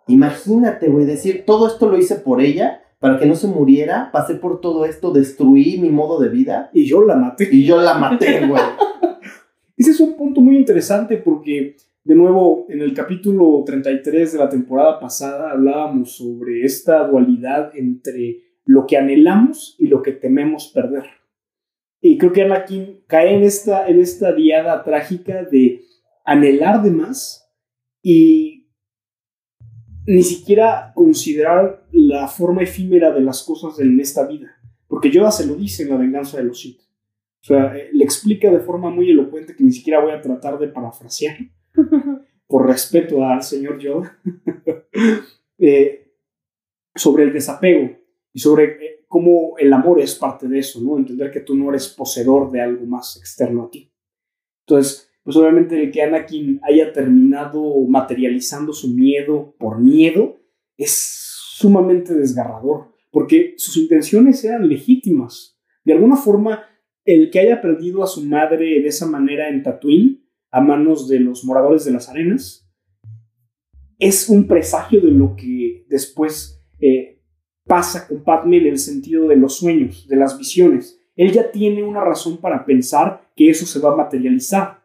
Imagínate, 0.09 0.89
güey, 0.89 1.07
decir, 1.07 1.45
todo 1.47 1.69
esto 1.69 1.89
lo 1.89 1.97
hice 1.97 2.17
por 2.17 2.41
ella, 2.41 2.83
para 2.99 3.19
que 3.19 3.27
no 3.27 3.35
se 3.35 3.47
muriera, 3.47 4.11
pasé 4.13 4.35
por 4.35 4.61
todo 4.61 4.85
esto, 4.85 5.13
destruí 5.13 5.79
mi 5.79 5.91
modo 5.91 6.21
de 6.21 6.29
vida. 6.29 6.71
Y 6.73 6.87
yo 6.87 7.05
la 7.05 7.17
maté. 7.17 7.49
Y 7.51 7.65
yo 7.65 7.81
la 7.81 7.95
maté, 7.95 8.47
güey. 8.47 8.63
Ese 9.77 9.93
es 9.93 10.01
un 10.01 10.17
punto 10.17 10.41
muy 10.41 10.57
interesante 10.57 11.19
porque, 11.19 11.77
de 12.03 12.15
nuevo, 12.15 12.67
en 12.69 12.81
el 12.81 12.93
capítulo 12.95 13.63
33 13.65 14.33
de 14.33 14.39
la 14.39 14.49
temporada 14.49 14.99
pasada 14.99 15.53
hablábamos 15.53 16.17
sobre 16.17 16.65
esta 16.65 17.07
dualidad 17.07 17.71
entre 17.77 18.41
lo 18.65 18.87
que 18.87 18.97
anhelamos 18.97 19.77
y 19.79 19.87
lo 19.87 20.03
que 20.03 20.13
tememos 20.13 20.73
perder. 20.75 21.05
Y 22.01 22.19
creo 22.19 22.33
que 22.33 22.43
Anakin 22.43 23.05
cae 23.07 23.35
en 23.35 23.45
esta, 23.45 23.89
en 23.89 24.01
esta 24.01 24.33
diada 24.33 24.83
trágica 24.83 25.45
de 25.45 25.83
anhelar 26.25 26.83
de 26.83 26.91
más 26.91 27.49
y 28.03 28.58
ni 30.09 30.23
siquiera 30.23 30.91
considerar 30.95 31.87
la 31.93 32.29
forma 32.29 32.63
efímera 32.63 33.13
de 33.13 33.21
las 33.21 33.43
cosas 33.43 33.79
en 33.79 34.01
esta 34.01 34.27
vida. 34.27 34.57
Porque 34.87 35.11
Yoda 35.11 35.31
se 35.31 35.47
lo 35.47 35.55
dice 35.55 35.83
en 35.83 35.91
La 35.91 35.99
venganza 35.99 36.39
de 36.39 36.45
los 36.45 36.63
Sith. 36.63 36.81
O 36.81 37.45
sea, 37.45 37.77
eh, 37.77 37.91
le 37.93 38.05
explica 38.05 38.51
de 38.51 38.61
forma 38.61 38.89
muy 38.89 39.11
elocuente 39.11 39.55
que 39.55 39.63
ni 39.63 39.71
siquiera 39.71 40.01
voy 40.01 40.13
a 40.13 40.23
tratar 40.23 40.59
de 40.59 40.69
parafrasear, 40.69 41.37
por 42.47 42.67
respeto 42.67 43.23
al 43.23 43.43
señor 43.43 43.79
Yoda, 43.79 44.19
eh, 45.59 46.11
sobre 46.95 47.25
el 47.25 47.33
desapego 47.35 47.95
y 48.33 48.39
sobre 48.39 48.65
eh, 48.65 49.05
cómo 49.09 49.59
el 49.59 49.71
amor 49.75 50.01
es 50.01 50.15
parte 50.15 50.49
de 50.49 50.59
eso, 50.59 50.81
¿no? 50.81 50.97
Entender 50.97 51.31
que 51.31 51.41
tú 51.41 51.55
no 51.55 51.69
eres 51.69 51.87
poseedor 51.89 52.51
de 52.51 52.63
algo 52.63 52.87
más 52.87 53.19
externo 53.19 53.65
a 53.65 53.71
ti. 53.71 53.93
Entonces, 54.67 55.08
pues 55.29 55.37
obviamente 55.37 55.79
el 55.79 55.91
que 55.91 56.01
Anakin 56.01 56.59
haya 56.63 56.91
terminado 56.91 57.63
materializando 57.87 58.73
su 58.73 58.95
miedo 58.95 59.55
por 59.59 59.79
miedo 59.79 60.39
es 60.79 61.35
sumamente 61.53 62.15
desgarrador, 62.15 62.95
porque 63.11 63.53
sus 63.59 63.77
intenciones 63.77 64.43
eran 64.43 64.67
legítimas. 64.67 65.61
De 65.85 65.93
alguna 65.93 66.17
forma, 66.17 66.63
el 67.05 67.29
que 67.29 67.41
haya 67.41 67.61
perdido 67.61 68.03
a 68.03 68.07
su 68.07 68.25
madre 68.25 68.81
de 68.81 68.89
esa 68.89 69.05
manera 69.05 69.51
en 69.51 69.63
Tatooine, 69.63 70.27
a 70.51 70.63
manos 70.63 71.09
de 71.09 71.21
los 71.21 71.45
moradores 71.45 71.85
de 71.85 71.93
las 71.93 72.09
arenas, 72.09 72.67
es 73.99 74.31
un 74.31 74.49
presagio 74.49 75.03
de 75.03 75.11
lo 75.11 75.37
que 75.37 75.85
después 75.91 76.65
eh, 76.81 77.21
pasa 77.67 78.09
con 78.09 78.25
Padme 78.25 78.57
en 78.57 78.69
el 78.69 78.79
sentido 78.79 79.29
de 79.29 79.37
los 79.37 79.59
sueños, 79.59 80.09
de 80.09 80.17
las 80.17 80.39
visiones. 80.39 80.99
Él 81.17 81.33
ya 81.33 81.51
tiene 81.51 81.83
una 81.83 82.03
razón 82.03 82.39
para 82.39 82.65
pensar 82.65 83.31
que 83.37 83.51
eso 83.51 83.67
se 83.67 83.79
va 83.79 83.93
a 83.93 83.97
materializar. 83.97 84.78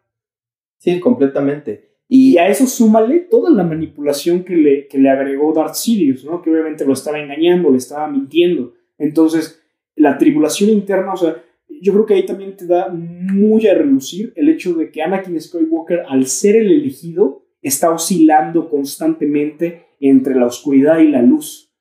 Sí, 0.84 1.00
completamente. 1.00 1.92
Y, 2.10 2.38
a 2.38 2.50
eso 2.50 2.68
súmale 2.68 3.22
toda 3.22 3.50
la 3.50 3.64
manipulación 3.64 4.44
que 4.44 4.58
le, 4.58 4.88
que 4.90 4.98
le 4.98 5.10
agregó 5.10 5.54
Darth 5.54 5.76
Sidious, 5.76 6.26
¿no? 6.26 6.42
Que 6.42 6.50
obviamente 6.50 6.86
lo 6.86 6.92
estaba 6.92 7.22
engañando, 7.22 7.72
le 7.72 7.78
estaba 7.78 8.10
mintiendo. 8.10 8.74
Entonces, 8.98 9.64
la 9.96 10.18
tribulación 10.18 10.72
interna, 10.72 11.14
o 11.14 11.16
sea, 11.16 11.42
yo 11.82 11.94
creo 11.94 12.06
que 12.06 12.16
ahí 12.16 12.26
también 12.26 12.58
te 12.58 12.68
da 12.68 12.90
muy 12.90 13.66
a 13.68 13.76
relucir 13.76 14.34
el 14.36 14.50
hecho 14.50 14.74
de 14.74 14.92
que 14.92 15.02
Anakin 15.02 15.40
Skywalker, 15.40 16.04
al 16.10 16.28
ser 16.28 16.58
el 16.58 16.70
elegido, 16.70 17.46
está 17.62 17.90
oscilando 17.90 18.70
constantemente 18.70 19.86
entre 20.02 20.36
la 20.36 20.48
oscuridad 20.48 21.00
y 21.00 21.08
la 21.08 21.22
luz. 21.22 21.72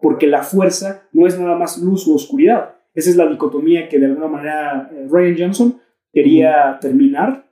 Porque 0.00 0.28
la 0.28 0.44
fuerza 0.44 1.08
no 1.12 1.26
es 1.26 1.36
nada 1.36 1.58
más 1.58 1.78
luz 1.78 2.06
o 2.06 2.14
oscuridad. 2.14 2.76
Esa 2.94 3.10
es 3.10 3.16
la 3.16 3.26
dicotomía 3.26 3.88
que 3.88 3.98
de 3.98 4.06
alguna 4.06 4.28
manera 4.28 4.88
eh, 4.92 5.08
Ryan 5.10 5.36
Johnson 5.36 5.80
quería 6.12 6.78
terminar 6.80 7.51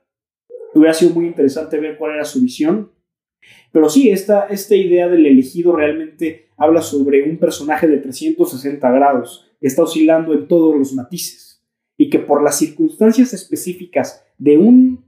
Hubiera 0.73 0.93
sido 0.93 1.11
muy 1.11 1.27
interesante 1.27 1.79
ver 1.79 1.97
cuál 1.97 2.15
era 2.15 2.25
su 2.25 2.41
visión. 2.41 2.91
Pero 3.71 3.89
sí, 3.89 4.09
esta, 4.09 4.47
esta 4.47 4.75
idea 4.75 5.07
del 5.07 5.25
elegido 5.25 5.75
realmente 5.75 6.49
habla 6.57 6.81
sobre 6.81 7.23
un 7.23 7.37
personaje 7.37 7.87
de 7.87 7.97
360 7.97 8.91
grados 8.91 9.51
que 9.59 9.67
está 9.67 9.83
oscilando 9.83 10.33
en 10.33 10.47
todos 10.47 10.77
los 10.77 10.93
matices 10.93 11.63
y 11.97 12.09
que 12.09 12.19
por 12.19 12.43
las 12.43 12.57
circunstancias 12.57 13.33
específicas 13.33 14.25
de 14.37 14.57
un 14.57 15.05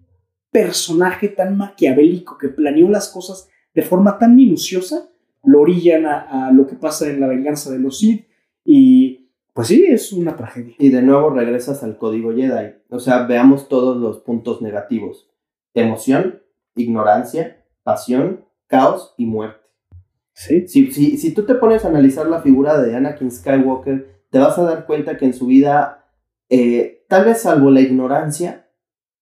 personaje 0.52 1.28
tan 1.28 1.58
maquiavélico 1.58 2.38
que 2.38 2.50
planeó 2.50 2.90
las 2.90 3.10
cosas 3.10 3.50
de 3.74 3.82
forma 3.82 4.18
tan 4.20 4.36
minuciosa, 4.36 5.10
lo 5.44 5.62
orillan 5.62 6.06
a, 6.06 6.48
a 6.48 6.52
lo 6.52 6.68
que 6.68 6.76
pasa 6.76 7.10
en 7.10 7.20
la 7.20 7.28
venganza 7.28 7.72
de 7.72 7.80
los 7.80 8.00
Sith 8.00 8.28
y 8.64 9.30
pues 9.54 9.68
sí, 9.68 9.86
es 9.86 10.14
una 10.14 10.36
tragedia. 10.36 10.76
Y 10.80 10.90
de 10.90 11.02
nuevo 11.02 11.30
regresas 11.30 11.84
al 11.84 11.98
código 11.98 12.34
Jedi. 12.34 12.74
O 12.90 13.00
sea, 13.00 13.28
veamos 13.28 13.70
todos 13.70 13.98
los 13.98 14.20
puntos 14.20 14.62
negativos 14.64 15.30
emoción, 15.74 16.42
ignorancia, 16.76 17.64
pasión, 17.84 18.46
caos 18.68 19.14
y 19.18 19.26
muerte. 19.26 19.62
¿Sí? 20.34 20.68
Si, 20.68 20.92
si, 20.92 21.18
si, 21.18 21.34
tú 21.34 21.46
te 21.46 21.56
pones 21.56 21.86
a 21.86 21.90
analizar 21.90 22.26
la 22.28 22.42
figura 22.42 22.82
de 22.82 22.96
Anakin 22.96 23.30
Skywalker, 23.30 24.26
te 24.30 24.40
vas 24.40 24.58
a 24.58 24.64
dar 24.64 24.86
cuenta 24.88 25.16
que 25.18 25.26
en 25.26 25.34
su 25.34 25.46
vida, 25.46 26.08
eh, 26.50 27.06
tal 27.08 27.26
vez 27.26 27.42
salvo 27.42 27.70
la 27.70 27.82
ignorancia, 27.82 28.68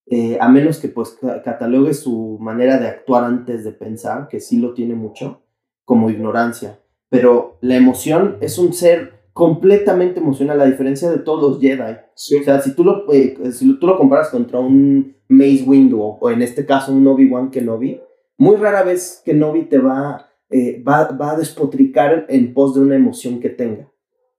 eh, 0.06 0.38
a 0.40 0.50
menos 0.50 0.80
que 0.80 0.88
pues 0.88 1.18
catalogue 1.44 1.94
su 1.94 2.38
manera 2.40 2.78
de 2.78 2.88
actuar 2.88 3.26
antes 3.26 3.64
de 3.64 3.72
pensar, 3.72 4.28
que 4.30 4.40
sí 4.40 4.58
lo 4.58 4.74
tiene 4.74 4.96
mucho, 4.96 5.42
como 5.84 6.10
ignorancia. 6.10 6.80
Pero 7.10 7.58
la 7.62 7.76
emoción 7.76 8.38
es 8.40 8.58
un 8.58 8.74
ser 8.74 9.22
completamente 9.34 10.20
emocional, 10.20 10.60
a 10.62 10.66
diferencia 10.66 11.10
de 11.10 11.20
todos 11.20 11.42
los 11.42 11.62
Jedi. 11.62 11.94
O 11.94 12.44
sea, 12.44 12.62
si 12.62 12.74
tú, 12.74 12.84
lo, 12.84 13.12
eh, 13.12 13.52
si 13.52 13.80
tú 13.80 13.88
lo 13.88 13.98
comparas 13.98 14.30
contra 14.30 14.60
un 14.60 15.16
Maze 15.32 15.64
Windu 15.66 16.02
o, 16.02 16.30
en 16.30 16.42
este 16.42 16.66
caso 16.66 16.94
un 16.94 17.08
Obi-Wan 17.08 17.52
Kenobi, 17.52 18.02
muy 18.38 18.56
rara 18.58 18.84
vez 18.84 19.22
Kenobi 19.26 19.64
te 19.64 19.78
va, 19.80 20.30
eh, 20.50 20.84
va, 20.88 21.06
va 21.10 21.32
a 21.32 21.38
despotricar 21.38 22.26
en 22.30 22.54
pos 22.54 22.76
de 22.76 22.82
una 22.82 22.96
emoción 22.96 23.40
que 23.40 23.50
tenga. 23.50 23.92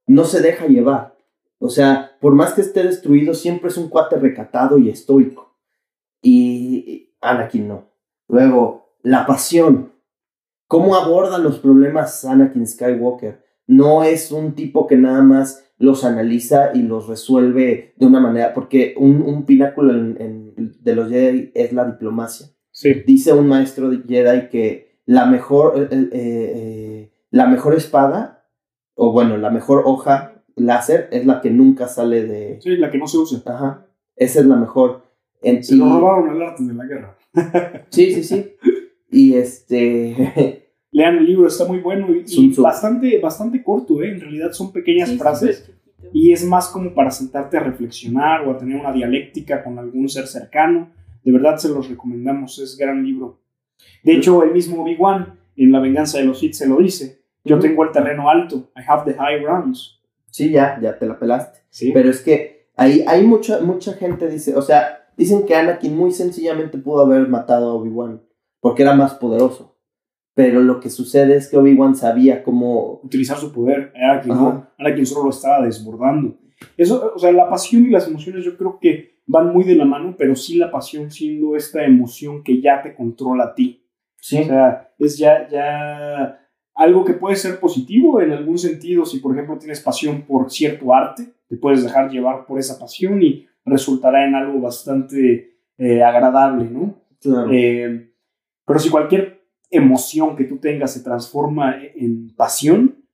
No 0.07 0.25
se 0.25 0.41
deja 0.41 0.67
llevar. 0.67 1.17
O 1.59 1.69
sea, 1.69 2.17
por 2.21 2.35
más 2.35 2.55
que 2.55 2.61
esté 2.61 2.83
destruido, 2.83 3.35
siempre 3.35 3.69
es 3.69 3.77
un 3.77 3.89
cuate 3.89 4.17
recatado 4.17 4.79
y 4.79 4.89
estoico. 4.89 5.57
Y 6.21 7.15
Anakin 7.21 7.69
no. 7.69 7.89
Luego, 8.29 8.97
la 9.03 9.27
pasión. 9.27 9.93
¿Cómo 10.67 10.97
aborda 10.97 11.39
los 11.39 11.59
problemas 11.59 12.25
Anakin 12.25 12.67
Skywalker? 12.67 13.43
no 13.67 14.05
es 14.05 14.33
un 14.33 14.55
tipo 14.55 14.87
que 14.87 14.97
nada 14.97 15.23
más 15.23 15.65
los 15.83 16.05
analiza 16.05 16.71
y 16.75 16.83
los 16.83 17.09
resuelve 17.09 17.93
de 17.97 18.07
una 18.07 18.21
manera, 18.21 18.55
porque 18.55 18.95
un, 18.97 19.45
pináculo 19.45 19.93
de 19.93 20.95
los 20.95 21.09
Jedi 21.09 21.51
es 21.57 21.73
la 21.73 21.85
diplomacia. 21.85 22.47
Dice 23.05 23.33
un 23.33 23.49
maestro 23.49 23.91
de 23.91 23.99
Jedi 24.07 24.49
que 24.49 25.01
la 25.07 25.27
mejor, 25.27 25.77
eh, 25.77 25.89
eh, 25.91 26.09
eh, 26.13 27.13
la 27.33 27.49
mejor 27.49 27.75
espada, 27.75 28.47
o 28.95 29.11
bueno, 29.11 29.37
la 29.39 29.51
mejor 29.51 29.83
hoja 29.85 30.45
láser 30.55 31.09
es 31.11 31.27
la 31.27 31.41
que 31.41 31.51
nunca 31.51 31.89
sale 31.89 32.27
de... 32.27 32.61
Sí, 32.61 32.77
la 32.77 32.93
que 32.93 32.99
no 32.99 33.09
se 33.09 33.19
usa. 33.19 33.43
Ajá, 33.45 33.89
esa 34.15 34.39
es 34.39 34.47
la 34.47 34.55
mejor. 34.55 35.03
se 35.43 35.75
lo 35.75 35.99
robaron 35.99 36.37
el 36.37 36.43
arte 36.43 36.63
de 36.63 36.75
la 36.75 36.85
guerra. 36.85 37.19
sí, 37.91 38.15
sí, 38.15 38.23
sí. 38.23 38.55
Y 39.11 39.35
este... 39.35 40.62
Lean 40.95 41.17
el 41.17 41.25
libro, 41.25 41.49
está 41.49 41.65
muy 41.65 41.79
bueno 41.79 42.09
y, 42.15 42.55
bastante, 42.61 43.19
bastante 43.19 43.63
corto, 43.63 44.03
¿eh? 44.03 44.11
en 44.11 44.21
realidad 44.21 44.53
son 44.53 44.73
pequeñas 44.73 45.11
frases 45.17 45.73
y 46.13 46.33
es 46.33 46.45
más 46.45 46.69
como 46.69 46.93
para 46.95 47.11
sentarte 47.11 47.57
a 47.57 47.61
reflexionar 47.61 48.47
o 48.47 48.51
a 48.51 48.59
tener 48.59 48.79
una 48.79 48.93
dialéctica 48.93 49.65
con 49.65 49.79
algún 49.79 50.07
ser 50.11 50.27
cercano. 50.27 50.91
De 51.25 51.33
verdad 51.33 51.57
se 51.57 51.71
los 51.71 51.89
recomendamos, 51.89 52.59
es 52.59 52.77
gran 52.77 53.03
libro. 53.03 53.41
De 54.03 54.13
hecho, 54.13 54.43
el 54.43 54.53
mismo 54.53 54.83
Obi-Wan 54.83 55.39
en 55.57 55.73
La 55.73 55.81
venganza 55.81 56.19
de 56.19 56.25
los 56.25 56.41
Sith 56.41 56.53
se 56.53 56.69
lo 56.69 56.77
dice. 56.77 57.23
Yo 57.43 57.59
tengo 57.59 57.85
el 57.85 57.93
terreno 57.93 58.29
alto, 58.29 58.71
I 58.77 58.83
have 58.87 59.11
the 59.11 59.19
high 59.19 59.41
grounds. 59.41 59.99
Sí, 60.31 60.51
ya, 60.51 60.79
ya 60.81 60.99
te 60.99 61.07
la 61.07 61.19
pelaste. 61.19 61.61
Sí. 61.71 61.91
Pero 61.95 62.11
es 62.11 62.21
que 62.21 62.69
ahí 62.77 63.03
hay 63.07 63.23
mucha, 63.27 63.61
mucha 63.61 63.95
gente 63.95 64.29
dice, 64.29 64.55
o 64.55 64.61
sea, 64.61 65.09
dicen 65.17 65.47
que 65.47 65.55
Anakin 65.55 65.97
muy 65.97 66.13
sencillamente 66.13 66.77
pudo 66.77 67.01
haber 67.07 67.29
matado 67.29 67.71
a 67.71 67.75
Obi-Wan 67.75 68.21
porque 68.61 68.83
era 68.83 68.95
más 68.95 69.15
poderoso 69.15 69.72
pero 70.35 70.61
lo 70.61 70.81
que 70.81 70.91
sucede 70.91 71.37
es 71.37 71.49
que 71.49 71.57
Obi-Wan 71.57 71.95
sabía 71.95 72.43
cómo 72.43 73.01
utilizar 73.03 73.37
su 73.37 73.53
poder, 73.53 73.93
era 73.95 74.21
quien, 74.21 74.35
no, 74.35 74.67
era 74.79 74.95
quien 74.95 75.07
solo 75.07 75.25
lo 75.25 75.31
estaba 75.31 75.65
desbordando. 75.65 76.37
Eso, 76.77 77.13
o 77.15 77.19
sea, 77.19 77.33
la 77.33 77.49
pasión 77.49 77.87
y 77.87 77.91
las 77.91 78.07
emociones 78.09 78.45
yo 78.45 78.57
creo 78.57 78.79
que 78.81 79.13
van 79.27 79.53
muy 79.53 79.65
de 79.65 79.75
la 79.75 79.85
mano, 79.85 80.15
pero 80.17 80.35
sí 80.35 80.57
la 80.57 80.71
pasión 80.71 81.11
siendo 81.11 81.57
esta 81.57 81.85
emoción 81.85 82.43
que 82.43 82.61
ya 82.61 82.83
te 82.83 82.95
controla 82.95 83.45
a 83.45 83.55
ti. 83.55 83.85
Sí. 84.17 84.41
O 84.41 84.45
sea, 84.45 84.95
es 84.99 85.19
ya, 85.19 85.49
ya 85.49 86.49
algo 86.75 87.05
que 87.05 87.15
puede 87.15 87.37
ser 87.37 87.61
positivo 87.61 88.21
en 88.21 88.33
algún 88.33 88.59
sentido. 88.59 89.05
Si, 89.05 89.19
por 89.19 89.35
ejemplo, 89.35 89.59
tienes 89.59 89.81
pasión 89.81 90.23
por 90.23 90.51
cierto 90.51 90.95
arte, 90.95 91.25
te 91.49 91.57
puedes 91.57 91.83
dejar 91.83 92.11
llevar 92.11 92.47
por 92.47 92.59
esa 92.59 92.79
pasión 92.79 93.23
y 93.23 93.47
resultará 93.65 94.27
en 94.27 94.35
algo 94.35 94.61
bastante 94.61 95.59
eh, 95.79 96.03
agradable, 96.03 96.71
¿no? 96.71 97.03
Claro. 97.21 97.51
Eh, 97.53 98.13
pero 98.65 98.79
si 98.79 98.91
cualquier 98.91 99.32
emoción 99.73 100.37
que 100.37 100.45
tú 100.45 100.59
tengas 100.59 100.93
se 100.93 101.01
transforma 101.01 101.77
en 101.97 102.35
pasión, 102.37 103.05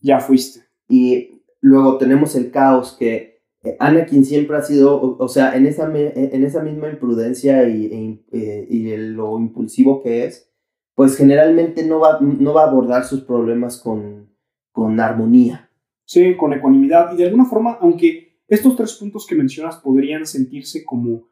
ya 0.00 0.20
fuiste. 0.20 0.60
Y 0.88 1.42
luego 1.60 1.98
tenemos 1.98 2.34
el 2.36 2.50
caos 2.50 2.96
que 2.98 3.42
eh, 3.64 3.76
Anakin 3.80 4.24
siempre 4.24 4.56
ha 4.56 4.62
sido, 4.62 4.94
o, 5.00 5.22
o 5.22 5.28
sea, 5.28 5.56
en 5.56 5.66
esa, 5.66 5.88
me- 5.88 6.12
en 6.14 6.44
esa 6.44 6.62
misma 6.62 6.88
imprudencia 6.90 7.68
y, 7.68 7.86
e 7.86 8.24
eh, 8.32 8.66
y 8.70 8.96
lo 8.96 9.38
impulsivo 9.38 10.02
que 10.02 10.24
es, 10.24 10.50
pues 10.94 11.16
generalmente 11.16 11.84
no 11.84 11.98
va, 12.00 12.18
no 12.20 12.52
va 12.54 12.62
a 12.64 12.68
abordar 12.68 13.04
sus 13.04 13.22
problemas 13.22 13.80
con, 13.80 14.30
con 14.72 15.00
armonía. 15.00 15.70
Sí, 16.06 16.36
con 16.36 16.52
ecuanimidad. 16.52 17.12
Y 17.14 17.16
de 17.16 17.24
alguna 17.24 17.46
forma, 17.46 17.78
aunque 17.80 18.38
estos 18.46 18.76
tres 18.76 18.92
puntos 18.94 19.26
que 19.26 19.34
mencionas 19.34 19.76
podrían 19.78 20.26
sentirse 20.26 20.84
como 20.84 21.28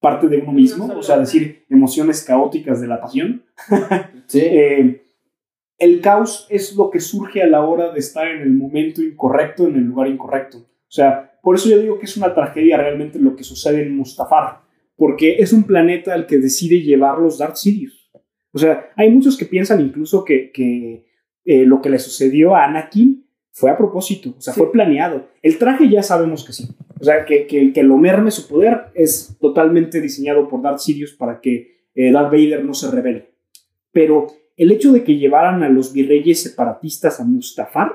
parte 0.00 0.28
de 0.28 0.38
uno 0.38 0.52
mismo, 0.52 0.86
o 0.86 1.02
sea, 1.02 1.18
decir 1.18 1.64
emociones 1.68 2.22
caóticas 2.24 2.80
de 2.80 2.86
la 2.86 3.00
pasión, 3.00 3.44
Sí, 4.26 4.40
eh, 4.40 5.02
el 5.78 6.00
caos 6.00 6.46
es 6.50 6.74
lo 6.74 6.90
que 6.90 7.00
surge 7.00 7.42
a 7.42 7.46
la 7.46 7.64
hora 7.64 7.92
de 7.92 7.98
estar 8.00 8.26
en 8.26 8.40
el 8.40 8.52
momento 8.52 9.02
incorrecto, 9.02 9.66
en 9.66 9.76
el 9.76 9.84
lugar 9.84 10.08
incorrecto. 10.08 10.58
O 10.58 10.90
sea, 10.90 11.38
por 11.42 11.54
eso 11.54 11.68
yo 11.68 11.78
digo 11.78 11.98
que 11.98 12.06
es 12.06 12.16
una 12.16 12.34
tragedia 12.34 12.76
realmente 12.76 13.18
lo 13.18 13.36
que 13.36 13.44
sucede 13.44 13.82
en 13.82 13.96
Mustafar, 13.96 14.62
porque 14.96 15.36
es 15.38 15.52
un 15.52 15.64
planeta 15.64 16.14
al 16.14 16.26
que 16.26 16.38
decide 16.38 16.80
llevar 16.80 17.18
los 17.18 17.38
Darth 17.38 17.56
Sidious. 17.56 18.10
O 18.52 18.58
sea, 18.58 18.90
hay 18.96 19.10
muchos 19.10 19.36
que 19.36 19.44
piensan 19.44 19.80
incluso 19.80 20.24
que, 20.24 20.50
que 20.50 21.06
eh, 21.44 21.66
lo 21.66 21.82
que 21.82 21.90
le 21.90 21.98
sucedió 21.98 22.56
a 22.56 22.64
Anakin 22.64 23.25
fue 23.58 23.70
a 23.70 23.76
propósito, 23.78 24.34
o 24.36 24.40
sea, 24.40 24.52
Sí. 24.52 24.60
fue 24.60 24.70
planeado. 24.70 25.28
El 25.42 25.56
traje 25.56 25.88
ya 25.88 26.02
sabemos 26.02 26.44
que 26.44 26.52
sí. 26.52 26.68
O 27.00 27.04
sea, 27.04 27.24
que, 27.24 27.46
que, 27.46 27.72
que 27.72 27.82
lo 27.82 27.96
merme 27.96 28.30
su 28.30 28.46
poder 28.46 28.88
es 28.94 29.34
totalmente 29.40 30.02
diseñado 30.02 30.46
por 30.46 30.60
Darth 30.60 30.80
Sidious 30.80 31.14
para 31.14 31.40
que 31.40 31.88
eh, 31.94 32.12
Darth 32.12 32.30
Vader 32.30 32.62
no 32.66 32.74
se 32.74 32.90
revele. 32.90 33.30
Pero 33.92 34.26
el 34.58 34.72
hecho 34.72 34.92
de 34.92 35.02
que 35.04 35.16
llevaran 35.16 35.62
a 35.62 35.70
los 35.70 35.94
virreyes 35.94 36.42
separatistas 36.42 37.18
a 37.18 37.24
Mustafar 37.24 37.92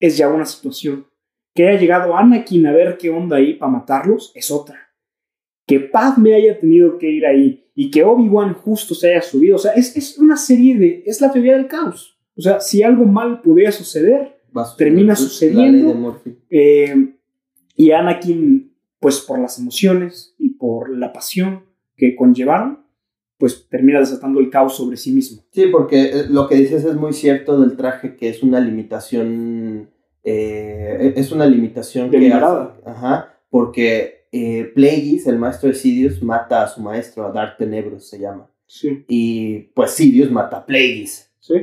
es 0.00 0.16
ya 0.16 0.28
una 0.28 0.44
situación. 0.44 1.06
Que 1.54 1.68
haya 1.68 1.78
llegado 1.78 2.16
Anakin 2.16 2.66
a 2.66 2.72
ver 2.72 2.98
qué 2.98 3.10
onda 3.10 3.36
ahí 3.36 3.54
para 3.54 3.70
matarlos 3.70 4.32
es 4.34 4.50
otra. 4.50 4.90
Que 5.68 5.78
Padme 5.78 6.34
haya 6.34 6.58
tenido 6.58 6.98
que 6.98 7.08
ir 7.08 7.26
ahí 7.26 7.64
y 7.76 7.92
que 7.92 8.02
Obi-Wan 8.02 8.54
justo 8.54 8.96
se 8.96 9.10
haya 9.12 9.22
subido. 9.22 9.54
O 9.54 9.58
sea, 9.60 9.72
es, 9.74 9.96
es 9.96 10.18
una 10.18 10.36
serie 10.36 10.76
de... 10.76 11.04
Es 11.06 11.20
la 11.20 11.30
teoría 11.30 11.56
del 11.56 11.68
caos. 11.68 12.18
O 12.36 12.40
sea, 12.40 12.58
si 12.58 12.82
algo 12.82 13.04
mal 13.04 13.40
pudiera 13.40 13.70
suceder, 13.70 14.37
termina 14.76 15.14
sucediendo. 15.16 16.20
Eh, 16.50 17.14
y 17.76 17.90
Anakin, 17.92 18.72
pues 19.00 19.20
por 19.20 19.38
las 19.38 19.58
emociones 19.58 20.34
y 20.38 20.50
por 20.50 20.90
la 20.96 21.12
pasión 21.12 21.64
que 21.96 22.16
conllevaron, 22.16 22.80
pues 23.38 23.68
termina 23.68 24.00
desatando 24.00 24.40
el 24.40 24.50
caos 24.50 24.76
sobre 24.76 24.96
sí 24.96 25.12
mismo. 25.12 25.44
Sí, 25.52 25.66
porque 25.70 26.06
eh, 26.10 26.24
lo 26.28 26.48
que 26.48 26.56
dices 26.56 26.84
es 26.84 26.94
muy 26.96 27.12
cierto 27.12 27.60
del 27.60 27.76
traje, 27.76 28.16
que 28.16 28.28
es 28.28 28.42
una 28.42 28.58
limitación. 28.60 29.90
eh, 30.24 31.14
es 31.16 31.30
una 31.32 31.46
limitación 31.46 32.10
que 32.10 32.18
hace- 32.32 32.80
Ajá, 32.84 33.34
porque 33.48 34.26
eh, 34.32 34.70
Plagueis, 34.74 35.26
el 35.26 35.38
maestro 35.38 35.68
de 35.70 35.74
Sidious, 35.76 36.22
mata 36.22 36.64
a 36.64 36.68
su 36.68 36.82
maestro, 36.82 37.24
a 37.26 37.32
Dark 37.32 37.56
Tenebros 37.56 38.06
se 38.08 38.18
llama. 38.18 38.50
Sí, 38.66 39.04
Y 39.08 39.58
pues 39.74 39.92
Sidious 39.92 40.30
mata 40.30 40.58
a 40.58 40.66
Plagueis. 40.66 41.30
sí. 41.40 41.54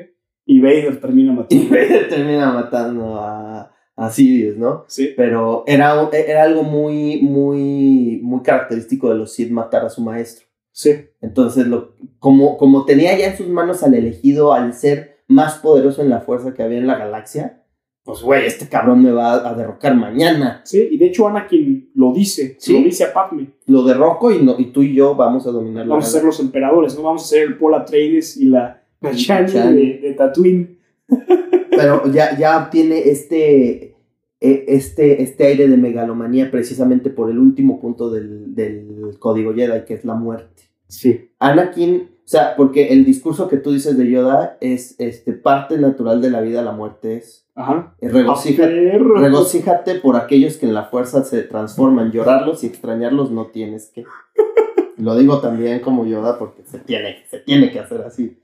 Y 0.45 0.59
Vader 0.59 0.99
termina 0.99 1.33
Y 1.33 1.35
matando. 1.35 1.69
Vader 1.69 2.09
termina 2.09 2.53
matando 2.53 3.15
a, 3.19 3.71
a 3.95 4.09
Sidious, 4.09 4.57
¿no? 4.57 4.85
Sí, 4.87 5.09
Pero 5.17 5.63
era, 5.67 6.09
era 6.27 6.43
algo 6.43 6.63
muy, 6.63 7.21
muy, 7.21 8.19
muy 8.23 8.41
característico 8.41 9.09
de 9.09 9.15
los 9.15 9.33
Sith 9.33 9.51
matar 9.51 9.85
a 9.85 9.89
su 9.89 10.01
maestro. 10.01 10.45
sí. 10.71 10.91
Entonces, 11.21 11.65
lo, 11.67 11.95
como, 12.19 12.57
como 12.57 12.85
tenía 12.85 13.17
ya 13.17 13.27
en 13.27 13.37
sus 13.37 13.47
manos 13.47 13.81
al 13.83 13.95
elegido, 13.95 14.53
al 14.53 14.73
ser 14.73 15.23
más 15.27 15.55
poderoso 15.57 16.03
en 16.03 16.09
la 16.11 16.21
fuerza 16.21 16.53
que 16.53 16.61
había 16.61 16.77
en 16.77 16.85
la 16.87 16.97
galaxia, 16.99 17.63
pues, 18.03 18.21
güey, 18.21 18.45
este 18.45 18.69
cabrón 18.69 19.01
me 19.01 19.11
va 19.11 19.49
a 19.49 19.55
derrocar 19.55 19.95
mañana. 19.95 20.61
Sí, 20.63 20.89
y 20.91 20.97
de 20.99 21.07
hecho 21.07 21.27
Anakin 21.27 21.89
lo 21.95 22.13
dice, 22.13 22.55
Sí. 22.59 22.73
lo 22.77 22.85
dice 22.85 23.05
a 23.05 23.11
Padme. 23.13 23.53
Lo 23.65 23.81
derroco 23.81 24.31
y, 24.31 24.43
no, 24.43 24.53
y 24.59 24.65
tú 24.65 24.83
y 24.83 24.93
yo 24.93 25.15
vamos 25.15 25.47
a 25.47 25.51
dominar 25.51 25.87
la 25.87 25.95
Vamos 25.95 26.05
a 26.07 26.11
ser 26.11 26.23
los 26.23 26.39
emperadores, 26.39 26.95
¿no? 26.95 27.01
Vamos 27.01 27.23
a 27.23 27.27
ser 27.27 27.41
el 27.47 27.57
Paul 27.57 27.73
Atreides 27.73 28.37
y 28.37 28.45
la 28.45 28.83
la 29.01 29.11
Chani 29.13 29.51
Chani. 29.51 29.75
de, 29.75 29.97
de 29.99 30.13
Tatooine. 30.13 30.77
Pero 31.69 32.09
ya, 32.11 32.37
ya 32.37 32.57
obtiene 32.57 33.09
este, 33.09 33.95
e- 34.39 34.65
este, 34.67 35.21
este 35.21 35.45
aire 35.45 35.67
de 35.67 35.77
megalomanía 35.77 36.49
precisamente 36.49 37.09
por 37.09 37.29
el 37.29 37.37
último 37.37 37.79
punto 37.79 38.09
del, 38.09 38.55
del 38.55 39.17
código 39.19 39.53
Jedi, 39.53 39.83
que 39.85 39.93
es 39.93 40.05
la 40.05 40.15
muerte. 40.15 40.63
Sí. 40.87 41.31
Anakin, 41.39 42.09
o 42.25 42.27
sea, 42.27 42.55
porque 42.55 42.87
el 42.87 43.05
discurso 43.05 43.47
que 43.49 43.57
tú 43.57 43.71
dices 43.71 43.97
de 43.97 44.09
Yoda 44.09 44.57
es 44.61 44.95
este, 44.99 45.33
parte 45.33 45.77
natural 45.77 46.21
de 46.21 46.31
la 46.31 46.41
vida, 46.41 46.61
la 46.61 46.71
muerte 46.71 47.17
es. 47.17 47.45
Ajá. 47.55 47.95
Regocíjate, 48.01 48.97
regocíjate 48.97 49.95
por 49.95 50.15
aquellos 50.15 50.57
que 50.57 50.65
en 50.65 50.73
la 50.73 50.85
fuerza 50.85 51.23
se 51.23 51.43
transforman. 51.43 52.11
Llorarlos 52.11 52.63
y 52.63 52.67
extrañarlos 52.67 53.31
no 53.31 53.47
tienes 53.47 53.91
que. 53.93 54.05
Lo 54.97 55.17
digo 55.17 55.39
también 55.39 55.81
como 55.81 56.05
Yoda 56.05 56.39
porque 56.39 56.63
se 56.63 56.79
tiene, 56.79 57.17
se 57.29 57.39
tiene 57.39 57.71
que 57.71 57.79
hacer 57.79 58.01
así. 58.01 58.37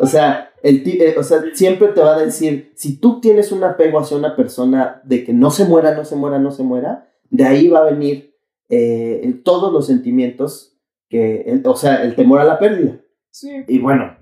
O 0.00 0.06
sea, 0.06 0.50
el 0.62 0.82
eh, 0.86 1.14
o 1.18 1.22
sea, 1.22 1.42
siempre 1.54 1.88
te 1.88 2.00
va 2.00 2.16
a 2.16 2.20
decir, 2.24 2.72
si 2.76 2.98
tú 2.98 3.20
tienes 3.20 3.52
un 3.52 3.64
apego 3.64 3.98
hacia 3.98 4.16
una 4.16 4.34
persona 4.36 5.02
de 5.04 5.24
que 5.24 5.32
no 5.32 5.50
se 5.50 5.64
muera, 5.64 5.94
no 5.94 6.04
se 6.04 6.16
muera, 6.16 6.38
no 6.38 6.50
se 6.52 6.62
muera, 6.62 7.08
de 7.30 7.44
ahí 7.44 7.68
va 7.68 7.80
a 7.80 7.90
venir 7.90 8.34
eh, 8.70 9.40
todos 9.44 9.72
los 9.72 9.86
sentimientos, 9.86 10.78
que, 11.08 11.42
el- 11.42 11.62
o 11.66 11.74
sea, 11.76 12.02
el 12.04 12.14
temor 12.14 12.40
a 12.40 12.44
la 12.44 12.58
pérdida. 12.58 13.00
Sí. 13.30 13.50
Y 13.66 13.78
bueno, 13.78 14.16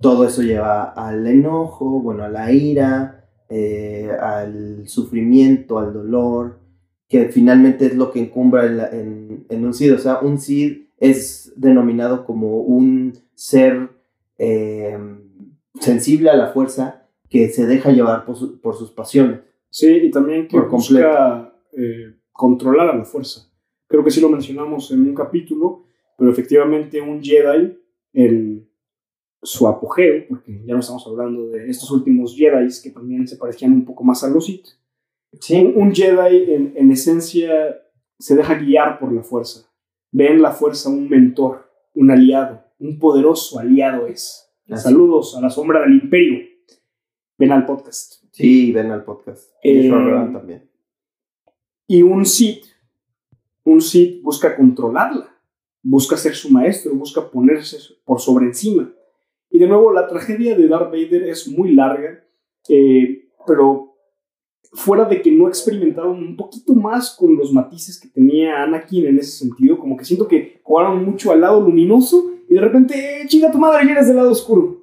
todo 0.00 0.24
eso 0.26 0.42
lleva 0.42 0.84
al 0.84 1.26
enojo, 1.26 2.00
bueno, 2.00 2.22
a 2.24 2.28
la 2.28 2.52
ira, 2.52 3.28
eh, 3.48 4.10
al 4.20 4.86
sufrimiento, 4.88 5.78
al 5.78 5.92
dolor, 5.92 6.60
que 7.08 7.30
finalmente 7.30 7.86
es 7.86 7.94
lo 7.96 8.10
que 8.12 8.20
encumbra 8.20 8.66
en, 8.66 8.76
la- 8.76 8.88
en- 8.90 9.46
en 9.48 9.64
un 9.64 9.72
Cid. 9.74 9.94
O 9.94 9.98
sea, 9.98 10.18
un 10.20 10.38
Cid 10.38 10.88
es 10.98 11.52
denominado 11.56 12.24
como 12.26 12.60
un 12.60 13.14
ser 13.34 13.90
eh, 14.38 14.98
sensible 15.80 16.30
a 16.30 16.36
la 16.36 16.48
fuerza 16.48 17.06
que 17.28 17.48
se 17.50 17.66
deja 17.66 17.90
llevar 17.92 18.24
por, 18.24 18.36
su- 18.36 18.60
por 18.60 18.74
sus 18.76 18.90
pasiones. 18.90 19.40
Sí, 19.70 19.86
y 19.88 20.10
también 20.10 20.48
que 20.48 20.56
Por 20.56 20.70
busca 20.70 21.52
eh, 21.72 22.14
controlar 22.32 22.88
a 22.88 22.96
la 22.96 23.04
fuerza. 23.04 23.50
Creo 23.86 24.02
que 24.04 24.10
sí 24.10 24.20
lo 24.20 24.28
mencionamos 24.30 24.90
en 24.92 25.02
un 25.02 25.14
capítulo, 25.14 25.84
pero 26.16 26.30
efectivamente 26.30 27.00
un 27.00 27.22
Jedi, 27.22 27.78
en 28.14 28.68
su 29.42 29.68
apogeo, 29.68 30.24
porque 30.28 30.62
ya 30.64 30.74
no 30.74 30.80
estamos 30.80 31.06
hablando 31.06 31.48
de 31.48 31.68
estos 31.70 31.90
últimos 31.90 32.34
Jedi 32.34 32.68
que 32.82 32.90
también 32.90 33.28
se 33.28 33.36
parecían 33.36 33.72
un 33.72 33.84
poco 33.84 34.02
más 34.04 34.24
a 34.24 34.28
los 34.30 34.46
Sith. 34.46 34.66
Un, 35.50 35.72
un 35.76 35.94
Jedi 35.94 36.52
en, 36.52 36.72
en 36.74 36.90
esencia 36.90 37.78
se 38.18 38.34
deja 38.34 38.54
guiar 38.54 38.98
por 38.98 39.12
la 39.12 39.22
fuerza. 39.22 39.70
Ve 40.10 40.28
en 40.32 40.40
la 40.42 40.50
fuerza 40.50 40.88
un 40.88 41.08
mentor, 41.08 41.68
un 41.94 42.10
aliado, 42.10 42.64
un 42.78 42.98
poderoso 42.98 43.58
aliado 43.58 44.06
es. 44.06 44.48
Así. 44.70 44.84
Saludos 44.84 45.36
a 45.36 45.40
la 45.40 45.50
sombra 45.50 45.80
del 45.80 45.94
imperio. 45.94 46.40
Ven 47.38 47.52
al 47.52 47.66
podcast. 47.66 48.24
Sí, 48.32 48.72
ven 48.72 48.90
al 48.90 49.04
podcast. 49.04 49.52
Eh, 49.62 49.88
también. 49.88 50.68
Y 51.86 52.02
un 52.02 52.26
Sith, 52.26 52.64
un 53.64 53.80
Sith 53.80 54.22
busca 54.22 54.56
controlarla, 54.56 55.34
busca 55.82 56.16
ser 56.16 56.34
su 56.34 56.50
maestro, 56.50 56.94
busca 56.94 57.30
ponerse 57.30 57.78
por 58.04 58.20
sobre 58.20 58.46
encima. 58.46 58.92
Y 59.50 59.58
de 59.58 59.66
nuevo, 59.66 59.92
la 59.92 60.06
tragedia 60.06 60.56
de 60.56 60.68
Darth 60.68 60.90
Vader 60.90 61.28
es 61.28 61.48
muy 61.48 61.74
larga, 61.74 62.22
eh, 62.68 63.28
pero 63.46 63.94
fuera 64.72 65.06
de 65.06 65.22
que 65.22 65.32
no 65.32 65.48
experimentaron 65.48 66.18
un 66.18 66.36
poquito 66.36 66.74
más 66.74 67.16
con 67.16 67.36
los 67.36 67.52
matices 67.52 67.98
que 67.98 68.08
tenía 68.08 68.62
Anakin 68.62 69.06
en 69.06 69.18
ese 69.18 69.38
sentido, 69.38 69.78
como 69.78 69.96
que 69.96 70.04
siento 70.04 70.28
que 70.28 70.60
jugaron 70.62 71.04
mucho 71.04 71.32
al 71.32 71.40
lado 71.40 71.60
luminoso 71.60 72.32
y 72.48 72.54
de 72.54 72.60
repente, 72.60 72.94
eh, 73.22 73.26
chinga 73.26 73.50
tu 73.50 73.58
madre, 73.58 73.86
ya 73.86 73.92
eres 73.92 74.06
del 74.08 74.16
lado 74.16 74.30
oscuro. 74.30 74.82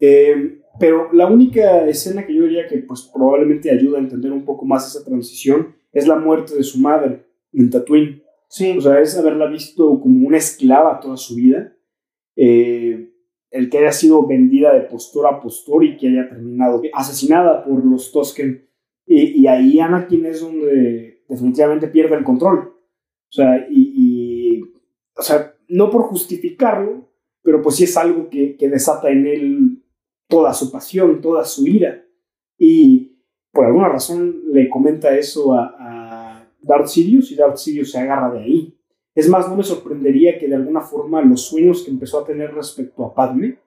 Eh, 0.00 0.60
pero 0.80 1.12
la 1.12 1.26
única 1.26 1.86
escena 1.86 2.26
que 2.26 2.34
yo 2.34 2.42
diría 2.44 2.66
que 2.66 2.78
pues 2.78 3.10
probablemente 3.14 3.70
ayuda 3.70 3.98
a 3.98 4.02
entender 4.02 4.32
un 4.32 4.44
poco 4.44 4.64
más 4.64 4.88
esa 4.94 5.04
transición 5.04 5.74
es 5.92 6.06
la 6.06 6.16
muerte 6.16 6.54
de 6.54 6.62
su 6.62 6.78
madre 6.78 7.26
en 7.52 7.70
Tatooine. 7.70 8.22
Sí, 8.48 8.76
O 8.76 8.80
sea, 8.80 9.00
es 9.00 9.16
haberla 9.16 9.46
visto 9.46 10.00
como 10.00 10.26
una 10.28 10.36
esclava 10.38 11.00
toda 11.00 11.16
su 11.16 11.36
vida. 11.36 11.74
Eh, 12.36 13.10
el 13.50 13.68
que 13.68 13.78
haya 13.78 13.92
sido 13.92 14.26
vendida 14.26 14.72
de 14.72 14.80
postura 14.82 15.28
a 15.30 15.40
postura 15.40 15.84
y 15.86 15.96
que 15.98 16.08
haya 16.08 16.28
terminado 16.28 16.80
asesinada 16.94 17.64
por 17.64 17.84
los 17.84 18.10
Tosken. 18.12 18.66
Y, 19.06 19.42
y 19.42 19.46
ahí 19.46 19.78
Anakin 19.78 20.24
es 20.26 20.40
donde 20.40 21.22
definitivamente 21.28 21.88
pierde 21.88 22.16
el 22.16 22.24
control. 22.24 22.58
O 22.70 23.32
sea, 23.32 23.66
y, 23.70 23.92
y- 23.96 24.62
o 25.14 25.22
sea, 25.22 25.54
no 25.72 25.90
por 25.90 26.02
justificarlo, 26.02 27.08
pero 27.42 27.60
pues 27.62 27.76
sí 27.76 27.84
es 27.84 27.96
algo 27.96 28.28
que, 28.30 28.56
que 28.56 28.68
desata 28.68 29.10
en 29.10 29.26
él 29.26 29.82
toda 30.28 30.52
su 30.54 30.70
pasión, 30.70 31.20
toda 31.20 31.44
su 31.44 31.66
ira. 31.66 32.04
Y 32.58 33.18
por 33.52 33.66
alguna 33.66 33.88
razón 33.88 34.42
le 34.52 34.68
comenta 34.68 35.16
eso 35.16 35.54
a, 35.54 35.74
a 35.78 36.48
Darth 36.62 36.96
y 36.96 37.34
Darth 37.34 37.56
Sidious 37.56 37.90
se 37.90 37.98
agarra 37.98 38.32
de 38.32 38.40
ahí. 38.40 38.78
Es 39.14 39.28
más, 39.28 39.48
no 39.48 39.56
me 39.56 39.62
sorprendería 39.62 40.38
que 40.38 40.48
de 40.48 40.54
alguna 40.54 40.80
forma 40.80 41.20
los 41.22 41.42
sueños 41.42 41.82
que 41.82 41.90
empezó 41.90 42.20
a 42.20 42.24
tener 42.24 42.54
respecto 42.54 43.04
a 43.04 43.14
Padme 43.14 43.58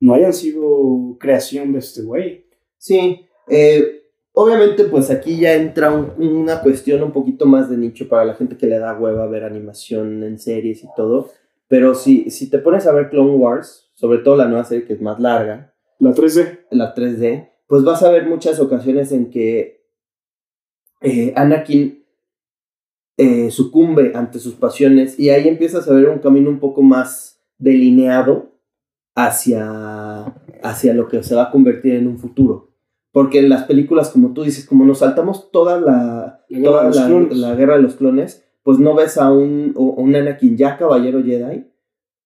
no 0.00 0.14
hayan 0.14 0.32
sido 0.32 1.16
creación 1.18 1.72
de 1.72 1.78
este 1.80 2.02
güey. 2.02 2.46
Sí, 2.78 3.26
eh, 3.48 4.00
Obviamente, 4.36 4.82
pues 4.86 5.12
aquí 5.12 5.38
ya 5.38 5.54
entra 5.54 5.92
un- 5.92 6.10
una 6.20 6.60
cuestión 6.60 7.04
un 7.04 7.12
poquito 7.12 7.46
más 7.46 7.70
de 7.70 7.76
nicho 7.76 8.08
para 8.08 8.24
la 8.24 8.34
gente 8.34 8.56
que 8.56 8.66
le 8.66 8.80
da 8.80 8.98
hueva 8.98 9.28
ver 9.28 9.44
animación 9.44 10.24
en 10.24 10.40
series 10.40 10.82
y 10.82 10.88
todo. 10.96 11.30
Pero 11.68 11.94
si, 11.94 12.30
si 12.30 12.50
te 12.50 12.58
pones 12.58 12.86
a 12.86 12.92
ver 12.92 13.10
Clone 13.10 13.36
Wars, 13.36 13.90
sobre 13.94 14.18
todo 14.18 14.36
la 14.36 14.46
nueva 14.46 14.64
serie 14.64 14.84
que 14.84 14.94
es 14.94 15.00
más 15.00 15.18
larga, 15.20 15.74
La 15.98 16.12
3D. 16.12 16.66
la 16.70 16.94
3D, 16.94 17.50
pues 17.66 17.84
vas 17.84 18.02
a 18.02 18.10
ver 18.10 18.26
muchas 18.26 18.60
ocasiones 18.60 19.12
en 19.12 19.30
que 19.30 19.84
eh, 21.00 21.32
Anakin 21.36 22.04
eh, 23.16 23.50
sucumbe 23.50 24.12
ante 24.14 24.38
sus 24.38 24.54
pasiones 24.54 25.18
y 25.18 25.30
ahí 25.30 25.48
empiezas 25.48 25.88
a 25.88 25.94
ver 25.94 26.08
un 26.08 26.18
camino 26.18 26.50
un 26.50 26.58
poco 26.58 26.82
más 26.82 27.40
delineado 27.58 28.58
hacia, 29.14 30.24
hacia 30.62 30.94
lo 30.94 31.08
que 31.08 31.22
se 31.22 31.34
va 31.34 31.44
a 31.44 31.50
convertir 31.50 31.94
en 31.94 32.08
un 32.08 32.18
futuro. 32.18 32.72
Porque 33.12 33.38
en 33.38 33.48
las 33.48 33.64
películas, 33.64 34.10
como 34.10 34.32
tú 34.34 34.42
dices, 34.42 34.66
como 34.66 34.84
nos 34.84 34.98
saltamos 34.98 35.52
toda 35.52 35.80
la, 35.80 36.44
La 36.48 36.58
guerra 36.58 36.90
toda 36.90 37.08
de 37.08 37.34
la, 37.36 37.48
la 37.48 37.54
guerra 37.54 37.76
de 37.76 37.82
los 37.82 37.94
clones, 37.94 38.44
pues 38.64 38.80
no 38.80 38.96
ves 38.96 39.16
a 39.16 39.30
un, 39.30 39.72
un 39.76 40.16
Anakin 40.16 40.56
ya 40.56 40.76
caballero 40.76 41.22
Jedi, 41.22 41.70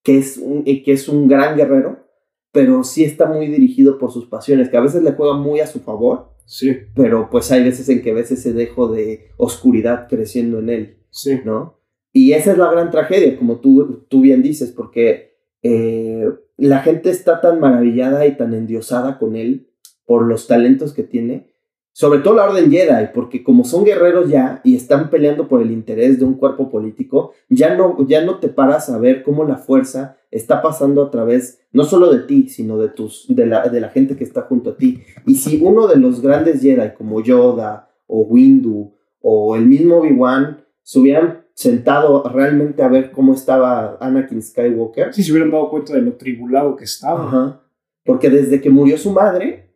que 0.03 0.17
es 0.17 0.39
un, 0.39 0.63
y 0.65 0.83
que 0.83 0.93
es 0.93 1.07
un 1.11 1.29
gran 1.29 1.55
guerrero, 1.55 2.07
pero 2.53 2.83
sí 2.83 3.05
está 3.05 3.27
muy 3.27 3.49
dirigido 3.49 3.99
por 3.99 4.11
sus 4.11 4.25
pasiones, 4.27 4.71
que 4.71 4.79
a 4.79 4.83
veces 4.83 5.03
le 5.03 5.13
juega 5.13 5.37
muy 5.37 5.61
a 5.61 5.67
su 5.67 5.81
favor, 5.81 6.39
Sí, 6.49 6.75
pero 6.95 7.29
pues 7.31 7.53
hay 7.53 7.63
veces 7.63 7.91
en 7.91 8.01
que 8.01 8.15
ves 8.15 8.31
ese 8.31 8.55
dejo 8.55 8.89
de 8.89 9.33
oscuridad 9.37 10.09
creciendo 10.09 10.61
en 10.61 10.71
él, 10.71 10.97
sí. 11.11 11.43
¿no? 11.45 11.79
Y 12.11 12.33
esa 12.33 12.53
es 12.53 12.59
la 12.59 12.71
gran 12.73 12.91
tragedia, 12.91 13.37
como 13.37 13.61
tú, 13.61 14.07
tú 14.09 14.23
bien 14.23 14.43
dices, 14.43 14.73
porque 14.73 15.37
eh, 15.63 16.25
la 16.57 16.79
gente 16.79 17.11
está 17.11 17.43
tan 17.43 17.61
maravillada 17.61 18.27
y 18.27 18.39
tan 18.39 18.55
endiosada 18.55 19.19
con 19.19 19.37
él 19.37 19.69
por 20.07 20.25
los 20.25 20.47
talentos 20.47 20.95
que 20.95 21.03
tiene, 21.03 21.53
sobre 21.99 22.21
todo 22.21 22.35
la 22.35 22.45
Orden 22.45 22.71
Jedi, 22.71 23.09
porque 23.13 23.43
como 23.43 23.65
son 23.65 23.85
guerreros 23.85 24.31
ya 24.31 24.61
y 24.63 24.77
están 24.77 25.11
peleando 25.11 25.49
por 25.49 25.61
el 25.61 25.73
interés 25.73 26.21
de 26.21 26.25
un 26.25 26.35
cuerpo 26.35 26.71
político, 26.71 27.33
ya 27.49 27.75
no, 27.75 28.07
ya 28.07 28.25
no 28.25 28.39
te 28.39 28.47
paras 28.47 28.89
a 28.89 28.99
ver 28.99 29.25
cómo 29.25 29.43
la 29.43 29.57
fuerza 29.57 30.17
está 30.31 30.63
pasando 30.63 31.03
a 31.03 31.11
través 31.11 31.61
no 31.73 31.83
solo 31.83 32.13
de 32.13 32.21
ti, 32.21 32.49
sino 32.51 32.79
de, 32.79 32.91
tus, 32.91 33.27
de, 33.29 33.47
la, 33.47 33.69
de 33.69 33.81
la 33.81 33.89
gente 33.89 34.15
que 34.15 34.23
está 34.23 34.43
junto 34.43 34.71
a 34.71 34.77
ti. 34.77 35.03
Y 35.27 35.35
si 35.35 35.61
uno 35.61 35.89
de 35.89 35.97
los 35.97 36.23
grandes 36.23 36.63
Jedi, 36.63 36.95
como 36.97 37.21
Yoda 37.21 37.91
o 38.07 38.21
Windu 38.21 38.95
o 39.21 39.57
el 39.57 39.67
mismo 39.67 39.97
Obi-Wan, 39.97 40.65
se 40.85 41.01
hubieran 41.01 41.47
sentado 41.53 42.23
realmente 42.33 42.85
a 42.85 42.89
ver 42.89 43.11
cómo 43.11 43.35
estaba 43.35 43.99
Anakin 44.01 44.41
Skywalker, 44.41 45.13
Sí, 45.13 45.25
se 45.25 45.33
hubieran 45.33 45.51
dado 45.51 45.69
cuenta 45.69 45.95
de 45.95 46.03
lo 46.03 46.13
tribulado 46.13 46.77
que 46.77 46.85
estaba. 46.85 47.27
Ajá. 47.27 47.61
Porque 48.05 48.31
desde 48.31 48.61
que 48.61 48.71
murió 48.71 48.97
su 48.99 49.11
madre, 49.11 49.68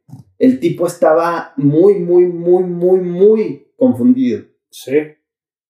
el 0.42 0.58
tipo 0.58 0.88
estaba 0.88 1.52
muy, 1.56 2.00
muy, 2.00 2.24
muy, 2.26 2.64
muy, 2.64 2.98
muy 2.98 3.66
confundido. 3.76 4.42
Sí. 4.70 4.96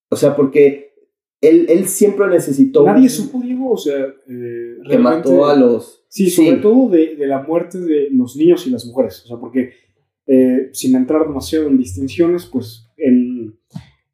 O 0.09 0.17
sea, 0.17 0.35
porque 0.35 0.95
él, 1.43 1.67
él 1.69 1.87
siempre 1.87 2.27
necesitó... 2.29 2.87
Nadie 2.87 3.11
supo, 3.11 3.43
Diego, 3.43 3.73
o 3.73 3.77
sea, 3.77 3.99
eh, 3.99 4.79
que 4.89 4.97
mató 4.97 5.45
a 5.45 5.55
los... 5.55 6.07
Sí, 6.09 6.31
sobre 6.31 6.57
todo 6.57 6.89
de, 6.89 7.17
de 7.17 7.27
la 7.27 7.43
muerte 7.43 7.81
de 7.81 8.09
los 8.13 8.35
niños 8.35 8.67
y 8.67 8.71
las 8.71 8.87
mujeres. 8.87 9.23
O 9.27 9.29
sea, 9.29 9.37
porque 9.37 9.75
eh, 10.27 10.71
sin 10.73 10.97
entrar 10.97 11.27
demasiado 11.27 11.67
en 11.67 11.77
distinciones, 11.77 12.47
pues 12.47 12.89
en 12.97 13.59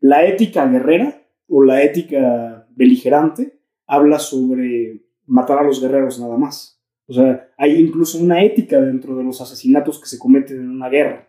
la 0.00 0.26
ética 0.26 0.66
guerrera 0.66 1.24
o 1.46 1.62
la 1.62 1.84
ética 1.84 2.66
beligerante 2.74 3.60
habla 3.86 4.18
sobre 4.18 5.04
matar 5.24 5.60
a 5.60 5.62
los 5.62 5.80
guerreros 5.80 6.18
nada 6.18 6.36
más. 6.36 6.77
O 7.08 7.12
sea, 7.12 7.50
hay 7.56 7.76
incluso 7.80 8.18
una 8.18 8.42
ética 8.44 8.80
dentro 8.80 9.16
de 9.16 9.24
los 9.24 9.40
asesinatos 9.40 9.98
que 10.00 10.06
se 10.06 10.18
cometen 10.18 10.58
en 10.60 10.70
una 10.70 10.88
guerra. 10.88 11.28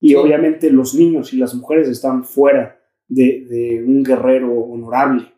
Y 0.00 0.10
Sí. 0.10 0.14
obviamente 0.14 0.70
los 0.70 0.94
niños 0.94 1.32
y 1.32 1.38
las 1.38 1.54
mujeres 1.54 1.88
están 1.88 2.24
fuera 2.24 2.78
de, 3.08 3.44
de 3.48 3.84
un 3.84 4.02
guerrero 4.04 4.52
honorable. 4.52 5.32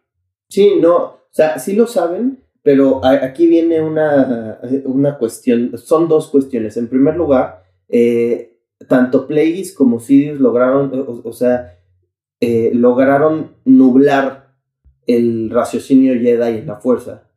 Sí, 0.49 0.75
no, 0.81 0.97
o 0.97 1.19
sea, 1.31 1.59
sí 1.59 1.75
lo 1.75 1.87
saben, 1.87 2.41
pero 2.63 3.01
aquí 3.05 3.47
viene 3.47 3.81
una, 3.81 4.59
una 4.85 5.17
cuestión, 5.17 5.79
son 5.79 6.09
dos 6.09 6.29
cuestiones. 6.29 6.77
En 6.77 6.89
primer 6.89 7.17
lugar, 7.17 7.63
eh, 7.89 8.59
tanto 8.87 9.27
Plagueis 9.27 9.73
como 9.75 9.99
Sidious 9.99 10.41
lograron, 10.41 10.93
o, 10.93 11.23
o 11.25 11.33
sea, 11.33 11.79
eh, 12.41 12.71
lograron 12.75 13.53
nublar 13.65 14.55
el 15.07 15.49
raciocinio 15.51 16.13
Jedi 16.15 16.59
en 16.59 16.67
la 16.67 16.77
fuerza. 16.77 17.30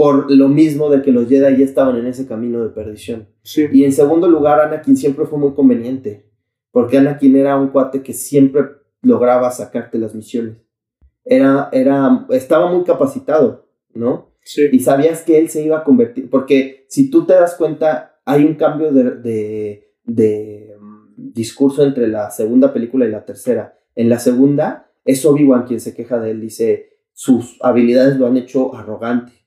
Por 0.00 0.30
lo 0.34 0.48
mismo 0.48 0.88
de 0.88 1.02
que 1.02 1.12
los 1.12 1.28
Jedi 1.28 1.58
ya 1.58 1.64
estaban 1.66 1.94
en 1.98 2.06
ese 2.06 2.26
camino 2.26 2.62
de 2.62 2.70
perdición. 2.70 3.28
Sí. 3.42 3.66
Y 3.70 3.84
en 3.84 3.92
segundo 3.92 4.30
lugar, 4.30 4.58
Anakin 4.58 4.96
siempre 4.96 5.26
fue 5.26 5.38
muy 5.38 5.52
conveniente. 5.52 6.24
Porque 6.70 6.96
Anakin 6.96 7.36
era 7.36 7.58
un 7.58 7.68
cuate 7.68 8.02
que 8.02 8.14
siempre 8.14 8.62
lograba 9.02 9.50
sacarte 9.50 9.98
las 9.98 10.14
misiones. 10.14 10.56
Era, 11.22 11.68
era, 11.70 12.26
estaba 12.30 12.72
muy 12.72 12.82
capacitado, 12.84 13.68
¿no? 13.92 14.32
Sí. 14.42 14.70
Y 14.72 14.80
sabías 14.80 15.20
que 15.20 15.36
él 15.36 15.50
se 15.50 15.62
iba 15.64 15.76
a 15.76 15.84
convertir. 15.84 16.30
Porque 16.30 16.86
si 16.88 17.10
tú 17.10 17.26
te 17.26 17.34
das 17.34 17.54
cuenta, 17.56 18.22
hay 18.24 18.46
un 18.46 18.54
cambio 18.54 18.92
de, 18.92 19.16
de, 19.16 19.92
de, 20.04 20.76
mm, 20.80 21.32
discurso 21.34 21.84
entre 21.84 22.08
la 22.08 22.30
segunda 22.30 22.72
película 22.72 23.04
y 23.04 23.10
la 23.10 23.26
tercera. 23.26 23.78
En 23.94 24.08
la 24.08 24.18
segunda, 24.18 24.90
es 25.04 25.26
Obi-Wan 25.26 25.66
quien 25.66 25.78
se 25.78 25.94
queja 25.94 26.18
de 26.18 26.30
él. 26.30 26.40
Dice, 26.40 27.00
sus 27.12 27.58
habilidades 27.60 28.16
lo 28.16 28.26
han 28.26 28.38
hecho 28.38 28.74
arrogante. 28.74 29.39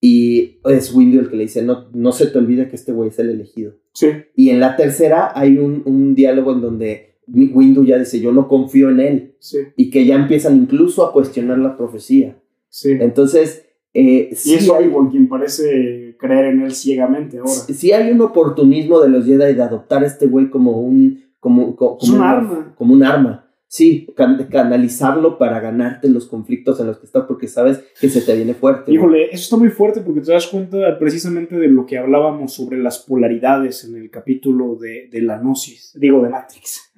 Y 0.00 0.60
es 0.64 0.94
Windu 0.94 1.18
el 1.20 1.28
que 1.28 1.36
le 1.36 1.42
dice, 1.42 1.62
no, 1.62 1.88
no 1.92 2.12
se 2.12 2.26
te 2.28 2.38
olvide 2.38 2.68
que 2.68 2.76
este 2.76 2.92
güey 2.92 3.10
es 3.10 3.18
el 3.18 3.30
elegido. 3.30 3.74
Sí. 3.92 4.06
Y 4.34 4.48
en 4.50 4.60
la 4.60 4.76
tercera 4.76 5.32
hay 5.34 5.58
un, 5.58 5.82
un 5.84 6.14
diálogo 6.14 6.52
en 6.52 6.62
donde 6.62 7.16
Windu 7.28 7.84
ya 7.84 7.98
dice, 7.98 8.18
yo 8.20 8.32
no 8.32 8.48
confío 8.48 8.88
en 8.90 9.00
él. 9.00 9.34
Sí. 9.40 9.58
Y 9.76 9.90
que 9.90 10.06
ya 10.06 10.16
empiezan 10.16 10.56
incluso 10.56 11.04
a 11.06 11.12
cuestionar 11.12 11.58
la 11.58 11.76
profecía. 11.76 12.38
Sí. 12.70 12.92
Entonces, 12.98 13.66
eh, 13.92 14.28
Y 14.32 14.34
sí, 14.36 14.54
es 14.54 14.70
hay, 14.70 14.86
Obi-Wan 14.86 15.10
quien 15.10 15.28
parece 15.28 16.16
creer 16.18 16.46
en 16.46 16.62
él 16.62 16.72
ciegamente 16.72 17.38
ahora. 17.38 17.50
sí 17.50 17.92
hay 17.92 18.10
un 18.12 18.20
oportunismo 18.22 19.00
de 19.00 19.08
los 19.10 19.26
Jedi 19.26 19.54
de 19.54 19.62
adoptar 19.62 20.02
a 20.02 20.06
este 20.06 20.26
güey 20.28 20.48
como 20.48 20.80
un, 20.80 21.24
como, 21.40 21.74
co- 21.76 21.98
Es 22.00 22.08
como 22.08 22.22
un 22.22 22.26
arma. 22.26 22.74
Como 22.76 22.94
un 22.94 23.02
arma. 23.02 23.49
Sí, 23.72 24.08
can- 24.16 24.48
canalizarlo 24.50 25.38
para 25.38 25.60
ganarte 25.60 26.08
los 26.08 26.26
conflictos 26.26 26.80
en 26.80 26.88
los 26.88 26.98
que 26.98 27.06
estás 27.06 27.24
porque 27.28 27.46
sabes 27.46 27.84
que 28.00 28.08
se 28.08 28.20
te 28.22 28.34
viene 28.34 28.52
fuerte. 28.52 28.90
Híjole, 28.92 29.26
eso 29.26 29.44
está 29.44 29.56
muy 29.56 29.68
fuerte 29.68 30.00
porque 30.00 30.22
te 30.22 30.32
das 30.32 30.48
cuenta 30.48 30.98
precisamente 30.98 31.56
de 31.56 31.68
lo 31.68 31.86
que 31.86 31.96
hablábamos 31.96 32.52
sobre 32.52 32.78
las 32.78 32.98
polaridades 32.98 33.84
en 33.84 33.94
el 33.94 34.10
capítulo 34.10 34.74
de, 34.74 35.06
de 35.08 35.22
la 35.22 35.38
Gnosis, 35.38 35.92
digo, 35.94 36.20
de 36.20 36.30
Matrix. 36.30 36.92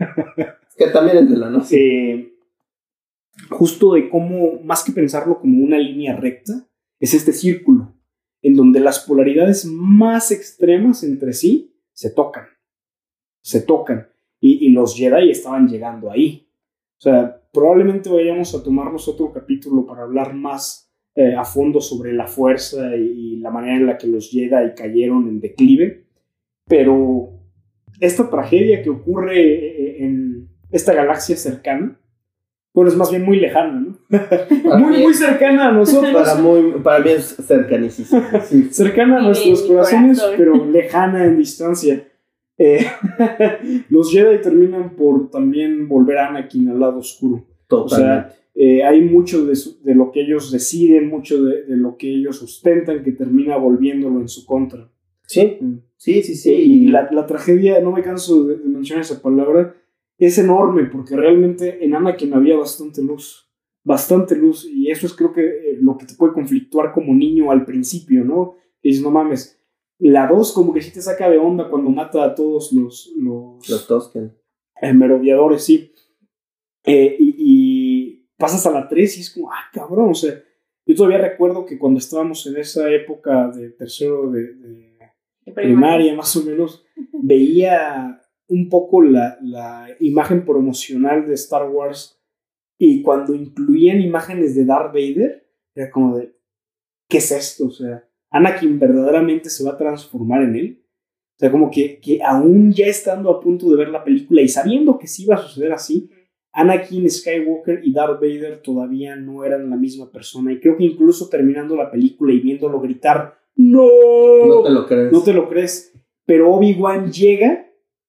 Que 0.78 0.86
también 0.86 1.18
es 1.18 1.30
de 1.30 1.36
la 1.36 1.50
noche. 1.50 1.76
Eh, 1.76 2.38
justo 3.50 3.92
de 3.92 4.08
cómo, 4.08 4.58
más 4.64 4.82
que 4.82 4.92
pensarlo 4.92 5.40
como 5.40 5.62
una 5.62 5.76
línea 5.76 6.16
recta, 6.16 6.66
es 6.98 7.12
este 7.12 7.34
círculo 7.34 7.94
en 8.40 8.56
donde 8.56 8.80
las 8.80 9.00
polaridades 9.00 9.66
más 9.66 10.30
extremas 10.30 11.02
entre 11.04 11.34
sí 11.34 11.76
se 11.92 12.08
tocan. 12.08 12.46
Se 13.42 13.60
tocan. 13.60 14.08
Y, 14.40 14.66
y 14.66 14.70
los 14.70 14.96
Jedi 14.96 15.30
estaban 15.30 15.68
llegando 15.68 16.10
ahí. 16.10 16.48
O 17.02 17.10
sea, 17.10 17.36
probablemente 17.52 18.08
vayamos 18.08 18.54
a 18.54 18.62
tomarnos 18.62 19.08
otro 19.08 19.32
capítulo 19.32 19.84
para 19.84 20.02
hablar 20.02 20.34
más 20.34 20.88
eh, 21.16 21.34
a 21.34 21.44
fondo 21.44 21.80
sobre 21.80 22.12
la 22.12 22.28
fuerza 22.28 22.94
y, 22.96 23.00
y 23.00 23.36
la 23.40 23.50
manera 23.50 23.76
en 23.76 23.86
la 23.86 23.98
que 23.98 24.06
los 24.06 24.30
Jedi 24.30 24.72
cayeron 24.76 25.26
en 25.26 25.40
declive. 25.40 26.04
Pero 26.68 27.30
esta 27.98 28.30
tragedia 28.30 28.84
que 28.84 28.90
ocurre 28.90 29.40
eh, 29.40 30.04
en 30.04 30.48
esta 30.70 30.94
galaxia 30.94 31.36
cercana, 31.36 31.98
bueno, 32.72 32.88
es 32.88 32.96
más 32.96 33.10
bien 33.10 33.24
muy 33.24 33.40
lejana, 33.40 33.80
¿no? 33.80 33.98
Muy, 34.78 35.02
muy 35.02 35.12
cercana 35.12 35.70
a 35.70 35.72
nosotros. 35.72 36.12
Para, 36.12 36.36
muy, 36.36 36.80
para 36.84 37.00
mí 37.00 37.10
es 37.10 37.34
cercanísimo. 37.44 38.22
Sí. 38.44 38.68
cercana 38.70 39.18
a 39.18 39.22
nuestros 39.22 39.62
corazones, 39.62 40.20
corazón. 40.20 40.38
pero 40.38 40.64
lejana 40.66 41.24
en 41.24 41.36
distancia. 41.36 42.06
Eh, 42.64 42.86
los 43.90 44.10
Jedi 44.12 44.40
terminan 44.40 44.90
por 44.96 45.30
también 45.30 45.88
volver 45.88 46.18
a 46.18 46.28
Anakin 46.28 46.68
al 46.68 46.80
lado 46.80 46.98
oscuro. 46.98 47.44
Totalmente. 47.66 48.34
Eh, 48.54 48.84
hay 48.84 49.00
mucho 49.00 49.46
de, 49.46 49.56
su- 49.56 49.82
de 49.82 49.94
lo 49.94 50.12
que 50.12 50.20
ellos 50.22 50.52
deciden, 50.52 51.08
mucho 51.08 51.42
de, 51.42 51.62
de 51.64 51.76
lo 51.76 51.96
que 51.96 52.08
ellos 52.14 52.36
sustentan 52.36 53.02
que 53.02 53.12
termina 53.12 53.56
volviéndolo 53.56 54.20
en 54.20 54.28
su 54.28 54.44
contra. 54.44 54.90
sí, 55.26 55.58
sí, 55.96 56.22
sí, 56.22 56.34
sí. 56.34 56.52
Y 56.52 56.88
la, 56.88 57.08
la 57.10 57.24
tragedia, 57.26 57.80
no 57.80 57.92
me 57.92 58.02
canso 58.02 58.44
de, 58.44 58.58
de 58.58 58.68
mencionar 58.68 59.02
esa 59.04 59.22
palabra, 59.22 59.74
es 60.18 60.36
enorme 60.38 60.84
porque 60.84 61.16
realmente 61.16 61.84
en 61.84 61.94
Anakin 61.94 62.34
había 62.34 62.56
bastante 62.56 63.02
luz. 63.02 63.48
Bastante 63.84 64.36
luz. 64.36 64.68
Y 64.70 64.90
eso 64.90 65.06
es 65.06 65.14
creo 65.14 65.32
que 65.32 65.44
eh, 65.44 65.78
lo 65.80 65.96
que 65.96 66.06
te 66.06 66.14
puede 66.14 66.34
conflictuar 66.34 66.92
como 66.92 67.14
niño 67.14 67.50
al 67.50 67.64
principio, 67.64 68.22
¿no? 68.24 68.54
Y 68.82 68.90
dices, 68.90 69.02
no 69.02 69.10
mames. 69.10 69.58
La 70.04 70.26
2 70.26 70.52
como 70.52 70.74
que 70.74 70.82
sí 70.82 70.92
te 70.92 71.00
saca 71.00 71.30
de 71.30 71.38
onda 71.38 71.70
cuando 71.70 71.88
mata 71.90 72.24
a 72.24 72.34
todos 72.34 72.72
los, 72.72 73.12
los, 73.16 73.68
Los 73.68 73.86
Tosken. 73.86 74.36
eh, 74.80 74.92
merodeadores, 74.92 75.62
sí. 75.64 75.92
Eh, 76.84 77.16
y, 77.18 77.34
y 77.38 78.26
pasas 78.36 78.66
a 78.66 78.72
la 78.72 78.88
3 78.88 79.18
y 79.18 79.20
es 79.20 79.30
como, 79.30 79.52
ah, 79.52 79.70
cabrón, 79.72 80.10
o 80.10 80.14
sea, 80.14 80.42
yo 80.84 80.96
todavía 80.96 81.18
recuerdo 81.18 81.64
que 81.64 81.78
cuando 81.78 81.98
estábamos 81.98 82.44
en 82.48 82.56
esa 82.56 82.90
época 82.90 83.48
de 83.50 83.70
tercero 83.70 84.28
de, 84.32 84.54
de 84.54 85.52
primaria 85.54 86.14
más 86.16 86.34
o 86.34 86.42
menos, 86.42 86.84
veía 87.22 88.20
un 88.48 88.68
poco 88.68 89.02
la, 89.02 89.38
la 89.40 89.88
imagen 90.00 90.44
promocional 90.44 91.28
de 91.28 91.34
Star 91.34 91.70
Wars 91.70 92.20
y 92.76 93.02
cuando 93.02 93.34
incluían 93.34 94.00
imágenes 94.00 94.56
de 94.56 94.64
Darth 94.64 94.92
Vader, 94.92 95.48
era 95.76 95.90
como 95.92 96.16
de, 96.18 96.34
¿qué 97.08 97.18
es 97.18 97.30
esto? 97.30 97.66
O 97.66 97.70
sea, 97.70 98.04
Anakin 98.32 98.78
verdaderamente 98.78 99.50
se 99.50 99.62
va 99.62 99.72
a 99.72 99.78
transformar 99.78 100.42
en 100.42 100.56
él. 100.56 100.82
O 101.36 101.38
sea, 101.38 101.50
como 101.50 101.70
que, 101.70 102.00
que 102.00 102.20
aún 102.22 102.72
ya 102.72 102.86
estando 102.86 103.30
a 103.30 103.40
punto 103.40 103.70
de 103.70 103.76
ver 103.76 103.88
la 103.88 104.02
película 104.02 104.42
y 104.42 104.48
sabiendo 104.48 104.98
que 104.98 105.06
sí 105.06 105.24
iba 105.24 105.36
a 105.36 105.38
suceder 105.38 105.72
así, 105.72 106.10
Anakin 106.52 107.08
Skywalker 107.08 107.80
y 107.84 107.92
Darth 107.92 108.20
Vader 108.20 108.60
todavía 108.62 109.16
no 109.16 109.44
eran 109.44 109.70
la 109.70 109.76
misma 109.76 110.10
persona. 110.10 110.52
Y 110.52 110.60
creo 110.60 110.76
que 110.76 110.84
incluso 110.84 111.28
terminando 111.28 111.76
la 111.76 111.90
película 111.90 112.32
y 112.32 112.40
viéndolo 112.40 112.80
gritar, 112.80 113.38
¡No! 113.54 113.86
No 114.46 114.62
te 114.62 114.70
lo 114.70 114.86
crees. 114.86 115.12
No 115.12 115.22
te 115.22 115.32
lo 115.32 115.48
crees. 115.48 115.92
Pero 116.24 116.52
Obi-Wan 116.54 117.12
llega 117.12 117.66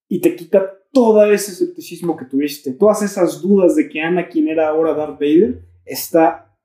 y 0.08 0.20
te 0.20 0.36
quita 0.36 0.80
todo 0.92 1.26
ese 1.26 1.52
escepticismo 1.52 2.16
que 2.16 2.26
tuviste. 2.26 2.74
Todas 2.74 3.02
esas 3.02 3.42
dudas 3.42 3.76
de 3.76 3.90
que 3.90 4.02
Anakin 4.02 4.48
era 4.48 4.70
ahora 4.70 4.94
Darth 4.94 5.20
Vader, 5.20 5.66
está 5.86 6.56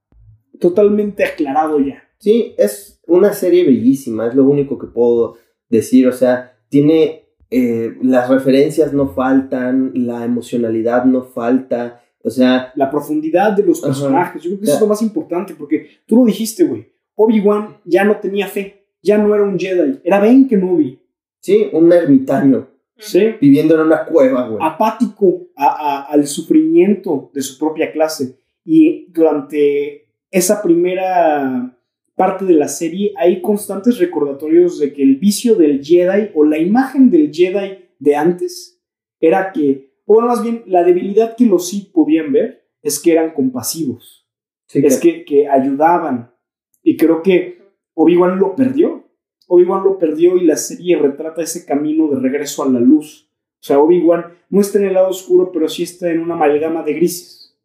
totalmente 0.61 1.25
aclarado 1.25 1.81
ya. 1.81 2.08
Sí, 2.19 2.55
es 2.59 3.01
una 3.07 3.33
serie 3.33 3.65
bellísima, 3.65 4.27
es 4.29 4.35
lo 4.35 4.45
único 4.45 4.79
que 4.79 4.87
puedo 4.89 5.37
decir. 5.69 6.07
O 6.09 6.13
sea, 6.13 6.57
tiene. 6.69 7.25
eh, 7.51 7.97
las 8.03 8.29
referencias 8.29 8.93
no 8.93 9.09
faltan, 9.09 9.93
la 9.95 10.23
emocionalidad 10.25 11.05
no 11.07 11.23
falta. 11.23 12.03
O 12.23 12.29
sea, 12.31 12.73
La 12.75 12.91
profundidad 12.91 13.53
de 13.53 13.63
los 13.65 13.79
Ajá. 13.79 13.87
personajes, 13.89 14.43
yo 14.43 14.51
creo 14.51 14.59
que 14.61 14.65
eso 14.67 14.75
es 14.75 14.81
lo 14.83 14.87
más 14.87 15.01
importante, 15.01 15.55
porque 15.55 15.87
tú 16.07 16.17
lo 16.17 16.25
dijiste, 16.27 16.65
güey. 16.65 16.87
Obi-Wan 17.15 17.79
ya 17.85 18.05
no 18.05 18.17
tenía 18.19 18.49
fe, 18.49 18.85
ya 19.03 19.17
no 19.17 19.35
era 19.35 19.45
un 19.45 19.59
Jedi, 19.59 19.99
era 20.05 20.21
Ben 20.21 20.47
Kenobi. 20.47 21.01
sí, 21.41 21.69
un 21.73 21.91
ermitaño 21.93 22.69
¿sí? 22.99 23.31
viviendo 23.41 23.75
en 23.77 23.81
una 23.87 24.05
cueva, 24.05 24.47
güey. 24.49 24.59
apático 24.61 25.47
a- 25.57 25.67
a- 25.67 26.03
al 26.13 26.27
sufrimiento 26.27 27.31
de 27.33 27.41
su 27.41 27.59
propia 27.59 27.91
clase. 27.93 28.39
Y 28.65 29.07
durante 29.11 30.11
esa 30.31 30.61
primera 30.63 31.78
parte 32.19 32.45
de 32.45 32.53
la 32.53 32.69
serie 32.69 33.15
hay 33.17 33.41
constantes 33.41 33.99
recordatorios 33.99 34.79
de 34.79 34.93
que 34.93 35.03
el 35.03 35.17
vicio 35.17 35.55
del 35.55 35.83
Jedi 35.83 36.33
o 36.35 36.45
la 36.45 36.59
imagen 36.59 37.11
del 37.11 37.33
Jedi 37.33 37.79
de 37.99 38.17
antes 38.17 38.83
era 39.21 39.53
que, 39.53 39.95
o 40.05 40.15
bueno, 40.15 40.29
más 40.29 40.43
bien 40.43 40.63
la 40.67 40.85
debilidad 40.85 41.35
que 41.37 41.47
los 41.47 41.69
Sith 41.69 41.91
podían 41.93 42.31
ver 42.33 42.69
es 42.83 43.01
que 43.01 43.13
eran 43.13 43.33
compasivos, 43.33 44.27
Sí, 44.67 44.83
es 44.85 45.01
que, 45.01 45.25
que 45.25 45.49
ayudaban. 45.49 46.35
Y 46.83 46.99
creo 46.99 47.23
que 47.23 47.63
Obi-Wan 47.95 48.39
lo 48.39 48.55
perdió. 48.55 49.09
Obi-Wan 49.47 49.83
lo 49.83 49.99
perdió 49.99 50.37
y 50.37 50.45
la 50.45 50.57
serie 50.57 50.99
retrata 50.99 51.41
ese 51.41 51.65
camino 51.65 52.09
de 52.09 52.21
regreso 52.21 52.63
a 52.63 52.69
la 52.69 52.81
luz. 52.81 53.31
O 53.61 53.65
sea, 53.65 53.79
Obi-Wan 53.79 54.27
no 54.51 54.61
está 54.61 54.79
en 54.79 54.85
el 54.87 54.95
lado 54.95 55.09
oscuro, 55.09 55.51
pero 55.53 55.69
sí 55.69 55.85
está 55.85 56.11
en 56.11 56.21
una 56.21 56.35
amalgama 56.35 56.83
de 56.83 56.93
grises. 56.93 57.59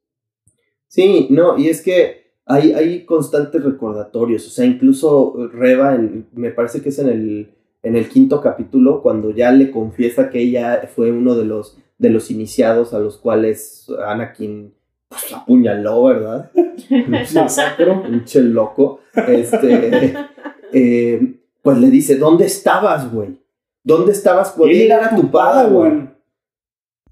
Sí, 0.88 1.28
no, 1.30 1.58
y 1.58 1.68
es 1.68 1.82
que 1.82 2.23
hay, 2.46 2.74
hay 2.74 3.06
constantes 3.06 3.64
recordatorios, 3.64 4.46
o 4.48 4.50
sea, 4.50 4.66
incluso 4.66 5.50
Reba, 5.54 5.96
en- 5.96 6.28
me 6.34 6.52
parece 6.52 6.82
que 6.82 6.90
es 6.90 7.00
en 7.00 7.10
el, 7.10 7.54
en 7.84 7.96
el 7.96 8.08
quinto 8.10 8.42
capítulo, 8.42 9.02
cuando 9.02 9.32
ya 9.32 9.52
le 9.52 9.72
confiesa 9.72 10.30
que 10.30 10.40
ella 10.40 10.90
fue 10.94 11.12
uno 11.12 11.36
de 11.36 11.46
los, 11.46 11.78
de 11.98 12.10
los 12.10 12.32
iniciados 12.32 12.94
a 12.94 13.00
los 13.00 13.18
cuales 13.18 13.88
Anakin 14.06 14.74
pues, 15.10 15.34
apuñaló, 15.34 16.04
¿verdad? 16.06 16.52
Masacro. 17.34 18.04
Pinche 18.04 18.42
loco. 18.42 19.00
Este, 19.28 20.14
eh, 20.74 21.36
pues 21.62 21.78
le 21.78 21.90
dice, 21.90 22.18
¿dónde 22.18 22.46
estabas, 22.46 23.12
güey? 23.14 23.38
¿Dónde 23.84 24.12
estabas 24.14 24.52
cuando 24.52 24.74
Él 24.76 24.92
era 24.92 25.16
tu 25.16 25.30
Padawan. 25.30 26.16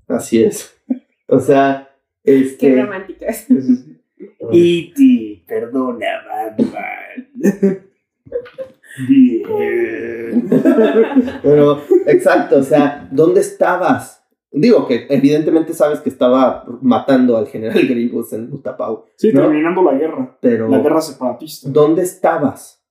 Así 0.08 0.44
es. 0.44 0.74
O 1.28 1.40
sea, 1.40 1.90
Qué 2.24 2.40
este... 2.42 2.82
romántico 2.82 3.26
es. 3.26 3.48
E.T., 4.52 5.44
perdona, 5.48 6.08
Batman. 6.28 7.28
Bien. 9.08 10.50
Pero, 11.42 11.82
exacto, 12.08 12.58
o 12.60 12.64
sea, 12.64 13.08
¿dónde 13.12 13.42
estabas? 13.42 14.24
Digo 14.52 14.86
que 14.88 15.06
evidentemente 15.10 15.74
sabes 15.74 16.00
que 16.02 16.10
estaba 16.10 16.66
matando 16.82 17.38
al 17.38 17.48
general 17.48 17.88
Grievous 17.88 18.34
en 18.34 18.52
Utapau, 18.52 19.06
Sí, 19.16 19.32
¿No? 19.32 19.44
terminando 19.44 19.82
la 19.84 19.94
guerra. 19.94 20.38
pero 20.42 20.68
La 20.68 20.80
guerra 20.80 21.00
separatista. 21.02 21.70
¿dónde 21.70 22.02
estabas? 22.02 22.84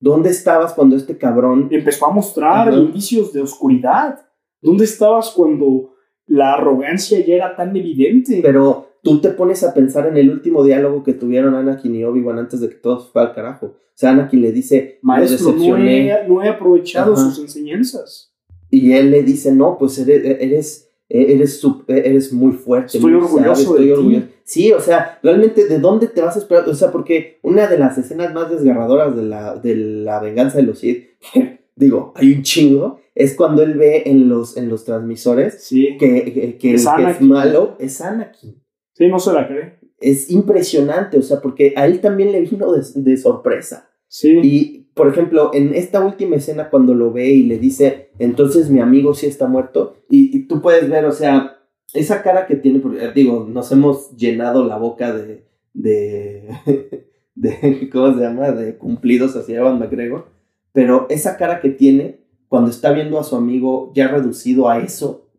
¿Dónde 0.00 0.30
estabas 0.30 0.74
cuando 0.74 0.96
este 0.96 1.16
cabrón... 1.16 1.68
Empezó 1.70 2.06
a 2.06 2.10
mostrar 2.10 2.68
Ajá. 2.68 2.76
indicios 2.76 3.32
de 3.32 3.42
oscuridad. 3.42 4.26
¿Dónde 4.60 4.84
estabas 4.84 5.30
cuando 5.30 5.94
la 6.26 6.54
arrogancia 6.54 7.24
ya 7.24 7.34
era 7.36 7.54
tan 7.54 7.76
evidente? 7.76 8.40
Pero 8.42 8.88
tú 9.04 9.20
te 9.20 9.30
pones 9.30 9.62
a 9.62 9.72
pensar 9.74 10.08
en 10.08 10.16
el 10.16 10.30
último 10.30 10.64
diálogo 10.64 11.04
que 11.04 11.12
tuvieron 11.12 11.54
Anakin 11.54 11.94
y 11.94 12.02
Obi-Wan 12.04 12.38
antes 12.40 12.60
de 12.60 12.68
que 12.70 12.74
todo 12.76 12.98
fuera 12.98 13.28
al 13.28 13.34
carajo. 13.34 13.66
O 13.66 13.96
sea, 13.96 14.10
Anakin 14.10 14.42
le 14.42 14.50
dice, 14.50 14.98
Maestro, 15.02 15.52
no 15.52 15.76
he, 15.76 16.26
no 16.28 16.42
he 16.42 16.48
aprovechado 16.48 17.12
Ajá. 17.12 17.30
sus 17.30 17.38
enseñanzas. 17.44 18.32
Y 18.70 18.92
él 18.92 19.12
le 19.12 19.22
dice, 19.22 19.52
no, 19.52 19.78
pues 19.78 19.96
eres, 19.98 20.24
eres, 20.40 20.90
eres, 21.08 21.62
eres 21.86 22.32
muy 22.32 22.52
fuerte. 22.52 22.96
Estoy 22.96 23.02
muy 23.12 23.14
orgulloso 23.22 23.54
sabio, 23.54 23.54
de 23.54 23.62
estoy 23.62 23.84
ti. 23.86 23.92
orgulloso. 23.92 24.26
Sí, 24.46 24.72
o 24.72 24.80
sea, 24.80 25.18
realmente, 25.22 25.66
¿de 25.68 25.78
dónde 25.78 26.08
te 26.08 26.20
vas 26.20 26.34
a 26.34 26.40
esperar? 26.40 26.68
O 26.68 26.74
sea, 26.74 26.90
porque 26.90 27.38
una 27.42 27.66
de 27.68 27.78
las 27.78 27.96
escenas 27.98 28.34
más 28.34 28.50
desgarradoras 28.50 29.14
de 29.14 29.22
la, 29.22 29.54
de 29.54 29.76
la 29.76 30.18
venganza 30.20 30.56
de 30.58 30.64
los 30.64 30.80
Sith, 30.80 31.04
digo, 31.76 32.12
hay 32.16 32.32
un 32.32 32.42
chingo, 32.42 32.98
es 33.14 33.34
cuando 33.36 33.62
él 33.62 33.74
ve 33.74 34.02
en 34.06 34.28
los, 34.28 34.56
en 34.56 34.68
los 34.68 34.84
transmisores 34.84 35.62
Sí. 35.62 35.96
que, 36.00 36.24
que, 36.24 36.32
que 36.32 36.44
el 36.44 36.58
que 36.58 36.74
es 36.74 37.20
malo 37.20 37.76
es 37.78 38.00
Anakin. 38.00 38.56
Sí, 38.94 39.08
no 39.08 39.18
se 39.18 39.32
la 39.32 39.46
cree. 39.46 39.78
Es 40.00 40.30
impresionante, 40.30 41.18
o 41.18 41.22
sea, 41.22 41.40
porque 41.40 41.74
a 41.76 41.86
él 41.86 42.00
también 42.00 42.32
le 42.32 42.40
vino 42.40 42.72
de, 42.72 42.82
de 42.94 43.16
sorpresa. 43.16 43.90
Sí. 44.08 44.40
Y, 44.42 44.90
por 44.94 45.08
ejemplo, 45.08 45.50
en 45.52 45.74
esta 45.74 46.04
última 46.04 46.36
escena, 46.36 46.70
cuando 46.70 46.94
lo 46.94 47.12
ve 47.12 47.28
y 47.28 47.42
le 47.42 47.58
dice, 47.58 48.10
entonces 48.18 48.70
mi 48.70 48.80
amigo 48.80 49.14
sí 49.14 49.26
está 49.26 49.46
muerto, 49.46 49.96
y, 50.08 50.36
y 50.36 50.46
tú 50.46 50.62
puedes 50.62 50.88
ver, 50.88 51.04
o 51.04 51.12
sea, 51.12 51.58
esa 51.92 52.22
cara 52.22 52.46
que 52.46 52.56
tiene, 52.56 52.78
porque, 52.78 53.04
eh, 53.04 53.12
digo, 53.14 53.46
nos 53.48 53.70
hemos 53.72 54.16
llenado 54.16 54.64
la 54.64 54.76
boca 54.76 55.12
de, 55.12 55.46
de, 55.72 56.48
de, 57.34 57.90
¿cómo 57.92 58.14
se 58.14 58.20
llama?, 58.20 58.52
de 58.52 58.76
cumplidos 58.76 59.34
hacia 59.36 59.58
Evan 59.58 59.78
McGregor, 59.78 60.28
pero 60.72 61.06
esa 61.08 61.36
cara 61.36 61.60
que 61.60 61.70
tiene 61.70 62.20
cuando 62.48 62.70
está 62.70 62.92
viendo 62.92 63.18
a 63.18 63.24
su 63.24 63.36
amigo 63.36 63.92
ya 63.94 64.08
reducido 64.08 64.68
a 64.68 64.78
eso, 64.78 65.30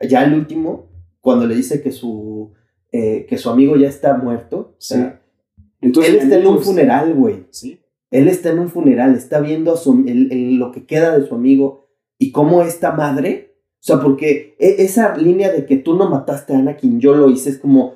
ya 0.00 0.24
el 0.24 0.34
último, 0.34 0.88
cuando 1.20 1.46
le 1.46 1.56
dice 1.56 1.82
que 1.82 1.90
su, 1.90 2.52
eh, 2.92 3.26
que 3.28 3.38
su 3.38 3.50
amigo 3.50 3.76
ya 3.76 3.88
está 3.88 4.16
muerto, 4.16 4.74
o 4.76 4.80
sea, 4.80 5.20
Entonces, 5.80 6.12
él 6.14 6.20
está 6.20 6.36
en 6.38 6.46
un 6.46 6.60
funeral, 6.60 7.14
güey. 7.14 7.46
Sí. 7.50 7.80
Él 8.10 8.28
está 8.28 8.50
en 8.50 8.58
un 8.58 8.68
funeral, 8.68 9.14
está 9.14 9.40
viendo 9.40 9.72
a 9.72 9.76
su, 9.76 10.04
el- 10.06 10.30
el- 10.32 10.56
lo 10.56 10.72
que 10.72 10.84
queda 10.84 11.16
de 11.16 11.26
su 11.26 11.34
amigo 11.34 11.88
y 12.18 12.32
cómo 12.32 12.62
esta 12.62 12.92
madre, 12.92 13.54
o 13.74 13.82
sea, 13.82 14.00
porque 14.00 14.56
e- 14.58 14.82
esa 14.82 15.16
línea 15.16 15.50
de 15.52 15.64
que 15.64 15.76
tú 15.76 15.94
no 15.94 16.10
mataste 16.10 16.52
a 16.54 16.58
Anakin, 16.58 17.00
yo 17.00 17.14
lo 17.14 17.30
hice, 17.30 17.50
es 17.50 17.58
como, 17.58 17.94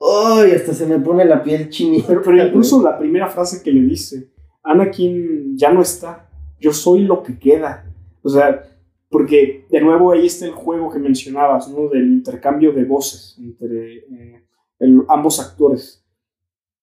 ¡ay! 0.00 0.50
Hasta 0.52 0.72
se 0.74 0.86
me 0.86 0.98
pone 0.98 1.24
la 1.24 1.42
piel 1.44 1.68
chinita. 1.68 2.08
Pero, 2.08 2.22
pero 2.22 2.44
incluso 2.46 2.82
la 2.82 2.98
primera 2.98 3.28
frase 3.28 3.62
que 3.62 3.70
le 3.70 3.82
dice, 3.82 4.30
Anakin 4.64 5.56
ya 5.56 5.70
no 5.72 5.82
está, 5.82 6.28
yo 6.58 6.72
soy 6.72 7.02
lo 7.04 7.22
que 7.22 7.38
queda. 7.38 7.84
O 8.22 8.28
sea, 8.30 8.62
porque 9.12 9.66
de 9.70 9.80
nuevo 9.82 10.10
ahí 10.10 10.24
está 10.24 10.46
el 10.46 10.52
juego 10.52 10.90
que 10.90 10.98
mencionabas, 10.98 11.68
¿no? 11.68 11.86
Del 11.88 12.06
intercambio 12.06 12.72
de 12.72 12.84
voces 12.84 13.36
entre 13.38 13.98
eh, 13.98 14.42
ambos 15.08 15.38
actores. 15.38 16.02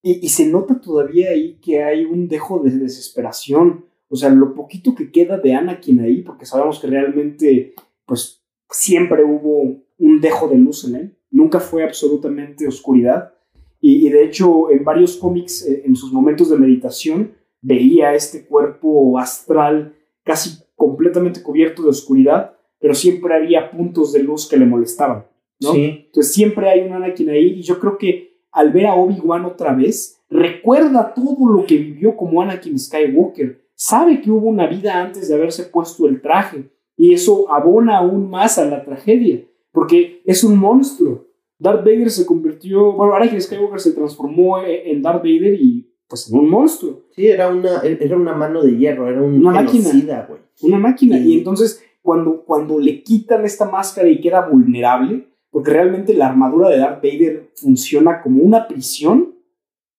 Y, 0.04 0.24
y 0.24 0.30
se 0.30 0.46
nota 0.46 0.80
todavía 0.80 1.32
ahí 1.32 1.58
que 1.60 1.84
hay 1.84 2.06
un 2.06 2.28
dejo 2.28 2.60
de 2.60 2.70
desesperación. 2.70 3.84
O 4.10 4.16
sea, 4.16 4.30
lo 4.30 4.54
poquito 4.54 4.94
que 4.94 5.12
queda 5.12 5.40
de 5.40 5.56
Anakin 5.56 6.02
ahí, 6.02 6.22
porque 6.22 6.46
sabemos 6.46 6.80
que 6.80 6.88
realmente, 6.88 7.74
pues, 8.06 8.44
siempre 8.70 9.24
hubo 9.24 9.82
un 9.98 10.22
dejo 10.22 10.48
de 10.48 10.58
luz 10.58 10.86
en 10.86 10.96
él. 10.96 11.18
Nunca 11.32 11.60
fue 11.60 11.84
absolutamente 11.84 12.68
oscuridad. 12.68 13.34
Y, 13.82 14.06
y 14.06 14.10
de 14.12 14.24
hecho, 14.24 14.70
en 14.70 14.84
varios 14.84 15.18
cómics, 15.18 15.66
eh, 15.66 15.82
en 15.84 15.96
sus 15.96 16.14
momentos 16.14 16.52
de 16.52 16.58
meditación, 16.58 17.32
veía 17.60 18.14
este 18.14 18.46
cuerpo 18.46 19.18
astral 19.18 19.96
casi 20.24 20.69
completamente 20.80 21.44
cubierto 21.44 21.84
de 21.84 21.90
oscuridad, 21.90 22.56
pero 22.80 22.96
siempre 22.96 23.36
había 23.36 23.70
puntos 23.70 24.14
de 24.14 24.24
luz 24.24 24.48
que 24.50 24.58
le 24.58 24.66
molestaban. 24.66 25.26
¿no? 25.60 25.74
Sí, 25.74 26.06
Entonces 26.08 26.34
siempre 26.34 26.70
hay 26.70 26.82
un 26.82 26.94
Anakin 26.94 27.30
ahí 27.30 27.60
y 27.60 27.62
yo 27.62 27.80
creo 27.80 27.98
que 27.98 28.40
al 28.52 28.72
ver 28.72 28.88
a 28.88 28.96
Obi-Wan 28.96 29.46
otra 29.46 29.74
vez, 29.76 30.24
recuerda 30.30 31.14
todo 31.14 31.52
lo 31.52 31.66
que 31.66 31.78
vivió 31.78 32.16
como 32.16 32.42
Anakin 32.42 32.80
Skywalker. 32.80 33.62
Sabe 33.76 34.22
que 34.22 34.32
hubo 34.32 34.48
una 34.48 34.68
vida 34.68 35.00
antes 35.02 35.28
de 35.28 35.36
haberse 35.36 35.66
puesto 35.66 36.08
el 36.08 36.22
traje 36.22 36.70
y 36.96 37.14
eso 37.14 37.52
abona 37.52 37.98
aún 37.98 38.30
más 38.30 38.58
a 38.58 38.66
la 38.66 38.84
tragedia, 38.84 39.44
porque 39.72 40.22
es 40.26 40.44
un 40.44 40.58
monstruo. 40.58 41.28
Darth 41.60 41.84
Vader 41.84 42.10
se 42.10 42.26
convirtió, 42.26 42.94
bueno, 42.94 43.14
Anakin 43.16 43.42
Skywalker 43.42 43.80
se 43.82 43.92
transformó 43.92 44.60
e- 44.60 44.90
en 44.92 45.02
Darth 45.02 45.22
Vader 45.24 45.54
y 45.62 45.89
pues 46.10 46.30
en 46.32 46.40
un 46.40 46.50
monstruo, 46.50 47.04
sí, 47.16 47.28
era 47.28 47.48
una, 47.50 47.82
era 47.84 48.18
una 48.18 48.34
mano 48.34 48.64
de 48.64 48.76
hierro, 48.76 49.08
era 49.08 49.22
un 49.22 49.36
Una 49.46 49.62
máquina. 49.62 50.26
güey. 50.28 50.40
una 50.64 50.78
máquina. 50.80 51.18
Y- 51.20 51.34
Y 51.34 51.38
entonces 51.38 51.84
cuando, 52.02 52.44
cuando 52.44 52.80
le 52.80 53.04
quitan 53.04 53.46
esta 53.46 53.70
máscara 53.70 54.10
y 54.10 54.20
queda 54.20 54.48
vulnerable, 54.48 55.28
porque 55.52 55.72
realmente 55.72 56.14
la 56.14 56.28
armadura 56.28 56.70
de 56.70 56.78
Darth 56.80 57.04
Vader 57.04 57.52
funciona 57.56 58.22
como 58.22 58.42
una 58.44 58.68
prisión, 58.68 59.36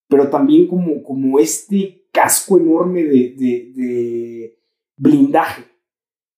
pero 0.08 0.28
también 0.28 0.66
como, 0.66 1.02
como 1.02 1.38
este 1.38 2.08
casco 2.12 2.58
enorme 2.58 3.04
de, 3.04 3.34
de, 3.38 4.58
blindaje. 4.96 5.62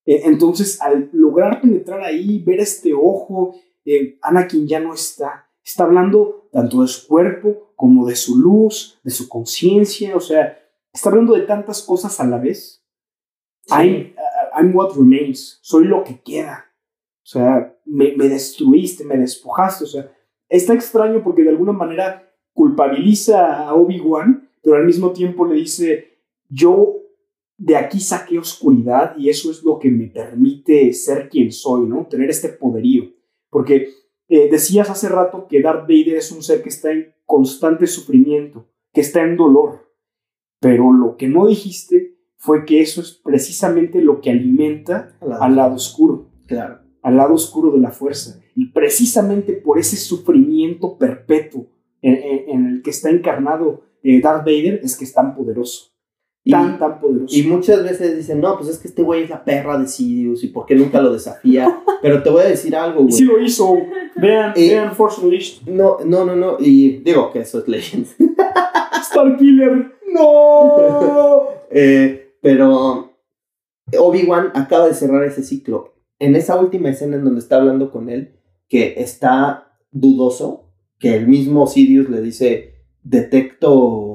E, 0.05 0.23
entonces, 0.27 0.81
al 0.81 1.09
lograr 1.12 1.61
penetrar 1.61 2.03
ahí, 2.03 2.43
ver 2.43 2.61
este 2.61 2.93
ojo, 2.93 3.55
eh, 3.85 4.19
Anakin 4.23 4.66
ya 4.66 4.81
no 4.81 4.93
está. 4.94 5.49
Está 5.65 5.85
hablando 5.85 6.41
tanto 6.53 6.83
de 6.83 6.89
su 6.89 7.09
cuerpo 7.09 7.73
como 7.74 8.07
de 8.07 8.15
su 8.15 8.39
luz, 8.39 9.01
de 9.03 9.11
su 9.11 9.29
conciencia, 9.29 10.15
o 10.15 10.20
sea, 10.20 10.59
está 10.93 11.09
hablando 11.09 11.35
de 11.35 11.43
tantas 11.43 11.83
cosas 11.83 12.20
a 12.20 12.27
la 12.27 12.39
vez. 12.39 12.85
I'm, 13.70 14.12
uh, 14.16 14.61
I'm, 14.61 14.77
what 14.77 14.95
remains, 14.95 15.59
soy 15.62 15.87
lo 15.87 16.05
que 16.05 16.20
queda. 16.20 16.66
O 17.24 17.27
sea, 17.27 17.74
me, 17.87 18.15
me 18.16 18.29
destruiste, 18.29 19.05
me 19.05 19.16
despojaste, 19.16 19.85
o 19.85 19.87
sea, 19.87 20.12
está 20.49 20.74
extraño 20.74 21.23
porque 21.24 21.43
de 21.43 21.49
alguna 21.49 21.73
manera 21.73 22.31
culpabiliza 22.53 23.66
a 23.66 23.74
Obi-Wan, 23.74 24.51
pero 24.62 24.77
al 24.77 24.85
mismo 24.85 25.12
tiempo 25.12 25.47
le 25.47 25.55
dice, 25.55 26.19
yo 26.49 26.97
de 27.57 27.77
aquí 27.77 28.01
saqué 28.01 28.39
oscuridad 28.39 29.16
y 29.16 29.31
eso 29.31 29.51
es 29.51 29.62
lo 29.62 29.79
que 29.79 29.91
me 29.91 30.09
permite 30.09 30.93
ser 30.93 31.29
quien 31.31 31.51
soy, 31.51 31.87
¿no? 31.87 32.07
Tener 32.07 32.29
este 32.29 32.51
poderío. 32.51 33.11
Porque 33.49 33.89
eh, 34.35 34.49
decías 34.51 34.89
hace 34.89 35.11
rato 35.11 35.47
que 35.47 35.61
Darth 35.61 35.83
Vader 35.83 36.17
es 36.17 36.33
un 36.33 36.43
ser 36.43 36.63
que 36.63 36.71
está 36.71 36.91
en 36.91 37.13
constante 37.27 37.87
sufrimiento, 37.87 38.67
que 38.91 39.03
está 39.03 39.23
en 39.25 39.37
dolor. 39.37 39.93
Pero 40.59 40.91
lo 40.91 41.19
que 41.19 41.29
no 41.29 41.49
dijiste 41.49 42.17
fue 42.39 42.65
que 42.65 42.81
eso 42.81 43.03
es 43.03 43.21
precisamente 43.23 44.01
lo 44.01 44.23
que 44.23 44.31
alimenta 44.31 45.19
al 45.21 45.55
lado 45.55 45.75
oscuro. 45.75 46.31
Claro. 46.47 46.81
Al 47.03 47.19
lado 47.19 47.35
oscuro 47.35 47.73
de 47.73 47.81
la 47.81 47.91
fuerza. 47.91 48.41
Y 48.57 48.73
precisamente 48.73 49.53
por 49.53 49.79
ese 49.79 49.99
sufrimiento 49.99 50.97
perpetuo 50.97 51.67
en, 52.01 52.65
el 52.71 52.83
que 52.83 52.89
está 52.89 53.11
encarnado 53.11 53.83
eh, 54.03 54.23
Darth 54.23 54.47
Vader 54.47 54.81
es 54.83 54.97
que 54.97 55.05
es 55.05 55.13
tan 55.13 55.37
poderoso. 55.37 55.91
Tan, 56.51 56.78
tan 56.78 57.01
poderoso. 57.01 57.36
Y 57.36 57.44
muchas 57.44 57.85
veces 57.85 58.16
dicen, 58.16 58.40
no, 58.40 58.56
pues 58.56 58.69
es 58.69 58.78
que 58.78 58.89
este 58.89 59.02
güey 59.02 59.23
es 59.23 59.31
la 59.31 59.44
perra 59.44 59.78
de 59.78 59.86
Sidious 59.86 60.43
y 60.43 60.48
por 60.48 60.66
qué 60.66 60.74
nunca 60.74 61.01
lo 61.01 61.12
desafía. 61.12 61.82
Pero 62.02 62.23
te 62.23 62.31
voy 62.31 62.43
a 62.43 62.48
decir 62.48 62.74
algo, 62.74 63.02
güey. 63.02 63.12
Sí 63.12 63.24
lo 63.24 63.40
hizo. 63.40 63.77
Vean, 64.16 64.52
eh, 64.56 64.70
vean 64.70 64.94
Force 64.94 65.20
Unleashed. 65.20 65.69
No, 65.69 65.98
no, 66.05 66.24
no, 66.24 66.35
no. 66.35 66.56
Y 66.59 66.98
digo 66.98 67.31
que 67.31 67.40
eso 67.40 67.60
es 67.60 67.69
Legends. 67.69 68.16
Starkiller. 69.05 69.93
¡No! 70.12 71.44
eh, 71.70 72.35
pero 72.40 73.12
Obi-Wan 73.98 74.51
acaba 74.55 74.89
de 74.89 74.94
cerrar 74.94 75.23
ese 75.24 75.43
ciclo. 75.43 75.94
En 76.19 76.36
esa 76.36 76.60
última 76.60 76.90
escena 76.90 77.16
en 77.16 77.24
donde 77.24 77.40
está 77.40 77.56
hablando 77.56 77.90
con 77.90 78.09
él, 78.09 78.36
que 78.69 78.94
está 78.98 79.77
dudoso, 79.90 80.70
que 80.98 81.16
el 81.16 81.27
mismo 81.27 81.66
Sirius 81.66 82.09
le 82.09 82.20
dice, 82.20 82.74
detecto, 83.02 84.12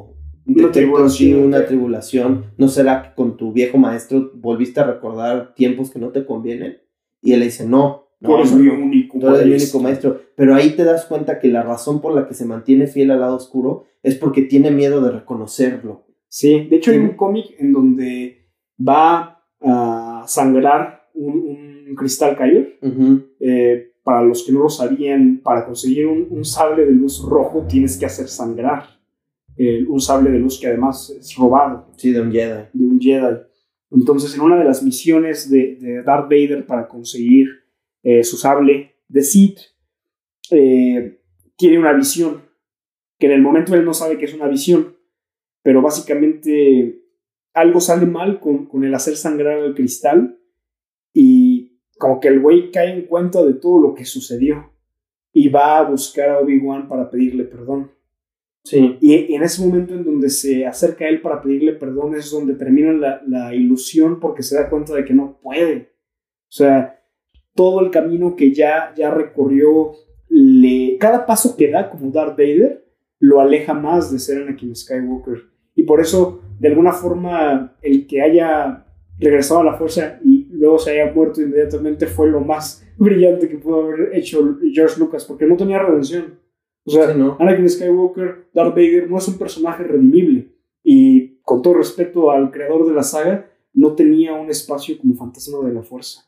una 0.47 0.71
tribulación, 0.71 1.39
una 1.41 1.65
tribulación, 1.65 2.45
¿no 2.57 2.67
será 2.67 3.03
que 3.03 3.15
con 3.15 3.37
tu 3.37 3.51
viejo 3.51 3.77
maestro 3.77 4.31
volviste 4.33 4.79
a 4.79 4.85
recordar 4.85 5.53
tiempos 5.55 5.91
que 5.91 5.99
no 5.99 6.09
te 6.09 6.25
convienen? 6.25 6.77
Y 7.21 7.33
él 7.33 7.39
le 7.39 7.45
dice, 7.45 7.67
no, 7.67 8.07
no, 8.19 8.29
tú 8.29 8.35
eres 8.37 8.53
mi 8.53 8.67
único, 8.67 9.19
tú 9.19 9.27
eres 9.27 9.45
mi 9.45 9.53
único 9.53 9.79
maestro. 9.79 10.21
Pero 10.35 10.55
ahí 10.55 10.71
te 10.71 10.83
das 10.83 11.05
cuenta 11.05 11.39
que 11.39 11.49
la 11.49 11.63
razón 11.63 12.01
por 12.01 12.15
la 12.15 12.27
que 12.27 12.33
se 12.33 12.45
mantiene 12.45 12.87
fiel 12.87 13.11
al 13.11 13.19
lado 13.19 13.35
oscuro 13.35 13.85
es 14.03 14.15
porque 14.15 14.43
tiene 14.43 14.71
miedo 14.71 15.01
de 15.01 15.11
reconocerlo. 15.11 16.05
Sí, 16.29 16.67
de 16.69 16.75
hecho 16.77 16.91
hay 16.91 16.97
un 16.97 17.15
cómic 17.15 17.55
en 17.59 17.73
donde 17.73 18.47
va 18.79 19.43
a 19.61 20.23
sangrar 20.27 21.09
un, 21.13 21.95
cristal 21.95 22.37
Kyber 22.37 22.79
para 24.03 24.23
los 24.23 24.45
que 24.45 24.53
no 24.53 24.61
lo 24.61 24.69
sabían, 24.69 25.41
para 25.43 25.65
conseguir 25.65 26.07
un, 26.07 26.45
sable 26.45 26.85
de 26.85 26.93
luz 26.93 27.21
rojo 27.27 27.65
tienes 27.67 27.97
que 27.97 28.05
hacer 28.05 28.29
sangrar. 28.29 28.96
Un 29.87 29.99
sable 29.99 30.31
de 30.31 30.39
luz 30.39 30.59
que 30.59 30.67
además 30.67 31.09
es 31.09 31.35
robado. 31.35 31.87
Sí, 31.97 32.11
de 32.11 32.21
un 32.21 32.31
Jedi. 32.31 32.63
De 32.73 32.85
un 32.85 32.99
Jedi. 32.99 33.37
Entonces, 33.91 34.35
en 34.35 34.41
una 34.41 34.57
de 34.57 34.65
las 34.65 34.83
misiones 34.83 35.49
de, 35.49 36.01
Darth 36.05 36.29
Vader 36.29 36.65
para 36.65 36.87
conseguir 36.87 37.47
eh, 38.03 38.23
su 38.23 38.37
sable 38.37 38.95
de 39.07 39.21
Sith, 39.21 39.59
eh, 40.51 41.19
tiene 41.55 41.79
una 41.79 41.93
visión, 41.93 42.41
que 43.17 43.27
en 43.27 43.33
el 43.33 43.41
momento 43.41 43.73
él 43.73 43.85
no 43.85 43.93
sabe 43.93 44.17
que 44.17 44.25
es 44.25 44.33
una 44.33 44.47
visión, 44.47 44.95
pero 45.63 45.81
básicamente 45.81 47.01
algo 47.53 47.81
sale 47.81 48.05
mal 48.05 48.39
con, 48.39 48.67
con 48.67 48.83
el 48.83 48.93
hacer 48.93 49.15
sangrar 49.15 49.57
el 49.59 49.73
cristal 49.73 50.39
y 51.13 51.79
como 51.97 52.19
que 52.19 52.27
el 52.27 52.39
güey 52.39 52.71
cae 52.71 52.93
en 52.93 53.07
cuenta 53.07 53.43
de 53.43 53.53
todo 53.53 53.79
lo 53.79 53.95
que 53.95 54.05
sucedió 54.05 54.71
y 55.33 55.49
va 55.49 55.79
a 55.79 55.89
buscar 55.89 56.29
a 56.29 56.39
Obi-Wan 56.39 56.87
para 56.87 57.09
pedirle 57.09 57.45
perdón. 57.45 57.91
Sí. 58.69 58.97
Y, 58.99 59.33
en 59.33 59.43
ese 59.43 59.65
momento 59.65 59.93
en 59.93 60.03
donde 60.03 60.29
se 60.29 60.65
acerca 60.65 61.05
a 61.05 61.07
él 61.07 61.21
para 61.21 61.41
pedirle 61.41 61.71
perdón 61.71 62.15
es 62.15 62.29
donde 62.29 62.53
termina 62.53 62.91
la, 62.91 63.21
la, 63.25 63.55
ilusión 63.55 64.19
porque 64.19 64.43
se 64.43 64.55
da 64.55 64.69
cuenta 64.69 64.93
de 64.93 65.05
que 65.05 65.13
no 65.13 65.39
puede. 65.41 65.93
O 66.49 66.51
sea, 66.51 67.01
todo 67.55 67.79
el 67.79 67.91
camino 67.91 68.35
que 68.35 68.53
ya, 68.53 68.93
ya 68.93 69.09
recorrió, 69.09 69.93
le, 70.27 70.97
cada 70.97 71.25
paso 71.25 71.55
que 71.55 71.71
da 71.71 71.89
como 71.89 72.11
Darth 72.11 72.37
Vader 72.37 72.85
lo 73.19 73.39
aleja 73.39 73.73
más 73.73 74.11
de 74.11 74.19
ser 74.19 74.41
Anakin 74.41 74.75
Skywalker. 74.75 75.43
Y 75.73 75.83
por 75.83 76.01
eso, 76.01 76.41
de 76.59 76.67
alguna 76.67 76.91
forma, 76.91 77.77
el 77.81 78.05
que 78.05 78.21
haya 78.21 78.85
regresado 79.17 79.61
a 79.61 79.63
la 79.63 79.77
fuerza 79.77 80.19
y 80.25 80.47
luego 80.51 80.77
se 80.77 80.91
haya 80.91 81.13
muerto 81.13 81.41
inmediatamente 81.41 82.05
fue 82.05 82.29
lo 82.29 82.41
más 82.41 82.85
brillante 82.97 83.47
que 83.47 83.57
pudo 83.57 83.85
haber 83.85 84.15
hecho 84.15 84.57
George 84.73 84.99
Lucas, 84.99 85.23
porque 85.23 85.45
no 85.45 85.55
tenía 85.55 85.79
redención. 85.79 86.39
O 86.87 86.91
sea, 86.91 87.09
Anakin 87.09 87.69
Skywalker, 87.69 88.47
Darth 88.53 88.69
Vader, 88.69 89.11
no 89.11 89.17
es 89.17 89.27
un 89.27 89.37
personaje 89.37 89.83
redimible. 89.83 90.53
Y 90.83 91.39
con 91.41 91.61
todo 91.61 91.73
respeto 91.73 92.31
al 92.31 92.49
creador 92.49 92.87
de 92.87 92.93
la 92.93 93.03
saga, 93.03 93.51
no 93.73 93.93
tenía 93.93 94.33
un 94.33 94.49
espacio 94.49 94.97
como 94.97 95.13
fantasma 95.13 95.67
de 95.67 95.73
la 95.73 95.83
fuerza. 95.83 96.21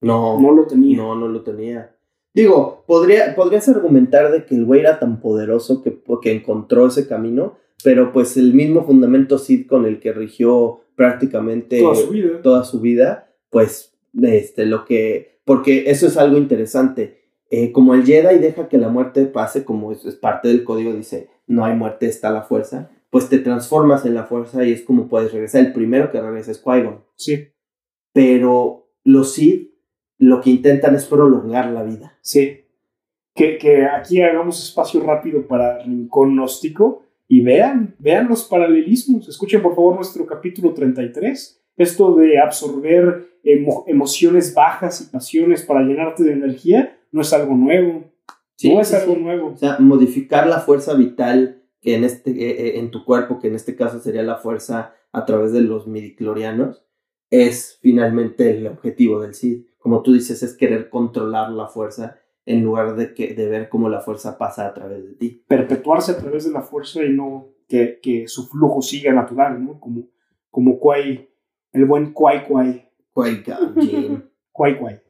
No. 0.00 0.40
No 0.40 0.52
lo 0.52 0.66
tenía. 0.66 0.96
No, 0.96 1.16
no 1.16 1.26
lo 1.26 1.42
tenía. 1.42 1.96
Digo, 2.32 2.84
podría, 2.86 3.34
podrías 3.34 3.68
argumentar 3.68 4.30
de 4.30 4.44
que 4.44 4.54
el 4.54 4.64
güey 4.64 4.80
era 4.80 5.00
tan 5.00 5.20
poderoso 5.20 5.82
que, 5.82 6.00
que 6.22 6.32
encontró 6.32 6.86
ese 6.86 7.08
camino, 7.08 7.56
pero 7.82 8.12
pues 8.12 8.36
el 8.36 8.54
mismo 8.54 8.84
fundamento 8.84 9.38
Sith 9.38 9.66
con 9.66 9.84
el 9.86 9.98
que 9.98 10.12
rigió 10.12 10.82
prácticamente 10.94 11.80
toda 11.80 11.94
su 11.96 12.10
vida, 12.10 12.42
toda 12.42 12.64
su 12.64 12.80
vida 12.80 13.30
pues, 13.50 13.92
este, 14.22 14.64
lo 14.64 14.84
que, 14.84 15.40
porque 15.44 15.90
eso 15.90 16.06
es 16.06 16.16
algo 16.16 16.38
interesante. 16.38 17.19
Eh, 17.50 17.72
como 17.72 17.94
el 17.94 18.04
Jedi 18.04 18.38
deja 18.38 18.68
que 18.68 18.78
la 18.78 18.88
muerte 18.88 19.26
pase, 19.26 19.64
como 19.64 19.92
es, 19.92 20.04
es, 20.04 20.14
parte 20.14 20.48
del 20.48 20.64
código, 20.64 20.92
dice, 20.92 21.28
no 21.46 21.64
hay 21.64 21.74
muerte, 21.74 22.06
está 22.06 22.30
la 22.30 22.42
fuerza, 22.42 22.90
pues 23.10 23.28
te 23.28 23.38
transformas 23.38 24.06
en 24.06 24.14
la 24.14 24.24
fuerza 24.24 24.64
y 24.64 24.72
es 24.72 24.82
como 24.82 25.08
puedes 25.08 25.32
regresar. 25.32 25.64
El 25.64 25.72
primero 25.72 26.12
que 26.12 26.20
regresa 26.20 26.52
es 26.52 26.64
Qui-Gon. 26.64 27.00
Sí. 27.16 27.48
Pero 28.12 28.88
los 29.04 29.34
Sith 29.34 29.70
lo 30.18 30.40
que 30.40 30.50
intentan 30.50 30.94
es 30.94 31.06
prolongar 31.06 31.70
la 31.70 31.82
vida. 31.82 32.16
Sí. 32.20 32.60
Que, 33.34 33.58
que 33.58 33.86
aquí 33.86 34.22
hagamos 34.22 34.62
espacio 34.62 35.02
rápido 35.02 35.46
para 35.46 35.78
Rincón 35.78 36.34
Gnóstico 36.34 37.04
y 37.26 37.40
vean, 37.40 37.96
vean 37.98 38.28
los 38.28 38.44
paralelismos. 38.44 39.28
Escuchen 39.28 39.62
por 39.62 39.74
favor 39.74 39.96
nuestro 39.96 40.26
capítulo 40.26 40.72
33 40.72 41.60
esto 41.82 42.14
de 42.14 42.38
absorber 42.38 43.26
emociones 43.42 44.52
bajas 44.54 45.00
y 45.00 45.10
pasiones 45.10 45.62
para 45.62 45.80
llenarte 45.80 46.22
de 46.22 46.32
energía 46.32 46.98
no 47.12 47.22
es 47.22 47.32
algo 47.32 47.54
nuevo. 47.54 48.04
no 48.64 48.80
es 48.80 48.94
algo 48.94 49.16
nuevo. 49.16 49.48
O 49.48 49.56
sea, 49.56 49.78
modificar 49.78 50.46
la 50.46 50.60
fuerza 50.60 50.94
vital 50.94 51.62
que 51.80 51.94
en, 51.94 52.04
este, 52.04 52.30
eh, 52.30 52.50
eh, 52.50 52.78
en 52.78 52.90
tu 52.90 53.04
cuerpo, 53.04 53.38
que 53.38 53.48
en 53.48 53.54
este 53.54 53.74
caso 53.74 54.00
sería 54.00 54.22
la 54.22 54.36
fuerza 54.36 54.94
a 55.12 55.24
través 55.24 55.52
de 55.52 55.62
los 55.62 55.86
midiclorianos, 55.86 56.84
es 57.30 57.78
finalmente 57.80 58.50
el 58.50 58.66
objetivo 58.66 59.20
del 59.20 59.34
CID. 59.34 59.64
Como 59.78 60.02
tú 60.02 60.12
dices, 60.12 60.42
es 60.42 60.56
querer 60.56 60.90
controlar 60.90 61.50
la 61.50 61.68
fuerza 61.68 62.18
en 62.44 62.62
lugar 62.62 62.96
de, 62.96 63.14
que, 63.14 63.34
de 63.34 63.48
ver 63.48 63.68
cómo 63.68 63.88
la 63.88 64.00
fuerza 64.00 64.36
pasa 64.36 64.66
a 64.66 64.74
través 64.74 65.04
de 65.04 65.14
ti. 65.14 65.44
Perpetuarse 65.46 66.12
a 66.12 66.18
través 66.18 66.44
de 66.44 66.50
la 66.50 66.62
fuerza 66.62 67.02
y 67.02 67.10
no 67.10 67.48
que, 67.68 68.00
que 68.02 68.28
su 68.28 68.48
flujo 68.48 68.82
siga 68.82 69.12
natural, 69.12 69.64
¿no? 69.64 69.78
Como, 69.78 70.08
como 70.50 70.78
Kwai 70.78 71.30
el 71.72 71.84
buen 71.84 72.12
Kwai 72.12 72.46
Kwai. 72.46 72.88
Kwai 73.12 73.42
Kwai 74.52 74.78
Kwai. 74.78 75.00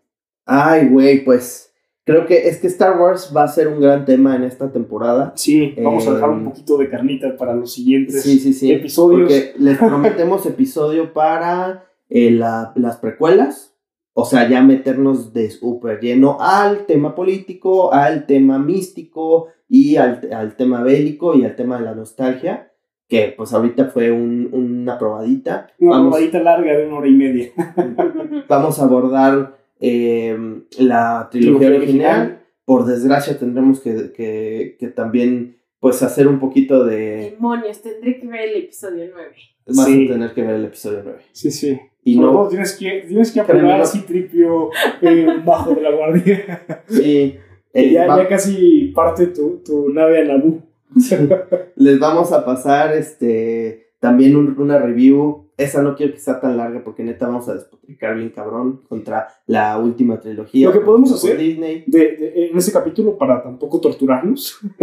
Ay, 0.44 0.88
güey, 0.88 1.24
pues 1.24 1.69
creo 2.10 2.26
que 2.26 2.48
es 2.48 2.58
que 2.58 2.66
Star 2.66 2.98
Wars 3.00 3.32
va 3.36 3.44
a 3.44 3.48
ser 3.48 3.68
un 3.68 3.80
gran 3.80 4.04
tema 4.04 4.36
en 4.36 4.44
esta 4.44 4.70
temporada. 4.70 5.32
Sí, 5.36 5.74
vamos 5.82 6.06
a 6.06 6.14
dejar 6.14 6.30
un 6.30 6.38
em, 6.40 6.44
poquito 6.44 6.76
de 6.78 6.88
carnita 6.88 7.36
para 7.36 7.54
los 7.54 7.72
siguientes 7.72 8.22
sí, 8.22 8.38
sí, 8.38 8.52
sí, 8.52 8.72
episodios. 8.72 9.20
Porque 9.22 9.52
les 9.58 9.78
prometemos 9.78 10.44
episodio 10.46 11.12
para 11.12 11.84
eh, 12.08 12.30
las 12.30 12.96
precuelas. 12.98 13.74
O 14.12 14.24
sea, 14.24 14.48
ya 14.48 14.60
meternos 14.60 15.32
de 15.32 15.50
súper 15.50 16.00
lleno 16.00 16.36
al 16.40 16.84
tema 16.86 17.14
político, 17.14 17.92
al 17.92 18.26
tema 18.26 18.58
místico 18.58 19.46
y 19.68 19.96
al, 19.96 20.28
al 20.32 20.56
tema 20.56 20.82
bélico 20.82 21.34
y 21.36 21.44
al 21.44 21.54
tema 21.56 21.78
de 21.78 21.84
la 21.84 21.94
nostalgia 21.94 22.66
que 23.08 23.34
pues 23.36 23.52
ahorita 23.52 23.86
fue 23.86 24.12
un- 24.12 24.48
una 24.52 24.96
probadita. 24.98 25.66
Una 25.80 25.96
Vamos- 25.96 26.10
probadita 26.12 26.40
larga 26.40 26.76
de 26.76 26.86
una 26.86 26.98
hora 26.98 27.08
y 27.08 27.12
media. 27.12 27.48
Vamos 28.48 28.78
a 28.78 28.84
abordar 28.84 29.58
eh, 29.80 30.36
la 30.78 31.28
trilogía 31.30 31.68
original. 31.68 31.80
original. 32.20 32.46
Por 32.64 32.84
desgracia 32.86 33.38
tendremos 33.38 33.80
que, 33.80 34.12
que- 34.12 34.76
que 34.78 34.88
también 34.88 35.56
pues 35.80 36.02
hacer 36.02 36.28
un 36.28 36.38
poquito 36.38 36.84
de... 36.84 37.30
Demonios, 37.32 37.80
tendré 37.80 38.20
que 38.20 38.26
ver 38.26 38.50
el 38.50 38.64
episodio 38.64 39.06
9. 39.14 39.30
Vas 39.66 39.86
Sí. 39.86 40.04
a 40.08 40.12
tener 40.12 40.34
que 40.34 40.42
ver 40.42 40.54
el 40.56 40.64
episodio 40.66 41.00
9. 41.02 41.18
Sí, 41.32 41.50
sí. 41.50 41.80
Y 42.04 42.18
no- 42.20 42.48
tienes 42.48 42.76
que, 42.76 43.04
tienes 43.08 43.32
que 43.32 43.40
no- 43.42 43.72
así 43.74 44.00
tripio 44.02 44.68
eh, 45.00 45.26
bajo 45.44 45.74
de 45.74 45.80
la 45.80 45.90
guardia. 45.90 46.64
Sí, 46.86 47.34
eh, 47.72 47.90
ya, 47.90 48.06
va- 48.06 48.22
ya 48.22 48.28
casi 48.28 48.92
parte 48.94 49.28
tu, 49.28 49.62
tu 49.64 49.88
nave 49.90 50.20
a 50.20 50.24
Naboo. 50.24 50.62
les 51.76 51.98
vamos 51.98 52.32
a 52.32 52.44
pasar 52.44 52.94
este 52.96 53.89
también 54.00 54.34
un- 54.36 54.58
una 54.58 54.78
review. 54.78 55.46
Esa 55.56 55.82
no 55.82 55.94
quiero 55.94 56.12
que 56.14 56.18
sea 56.18 56.40
tan 56.40 56.56
larga 56.56 56.82
porque 56.82 57.02
neta 57.04 57.26
vamos 57.28 57.46
a 57.48 57.54
despotricar 57.54 58.16
bien 58.16 58.30
cabrón 58.30 58.80
contra 58.88 59.28
la 59.46 59.76
última 59.78 60.18
trilogía. 60.18 60.66
Lo 60.68 60.72
que 60.72 60.80
podemos 60.80 61.12
hacer- 61.12 61.36
Disney. 61.38 61.84
de- 61.86 62.16
de- 62.16 62.46
en 62.50 62.56
ese 62.56 62.72
capítulo, 62.72 63.18
para 63.18 63.42
tampoco 63.42 63.78
torturarnos, 63.80 64.58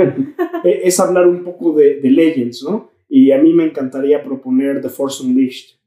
eh, 0.64 0.82
es 0.84 1.00
hablar 1.00 1.28
un 1.28 1.44
poco 1.44 1.74
de, 1.74 2.00
de 2.00 2.10
Legends, 2.12 2.64
¿no? 2.64 2.90
Y 3.10 3.32
a 3.32 3.42
mí 3.42 3.54
me 3.54 3.66
encantaría 3.66 4.24
proponer 4.24 4.82
The 4.82 4.90
Force 4.90 5.24
Unleashed, 5.26 5.78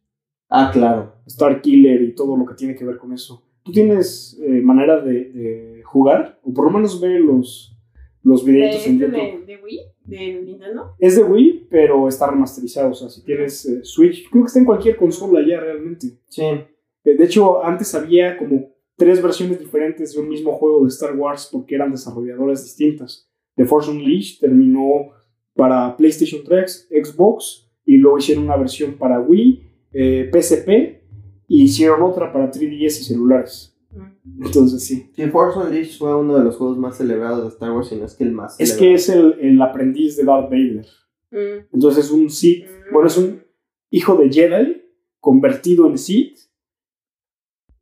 Ah, 0.53 0.71
claro. 0.73 1.13
Star 1.27 1.61
Killer 1.61 2.03
y 2.03 2.13
todo 2.15 2.37
lo 2.37 2.45
que 2.45 2.55
tiene 2.55 2.75
que 2.75 2.85
ver 2.85 2.97
con 2.97 3.13
eso. 3.13 3.45
¿Tú 3.63 3.71
tienes 3.71 4.37
eh, 4.43 4.61
manera 4.61 5.01
de, 5.01 5.31
de 5.31 5.83
jugar? 5.85 6.41
O 6.43 6.53
por 6.53 6.65
lo 6.65 6.71
menos 6.73 7.01
ver 7.01 7.21
los, 7.21 7.77
los 8.25 8.45
¿De, 8.45 8.51
videitos 8.51 8.85
en 8.89 8.95
este 9.01 9.07
YouTube. 9.07 9.47
de 9.47 9.57
Wii? 9.63 9.81
¿De 10.05 10.41
Nintendo? 10.43 10.95
Es 10.99 11.17
de 11.17 11.23
Wii, 11.23 11.69
pero 11.71 12.09
está 12.09 12.31
remasterizado. 12.31 12.91
O 12.91 12.95
sea, 12.95 13.09
si 13.09 13.23
tienes 13.25 13.65
eh, 13.67 13.81
Switch, 13.85 14.29
creo 14.31 14.45
que 14.45 14.47
está 14.49 14.59
en 14.59 14.65
cualquier 14.65 14.97
consola 14.97 15.41
ya 15.47 15.61
realmente. 15.61 16.19
Sí. 16.29 16.43
Eh, 16.43 17.17
De 17.17 17.25
hecho, 17.25 17.65
antes 17.65 17.95
había 17.95 18.37
como 18.37 18.71
tres 18.97 19.23
versiones 19.23 19.59
diferentes 19.59 20.13
de 20.13 20.21
un 20.21 20.29
mismo 20.29 20.53
juego 20.53 20.83
de 20.83 20.89
Star 20.89 21.17
Wars 21.17 21.49
porque 21.51 21.75
eran 21.75 21.91
desarrolladoras 21.91 22.63
distintas. 22.65 23.31
The 23.57 23.65
Force 23.65 23.91
Unleashed 23.91 24.41
terminó 24.41 25.13
para 25.55 25.97
PlayStation 25.97 26.43
3, 26.45 26.89
Xbox, 26.91 27.71
y 27.85 27.97
luego 27.97 28.19
hicieron 28.19 28.45
una 28.45 28.57
versión 28.57 28.95
para 28.95 29.21
Wii, 29.21 29.63
eh, 29.93 30.31
PSP, 30.33 31.03
y 31.49 31.65
hicieron 31.65 32.03
otra 32.03 32.33
para 32.33 32.51
3DS 32.51 33.01
y 33.01 33.05
celulares. 33.05 33.70
Mm. 33.91 34.45
Entonces 34.45 34.85
sí. 34.85 35.11
Sí, 35.15 35.27
Force 35.27 35.59
Unleashed 35.59 35.99
fue 35.99 36.17
uno 36.17 36.39
de 36.39 36.45
los 36.45 36.57
juegos 36.57 36.79
más 36.79 36.97
celebrados 36.97 37.43
de 37.43 37.49
Star 37.49 37.73
Wars 37.73 37.91
y 37.93 37.97
no 37.97 38.05
es 38.05 38.15
que 38.15 38.25
el 38.25 38.33
más 38.33 38.59
Es 38.61 38.75
que 38.75 38.95
es 38.95 39.09
el, 39.09 39.37
el 39.41 39.61
aprendiz 39.61 40.17
de 40.17 40.25
Darth 40.25 40.51
Vader. 40.51 40.87
Mm. 41.31 41.75
Entonces 41.75 42.07
es 42.07 42.11
un 42.11 42.31
Sith, 42.31 42.67
bueno, 42.93 43.09
es 43.09 43.17
un 43.17 43.43
hijo 43.91 44.17
de 44.17 44.31
Jedi 44.31 44.83
convertido 45.19 45.87
en 45.87 45.99
Sith 45.99 46.39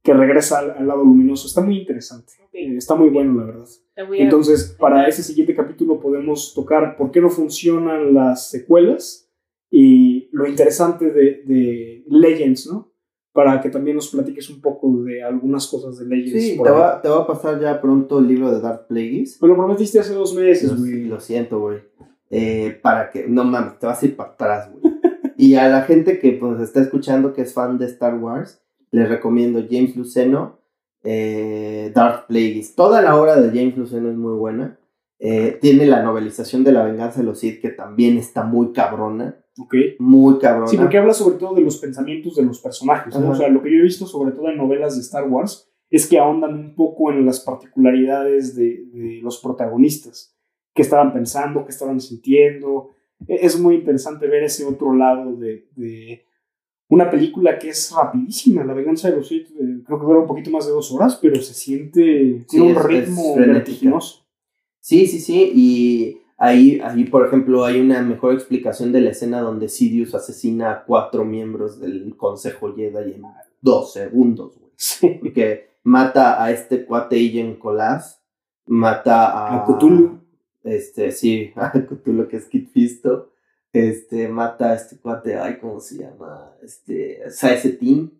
que 0.03 0.15
regresa 0.15 0.61
al, 0.61 0.71
al 0.73 0.87
lado 0.87 1.05
luminoso. 1.05 1.47
Está 1.47 1.61
muy 1.61 1.79
interesante. 1.79 2.33
Eh, 2.53 2.77
está 2.77 2.95
muy 2.95 3.11
bueno, 3.11 3.35
la 3.35 3.45
verdad. 3.45 3.69
Entonces, 4.13 4.77
para 4.79 5.07
ese 5.07 5.23
siguiente 5.23 5.55
capítulo 5.55 6.01
podemos 6.01 6.55
tocar 6.55 6.97
por 6.97 7.11
qué 7.11 7.21
no 7.21 7.31
funcionan 7.31 8.15
las 8.15 8.49
secuelas 8.49 9.29
y 9.71 10.29
lo 10.33 10.47
interesante 10.47 11.11
de, 11.11 11.43
de 11.45 12.05
Legends, 12.09 12.67
¿no? 12.69 12.93
Para 13.33 13.61
que 13.61 13.71
también 13.71 13.97
nos 13.97 14.09
platiques 14.09 14.49
un 14.51 14.61
poco 14.61 14.91
de 15.05 15.23
algunas 15.23 15.67
cosas 15.67 15.99
de 15.99 16.07
Legends. 16.07 16.43
Sí, 16.43 16.61
te 16.63 16.71
va, 16.71 17.01
te 17.01 17.09
va 17.09 17.19
a 17.19 17.27
pasar 17.27 17.61
ya 17.61 17.81
pronto 17.81 18.19
el 18.19 18.27
libro 18.27 18.51
de 18.51 18.61
Darth 18.61 18.89
Plagueis. 18.89 19.41
Me 19.41 19.49
lo 19.49 19.57
prometiste 19.57 20.01
hace 20.01 20.15
dos 20.15 20.35
meses, 20.35 20.77
güey. 20.79 21.05
lo 21.05 21.21
siento, 21.21 21.61
güey. 21.61 21.79
Eh, 22.31 22.79
para 22.83 23.11
que, 23.11 23.27
no 23.29 23.45
mames, 23.45 23.79
te 23.79 23.87
vas 23.87 24.03
a 24.03 24.07
ir 24.07 24.17
para 24.17 24.31
atrás, 24.31 24.71
güey. 24.73 24.95
y 25.37 25.55
a 25.55 25.69
la 25.69 25.83
gente 25.83 26.19
que 26.19 26.33
pues 26.33 26.61
está 26.61 26.81
escuchando 26.81 27.33
que 27.33 27.43
es 27.43 27.55
fan 27.55 27.79
de 27.79 27.87
Star 27.87 28.15
Wars, 28.15 28.61
les 28.91 29.09
recomiendo 29.09 29.65
James 29.71 29.95
Luceno, 29.97 30.59
eh, 31.05 31.93
Darth 31.95 32.27
Plagueis. 32.27 32.75
Toda 32.75 33.03
la 33.03 33.17
obra 33.17 33.41
de 33.41 33.49
James 33.49 33.77
Luceno 33.77 34.11
es 34.11 34.17
muy 34.17 34.35
buena. 34.35 34.78
Eh, 35.21 35.59
tiene 35.61 35.85
la 35.87 36.03
novelización 36.03 36.63
de 36.63 36.73
La 36.73 36.85
venganza 36.85 37.21
de 37.21 37.27
los 37.27 37.41
Sith, 37.41 37.61
que 37.61 37.71
también 37.71 38.17
está 38.19 38.45
muy 38.45 38.73
cabrona. 38.73 39.37
Ok. 39.59 39.75
Muy 39.99 40.39
cabrona. 40.39 40.69
Sí, 40.69 40.77
porque 40.77 40.99
habla 40.99 41.13
sobre 41.13 41.39
todo 41.39 41.55
de 41.57 41.63
los 41.63 41.79
pensamientos 41.79 42.37
de 42.37 42.45
los 42.45 42.61
personajes. 42.61 43.15
O 43.17 43.35
sea, 43.35 43.49
lo 43.49 43.61
que 43.63 43.71
yo 43.73 43.79
he 43.79 43.83
visto 43.83 44.07
sobre 44.07 44.31
todo 44.33 44.49
en 44.49 44.57
novelas 44.57 44.95
de 44.95 45.01
Star 45.03 45.29
Wars 45.29 45.69
es 45.91 46.07
que 46.07 46.19
ahondan 46.19 46.55
un 46.55 46.75
poco 46.77 47.11
en 47.11 47.27
las 47.27 47.41
particularidades 47.41 48.55
de, 48.55 48.85
de 48.93 49.21
los 49.23 49.39
protagonistas, 49.39 50.37
qué 50.75 50.83
estaban 50.83 51.13
pensando, 51.13 51.65
qué 51.65 51.71
estaban 51.71 52.01
sintiendo. 52.01 52.91
E- 53.27 53.39
Es 53.43 53.59
muy 53.59 53.77
interesante 53.77 54.29
ver 54.29 54.45
ese 54.45 54.65
otro 54.67 54.95
lado 54.95 55.35
de, 55.35 55.67
de 55.75 56.25
una 56.91 57.11
película 57.11 57.59
que 57.59 57.71
es 57.71 57.91
rapidísima, 57.93 58.65
La 58.65 58.75
venganza 58.75 59.11
de 59.11 59.17
los 59.17 59.27
Sith, 59.29 59.49
eh, 59.51 59.83
creo 59.85 59.99
que 59.99 60.07
dura 60.07 60.21
un 60.21 60.27
poquito 60.27 60.51
más 60.51 60.67
de 60.67 60.73
dos 60.73 60.93
horas, 60.93 61.19
pero 61.21 61.37
se 61.41 61.55
siente, 61.55 62.01
Sí, 62.41 62.45
tiene 62.49 62.67
un 62.73 62.77
es- 62.77 62.85
ritmo 62.85 63.35
es 63.37 63.47
vertiginoso. 63.49 64.25
Sí, 64.89 65.07
sí, 65.07 65.21
sí. 65.21 65.53
Y 65.55 66.23
ahí, 66.39 66.81
ahí, 66.83 67.05
por 67.05 67.27
ejemplo, 67.27 67.67
hay 67.67 67.79
una 67.79 68.01
mejor 68.01 68.33
explicación 68.33 68.91
de 68.91 69.03
la 69.03 69.11
escena 69.11 69.43
donde 69.43 69.69
Sidious 69.69 70.15
asesina 70.15 70.71
a 70.71 70.85
cuatro 70.87 71.27
miembros 71.27 71.79
del 71.79 72.17
Consejo 72.17 72.75
Jedi 72.75 73.13
en 73.13 73.23
dos 73.61 73.93
segundos, 73.93 74.59
güey. 74.59 74.73
Sí. 74.77 75.19
Porque 75.21 75.73
mata 75.83 76.43
a 76.43 76.51
este 76.53 76.87
cuate 76.87 77.19
Ian 77.19 77.57
Colas, 77.57 78.23
mata 78.65 79.27
a... 79.27 79.57
A 79.57 79.67
Cthulhu. 79.67 80.23
Este, 80.65 81.13
sí, 81.13 81.53
a 81.57 81.71
Cthulhu 81.71 82.27
que 82.27 82.39
es 82.39 82.47
Kit 82.47 82.73
Fisto. 82.73 83.33
Este, 83.75 84.27
mata 84.29 84.71
a 84.71 84.75
este 84.75 84.97
cuate, 84.97 85.37
ay, 85.37 85.59
¿cómo 85.61 85.81
se 85.81 85.99
llama? 85.99 86.57
Este, 86.63 87.31
Saesetin. 87.31 88.19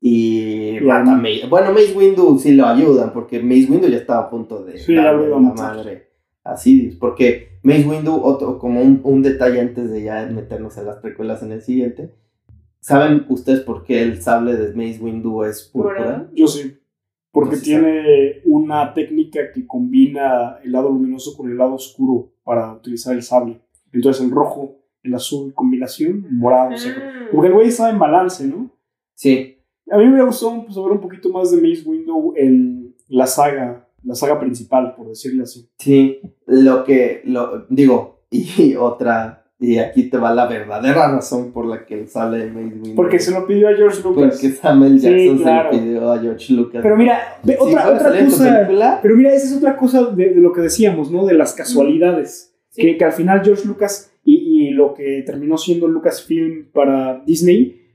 Y 0.00 0.78
mata 0.82 1.16
Mace. 1.16 1.46
Bueno, 1.48 1.72
Mace 1.72 1.94
Windu 1.96 2.38
sí 2.38 2.52
lo 2.52 2.66
ayudan, 2.66 3.12
porque 3.12 3.42
Mace 3.42 3.66
Windu 3.70 3.88
ya 3.88 3.96
estaba 3.98 4.20
a 4.20 4.30
punto 4.30 4.64
de 4.64 4.78
Sí, 4.78 4.94
darle 4.94 5.28
la 5.28 5.38
madre 5.38 6.10
a 6.44 6.56
Sidious. 6.56 6.96
Porque 6.96 7.58
Mace 7.62 7.86
Windu, 7.86 8.20
otro, 8.22 8.58
como 8.58 8.82
un, 8.82 9.00
un 9.02 9.22
detalle 9.22 9.60
antes 9.60 9.90
de 9.90 10.02
ya 10.02 10.26
meternos 10.26 10.76
en 10.78 10.86
las 10.86 10.96
precuelas 10.96 11.42
en 11.42 11.52
el 11.52 11.62
siguiente. 11.62 12.14
¿Saben 12.80 13.26
ustedes 13.28 13.60
por 13.60 13.82
qué 13.82 14.02
el 14.02 14.22
sable 14.22 14.54
de 14.54 14.72
Mace 14.74 15.02
Windu 15.02 15.42
es 15.42 15.62
púrpura? 15.72 16.28
Yo 16.32 16.46
sí. 16.46 16.78
Porque 17.32 17.56
No 17.56 17.62
tiene 17.62 18.40
una 18.44 18.94
técnica 18.94 19.50
que 19.52 19.66
combina 19.66 20.58
el 20.62 20.72
lado 20.72 20.90
luminoso 20.90 21.36
con 21.36 21.50
el 21.50 21.58
lado 21.58 21.74
oscuro 21.74 22.32
para 22.44 22.72
utilizar 22.72 23.14
el 23.14 23.22
sable. 23.22 23.60
Entonces 23.92 24.24
el 24.24 24.30
rojo, 24.30 24.78
el 25.02 25.14
azul, 25.14 25.52
combinación, 25.52 26.26
morado, 26.30 26.76
seco. 26.76 27.00
Ah. 27.02 27.26
Porque 27.32 27.48
el 27.48 27.54
güey 27.54 27.68
estaba 27.68 27.90
en 27.90 27.98
balance, 27.98 28.46
¿no? 28.46 28.70
Sí, 29.14 29.55
A 29.90 29.98
mí 29.98 30.06
me 30.06 30.24
gustado 30.24 30.62
pues, 30.62 30.74
saber 30.74 30.92
un 30.92 31.00
poquito 31.00 31.28
más 31.30 31.50
de 31.50 31.56
Mace 31.58 31.82
Window 31.86 32.32
en 32.36 32.94
la 33.08 33.26
saga, 33.26 33.88
la 34.02 34.14
saga 34.14 34.38
principal, 34.40 34.94
por 34.96 35.08
decirlo 35.08 35.44
así. 35.44 35.68
Sí, 35.78 36.20
lo 36.46 36.84
que, 36.84 37.22
lo, 37.24 37.66
digo, 37.68 38.20
y 38.30 38.74
otra, 38.78 39.44
y 39.60 39.78
aquí 39.78 40.10
te 40.10 40.18
va 40.18 40.34
la 40.34 40.46
verdadera 40.46 41.12
razón 41.12 41.52
por 41.52 41.66
la 41.66 41.86
que 41.86 41.96
de 41.96 42.04
Mace 42.04 42.52
Windu. 42.54 42.94
Porque 42.94 43.18
se 43.20 43.30
lo 43.30 43.46
pidió 43.46 43.68
a 43.68 43.74
George 43.74 44.02
Lucas. 44.02 44.38
Porque 44.40 44.54
Samuel 44.54 45.00
Sí, 45.00 45.08
Jackson 45.08 45.38
claro. 45.38 45.70
se 45.70 45.76
lo 45.76 45.82
pidió 45.82 46.12
a 46.12 46.18
George 46.18 46.52
Lucas. 46.52 46.82
Pero 46.82 46.96
mira, 46.96 47.38
Si 47.44 47.54
otra, 47.58 47.88
otra 47.92 48.24
cosa. 48.24 48.98
Pero 49.02 49.16
mira, 49.16 49.32
esa 49.32 49.46
es 49.46 49.56
otra 49.56 49.76
cosa 49.76 50.04
de, 50.06 50.34
de 50.34 50.40
lo 50.40 50.52
que 50.52 50.60
decíamos, 50.62 51.10
¿no? 51.10 51.24
De 51.24 51.34
las 51.34 51.54
casualidades. 51.54 52.54
Sí. 52.70 52.82
Que, 52.82 52.98
que 52.98 53.04
al 53.04 53.12
final 53.12 53.42
George 53.42 53.66
Lucas 53.66 54.12
y, 54.24 54.66
y 54.66 54.70
lo 54.70 54.92
que 54.92 55.22
terminó 55.24 55.56
siendo 55.56 55.88
Lucasfilm 55.88 56.66
para 56.72 57.22
Disney 57.24 57.85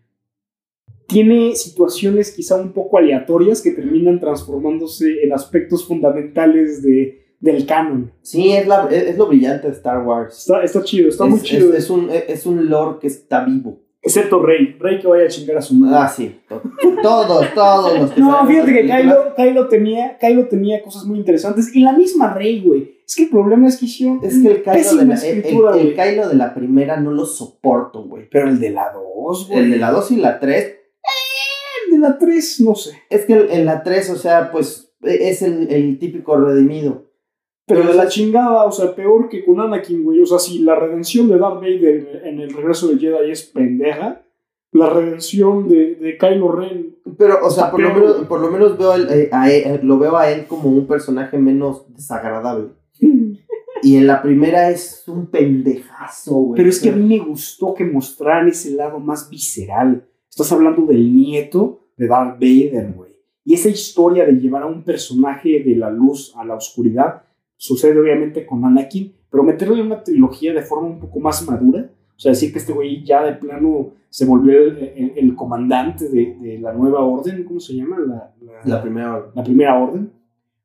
tiene 1.11 1.55
situaciones 1.55 2.31
quizá 2.31 2.55
un 2.55 2.71
poco 2.73 2.97
aleatorias 2.97 3.61
que 3.61 3.71
terminan 3.71 4.19
transformándose 4.19 5.23
en 5.23 5.33
aspectos 5.33 5.85
fundamentales 5.87 6.81
de, 6.81 7.19
del 7.39 7.65
canon. 7.65 8.11
sí, 8.21 8.51
es, 8.51 8.67
la, 8.67 8.87
es, 8.91 9.09
es 9.09 9.17
lo 9.17 9.27
brillante 9.27 9.67
de 9.67 9.73
Star 9.73 10.05
Wars. 10.05 10.39
Está, 10.39 10.63
está 10.63 10.83
chido, 10.83 11.09
está 11.09 11.25
es, 11.25 11.29
muy 11.31 11.39
chido. 11.41 11.73
es- 11.73 11.89
un, 11.89 12.09
es 12.09 12.45
un 12.45 12.69
lore 12.69 12.99
que 12.99 13.07
está 13.07 13.43
vivo. 13.45 13.79
Excepto 14.03 14.41
Rey. 14.41 14.75
Rey 14.79 14.99
que 14.99 15.05
vaya 15.07 15.25
a 15.25 15.27
chingar 15.27 15.57
a 15.57 15.61
su 15.61 15.75
madre. 15.75 15.95
Ah, 15.99 16.07
sí. 16.09 16.35
to- 16.49 16.59
Todos, 17.03 17.53
todos 17.53 17.99
los 17.99 18.11
que 18.11 18.19
No, 18.19 18.47
fíjate 18.47 18.73
que. 18.73 18.81
Kylo, 18.87 19.35
Kylo, 19.35 19.67
tenía, 19.67 20.17
Kylo 20.17 20.47
tenía 20.47 20.81
cosas 20.81 21.05
muy 21.05 21.19
interesantes. 21.19 21.75
Y 21.75 21.81
la 21.81 21.93
misma 21.93 22.33
Rey, 22.33 22.61
güey. 22.61 22.95
Es 23.07 23.15
que 23.15 23.23
el 23.23 23.29
problema 23.29 23.67
es 23.67 23.77
que 23.77 23.85
hicieron 23.85 24.19
Es 24.23 24.39
que 24.41 24.47
el 24.47 24.63
Kylo, 24.63 24.95
de 24.97 25.05
la, 25.05 25.15
el, 25.15 25.45
el-. 25.45 25.95
Kylo 25.95 26.29
de 26.29 26.35
la 26.35 26.53
primera 26.55 26.97
no 26.99 27.11
lo 27.11 27.25
soporto, 27.27 28.03
güey. 28.05 28.27
Pero 28.31 28.47
el 28.49 28.59
de 28.59 28.71
la 28.71 28.91
2, 28.91 29.47
güey. 29.49 29.59
El 29.59 29.69
de 29.71 29.77
la 29.77 29.91
2 29.91 30.11
y 30.11 30.15
la 30.15 30.39
3 30.39 30.75
De 32.01 32.09
la 32.09 32.17
3, 32.17 32.61
no 32.61 32.75
sé. 32.75 32.91
Es 33.09 33.25
que 33.25 33.33
en 33.51 33.65
la 33.65 33.83
3, 33.83 34.09
o 34.11 34.15
sea, 34.15 34.51
pues 34.51 34.93
e- 35.03 35.29
es 35.29 35.41
el, 35.41 35.71
el 35.71 35.99
típico 35.99 36.35
redimido. 36.37 37.05
Pero 37.67 37.83
de 37.87 37.93
la 37.93 38.07
chingada, 38.07 38.65
o 38.65 38.71
sea, 38.71 38.93
peor 38.95 39.29
que 39.29 39.45
con 39.45 39.59
Anakin, 39.61 40.03
güey. 40.03 40.19
O 40.21 40.25
sea, 40.25 40.39
si 40.39 40.59
la 40.59 40.75
redención 40.75 41.29
de 41.29 41.37
Darth 41.37 41.61
Vader 41.61 42.23
en 42.25 42.39
el 42.39 42.51
regreso 42.53 42.87
del 42.87 42.99
Jedi 42.99 43.31
es 43.31 43.43
pendeja, 43.43 44.23
la 44.73 44.89
redención 44.89 45.69
de, 45.69 45.95
de 45.95 46.17
Kylo 46.17 46.51
Ren. 46.53 46.95
Pero, 47.17 47.35
o 47.45 47.49
sea, 47.49 47.71
por 47.71 47.81
lo 47.81 47.93
menos, 47.93 48.15
por 48.27 48.39
lo 48.41 48.51
menos 48.51 48.77
veo 48.77 48.93
el- 48.95 49.09
eh, 49.09 49.29
a 49.31 49.51
él- 49.51 49.79
lo 49.83 49.97
veo 49.99 50.17
a 50.17 50.29
él 50.31 50.45
como 50.47 50.69
un 50.69 50.87
personaje 50.87 51.37
menos 51.37 51.85
desagradable. 51.93 52.69
Y 53.83 53.95
en 53.97 54.05
la 54.05 54.21
primera 54.21 54.69
es 54.69 55.03
un 55.07 55.25
pendejazo, 55.25 56.35
güey. 56.35 56.57
Pero 56.57 56.69
es 56.69 56.79
que 56.79 56.89
a 56.89 56.95
mí 56.95 57.17
me 57.17 57.23
gustó 57.25 57.73
que 57.73 57.83
mostraran 57.83 58.47
ese 58.47 58.71
lado 58.71 58.99
más 58.99 59.27
visceral. 59.27 60.07
Estás 60.29 60.51
hablando 60.51 60.83
del 60.85 61.15
nieto 61.15 61.80
de 62.01 62.07
Darth 62.07 62.39
Vader, 62.39 62.93
güey. 62.93 63.11
Y 63.45 63.53
esa 63.53 63.69
historia 63.69 64.25
de 64.25 64.33
llevar 64.33 64.63
a 64.63 64.65
un 64.67 64.83
personaje 64.83 65.61
de 65.63 65.75
la 65.75 65.89
luz 65.89 66.33
a 66.35 66.43
la 66.45 66.55
oscuridad 66.55 67.21
sucede 67.57 67.99
obviamente 67.99 68.45
con 68.45 68.63
Anakin, 68.65 69.13
pero 69.29 69.43
meterle 69.43 69.81
una 69.81 70.03
trilogía 70.03 70.53
de 70.53 70.61
forma 70.63 70.87
un 70.87 70.99
poco 70.99 71.19
más 71.19 71.47
madura, 71.47 71.89
o 72.15 72.19
sea, 72.19 72.31
decir 72.31 72.51
que 72.51 72.59
este 72.59 72.73
güey 72.73 73.03
ya 73.03 73.23
de 73.23 73.33
plano 73.33 73.91
se 74.09 74.25
volvió 74.25 74.57
el, 74.59 74.77
el- 74.95 75.13
el 75.15 75.35
comandante 75.35 76.09
de, 76.09 76.35
de 76.41 76.59
la 76.59 76.73
nueva 76.73 76.99
orden, 77.01 77.43
¿cómo 77.43 77.59
se 77.59 77.73
llama? 77.73 77.97
La, 77.99 78.33
la- 78.41 78.61
La 78.65 78.81
primera. 78.81 79.25
la 79.35 79.43
primera 79.43 79.79
orden. 79.79 80.11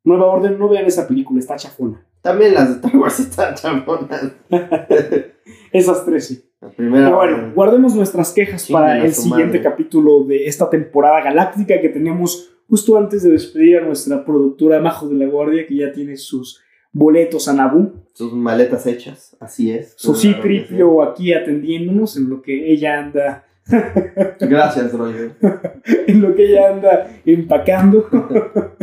Nueva 0.04 0.26
orden, 0.26 0.58
no 0.58 0.68
vean 0.68 0.86
esa 0.86 1.06
película, 1.06 1.38
está 1.40 1.56
chafona. 1.56 2.02
También 2.22 2.54
las 2.54 2.68
de 2.68 2.74
Star 2.76 2.96
Wars 2.96 3.20
están 3.26 3.54
chamonas. 3.54 4.32
Esas 5.76 6.04
tres 6.04 6.26
sí. 6.26 6.42
La 6.60 6.70
primera. 6.70 7.06
Pero 7.06 7.16
bueno, 7.16 7.52
guardemos 7.54 7.94
nuestras 7.94 8.32
quejas 8.32 8.68
para 8.70 9.04
el 9.04 9.12
siguiente 9.12 9.58
madre. 9.58 9.62
capítulo 9.62 10.24
de 10.24 10.46
esta 10.46 10.70
temporada 10.70 11.22
galáctica 11.22 11.80
que 11.80 11.90
tenemos 11.90 12.50
justo 12.68 12.96
antes 12.96 13.22
de 13.22 13.30
despedir 13.30 13.78
a 13.78 13.84
nuestra 13.84 14.24
productora 14.24 14.80
Majo 14.80 15.08
de 15.08 15.16
la 15.16 15.26
Guardia, 15.26 15.66
que 15.66 15.76
ya 15.76 15.92
tiene 15.92 16.16
sus 16.16 16.62
boletos 16.92 17.46
a 17.48 17.52
Naboo. 17.52 17.92
Sus 18.14 18.32
maletas 18.32 18.86
hechas, 18.86 19.36
así 19.38 19.70
es. 19.70 19.94
Su 19.96 20.14
que 20.14 20.18
citripio 20.20 21.02
aquí 21.02 21.34
atendiéndonos 21.34 22.16
en 22.16 22.30
lo 22.30 22.40
que 22.40 22.72
ella 22.72 22.98
anda, 22.98 23.44
sí. 23.64 23.76
Gracias, 24.40 24.92
droide. 24.92 25.32
en 26.06 26.22
lo 26.22 26.34
que 26.34 26.46
ella 26.46 26.70
anda 26.70 27.20
empacando. 27.24 28.08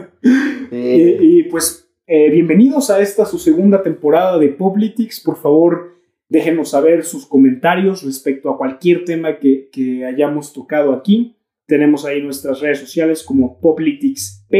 Sí. 0.70 1.18
y, 1.20 1.40
y, 1.40 1.44
pues 1.44 1.84
eh, 2.08 2.30
bienvenidos 2.30 2.90
a 2.90 3.02
esta 3.02 3.26
su 3.26 3.38
segunda 3.38 3.84
temporada 3.84 4.38
de 4.40 4.48
Poplitics. 4.48 5.20
Por 5.20 5.36
favor, 5.36 5.98
déjenos 6.34 6.72
saber 6.72 7.04
sus 7.06 7.28
comentarios 7.28 8.02
respecto 8.02 8.50
a 8.50 8.58
cualquier 8.58 9.06
tema 9.06 9.38
que, 9.38 9.70
que 9.72 10.04
hayamos 10.04 10.52
tocado 10.52 10.94
aquí. 10.94 11.38
Tenemos 11.68 12.06
ahí 12.06 12.24
nuestras 12.24 12.60
redes 12.60 12.80
sociales 12.80 13.24
como 13.24 13.60
PopliticsP, 13.60 14.52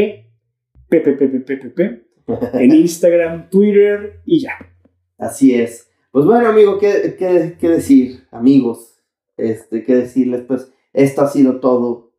PPPPPP, 0.88 1.80
en 2.54 2.72
Instagram, 2.72 3.50
Twitter 3.50 4.20
y 4.24 4.42
ya. 4.42 4.52
Así 5.18 5.52
es. 5.52 5.90
Pues 6.12 6.24
bueno, 6.24 6.46
amigo, 6.46 6.78
¿qué, 6.78 7.16
qué, 7.18 7.56
qué 7.58 7.68
decir? 7.68 8.20
Amigos, 8.30 9.02
este, 9.36 9.82
¿qué 9.82 9.96
decirles? 9.96 10.42
Pues 10.46 10.72
esto 10.92 11.22
ha 11.22 11.28
sido 11.28 11.58
todo. 11.58 12.12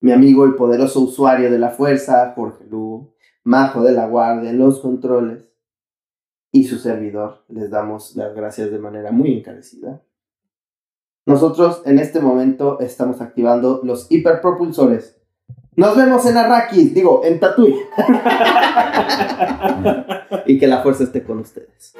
Mi 0.00 0.10
amigo 0.10 0.48
y 0.48 0.54
poderoso 0.54 1.00
usuario 1.00 1.48
de 1.48 1.60
la 1.60 1.70
fuerza, 1.70 2.32
Jorge 2.34 2.64
Lugo, 2.68 3.14
Majo 3.44 3.84
de 3.84 3.92
la 3.92 4.08
Guardia, 4.08 4.52
los 4.52 4.80
controles, 4.80 5.48
y 6.52 6.64
su 6.64 6.78
servidor, 6.78 7.44
les 7.48 7.70
damos 7.70 8.16
las 8.16 8.34
gracias 8.34 8.70
de 8.70 8.78
manera 8.78 9.12
muy 9.12 9.38
encarecida. 9.38 10.02
Nosotros 11.26 11.82
en 11.84 11.98
este 11.98 12.20
momento 12.20 12.78
estamos 12.80 13.20
activando 13.20 13.80
los 13.82 14.10
hiperpropulsores. 14.10 15.18
Nos 15.74 15.96
vemos 15.96 16.24
en 16.24 16.36
Arrakis, 16.36 16.94
digo, 16.94 17.22
en 17.24 17.40
Tatooine. 17.40 17.80
y 20.46 20.58
que 20.58 20.66
la 20.66 20.82
fuerza 20.82 21.04
esté 21.04 21.22
con 21.22 21.40
ustedes. 21.40 21.94